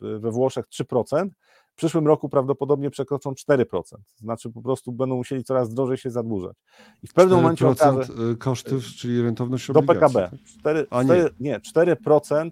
w, 0.00 0.20
we 0.20 0.30
Włoszech 0.30 0.66
3%, 0.66 1.28
w 1.72 1.74
przyszłym 1.74 2.06
roku 2.06 2.28
prawdopodobnie 2.28 2.90
przekroczą 2.90 3.32
4%. 3.32 3.82
Znaczy 4.16 4.50
po 4.50 4.62
prostu 4.62 4.92
będą 4.92 5.16
musieli 5.16 5.44
coraz 5.44 5.74
drożej 5.74 5.98
się 5.98 6.10
zadłużać. 6.10 6.56
I 7.02 7.06
w 7.06 7.12
pewnym 7.12 7.38
momencie 7.38 7.68
okaże... 7.68 8.12
Y, 8.32 8.36
kosztów, 8.36 8.84
czyli 8.84 9.22
rentowność 9.22 9.72
Do 9.72 9.82
PKB. 9.82 10.30
4, 10.44 10.80
tak? 10.80 10.88
A 10.90 11.02
nie. 11.02 11.08
4, 11.08 11.34
nie, 11.40 11.60
4% 11.60 12.50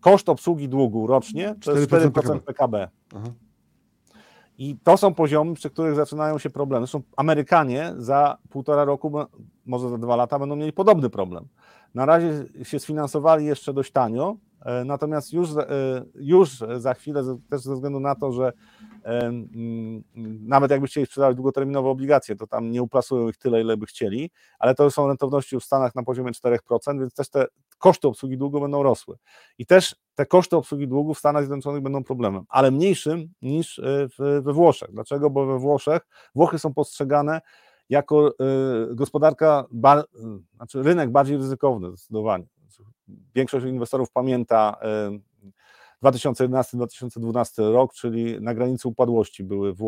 koszt 0.00 0.28
obsługi 0.28 0.68
długu 0.68 1.06
rocznie 1.06 1.54
to 1.64 1.72
4% 1.72 1.76
jest 1.76 1.90
4% 1.90 2.12
PKB. 2.12 2.40
PKB. 2.40 2.88
I 4.58 4.76
to 4.84 4.96
są 4.96 5.14
poziomy, 5.14 5.54
przy 5.54 5.70
których 5.70 5.94
zaczynają 5.94 6.38
się 6.38 6.50
problemy. 6.50 6.86
Zresztą 6.86 7.02
Amerykanie 7.16 7.92
za 7.96 8.38
półtora 8.50 8.84
roku, 8.84 9.12
może 9.66 9.88
za 9.88 9.98
dwa 9.98 10.16
lata 10.16 10.38
będą 10.38 10.56
mieli 10.56 10.72
podobny 10.72 11.10
problem. 11.10 11.48
Na 11.94 12.06
razie 12.06 12.44
się 12.62 12.78
sfinansowali 12.80 13.46
jeszcze 13.46 13.72
dość 13.72 13.92
tanio, 13.92 14.36
E, 14.64 14.84
natomiast 14.84 15.32
już, 15.32 15.50
e, 15.56 16.04
już 16.14 16.50
za 16.76 16.94
chwilę, 16.94 17.38
też 17.50 17.60
ze 17.60 17.74
względu 17.74 18.00
na 18.00 18.14
to, 18.14 18.32
że 18.32 18.52
mm, 19.04 20.04
nawet 20.46 20.70
jakby 20.70 20.86
chcieli 20.86 21.06
sprzedawać 21.06 21.36
długoterminowe 21.36 21.88
obligacje, 21.88 22.36
to 22.36 22.46
tam 22.46 22.70
nie 22.70 22.82
uplasują 22.82 23.28
ich 23.28 23.36
tyle, 23.36 23.60
ile 23.60 23.76
by 23.76 23.86
chcieli, 23.86 24.30
ale 24.58 24.74
to 24.74 24.90
są 24.90 25.08
rentowności 25.08 25.56
w 25.56 25.64
Stanach 25.64 25.94
na 25.94 26.02
poziomie 26.02 26.32
4%, 26.32 27.00
więc 27.00 27.14
też 27.14 27.28
te 27.28 27.46
koszty 27.78 28.08
obsługi 28.08 28.38
długu 28.38 28.60
będą 28.60 28.82
rosły. 28.82 29.16
I 29.58 29.66
też 29.66 29.96
te 30.14 30.26
koszty 30.26 30.56
obsługi 30.56 30.88
długu 30.88 31.14
w 31.14 31.18
Stanach 31.18 31.44
Zjednoczonych 31.44 31.82
będą 31.82 32.04
problemem, 32.04 32.44
ale 32.48 32.70
mniejszym 32.70 33.32
niż 33.42 33.78
e, 33.78 34.08
we 34.42 34.52
Włoszech. 34.52 34.90
Dlaczego? 34.92 35.30
Bo 35.30 35.46
we 35.46 35.58
Włoszech 35.58 36.02
Włochy 36.34 36.58
są 36.58 36.74
postrzegane 36.74 37.40
jako 37.90 38.34
gospodarka, 38.90 39.64
znaczy 40.56 40.82
rynek 40.82 41.10
bardziej 41.10 41.36
ryzykowny 41.36 41.88
zdecydowanie 41.88 42.46
większość 43.34 43.66
inwestorów 43.66 44.10
pamięta 44.10 44.76
2011-2012 46.02 47.72
rok, 47.72 47.94
czyli 47.94 48.40
na 48.40 48.54
granicy 48.54 48.88
upadłości 48.88 49.44
były 49.44 49.74
w, 49.74 49.78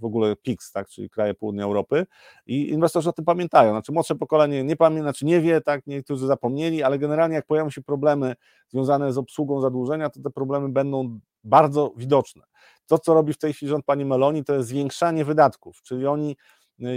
w 0.00 0.04
ogóle 0.04 0.36
PIX, 0.36 0.72
tak, 0.72 0.88
czyli 0.88 1.10
kraje 1.10 1.34
południa 1.34 1.64
Europy 1.64 2.06
i 2.46 2.70
inwestorzy 2.70 3.08
o 3.08 3.12
tym 3.12 3.24
pamiętają. 3.24 3.70
Znaczy 3.70 3.92
młodsze 3.92 4.14
pokolenie 4.14 4.64
nie 4.64 4.76
pamięta, 4.76 5.02
znaczy 5.02 5.26
nie 5.26 5.40
wie, 5.40 5.60
tak, 5.60 5.86
niektórzy 5.86 6.26
zapomnieli, 6.26 6.82
ale 6.82 6.98
generalnie 6.98 7.34
jak 7.34 7.46
pojawią 7.46 7.70
się 7.70 7.82
problemy 7.82 8.34
związane 8.68 9.12
z 9.12 9.18
obsługą 9.18 9.60
zadłużenia, 9.60 10.10
to 10.10 10.20
te 10.20 10.30
problemy 10.30 10.68
będą 10.68 11.20
bardzo 11.44 11.92
widoczne. 11.96 12.42
to, 12.86 12.98
co 12.98 13.14
robi 13.14 13.32
w 13.32 13.38
tej 13.38 13.52
chwili 13.52 13.70
rząd 13.70 13.84
pani 13.84 14.04
Meloni, 14.04 14.44
to 14.44 14.54
jest 14.54 14.68
zwiększanie 14.68 15.24
wydatków, 15.24 15.82
czyli 15.82 16.06
oni 16.06 16.36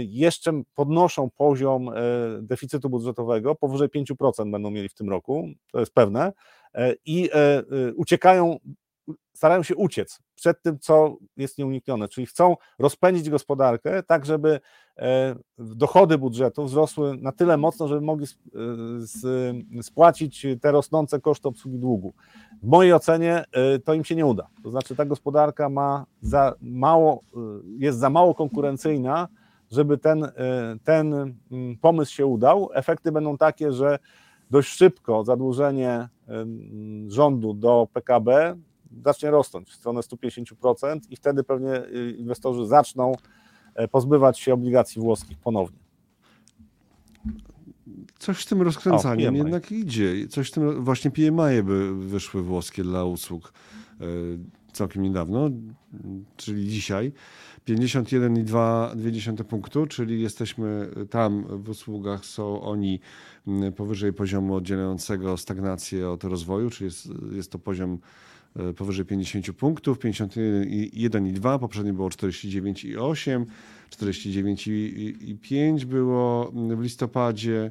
jeszcze 0.08 0.62
podnoszą 0.74 1.30
poziom 1.30 1.90
deficytu 2.42 2.90
budżetowego, 2.90 3.54
powyżej 3.54 3.88
5% 3.88 4.50
będą 4.50 4.70
mieli 4.70 4.88
w 4.88 4.94
tym 4.94 5.10
roku, 5.10 5.48
to 5.72 5.80
jest 5.80 5.94
pewne, 5.94 6.32
i 7.04 7.30
uciekają 7.96 8.56
starają 9.34 9.62
się 9.62 9.76
uciec 9.76 10.20
przed 10.34 10.62
tym, 10.62 10.78
co 10.78 11.16
jest 11.36 11.58
nieuniknione, 11.58 12.08
czyli 12.08 12.26
chcą 12.26 12.56
rozpędzić 12.78 13.30
gospodarkę 13.30 14.02
tak, 14.02 14.26
żeby 14.26 14.60
dochody 15.58 16.18
budżetu 16.18 16.64
wzrosły 16.64 17.16
na 17.16 17.32
tyle 17.32 17.56
mocno, 17.56 17.88
żeby 17.88 18.00
mogli 18.00 18.26
spłacić 19.82 20.46
te 20.60 20.72
rosnące 20.72 21.20
koszty 21.20 21.48
obsługi 21.48 21.78
długu. 21.78 22.14
W 22.62 22.66
mojej 22.66 22.92
ocenie 22.92 23.44
to 23.84 23.94
im 23.94 24.04
się 24.04 24.14
nie 24.14 24.26
uda. 24.26 24.48
To 24.62 24.70
znaczy 24.70 24.96
ta 24.96 25.04
gospodarka 25.04 25.68
ma 25.68 26.06
za 26.20 26.54
mało, 26.60 27.22
jest 27.78 27.98
za 27.98 28.10
mało 28.10 28.34
konkurencyjna, 28.34 29.28
żeby 29.72 29.98
ten, 29.98 30.28
ten 30.84 31.14
mm, 31.52 31.76
pomysł 31.80 32.12
się 32.14 32.26
udał. 32.26 32.70
Efekty 32.74 33.12
będą 33.12 33.38
takie, 33.38 33.72
że 33.72 33.98
dość 34.50 34.68
szybko 34.68 35.24
zadłużenie 35.24 36.08
rządu 37.08 37.54
do 37.54 37.88
PKB 37.92 38.56
zacznie 39.04 39.30
rosnąć 39.30 39.68
w 39.68 39.74
stronę 39.74 40.00
150% 40.00 41.00
i 41.10 41.16
wtedy 41.16 41.44
pewnie 41.44 41.84
y, 41.84 42.16
inwestorzy 42.18 42.66
zaczną 42.66 43.12
e, 43.74 43.88
pozbywać 43.88 44.38
się 44.40 44.54
obligacji 44.54 45.02
włoskich 45.02 45.38
ponownie. 45.38 45.78
Coś 48.18 48.42
z 48.42 48.46
tym 48.46 48.62
rozkręcaniem 48.62 49.34
o, 49.34 49.36
jednak 49.36 49.72
idzie. 49.72 50.28
Coś 50.28 50.48
w 50.48 50.52
tym, 50.52 50.84
właśnie 50.84 51.10
PMI 51.10 51.62
by 51.62 51.94
wyszły 52.08 52.42
włoskie 52.42 52.82
dla 52.82 53.04
usług 53.04 53.52
e, 54.00 54.04
całkiem 54.72 55.02
niedawno, 55.02 55.50
czyli 56.36 56.68
dzisiaj. 56.68 57.12
51,2 57.68 59.44
punktu, 59.44 59.86
czyli 59.86 60.22
jesteśmy 60.22 60.90
tam 61.10 61.62
w 61.62 61.68
usługach, 61.68 62.24
są 62.24 62.62
oni 62.62 63.00
powyżej 63.76 64.12
poziomu 64.12 64.54
oddzielającego 64.54 65.36
stagnację 65.36 66.10
od 66.10 66.24
rozwoju, 66.24 66.70
czyli 66.70 66.84
jest, 66.84 67.08
jest 67.32 67.52
to 67.52 67.58
poziom 67.58 67.98
E, 68.56 68.72
powyżej 68.72 69.04
50 69.04 69.52
punktów, 69.52 69.98
51,2, 69.98 71.58
poprzednio 71.58 71.92
było 71.92 72.08
49,8, 72.08 73.44
49,5 73.90 75.84
było 75.84 76.52
w 76.76 76.82
listopadzie, 76.82 77.70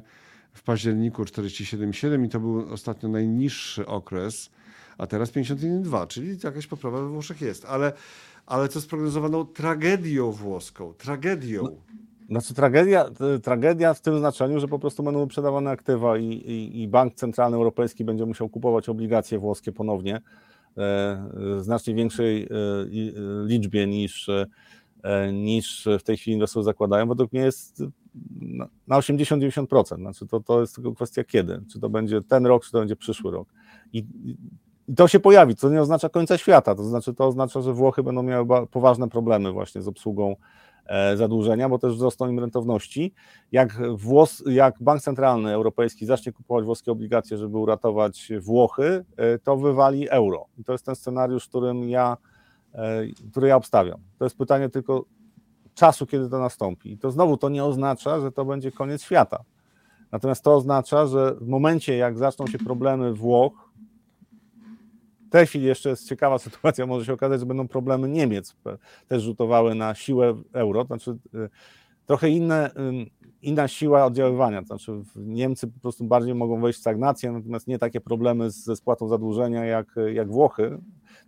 w 0.52 0.62
październiku 0.62 1.22
47,7 1.22 2.24
i 2.24 2.28
to 2.28 2.40
był 2.40 2.72
ostatnio 2.72 3.08
najniższy 3.08 3.86
okres, 3.86 4.50
a 4.98 5.06
teraz 5.06 5.32
51,2, 5.32 6.06
czyli 6.06 6.38
jakaś 6.44 6.66
poprawa 6.66 7.00
we 7.00 7.08
Włoszech 7.08 7.40
jest, 7.40 7.64
ale, 7.64 7.92
ale 8.46 8.68
co 8.68 8.80
z 8.80 8.86
prognozowaną 8.86 9.44
tragedią 9.44 10.30
włoską, 10.30 10.94
tragedią. 10.94 11.62
No. 11.62 11.70
Znaczy 12.28 12.54
tragedia, 12.54 13.10
tragedia 13.42 13.94
w 13.94 14.00
tym 14.00 14.18
znaczeniu, 14.18 14.60
że 14.60 14.68
po 14.68 14.78
prostu 14.78 15.02
będą 15.02 15.20
wyprzedawane 15.20 15.70
aktywa 15.70 16.18
i, 16.18 16.26
i, 16.26 16.82
i 16.82 16.88
Bank 16.88 17.14
Centralny 17.14 17.56
Europejski 17.56 18.04
będzie 18.04 18.26
musiał 18.26 18.48
kupować 18.48 18.88
obligacje 18.88 19.38
włoskie 19.38 19.72
ponownie 19.72 20.20
E, 20.78 21.60
znacznie 21.60 21.94
większej 21.94 22.42
e, 22.42 22.48
liczbie 23.44 23.86
niż, 23.86 24.28
e, 25.02 25.32
niż 25.32 25.88
w 26.00 26.02
tej 26.02 26.16
chwili 26.16 26.34
inwestorzy 26.34 26.64
zakładają, 26.64 27.08
według 27.08 27.32
mnie 27.32 27.42
jest 27.42 27.82
na 28.86 28.98
80-90%. 28.98 29.96
Znaczy 29.96 30.26
to, 30.26 30.40
to 30.40 30.60
jest 30.60 30.74
tylko 30.74 30.92
kwestia 30.92 31.24
kiedy. 31.24 31.62
Czy 31.72 31.80
to 31.80 31.88
będzie 31.88 32.20
ten 32.20 32.46
rok, 32.46 32.64
czy 32.64 32.72
to 32.72 32.78
będzie 32.78 32.96
przyszły 32.96 33.30
rok. 33.30 33.48
I, 33.92 34.04
i 34.88 34.94
to 34.94 35.08
się 35.08 35.20
pojawi, 35.20 35.56
co 35.56 35.70
nie 35.70 35.80
oznacza 35.80 36.08
końca 36.08 36.38
świata. 36.38 36.74
To 36.74 36.84
znaczy, 36.84 37.14
to 37.14 37.26
oznacza, 37.26 37.60
że 37.60 37.72
Włochy 37.72 38.02
będą 38.02 38.22
miały 38.22 38.66
poważne 38.66 39.08
problemy 39.08 39.52
właśnie 39.52 39.82
z 39.82 39.88
obsługą 39.88 40.36
E, 40.86 41.16
zadłużenia, 41.16 41.68
bo 41.68 41.78
też 41.78 41.94
wzrosną 41.94 42.28
im 42.28 42.38
rentowności. 42.38 43.14
Jak, 43.52 43.96
Włos, 43.96 44.42
jak 44.46 44.74
Bank 44.80 45.02
Centralny 45.02 45.52
Europejski 45.52 46.06
zacznie 46.06 46.32
kupować 46.32 46.64
włoskie 46.64 46.92
obligacje, 46.92 47.36
żeby 47.38 47.58
uratować 47.58 48.32
Włochy, 48.40 49.04
e, 49.16 49.38
to 49.38 49.56
wywali 49.56 50.10
euro. 50.10 50.46
I 50.58 50.64
to 50.64 50.72
jest 50.72 50.86
ten 50.86 50.94
scenariusz, 50.94 51.48
którym 51.48 51.88
ja, 51.88 52.16
e, 52.74 53.02
który 53.30 53.48
ja 53.48 53.56
obstawiam. 53.56 54.00
To 54.18 54.24
jest 54.24 54.38
pytanie 54.38 54.68
tylko 54.68 55.04
czasu, 55.74 56.06
kiedy 56.06 56.30
to 56.30 56.38
nastąpi. 56.38 56.92
I 56.92 56.98
to 56.98 57.10
znowu 57.10 57.36
to 57.36 57.48
nie 57.48 57.64
oznacza, 57.64 58.20
że 58.20 58.32
to 58.32 58.44
będzie 58.44 58.72
koniec 58.72 59.02
świata. 59.02 59.44
Natomiast 60.12 60.44
to 60.44 60.54
oznacza, 60.54 61.06
że 61.06 61.34
w 61.40 61.48
momencie, 61.48 61.96
jak 61.96 62.18
zaczną 62.18 62.46
się 62.46 62.58
problemy 62.58 63.14
Włoch, 63.14 63.71
tej 65.32 65.46
chwili 65.46 65.66
jeszcze 65.66 65.88
jest 65.88 66.08
ciekawa 66.08 66.38
sytuacja, 66.48 66.86
może 66.86 67.06
się 67.06 67.12
okazać, 67.12 67.40
że 67.40 67.46
będą 67.46 67.68
problemy 67.68 68.08
Niemiec, 68.08 68.56
też 69.08 69.22
rzutowały 69.22 69.74
na 69.74 69.94
siłę 69.94 70.42
euro, 70.52 70.84
znaczy 70.84 71.10
y, 71.34 71.48
trochę 72.06 72.28
inne, 72.28 72.70
inna 73.42 73.68
siła 73.68 74.04
oddziaływania, 74.04 74.62
znaczy 74.62 74.92
Niemcy 75.16 75.68
po 75.68 75.80
prostu 75.80 76.04
bardziej 76.04 76.34
mogą 76.34 76.60
wejść 76.60 76.78
w 76.78 76.80
stagnację, 76.80 77.32
natomiast 77.32 77.68
nie 77.68 77.78
takie 77.78 78.00
problemy 78.00 78.50
ze 78.50 78.76
spłatą 78.76 79.08
zadłużenia 79.08 79.64
jak, 79.64 79.94
jak 80.14 80.28
Włochy, 80.28 80.78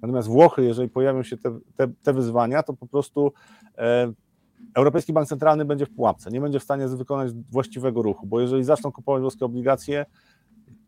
natomiast 0.03 0.29
Włochy, 0.29 0.65
jeżeli 0.65 0.89
pojawią 0.89 1.23
się 1.23 1.37
te, 1.37 1.59
te, 1.77 1.89
te 2.03 2.13
wyzwania, 2.13 2.63
to 2.63 2.73
po 2.73 2.87
prostu 2.87 3.33
e, 3.79 4.13
Europejski 4.75 5.13
Bank 5.13 5.29
Centralny 5.29 5.65
będzie 5.65 5.87
w 5.87 5.91
pułapce, 5.91 6.31
nie 6.31 6.41
będzie 6.41 6.61
w 6.61 6.63
stanie 6.63 6.89
wykonać 6.89 7.33
właściwego 7.51 8.03
ruchu, 8.03 8.27
bo 8.27 8.41
jeżeli 8.41 8.65
zaczną 8.65 8.93
kupować 8.93 9.21
włoskie 9.21 9.45
obligacje, 9.45 10.07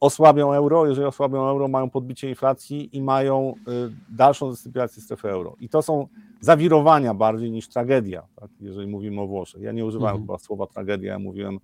osłabią 0.01 0.53
euro, 0.53 0.87
jeżeli 0.87 1.07
osłabią 1.07 1.49
euro, 1.49 1.69
mają 1.69 1.91
podbicie 1.91 2.29
inflacji 2.29 2.97
i 2.97 3.03
mają 3.03 3.55
y, 3.69 3.93
dalszą 4.09 4.51
dystrybucję 4.51 5.03
strefy 5.03 5.29
euro. 5.29 5.57
I 5.61 5.69
to 5.69 5.83
są 5.83 6.09
zawirowania 6.41 7.15
bardziej 7.15 7.51
niż 7.51 7.69
tragedia, 7.69 8.23
tak? 8.41 8.51
jeżeli 8.61 8.87
mówimy 8.87 9.21
o 9.21 9.27
Włoszech. 9.27 9.63
Ja 9.63 9.73
nie 9.73 9.85
używałem 9.85 10.17
mhm. 10.17 10.27
chyba 10.27 10.39
słowa 10.39 10.67
tragedia, 10.67 11.13
ja 11.13 11.19
mówiłem 11.19 11.59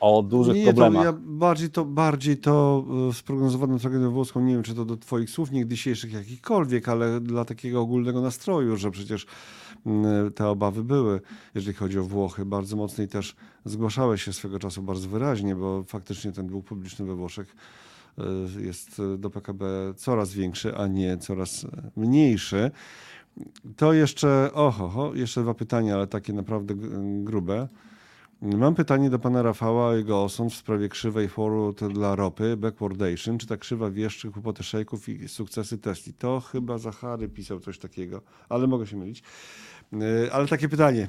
o 0.00 0.22
dużych 0.22 0.56
nie, 0.56 0.64
problemach. 0.64 1.04
Ja 1.04 1.12
bardziej 1.20 1.70
to, 1.70 1.84
bardziej 1.84 2.36
to 2.36 2.84
y, 3.10 3.12
sprognozowaną 3.12 3.78
tragedią 3.78 4.10
włoską, 4.10 4.40
nie 4.40 4.54
wiem 4.54 4.62
czy 4.62 4.74
to 4.74 4.84
do 4.84 4.96
twoich 4.96 5.30
słów 5.30 5.48
dzisiejszych 5.66 6.12
jakichkolwiek, 6.12 6.88
ale 6.88 7.20
dla 7.20 7.44
takiego 7.44 7.80
ogólnego 7.80 8.20
nastroju, 8.20 8.76
że 8.76 8.90
przecież 8.90 9.26
te 10.34 10.48
obawy 10.48 10.84
były, 10.84 11.20
jeżeli 11.54 11.76
chodzi 11.76 11.98
o 11.98 12.02
Włochy, 12.02 12.44
bardzo 12.44 12.76
mocno 12.76 13.04
i 13.04 13.08
też 13.08 13.36
zgłaszały 13.64 14.18
się 14.18 14.32
swego 14.32 14.58
czasu 14.58 14.82
bardzo 14.82 15.08
wyraźnie, 15.08 15.54
bo 15.54 15.82
faktycznie 15.82 16.32
ten 16.32 16.46
dług 16.46 16.66
publiczny 16.66 17.06
we 17.06 17.14
Włoszech 17.14 17.56
y, 18.18 18.62
jest 18.62 19.02
do 19.18 19.30
PKB 19.30 19.64
coraz 19.96 20.32
większy, 20.32 20.76
a 20.76 20.86
nie 20.86 21.18
coraz 21.18 21.66
mniejszy. 21.96 22.70
To 23.76 23.92
jeszcze, 23.92 24.50
oho, 24.54 25.14
jeszcze 25.14 25.42
dwa 25.42 25.54
pytania, 25.54 25.94
ale 25.94 26.06
takie 26.06 26.32
naprawdę 26.32 26.74
grube. 27.24 27.68
Mam 28.42 28.74
pytanie 28.74 29.10
do 29.10 29.18
pana 29.18 29.42
Rafała 29.42 29.88
o 29.88 29.94
jego 29.94 30.22
osąd 30.22 30.52
w 30.52 30.56
sprawie 30.56 30.88
krzywej 30.88 31.28
forward 31.28 31.84
dla 31.84 32.16
ropy, 32.16 32.56
backwardation. 32.56 33.38
Czy 33.38 33.46
ta 33.46 33.56
krzywa 33.56 33.90
wieszczy 33.90 34.30
kłopoty 34.30 34.62
szejków 34.62 35.08
i 35.08 35.28
sukcesy 35.28 35.78
Tesli? 35.78 36.12
To 36.14 36.40
chyba 36.40 36.78
Zachary 36.78 37.28
pisał 37.28 37.60
coś 37.60 37.78
takiego, 37.78 38.22
ale 38.48 38.66
mogę 38.66 38.86
się 38.86 38.96
mylić. 38.96 39.22
E, 39.92 40.32
ale 40.32 40.46
takie 40.46 40.68
pytanie. 40.68 41.08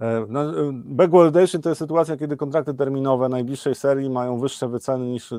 E, 0.00 0.04
e, 0.04 0.26
no, 0.28 0.44
backwardation 0.72 1.62
to 1.62 1.68
jest 1.68 1.78
sytuacja, 1.78 2.16
kiedy 2.16 2.36
kontrakty 2.36 2.74
terminowe 2.74 3.28
najbliższej 3.28 3.74
serii 3.74 4.10
mają 4.10 4.38
wyższe 4.38 4.68
wyceny 4.68 5.06
niż 5.06 5.34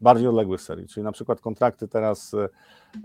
bardziej 0.00 0.28
odległych 0.28 0.60
serii. 0.60 0.86
Czyli 0.86 1.04
na 1.04 1.12
przykład 1.12 1.40
kontrakty 1.40 1.88
teraz 1.88 2.32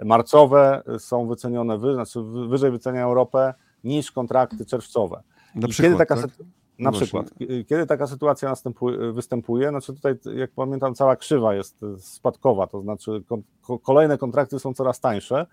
marcowe 0.05 0.83
są 0.99 1.27
wycenione, 1.27 1.79
znaczy 1.79 2.19
wyżej 2.47 2.71
wyceniają 2.71 3.13
ropę 3.13 3.53
niż 3.83 4.11
kontrakty 4.11 4.65
czerwcowe. 4.65 5.23
Na 5.55 5.67
przykład, 5.67 5.91
kiedy 5.91 5.97
taka, 5.97 6.15
tak? 6.15 6.31
Na 6.79 6.91
no 6.91 6.97
przykład, 6.97 7.29
kiedy 7.67 7.85
taka 7.85 8.07
sytuacja 8.07 8.49
następuje, 8.49 9.11
występuje, 9.11 9.69
znaczy 9.69 9.93
tutaj, 9.93 10.15
jak 10.35 10.51
pamiętam, 10.51 10.95
cała 10.95 11.15
krzywa 11.15 11.55
jest 11.55 11.85
spadkowa, 11.99 12.67
to 12.67 12.81
znaczy 12.81 13.23
kolejne 13.83 14.17
kontrakty 14.17 14.59
są 14.59 14.73
coraz 14.73 14.99
tańsze, 14.99 15.45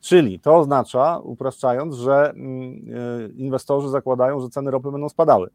czyli 0.00 0.40
to 0.40 0.56
oznacza, 0.56 1.18
upraszczając, 1.18 1.94
że 1.94 2.30
mm, 2.30 2.72
e, 2.72 3.28
inwestorzy 3.28 3.88
zakładają, 3.88 4.40
że 4.40 4.48
ceny 4.48 4.70
ropy 4.70 4.92
będą 4.92 5.08
spadały. 5.08 5.50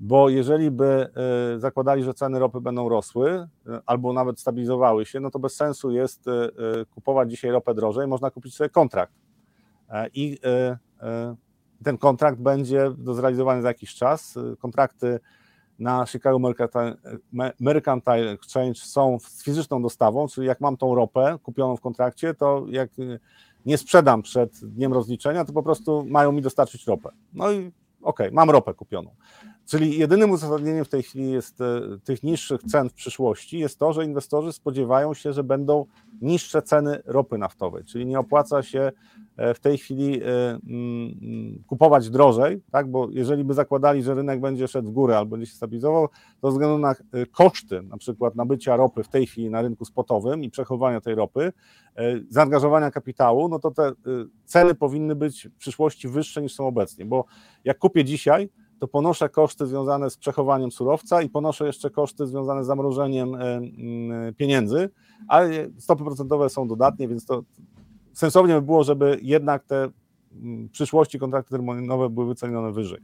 Bo 0.00 0.28
jeżeli 0.28 0.70
by 0.70 1.08
e, 1.54 1.60
zakładali, 1.60 2.02
że 2.02 2.14
ceny 2.14 2.38
ropy 2.38 2.60
będą 2.60 2.88
rosły 2.88 3.30
e, 3.30 3.48
albo 3.86 4.12
nawet 4.12 4.40
stabilizowały 4.40 5.06
się, 5.06 5.20
no 5.20 5.30
to 5.30 5.38
bez 5.38 5.56
sensu 5.56 5.90
jest 5.90 6.24
kupować 6.94 7.30
dzisiaj 7.30 7.50
ropę 7.50 7.74
drożej, 7.74 8.06
można 8.06 8.30
kupić 8.30 8.54
sobie 8.54 8.70
kontrakt. 8.70 9.12
I 10.14 10.38
ten 11.84 11.98
kontrakt 11.98 12.40
będzie 12.40 12.90
do 12.98 13.14
zrealizowania 13.14 13.62
za 13.62 13.68
jakiś 13.68 13.94
czas. 13.94 14.38
Kontrakty 14.58 15.20
na 15.78 16.06
Chicago 16.06 16.38
Mercantile 17.60 18.30
Exchange 18.30 18.74
są 18.74 19.18
z 19.20 19.44
fizyczną 19.44 19.82
dostawą, 19.82 20.28
czyli 20.28 20.46
jak 20.46 20.60
mam 20.60 20.76
tą 20.76 20.94
ropę 20.94 21.38
kupioną 21.42 21.76
w 21.76 21.80
kontrakcie, 21.80 22.34
to 22.34 22.66
jak 22.68 22.90
nie 23.66 23.78
sprzedam 23.78 24.22
przed 24.22 24.64
dniem 24.64 24.92
rozliczenia, 24.92 25.44
to 25.44 25.52
po 25.52 25.62
prostu 25.62 26.06
mają 26.08 26.32
mi 26.32 26.42
dostarczyć 26.42 26.86
ropę. 26.86 27.08
No 27.32 27.52
i 27.52 27.56
okej, 27.56 27.72
okay, 28.02 28.30
mam 28.30 28.50
ropę 28.50 28.74
kupioną. 28.74 29.10
Czyli 29.70 29.98
jedynym 29.98 30.30
uzasadnieniem 30.30 30.84
w 30.84 30.88
tej 30.88 31.02
chwili 31.02 31.30
jest 31.30 31.60
e, 31.60 31.80
tych 32.04 32.22
niższych 32.22 32.62
cen 32.62 32.88
w 32.88 32.92
przyszłości 32.92 33.58
jest 33.58 33.78
to, 33.78 33.92
że 33.92 34.04
inwestorzy 34.04 34.52
spodziewają 34.52 35.14
się, 35.14 35.32
że 35.32 35.44
będą 35.44 35.86
niższe 36.20 36.62
ceny 36.62 37.02
ropy 37.04 37.38
naftowej, 37.38 37.84
czyli 37.84 38.06
nie 38.06 38.18
opłaca 38.18 38.62
się 38.62 38.92
e, 39.36 39.54
w 39.54 39.60
tej 39.60 39.78
chwili 39.78 40.22
e, 40.22 40.26
mm, 40.26 41.62
kupować 41.66 42.10
drożej, 42.10 42.62
tak? 42.70 42.90
bo 42.90 43.08
jeżeli 43.10 43.44
by 43.44 43.54
zakładali, 43.54 44.02
że 44.02 44.14
rynek 44.14 44.40
będzie 44.40 44.68
szedł 44.68 44.88
w 44.88 44.92
górę 44.92 45.18
albo 45.18 45.30
będzie 45.30 45.46
się 45.46 45.56
stabilizował, 45.56 46.08
to 46.40 46.48
ze 46.48 46.52
względu 46.52 46.78
na 46.78 46.94
koszty 47.32 47.82
na 47.82 47.96
przykład 47.96 48.34
nabycia 48.34 48.76
ropy 48.76 49.02
w 49.02 49.08
tej 49.08 49.26
chwili 49.26 49.50
na 49.50 49.62
rynku 49.62 49.84
spotowym 49.84 50.44
i 50.44 50.50
przechowywania 50.50 51.00
tej 51.00 51.14
ropy, 51.14 51.52
zaangażowania 52.28 52.90
kapitału, 52.90 53.48
no 53.48 53.58
to 53.58 53.70
te 53.70 53.92
ceny 54.44 54.74
powinny 54.74 55.14
być 55.14 55.48
w 55.48 55.56
przyszłości 55.56 56.08
wyższe 56.08 56.42
niż 56.42 56.54
są 56.54 56.66
obecnie, 56.66 57.04
bo 57.04 57.24
jak 57.64 57.78
kupię 57.78 58.04
dzisiaj, 58.04 58.48
to 58.80 58.88
ponoszę 58.88 59.28
koszty 59.28 59.66
związane 59.66 60.10
z 60.10 60.16
przechowaniem 60.16 60.72
surowca 60.72 61.22
i 61.22 61.28
ponoszę 61.28 61.66
jeszcze 61.66 61.90
koszty 61.90 62.26
związane 62.26 62.64
z 62.64 62.66
zamrożeniem 62.66 63.34
e, 63.34 63.60
pieniędzy, 64.36 64.90
ale 65.28 65.50
stopy 65.78 66.04
procentowe 66.04 66.48
są 66.48 66.68
dodatnie, 66.68 67.08
więc 67.08 67.26
to 67.26 67.42
sensownie 68.12 68.54
by 68.54 68.62
było, 68.62 68.84
żeby 68.84 69.18
jednak 69.22 69.64
te 69.64 69.88
w 70.32 70.70
przyszłości 70.70 71.18
kontrakty 71.18 71.50
terminowe 71.50 72.10
były 72.10 72.26
wycenione 72.26 72.72
wyżej. 72.72 73.00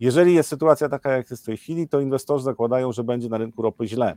Jeżeli 0.00 0.34
jest 0.34 0.48
sytuacja 0.48 0.88
taka, 0.88 1.12
jak 1.12 1.30
jest 1.30 1.42
w 1.42 1.46
tej 1.46 1.56
chwili, 1.56 1.88
to 1.88 2.00
inwestorzy 2.00 2.44
zakładają, 2.44 2.92
że 2.92 3.04
będzie 3.04 3.28
na 3.28 3.38
rynku 3.38 3.62
ropy 3.62 3.86
źle. 3.86 4.16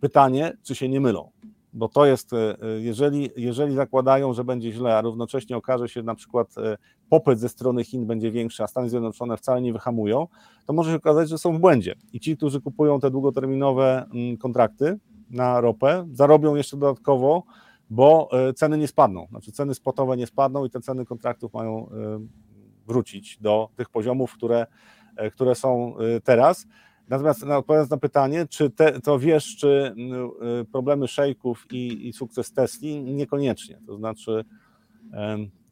Pytanie, 0.00 0.56
czy 0.62 0.74
się 0.74 0.88
nie 0.88 1.00
mylą? 1.00 1.30
Bo 1.74 1.88
to 1.88 2.06
jest, 2.06 2.32
e, 2.32 2.36
e, 2.62 2.80
jeżeli, 2.80 3.30
jeżeli 3.36 3.74
zakładają, 3.74 4.32
że 4.32 4.44
będzie 4.44 4.72
źle, 4.72 4.96
a 4.96 5.00
równocześnie 5.00 5.56
okaże 5.56 5.88
się, 5.88 6.02
na 6.02 6.14
przykład 6.14 6.58
e, 6.58 6.76
popyt 7.08 7.38
ze 7.38 7.48
strony 7.48 7.84
Chin 7.84 8.06
będzie 8.06 8.30
większy, 8.30 8.62
a 8.62 8.66
Stany 8.66 8.88
Zjednoczone 8.88 9.36
wcale 9.36 9.62
nie 9.62 9.72
wyhamują, 9.72 10.28
to 10.66 10.72
może 10.72 10.90
się 10.90 10.96
okazać, 10.96 11.28
że 11.28 11.38
są 11.38 11.56
w 11.56 11.60
błędzie. 11.60 11.94
I 12.12 12.20
ci, 12.20 12.36
którzy 12.36 12.60
kupują 12.60 13.00
te 13.00 13.10
długoterminowe 13.10 14.06
mm, 14.14 14.36
kontrakty 14.36 14.98
na 15.30 15.60
ropę, 15.60 16.06
zarobią 16.12 16.54
jeszcze 16.54 16.76
dodatkowo, 16.76 17.42
bo 17.90 18.30
ceny 18.56 18.78
nie 18.78 18.88
spadną. 18.88 19.26
Znaczy 19.30 19.52
ceny 19.52 19.74
spotowe 19.74 20.16
nie 20.16 20.26
spadną 20.26 20.64
i 20.64 20.70
te 20.70 20.80
ceny 20.80 21.04
kontraktów 21.04 21.54
mają 21.54 21.88
wrócić 22.86 23.38
do 23.40 23.68
tych 23.76 23.90
poziomów, 23.90 24.32
które, 24.34 24.66
które 25.32 25.54
są 25.54 25.94
teraz. 26.24 26.66
Natomiast 27.08 27.46
no, 27.46 27.58
odpowiadając 27.58 27.90
na 27.90 27.96
pytanie, 27.96 28.46
czy 28.50 28.70
te, 28.70 29.00
to 29.00 29.18
wiesz, 29.18 29.56
czy 29.56 29.94
y, 30.62 30.64
problemy 30.64 31.08
szejków 31.08 31.66
i, 31.72 32.08
i 32.08 32.12
sukces 32.12 32.52
Tesli? 32.52 33.02
Niekoniecznie. 33.02 33.80
To 33.86 33.96
znaczy, 33.96 34.44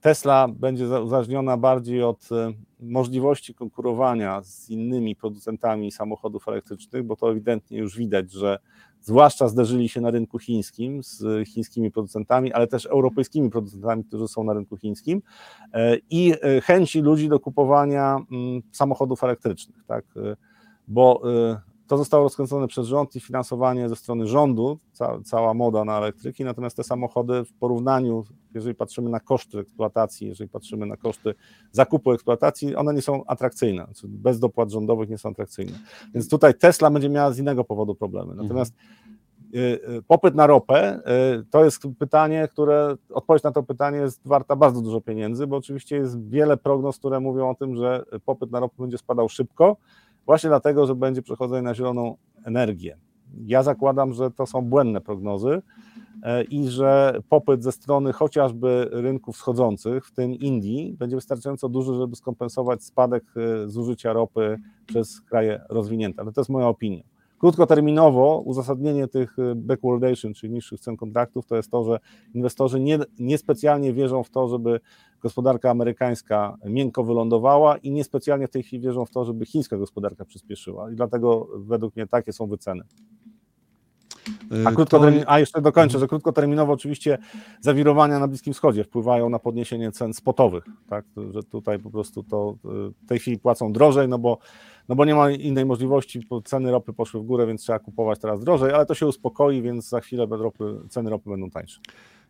Tesla 0.03 0.49
będzie 0.49 1.01
uzależniona 1.01 1.57
bardziej 1.57 2.03
od 2.03 2.29
y, 2.33 2.37
możliwości 2.81 3.55
konkurowania 3.55 4.43
z 4.43 4.71
innymi 4.71 5.17
producentami 5.17 5.93
samochodów 5.93 6.49
elektrycznych, 6.49 7.03
bo 7.03 7.17
to 7.17 7.31
ewidentnie 7.31 7.79
już 7.79 7.97
widać, 7.97 8.33
że 8.33 8.59
zwłaszcza 9.01 9.49
zderzyli 9.49 9.89
się 9.89 10.01
na 10.01 10.11
rynku 10.11 10.39
chińskim 10.39 11.03
z 11.03 11.49
chińskimi 11.49 11.91
producentami, 11.91 12.53
ale 12.53 12.67
też 12.67 12.87
europejskimi 12.87 13.51
producentami, 13.51 14.05
którzy 14.05 14.29
są 14.29 14.45
na 14.45 14.53
rynku 14.53 14.77
chińskim 14.77 15.23
e, 15.73 15.97
i 16.11 16.35
e, 16.43 16.61
chęci 16.61 17.01
ludzi 17.01 17.29
do 17.29 17.41
kupowania 17.41 18.19
mm, 18.33 18.63
samochodów 18.73 19.25
elektrycznych. 19.25 19.85
Tak? 19.87 20.05
Bo 20.89 21.23
y, 21.31 21.73
to 21.93 21.97
zostało 21.97 22.25
rozkręcone 22.25 22.69
przez 22.69 22.87
rząd 22.87 23.17
i 23.17 23.21
finansowanie 23.21 23.89
ze 23.89 23.97
strony 23.97 24.27
rządu, 24.27 24.79
ca, 24.93 25.19
cała 25.25 25.55
moda 25.55 25.85
na 25.85 25.99
elektryki, 25.99 26.45
natomiast 26.45 26.77
te 26.77 26.85
samochody 26.85 27.45
w 27.45 27.53
porównaniu, 27.53 28.25
jeżeli 28.55 28.75
patrzymy 28.75 29.11
na 29.11 29.21
koszty 29.21 29.59
eksploatacji, 29.59 30.29
jeżeli 30.29 30.51
patrzymy 30.51 30.87
na 30.87 30.97
koszty 30.97 31.35
zakupu 31.73 32.13
eksploatacji, 32.13 32.77
one 32.77 32.95
nie 32.95 33.03
są 33.03 33.25
atrakcyjne, 33.25 33.85
znaczy 33.85 34.07
bez 34.09 34.39
dopłat 34.39 34.71
rządowych 34.71 35.09
nie 35.09 35.19
są 35.19 35.29
atrakcyjne. 35.29 35.73
Więc 36.15 36.29
tutaj 36.29 36.55
Tesla 36.55 36.91
będzie 36.91 37.09
miała 37.09 37.31
z 37.31 37.39
innego 37.39 37.65
powodu 37.65 37.95
problemy. 37.95 38.35
Natomiast 38.35 38.75
y, 39.55 39.59
y, 39.59 40.03
popyt 40.09 40.35
na 40.35 40.47
ropę 40.47 41.03
to 41.51 41.65
jest 41.65 41.83
pytanie, 41.99 42.49
które, 42.53 42.97
odpowiedź 43.11 43.43
na 43.43 43.53
to 43.53 43.63
pytanie 43.63 43.99
jest 43.99 44.21
warta 44.25 44.57
bardzo 44.57 44.81
dużo 44.81 45.01
pieniędzy, 45.01 45.47
bo 45.47 45.57
oczywiście 45.57 45.97
jest 45.97 46.29
wiele 46.29 46.57
prognoz, 46.57 46.99
które 46.99 47.21
mówią 47.21 47.51
o 47.51 47.55
tym, 47.55 47.77
że 47.77 48.05
popyt 48.25 48.51
na 48.51 48.61
ropę 48.61 48.75
będzie 48.79 48.99
spadał 48.99 49.29
szybko, 49.29 49.77
Właśnie 50.27 50.49
dlatego, 50.51 50.87
że 50.87 50.95
będzie 50.95 51.23
przechodzenie 51.23 51.63
na 51.63 51.75
zieloną 51.75 52.17
energię. 52.45 52.99
Ja 53.47 53.63
zakładam, 53.63 54.13
że 54.13 54.31
to 54.31 54.47
są 54.47 54.63
błędne 54.63 55.01
prognozy 55.01 55.63
e, 56.23 56.43
i 56.45 56.69
że 56.69 57.21
popyt 57.29 57.63
ze 57.63 57.73
strony 57.73 58.13
chociażby 58.13 58.89
rynków 58.91 59.37
wschodzących, 59.37 60.07
w 60.07 60.13
tym 60.13 60.35
Indii, 60.35 60.97
będzie 60.99 61.17
wystarczająco 61.17 61.69
duży, 61.69 61.95
żeby 61.95 62.17
skompensować 62.17 62.85
spadek 62.85 63.25
e, 63.37 63.69
zużycia 63.69 64.13
ropy 64.13 64.59
przez 64.87 65.21
kraje 65.21 65.61
rozwinięte. 65.69 66.23
Ale 66.23 66.33
to 66.33 66.41
jest 66.41 66.51
moja 66.51 66.69
opinia. 66.69 67.12
Krótkoterminowo 67.43 68.43
uzasadnienie 68.45 69.09
tych 69.09 69.39
y, 69.39 69.55
backwardation, 69.55 70.35
czyli 70.35 70.53
niższych 70.53 70.81
cen 70.81 70.97
kontraktów, 70.97 71.47
to 71.47 71.57
jest 71.57 71.71
to, 71.71 71.85
że 71.85 71.99
inwestorzy 72.35 72.81
nie, 72.81 72.99
niespecjalnie 73.19 73.93
wierzą 73.93 74.23
w 74.23 74.31
to, 74.31 74.49
żeby 74.49 74.81
gospodarka 75.21 75.71
amerykańska 75.71 76.57
miękko 76.65 77.05
wylądowała 77.05 77.77
i 77.77 77.91
niespecjalnie 77.91 78.47
w 78.47 78.51
tej 78.51 78.63
chwili 78.63 78.83
wierzą 78.83 79.05
w 79.05 79.11
to, 79.11 79.25
żeby 79.25 79.47
chińska 79.47 79.77
gospodarka 79.77 80.25
przyspieszyła. 80.25 80.91
I 80.91 80.95
dlatego 80.95 81.49
według 81.57 81.97
mnie 81.97 82.07
takie 82.07 82.33
są 82.33 82.47
wyceny. 82.47 82.85
A, 84.65 84.71
y, 84.71 84.75
krótkotermin... 84.75 85.25
A 85.27 85.39
jeszcze 85.39 85.61
dokończę, 85.61 85.99
że 85.99 86.09
krótkoterminowo 86.09 86.73
oczywiście 86.73 87.19
zawirowania 87.61 88.19
na 88.19 88.29
Bliskim 88.29 88.53
Wschodzie 88.53 88.85
wpływają 88.85 89.29
na 89.29 89.39
podniesienie 89.39 89.93
cen 89.93 90.15
spotowych, 90.15 90.65
tak? 90.89 91.05
że 91.31 91.43
tutaj 91.43 91.79
po 91.79 91.91
prostu 91.91 92.23
to 92.23 92.55
y, 92.65 93.05
w 93.05 93.09
tej 93.09 93.19
chwili 93.19 93.39
płacą 93.39 93.73
drożej, 93.73 94.09
no 94.09 94.19
bo 94.19 94.39
no 94.89 94.97
bo 94.97 95.05
nie 95.05 95.15
ma 95.15 95.31
innej 95.31 95.65
możliwości, 95.65 96.27
bo 96.31 96.43
ceny 96.43 96.71
ropy 96.71 96.93
poszły 96.93 97.21
w 97.21 97.25
górę, 97.25 97.47
więc 97.47 97.63
trzeba 97.63 97.79
kupować 97.79 98.19
teraz 98.21 98.41
drożej, 98.41 98.73
ale 98.73 98.87
to 98.87 98.95
się 98.95 99.07
uspokoi, 99.07 99.63
więc 99.63 99.89
za 99.89 100.01
chwilę 100.01 100.27
ropy, 100.31 100.81
ceny 100.89 101.11
ropy 101.11 101.31
będą 101.31 101.51
tańsze. 101.51 101.81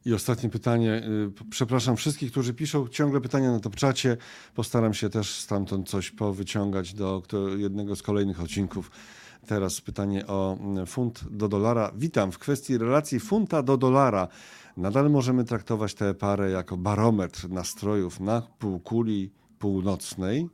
I 0.06 0.14
ostatnie 0.14 0.50
pytanie. 0.50 1.02
Y, 1.40 1.50
przepraszam 1.50 1.96
wszystkich, 1.96 2.30
którzy 2.30 2.54
piszą 2.54 2.88
ciągle 2.88 3.20
pytania 3.20 3.52
na 3.52 3.60
to 3.60 3.70
czacie. 3.70 4.16
Postaram 4.54 4.94
się 4.94 5.10
też 5.10 5.40
stamtąd 5.40 5.88
coś 5.88 6.10
powyciągać 6.10 6.94
do 6.94 7.22
jednego 7.56 7.96
z 7.96 8.02
kolejnych 8.02 8.42
odcinków. 8.42 8.90
Teraz 9.46 9.80
pytanie 9.80 10.26
o 10.26 10.56
mm, 10.60 10.86
funt 10.86 11.24
do 11.30 11.48
dolara. 11.48 11.92
Witam. 11.96 12.32
W 12.32 12.38
kwestii 12.38 12.78
relacji 12.78 13.20
funta 13.20 13.62
do 13.62 13.76
dolara. 13.76 14.28
Nadal 14.76 15.10
możemy 15.10 15.44
traktować 15.44 15.94
tę 15.94 16.14
parę 16.14 16.50
jako 16.50 16.76
barometr 16.76 17.50
nastrojów 17.50 18.20
na 18.20 18.42
półkuli 18.58 19.30
północnej, 19.58 20.48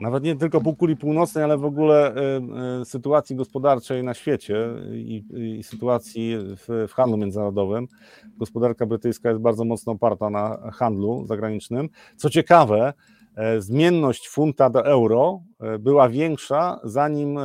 nawet 0.00 0.24
nie 0.24 0.36
tylko 0.36 0.60
półkuli 0.60 0.96
północnej, 0.96 1.44
ale 1.44 1.58
w 1.58 1.64
ogóle 1.64 2.14
y, 2.14 2.82
y, 2.82 2.84
sytuacji 2.84 3.36
gospodarczej 3.36 4.04
na 4.04 4.14
świecie 4.14 4.56
i, 4.92 5.24
i 5.58 5.62
sytuacji 5.62 6.36
w, 6.38 6.88
w, 6.88 6.92
handlu 6.92 7.16
międzynarodowym. 7.16 7.88
Gospodarka 8.36 8.86
brytyjska 8.86 9.28
jest 9.28 9.40
bardzo 9.40 9.64
mocno 9.64 9.92
oparta 9.92 10.30
na 10.30 10.70
handlu 10.72 11.26
zagranicznym. 11.26 11.88
Co 12.16 12.30
ciekawe, 12.30 12.92
e, 13.36 13.60
zmienność 13.60 14.28
funta 14.28 14.70
do 14.70 14.86
euro 14.86 15.40
e, 15.60 15.78
była 15.78 16.08
większa, 16.08 16.80
zanim 16.84 17.38
e, 17.38 17.42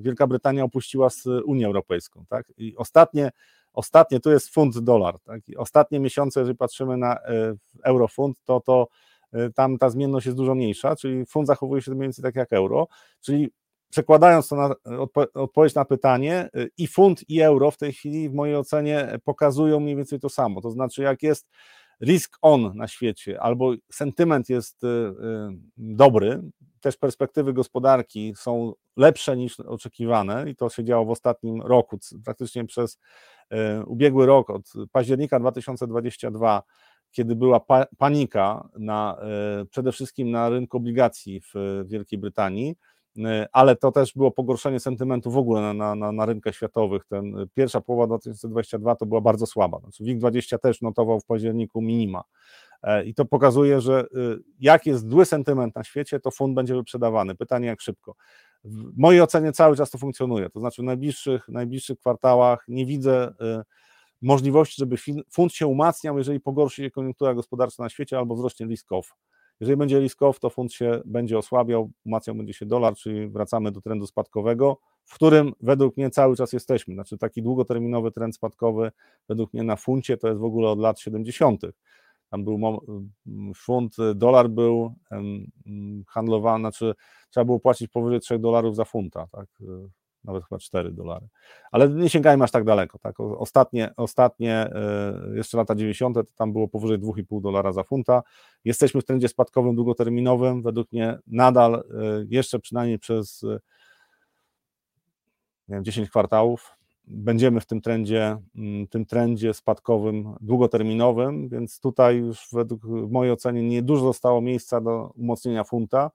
Wielka 0.00 0.26
Brytania 0.26 0.64
opuściła 0.64 1.08
Unię 1.44 1.66
Europejską. 1.66 2.24
Tak? 2.28 2.52
I 2.58 2.76
ostatnie, 2.76 3.30
ostatnie, 3.72 4.20
tu 4.20 4.30
jest 4.30 4.48
funt 4.48 4.78
dolar. 4.78 5.20
Tak? 5.20 5.40
Ostatnie 5.56 6.00
miesiące, 6.00 6.40
jeżeli 6.40 6.56
patrzymy 6.56 6.96
na 6.96 7.18
eurofund, 7.84 8.38
to 8.44 8.60
to 8.60 8.88
tam 9.54 9.78
ta 9.78 9.90
zmienność 9.90 10.26
jest 10.26 10.38
dużo 10.38 10.54
mniejsza, 10.54 10.96
czyli 10.96 11.26
fund 11.26 11.46
zachowuje 11.46 11.82
się 11.82 11.90
mniej 11.90 12.02
więcej 12.02 12.22
tak 12.22 12.36
jak 12.36 12.52
euro, 12.52 12.86
czyli 13.20 13.50
przekładając 13.92 14.48
to 14.48 14.56
na 14.56 14.74
odpo 14.98 15.24
odpowiedź 15.34 15.74
na 15.74 15.84
pytanie, 15.84 16.48
y, 16.56 16.70
i 16.78 16.86
funt, 16.86 17.30
i 17.30 17.40
euro 17.40 17.70
w 17.70 17.76
tej 17.76 17.92
chwili 17.92 18.28
w 18.28 18.34
mojej 18.34 18.56
ocenie 18.56 19.18
pokazują 19.24 19.80
mniej 19.80 19.96
więcej 19.96 20.20
to 20.20 20.28
samo. 20.28 20.60
To 20.60 20.70
znaczy, 20.70 21.02
jak 21.02 21.22
jest 21.22 21.48
risk 22.02 22.38
on 22.42 22.72
na 22.74 22.88
świecie, 22.88 23.40
albo 23.40 23.72
sentyment 23.92 24.48
jest 24.48 24.84
y, 24.84 24.88
dobry, 25.76 26.42
też 26.80 26.96
perspektywy 26.96 27.52
gospodarki 27.52 28.32
są 28.36 28.72
lepsze 28.96 29.36
niż 29.36 29.60
oczekiwane, 29.60 30.50
i 30.50 30.56
to 30.56 30.68
się 30.68 30.84
działo 30.84 31.04
w 31.04 31.10
ostatnim 31.10 31.62
roku, 31.62 31.98
praktycznie 32.24 32.64
przez 32.64 32.98
ubiegły 33.86 34.26
rok, 34.26 34.50
od 34.50 34.72
października 34.92 35.40
2022 35.40 36.62
kiedy 37.12 37.36
była 37.36 37.60
pa 37.60 37.86
panika 37.98 38.68
na, 38.78 39.16
e, 39.60 39.64
przede 39.64 39.92
wszystkim 39.92 40.30
na 40.30 40.48
rynku 40.48 40.76
obligacji 40.76 41.40
w 41.40 41.84
Wielkiej 41.86 42.18
Brytanii, 42.18 42.74
e, 43.18 43.46
ale 43.52 43.76
to 43.76 43.92
też 43.92 44.12
było 44.14 44.30
pogorszenie 44.30 44.80
sentymentu 44.80 45.30
w 45.30 45.36
ogóle 45.36 45.74
na, 45.74 45.94
na, 45.94 46.12
na 46.12 46.26
rynkach 46.26 46.54
światowych. 46.54 47.04
Ten, 47.04 47.34
pierwsza 47.54 47.80
połowa 47.80 48.06
2022 48.06 48.94
to 48.96 49.06
była 49.06 49.20
bardzo 49.20 49.46
słaba. 49.46 49.78
Znaczy 49.78 50.04
WIG20 50.04 50.58
też 50.58 50.80
notował 50.80 51.20
w 51.20 51.24
październiku 51.24 51.82
minima. 51.82 52.22
E, 52.82 53.04
I 53.04 53.14
to 53.14 53.24
pokazuje, 53.24 53.80
że 53.80 54.04
jak 54.60 54.86
jest 54.86 55.08
zły 55.08 55.24
sentyment 55.24 55.74
na 55.74 55.84
świecie, 55.84 56.20
to 56.20 56.30
fund 56.30 56.54
będzie 56.54 56.74
wyprzedawany. 56.74 57.34
Pytanie, 57.34 57.66
jak 57.66 57.80
szybko. 57.80 58.14
W 58.64 58.98
mojej 58.98 59.20
ocenie 59.20 59.52
cały 59.52 59.76
czas 59.76 59.90
to 59.90 59.98
funkcjonuje. 59.98 60.50
To 60.50 60.60
znaczy 60.60 60.82
w 60.82 60.84
najbliższych, 60.84 61.48
najbliższych 61.48 61.98
kwartałach 61.98 62.64
nie 62.68 62.86
widzę 62.86 63.32
możliwości, 64.22 64.74
żeby 64.78 64.96
fund 65.30 65.52
się 65.52 65.66
umacniał, 65.66 66.18
jeżeli 66.18 66.40
pogorszy 66.40 66.82
się 66.82 66.90
koniunktura 66.90 67.34
gospodarcza 67.34 67.82
na 67.82 67.88
świecie 67.88 68.18
albo 68.18 68.34
wzrośnie 68.34 68.66
risk 68.66 68.92
off. 68.92 69.14
Jeżeli 69.60 69.76
będzie 69.76 70.00
risk-off, 70.00 70.38
to 70.40 70.50
fund 70.50 70.72
się 70.72 71.00
będzie 71.04 71.38
osłabiał, 71.38 71.90
umacniał 72.06 72.36
będzie 72.36 72.54
się 72.54 72.66
dolar, 72.66 72.94
czyli 72.94 73.28
wracamy 73.28 73.72
do 73.72 73.80
trendu 73.80 74.06
spadkowego, 74.06 74.78
w 75.04 75.14
którym 75.14 75.52
według 75.60 75.96
mnie 75.96 76.10
cały 76.10 76.36
czas 76.36 76.52
jesteśmy. 76.52 76.94
Znaczy 76.94 77.18
taki 77.18 77.42
długoterminowy 77.42 78.12
trend 78.12 78.34
spadkowy 78.34 78.92
według 79.28 79.54
mnie 79.54 79.62
na 79.62 79.76
funcie 79.76 80.16
to 80.16 80.28
jest 80.28 80.40
w 80.40 80.44
ogóle 80.44 80.70
od 80.70 80.78
lat 80.78 81.00
70. 81.00 81.62
Tam 82.30 82.44
był 82.44 82.80
funt, 83.56 83.96
dolar 84.14 84.50
był 84.50 84.94
handlowany, 86.08 86.62
znaczy 86.62 86.94
trzeba 87.30 87.44
było 87.44 87.60
płacić 87.60 87.88
powyżej 87.88 88.20
3 88.20 88.38
dolarów 88.38 88.76
za 88.76 88.84
funta, 88.84 89.26
tak? 89.32 89.46
Nawet 90.24 90.44
chyba 90.44 90.58
4 90.58 90.90
dolary. 90.90 91.26
Ale 91.70 91.88
nie 91.88 92.08
sięgajmy 92.10 92.44
aż 92.44 92.50
tak 92.50 92.64
daleko. 92.64 92.98
Tak? 92.98 93.20
Ostatnie, 93.20 93.92
ostatnie 93.96 94.54
e, 94.54 95.14
jeszcze 95.34 95.56
lata 95.56 95.74
90. 95.74 96.16
to 96.16 96.24
tam 96.36 96.52
było 96.52 96.68
powyżej 96.68 96.98
2,5 96.98 97.42
dolara 97.42 97.72
za 97.72 97.82
funta. 97.82 98.22
Jesteśmy 98.64 99.00
w 99.00 99.04
trendzie 99.04 99.28
spadkowym 99.28 99.76
długoterminowym. 99.76 100.62
Według 100.62 100.92
mnie 100.92 101.18
nadal 101.26 101.74
e, 101.74 101.82
jeszcze 102.28 102.58
przynajmniej 102.58 102.98
przez 102.98 103.44
e, 103.44 103.60
nie 105.68 105.76
wiem, 105.76 105.84
10 105.84 106.10
kwartałów 106.10 106.76
będziemy 107.04 107.60
w 107.60 107.66
tym 107.66 107.80
trendzie, 107.80 108.36
mm, 108.56 108.86
tym 108.86 109.06
trendzie 109.06 109.54
spadkowym 109.54 110.34
długoterminowym, 110.40 111.48
więc 111.48 111.80
tutaj 111.80 112.16
już 112.16 112.48
według 112.52 112.86
w 112.86 113.10
mojej 113.10 113.32
ocenie 113.32 113.62
nie 113.62 113.82
dużo 113.82 114.04
zostało 114.04 114.40
miejsca 114.40 114.80
do 114.80 115.12
umocnienia 115.16 115.64
funta. 115.64 116.10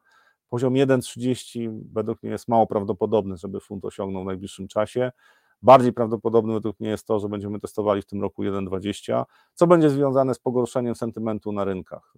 Poziom 0.50 0.74
1,30 0.74 1.80
według 1.94 2.24
mnie 2.24 2.32
jest 2.32 2.48
mało 2.48 2.68
prawdopodobny, 2.68 3.38
żeby 3.38 3.60
funt 3.60 3.86
osiągnął 3.86 4.24
w 4.24 4.26
najbliższym 4.26 4.68
czasie. 4.68 5.12
Bardziej 5.62 5.94
prawdopodobne 5.94 6.54
według 6.54 6.80
mnie 6.80 6.90
jest 6.90 7.08
to, 7.08 7.20
że 7.20 7.30
będziemy 7.30 7.60
testowali 7.60 8.02
w 8.02 8.06
tym 8.06 8.22
roku 8.22 8.44
1,20, 8.44 9.24
co 9.54 9.68
będzie 9.68 9.90
związane 9.90 10.34
z 10.34 10.40
pogorszeniem 10.40 10.96
sentymentu 10.96 11.52
na 11.52 11.64
rynkach. 11.64 12.14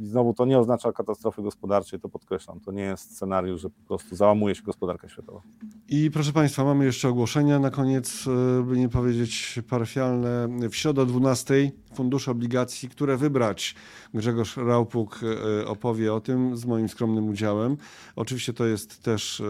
I 0.00 0.06
znowu 0.06 0.34
to 0.34 0.46
nie 0.46 0.58
oznacza 0.58 0.92
katastrofy 0.92 1.42
gospodarczej, 1.42 2.00
to 2.00 2.08
podkreślam. 2.08 2.60
To 2.60 2.72
nie 2.72 2.82
jest 2.82 3.14
scenariusz, 3.14 3.60
że 3.60 3.70
po 3.70 3.86
prostu 3.86 4.16
załamuje 4.16 4.54
się 4.54 4.62
gospodarka 4.62 5.08
światowa. 5.08 5.40
I 5.88 6.10
proszę 6.10 6.32
Państwa, 6.32 6.64
mamy 6.64 6.84
jeszcze 6.84 7.08
ogłoszenia. 7.08 7.58
Na 7.58 7.70
koniec, 7.70 8.24
e, 8.26 8.62
by 8.62 8.78
nie 8.78 8.88
powiedzieć 8.88 9.60
parafialne, 9.68 10.48
w 10.70 10.76
środę 10.76 11.02
o 11.02 11.06
12 11.06 11.72
fundusze 11.94 12.30
obligacji, 12.30 12.88
które 12.88 13.16
wybrać. 13.16 13.74
Grzegorz 14.14 14.56
Raupuk 14.56 15.20
e, 15.22 15.66
opowie 15.66 16.14
o 16.14 16.20
tym 16.20 16.56
z 16.56 16.64
moim 16.64 16.88
skromnym 16.88 17.28
udziałem. 17.28 17.76
Oczywiście 18.16 18.52
to 18.52 18.66
jest 18.66 19.02
też 19.02 19.40
e, 19.40 19.44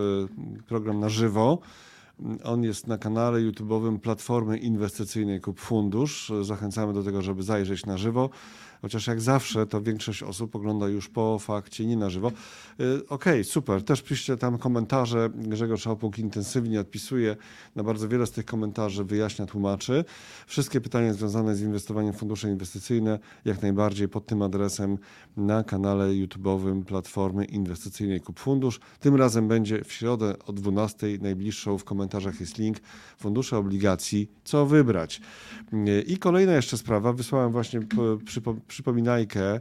program 0.66 1.00
na 1.00 1.08
żywo. 1.08 1.58
On 2.44 2.64
jest 2.64 2.86
na 2.86 2.98
kanale 2.98 3.38
YouTube'owym 3.38 3.98
Platformy 3.98 4.58
Inwestycyjnej 4.58 5.40
Kup 5.40 5.60
Fundusz. 5.60 6.32
Zachęcamy 6.42 6.92
do 6.92 7.02
tego, 7.02 7.22
żeby 7.22 7.42
zajrzeć 7.42 7.86
na 7.86 7.96
żywo 7.96 8.30
chociaż 8.82 9.06
jak 9.06 9.20
zawsze 9.20 9.66
to 9.66 9.82
większość 9.82 10.22
osób 10.22 10.56
ogląda 10.56 10.88
już 10.88 11.08
po 11.08 11.38
fakcie, 11.38 11.86
nie 11.86 11.96
na 11.96 12.10
żywo. 12.10 12.28
Y, 12.28 12.32
okej, 12.96 13.06
okay, 13.08 13.44
super. 13.44 13.84
Też 13.84 14.02
piszcie 14.02 14.36
tam 14.36 14.58
komentarze. 14.58 15.30
Grzegorz 15.34 15.82
Szałpuk 15.82 16.18
intensywnie 16.18 16.80
odpisuje 16.80 17.36
na 17.76 17.82
bardzo 17.82 18.08
wiele 18.08 18.26
z 18.26 18.30
tych 18.30 18.44
komentarzy, 18.44 19.04
wyjaśnia, 19.04 19.46
tłumaczy. 19.46 20.04
Wszystkie 20.46 20.80
pytania 20.80 21.12
związane 21.12 21.54
z 21.54 21.62
inwestowaniem 21.62 22.12
w 22.12 22.16
fundusze 22.16 22.50
inwestycyjne 22.50 23.18
jak 23.44 23.62
najbardziej 23.62 24.08
pod 24.08 24.26
tym 24.26 24.42
adresem 24.42 24.98
na 25.36 25.64
kanale 25.64 26.08
YouTube'owym 26.08 26.84
Platformy 26.84 27.44
Inwestycyjnej 27.44 28.20
Kup 28.20 28.40
Fundusz. 28.40 28.80
Tym 29.00 29.16
razem 29.16 29.48
będzie 29.48 29.84
w 29.84 29.92
środę 29.92 30.34
o 30.46 30.52
12. 30.52 31.06
Najbliższą 31.20 31.78
w 31.78 31.84
komentarzach 31.84 32.40
jest 32.40 32.58
link 32.58 32.76
fundusze 33.18 33.58
obligacji, 33.58 34.30
co 34.44 34.66
wybrać. 34.66 35.20
Y, 35.72 36.02
I 36.02 36.16
kolejna 36.16 36.52
jeszcze 36.52 36.78
sprawa, 36.78 37.12
wysłałem 37.12 37.52
właśnie 37.52 37.80
przy 38.26 38.40
przypominajkę, 38.70 39.54
e, 39.54 39.60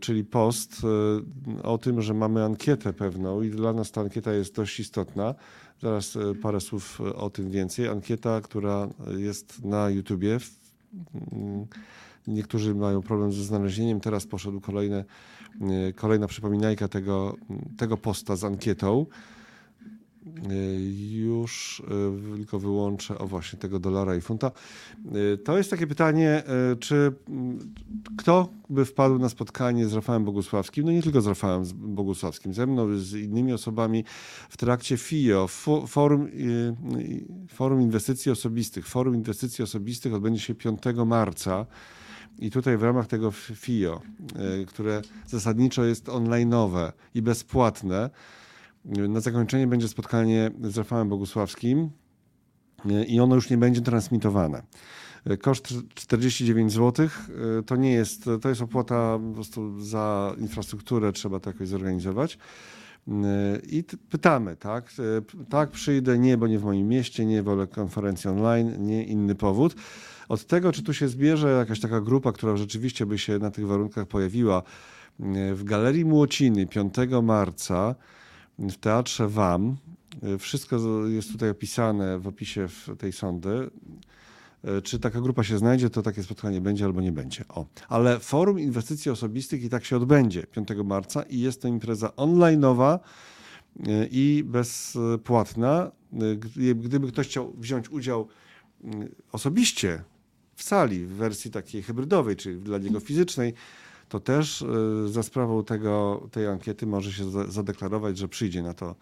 czyli 0.00 0.24
post 0.24 0.82
e, 0.84 1.62
o 1.62 1.78
tym, 1.78 2.02
że 2.02 2.14
mamy 2.14 2.44
ankietę 2.44 2.92
pewną 2.92 3.42
i 3.42 3.50
dla 3.50 3.72
nas 3.72 3.92
ta 3.92 4.00
ankieta 4.00 4.32
jest 4.32 4.54
dość 4.54 4.80
istotna. 4.80 5.34
Zaraz 5.82 6.16
e, 6.16 6.34
parę 6.34 6.60
słów 6.60 7.00
o 7.00 7.30
tym 7.30 7.50
więcej. 7.50 7.88
Ankieta, 7.88 8.40
która 8.40 8.88
jest 9.16 9.64
na 9.64 9.90
YouTubie. 9.90 10.38
Mm, 11.32 11.66
niektórzy 12.26 12.74
mają 12.74 13.02
problem 13.02 13.32
ze 13.32 13.44
znalezieniem. 13.44 14.00
Teraz 14.00 14.26
poszedł 14.26 14.60
kolejne, 14.60 15.04
kolejna 15.94 16.26
przypominajka 16.26 16.88
tego, 16.88 17.36
tego 17.76 17.96
posta 17.96 18.36
z 18.36 18.44
ankietą. 18.44 19.06
Już 21.10 21.82
e, 22.32 22.36
tylko 22.36 22.58
wyłączę, 22.58 23.18
o 23.18 23.26
właśnie, 23.26 23.58
tego 23.58 23.78
dolara 23.78 24.16
i 24.16 24.20
funta. 24.20 24.46
E, 24.46 25.36
to 25.36 25.58
jest 25.58 25.70
takie 25.70 25.86
pytanie, 25.86 26.42
czy 26.80 27.12
kto 28.18 28.48
by 28.70 28.84
wpadł 28.84 29.18
na 29.18 29.28
spotkanie 29.28 29.86
z 29.86 29.92
Rafałem 29.92 30.24
Bogusławskim, 30.24 30.84
no 30.84 30.92
nie 30.92 31.02
tylko 31.02 31.20
z 31.20 31.26
Rafałem 31.26 31.64
Bogusławskim, 31.74 32.54
ze 32.54 32.66
mną, 32.66 32.96
z 32.96 33.14
innymi 33.14 33.52
osobami 33.52 34.04
w 34.48 34.56
trakcie 34.56 34.96
FIO, 34.96 35.48
Forum, 35.86 36.28
Forum 37.48 37.82
Inwestycji 37.82 38.32
Osobistych. 38.32 38.88
Forum 38.88 39.14
Inwestycji 39.14 39.64
Osobistych 39.64 40.14
odbędzie 40.14 40.40
się 40.40 40.54
5 40.54 40.78
marca. 41.06 41.66
I 42.38 42.50
tutaj 42.50 42.76
w 42.76 42.82
ramach 42.82 43.06
tego 43.06 43.30
FIO, 43.30 44.00
które 44.66 45.02
zasadniczo 45.26 45.84
jest 45.84 46.06
online'owe 46.06 46.92
i 47.14 47.22
bezpłatne, 47.22 48.10
na 48.86 49.20
zakończenie 49.20 49.66
będzie 49.66 49.88
spotkanie 49.88 50.50
z 50.62 50.78
Rafałem 50.78 51.08
Bogusławskim 51.08 51.90
e, 52.90 53.04
i 53.04 53.20
ono 53.20 53.34
już 53.34 53.50
nie 53.50 53.58
będzie 53.58 53.80
transmitowane. 53.80 54.62
E, 55.24 55.36
koszt 55.36 55.74
49 55.94 56.72
zł 56.72 57.06
e, 57.06 57.62
to 57.62 57.76
nie 57.76 57.92
jest, 57.92 58.24
to 58.42 58.48
jest 58.48 58.62
opłata 58.62 59.18
po 59.28 59.34
prostu 59.34 59.80
za 59.80 60.34
infrastrukturę, 60.38 61.12
trzeba 61.12 61.40
to 61.40 61.50
jakoś 61.50 61.68
zorganizować. 61.68 62.38
I 63.68 63.84
pytamy, 64.10 64.56
tak? 64.56 64.92
Tak, 65.48 65.70
przyjdę, 65.70 66.18
nie, 66.18 66.36
bo 66.36 66.46
nie 66.46 66.58
w 66.58 66.64
moim 66.64 66.88
mieście, 66.88 67.26
nie 67.26 67.42
wolę 67.42 67.66
konferencji 67.66 68.30
online, 68.30 68.86
nie 68.86 69.04
inny 69.04 69.34
powód. 69.34 69.74
Od 70.28 70.46
tego, 70.46 70.72
czy 70.72 70.82
tu 70.82 70.94
się 70.94 71.08
zbierze 71.08 71.50
jakaś 71.50 71.80
taka 71.80 72.00
grupa, 72.00 72.32
która 72.32 72.56
rzeczywiście 72.56 73.06
by 73.06 73.18
się 73.18 73.38
na 73.38 73.50
tych 73.50 73.66
warunkach 73.66 74.06
pojawiła 74.06 74.62
w 75.54 75.60
Galerii 75.64 76.04
Młociny 76.04 76.66
5 76.66 76.94
marca, 77.22 77.94
w 78.58 78.76
teatrze 78.76 79.28
WAM. 79.28 79.76
Wszystko 80.38 81.06
jest 81.06 81.32
tutaj 81.32 81.50
opisane 81.50 82.18
w 82.18 82.26
opisie 82.26 82.68
tej 82.98 83.12
sądy. 83.12 83.70
Czy 84.84 84.98
taka 84.98 85.20
grupa 85.20 85.44
się 85.44 85.58
znajdzie, 85.58 85.90
to 85.90 86.02
takie 86.02 86.22
spotkanie 86.22 86.60
będzie 86.60 86.84
albo 86.84 87.00
nie 87.00 87.12
będzie. 87.12 87.44
O. 87.48 87.66
Ale 87.88 88.20
Forum 88.20 88.60
Inwestycji 88.60 89.10
Osobistych 89.10 89.64
i 89.64 89.68
tak 89.68 89.84
się 89.84 89.96
odbędzie 89.96 90.42
5 90.42 90.68
marca 90.84 91.22
i 91.22 91.40
jest 91.40 91.62
to 91.62 91.68
impreza 91.68 92.08
online'owa 92.08 92.98
e, 93.86 94.06
i 94.10 94.44
bezpłatna. 94.46 95.90
Gdyby 96.76 97.08
ktoś 97.08 97.28
chciał 97.28 97.52
wziąć 97.58 97.90
udział 97.90 98.28
osobiście 99.32 100.02
w 100.54 100.62
sali 100.62 101.06
w 101.06 101.12
wersji 101.12 101.50
takiej 101.50 101.82
hybrydowej, 101.82 102.36
czyli 102.36 102.60
dla 102.60 102.78
niego 102.78 103.00
fizycznej, 103.00 103.54
to 104.08 104.20
też 104.20 104.62
y, 104.62 105.08
za 105.08 105.22
sprawą 105.22 105.64
tego, 105.64 106.22
tej 106.30 106.46
ankiety 106.46 106.86
może 106.86 107.12
się 107.12 107.30
zadeklarować, 107.52 108.18
że 108.18 108.28
przyjdzie 108.28 108.62
na 108.62 108.74
to, 108.74 108.94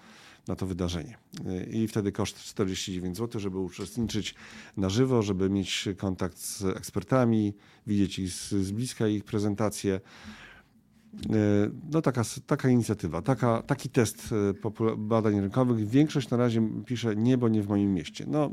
na 0.48 0.56
to 0.56 0.66
wydarzenie. 0.66 1.18
Y, 1.46 1.70
I 1.72 1.88
wtedy 1.88 2.12
koszt 2.12 2.38
49 2.38 3.16
zł, 3.16 3.40
żeby 3.40 3.58
uczestniczyć 3.58 4.34
na 4.76 4.88
żywo, 4.88 5.22
żeby 5.22 5.50
mieć 5.50 5.88
kontakt 5.96 6.38
z 6.38 6.64
ekspertami, 6.64 7.54
widzieć 7.86 8.18
ich 8.18 8.32
z, 8.32 8.48
z 8.50 8.72
bliska 8.72 9.08
ich 9.08 9.24
prezentacje. 9.24 10.00
E, 11.30 11.70
no 11.92 12.02
taka, 12.02 12.22
taka 12.46 12.68
inicjatywa, 12.68 13.22
taka, 13.22 13.62
taki 13.62 13.88
test 13.88 14.30
e, 14.32 14.96
badań 14.96 15.40
rynkowych. 15.40 15.88
Większość 15.88 16.30
na 16.30 16.36
razie 16.36 16.68
pisze 16.86 17.16
nie, 17.16 17.38
bo 17.38 17.48
nie 17.48 17.62
w 17.62 17.68
moim 17.68 17.94
mieście. 17.94 18.24
No, 18.28 18.50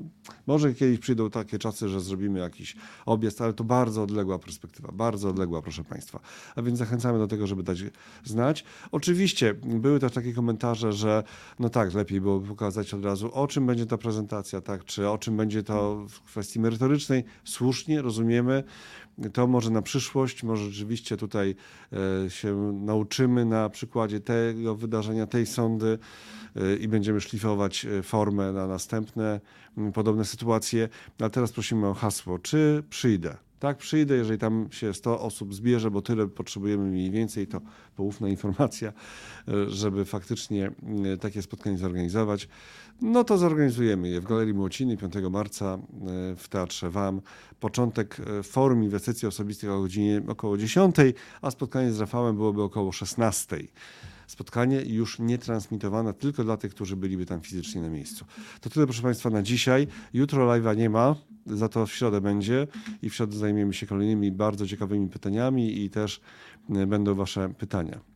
może 0.47 0.73
kiedyś 0.73 0.99
przyjdą 0.99 1.29
takie 1.29 1.59
czasy, 1.59 1.89
że 1.89 2.01
zrobimy 2.01 2.39
jakiś 2.39 2.75
objazd, 3.05 3.41
ale 3.41 3.53
to 3.53 3.63
bardzo 3.63 4.03
odległa 4.03 4.39
perspektywa, 4.39 4.91
bardzo 4.91 5.29
odległa, 5.29 5.61
proszę 5.61 5.83
Państwa. 5.83 6.19
A 6.55 6.61
więc 6.61 6.79
zachęcamy 6.79 7.19
do 7.19 7.27
tego, 7.27 7.47
żeby 7.47 7.63
dać 7.63 7.83
znać. 8.23 8.65
Oczywiście 8.91 9.53
były 9.53 9.99
też 9.99 10.11
takie 10.11 10.33
komentarze, 10.33 10.93
że 10.93 11.23
no 11.59 11.69
tak, 11.69 11.93
lepiej 11.93 12.21
było 12.21 12.39
pokazać 12.39 12.93
od 12.93 13.05
razu, 13.05 13.33
o 13.33 13.47
czym 13.47 13.67
będzie 13.67 13.85
ta 13.85 13.97
prezentacja, 13.97 14.61
tak, 14.61 14.85
czy 14.85 15.09
o 15.09 15.17
czym 15.17 15.37
będzie 15.37 15.63
to 15.63 16.05
w 16.09 16.21
kwestii 16.21 16.59
merytorycznej. 16.59 17.23
Słusznie, 17.43 18.01
rozumiemy 18.01 18.63
to 19.29 19.47
może 19.47 19.69
na 19.69 19.81
przyszłość, 19.81 20.43
może 20.43 20.63
rzeczywiście 20.63 21.17
tutaj 21.17 21.55
e, 22.25 22.29
się 22.29 22.55
nauczymy 22.73 23.45
na 23.45 23.69
przykładzie 23.69 24.19
tego 24.19 24.75
wydarzenia, 24.75 25.27
tej 25.27 25.45
sądy 25.45 25.99
e, 26.55 26.75
i 26.75 26.87
będziemy 26.87 27.21
szlifować 27.21 27.85
e, 27.85 28.03
formę 28.03 28.51
na 28.51 28.67
następne 28.67 29.39
podobne 29.93 30.25
sytuacje. 30.25 30.89
A 31.19 31.29
teraz 31.29 31.51
prosimy 31.51 31.87
o 31.87 31.93
hasło, 31.93 32.39
czy 32.39 32.83
przyjdę? 32.89 33.50
Tak, 33.61 33.77
przyjdę, 33.77 34.15
jeżeli 34.15 34.39
tam 34.39 34.67
się 34.71 34.93
100 34.93 35.19
osób 35.19 35.53
zbierze, 35.53 35.91
bo 35.91 36.01
tyle 36.01 36.27
potrzebujemy 36.27 36.83
mniej 36.85 37.11
więcej, 37.11 37.47
to 37.47 37.61
poufna 37.95 38.29
informacja, 38.29 38.93
e, 39.47 39.69
żeby 39.69 40.05
faktycznie 40.05 40.71
e, 41.13 41.17
takie 41.17 41.41
spotkanie 41.41 41.77
zorganizować. 41.77 42.47
No 43.01 43.23
to 43.23 43.37
zorganizujemy 43.37 44.09
je 44.09 44.21
w 44.21 44.25
Galerii 44.25 44.53
Młociny 44.53 44.97
5 44.97 45.13
marca 45.31 45.65
e, 45.65 45.79
w 46.35 46.47
Teatrze 46.49 46.89
WAM. 46.89 47.21
Początek 47.59 48.17
forum 48.43 48.83
inwestycji 48.83 49.27
osobistych 49.27 49.69
o 49.71 49.81
godzinie 49.81 50.21
około 50.27 50.57
10, 50.57 50.95
a 51.41 51.51
spotkanie 51.51 51.91
z 51.91 51.99
Rafałem 51.99 52.35
byłoby 52.35 52.61
około 52.61 52.91
16 52.91 53.57
spotkanie 54.31 54.81
już 54.81 55.19
nie 55.19 55.37
transmitowane 55.37 56.13
tylko 56.13 56.43
dla 56.43 56.57
tych, 56.57 56.75
którzy 56.75 56.95
byliby 56.95 57.25
tam 57.25 57.41
fizycznie 57.41 57.81
na 57.81 57.89
miejscu. 57.89 58.25
To 58.61 58.69
tyle, 58.69 58.85
proszę 58.85 59.01
Państwa, 59.01 59.29
na 59.29 59.41
dzisiaj. 59.41 59.87
Jutro 60.13 60.47
live'a 60.47 60.77
nie 60.77 60.89
ma, 60.89 61.15
za 61.45 61.69
to 61.69 61.85
w 61.85 61.93
środę 61.93 62.21
będzie 62.21 62.67
i 63.01 63.09
w 63.09 63.15
środę 63.15 63.37
zajmiemy 63.37 63.73
się 63.73 63.87
kolejnymi 63.87 64.31
bardzo 64.31 64.67
ciekawymi 64.67 65.09
pytaniami 65.09 65.83
i 65.83 65.89
też 65.89 66.21
e, 66.69 66.87
będą 66.87 67.15
Wasze 67.15 67.49
pytania. 67.57 68.10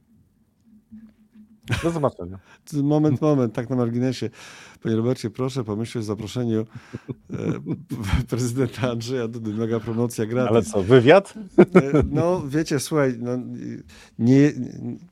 Do 1.84 1.92
zobaczenia. 1.92 2.40
Moment, 2.84 3.22
moment, 3.22 3.54
tak 3.54 3.70
na 3.70 3.76
marginesie. 3.76 4.30
Panie 4.84 4.96
Robercie, 4.96 5.30
proszę 5.30 5.64
pomyśleć 5.64 6.02
o 6.02 6.06
zaproszeniu 6.06 6.62
e, 6.62 7.38
prezydenta 8.30 8.92
Andrzeja 8.92 9.28
Dudy. 9.28 9.54
Mega 9.54 9.80
promocja 9.80 10.26
gratis. 10.26 10.52
Ale 10.52 10.64
co, 10.64 10.84
wywiad? 10.84 11.34
E, 11.58 12.04
no, 12.12 12.42
wiecie, 12.48 12.80
słuchaj, 12.80 13.16
no, 13.20 13.32
nie, 14.20 14.52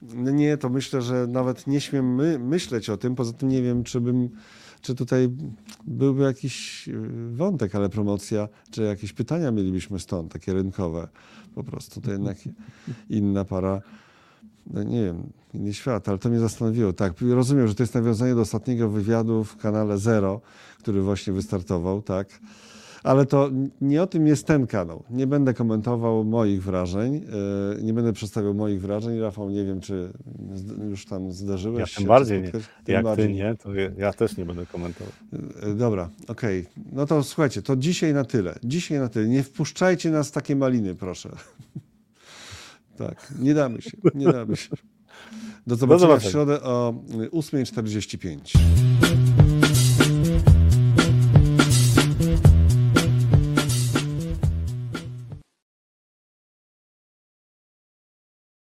no 0.02 0.32
nie, 0.32 0.58
to 0.58 0.70
myślę, 0.70 1.02
że 1.02 1.28
nawet 1.28 1.68
nie 1.68 1.82
śmiem 1.82 2.16
my, 2.16 2.40
myśleć 2.40 2.90
o 2.90 2.98
tym. 2.98 3.16
Poza 3.16 3.34
tym 3.34 3.50
nie 3.50 3.62
wiem, 3.62 3.84
czy 3.84 4.02
bym 4.02 4.30
czy 4.84 4.96
tutaj 4.96 5.30
byłby 5.88 6.24
jakiś 6.24 6.88
e, 6.90 6.92
wątek, 7.32 7.76
ale 7.76 7.90
promocja, 7.90 8.48
czy 8.72 8.84
jakieś 8.84 9.14
pytania 9.14 9.52
mielibyśmy 9.52 10.00
stąd, 10.00 10.34
takie 10.34 10.54
rynkowe 10.54 11.08
po 11.56 11.64
prostu. 11.64 12.02
To 12.02 12.12
jednak 12.12 12.38
inna 13.10 13.46
para 13.46 13.82
no 14.68 14.84
nie 14.84 15.04
wiem, 15.04 15.24
inny 15.54 15.74
świat, 15.74 16.10
ale 16.10 16.18
to 16.18 16.30
mnie 16.30 16.40
zastanowiło. 16.40 16.94
Tak, 16.94 17.14
rozumiem, 17.22 17.68
że 17.68 17.76
to 17.76 17.84
jest 17.84 17.96
nawiązanie 17.96 18.36
do 18.36 18.42
ostatniego 18.42 18.90
wywiadu 18.90 19.44
w 19.44 19.58
kanale 19.58 19.98
Zero, 19.98 20.42
który 20.80 21.02
właśnie 21.02 21.34
wystartował, 21.34 22.02
tak. 22.02 22.28
Ale 23.04 23.26
to 23.26 23.50
nie 23.82 24.04
o 24.04 24.08
tym 24.08 24.28
jest 24.28 24.48
ten 24.48 24.68
kanał. 24.68 25.04
Nie 25.10 25.28
będę 25.28 25.54
komentował 25.54 26.24
moich 26.24 26.64
wrażeń, 26.64 27.16
e, 27.16 27.82
nie 27.82 27.94
będę 27.94 28.14
przedstawiał 28.14 28.54
moich 28.54 28.82
wrażeń. 28.82 29.20
Rafał, 29.20 29.50
nie 29.50 29.66
wiem, 29.66 29.82
czy 29.82 30.14
już 30.90 31.06
tam 31.06 31.32
zdarzyłeś 31.32 31.80
ja 31.80 31.86
się. 31.86 31.98
Tym 31.98 32.08
bardziej 32.08 32.42
nie. 32.42 32.52
Tym 32.52 32.62
Jak 32.88 33.04
bardziej. 33.04 33.28
ty 33.28 33.34
nie, 33.34 33.56
to 33.56 33.70
ja 33.98 34.14
też 34.14 34.38
nie 34.38 34.46
będę 34.46 34.66
komentował. 34.66 35.14
E, 35.62 35.74
dobra, 35.74 36.10
okej. 36.28 36.62
Okay. 36.62 36.84
No 36.92 37.06
to 37.06 37.24
słuchajcie, 37.24 37.62
to 37.62 37.76
dzisiaj 37.76 38.14
na 38.14 38.26
tyle. 38.26 38.56
Dzisiaj 38.64 39.00
na 39.00 39.10
tyle. 39.10 39.28
Nie 39.28 39.44
wpuszczajcie 39.44 40.12
nas 40.12 40.30
w 40.30 40.32
takie 40.32 40.56
maliny, 40.56 40.96
proszę. 40.96 41.30
Tak, 42.98 43.34
nie 43.40 43.54
damy 43.54 43.82
się, 43.82 43.92
nie 44.16 44.26
damy 44.32 44.56
się. 44.56 44.70
Do 45.68 45.76
zobaczenia, 45.76 45.88
Do 45.88 46.00
zobaczenia. 46.00 46.30
w 46.30 46.32
środę 46.32 46.62
o 46.62 46.94
8.45. 47.32 49.13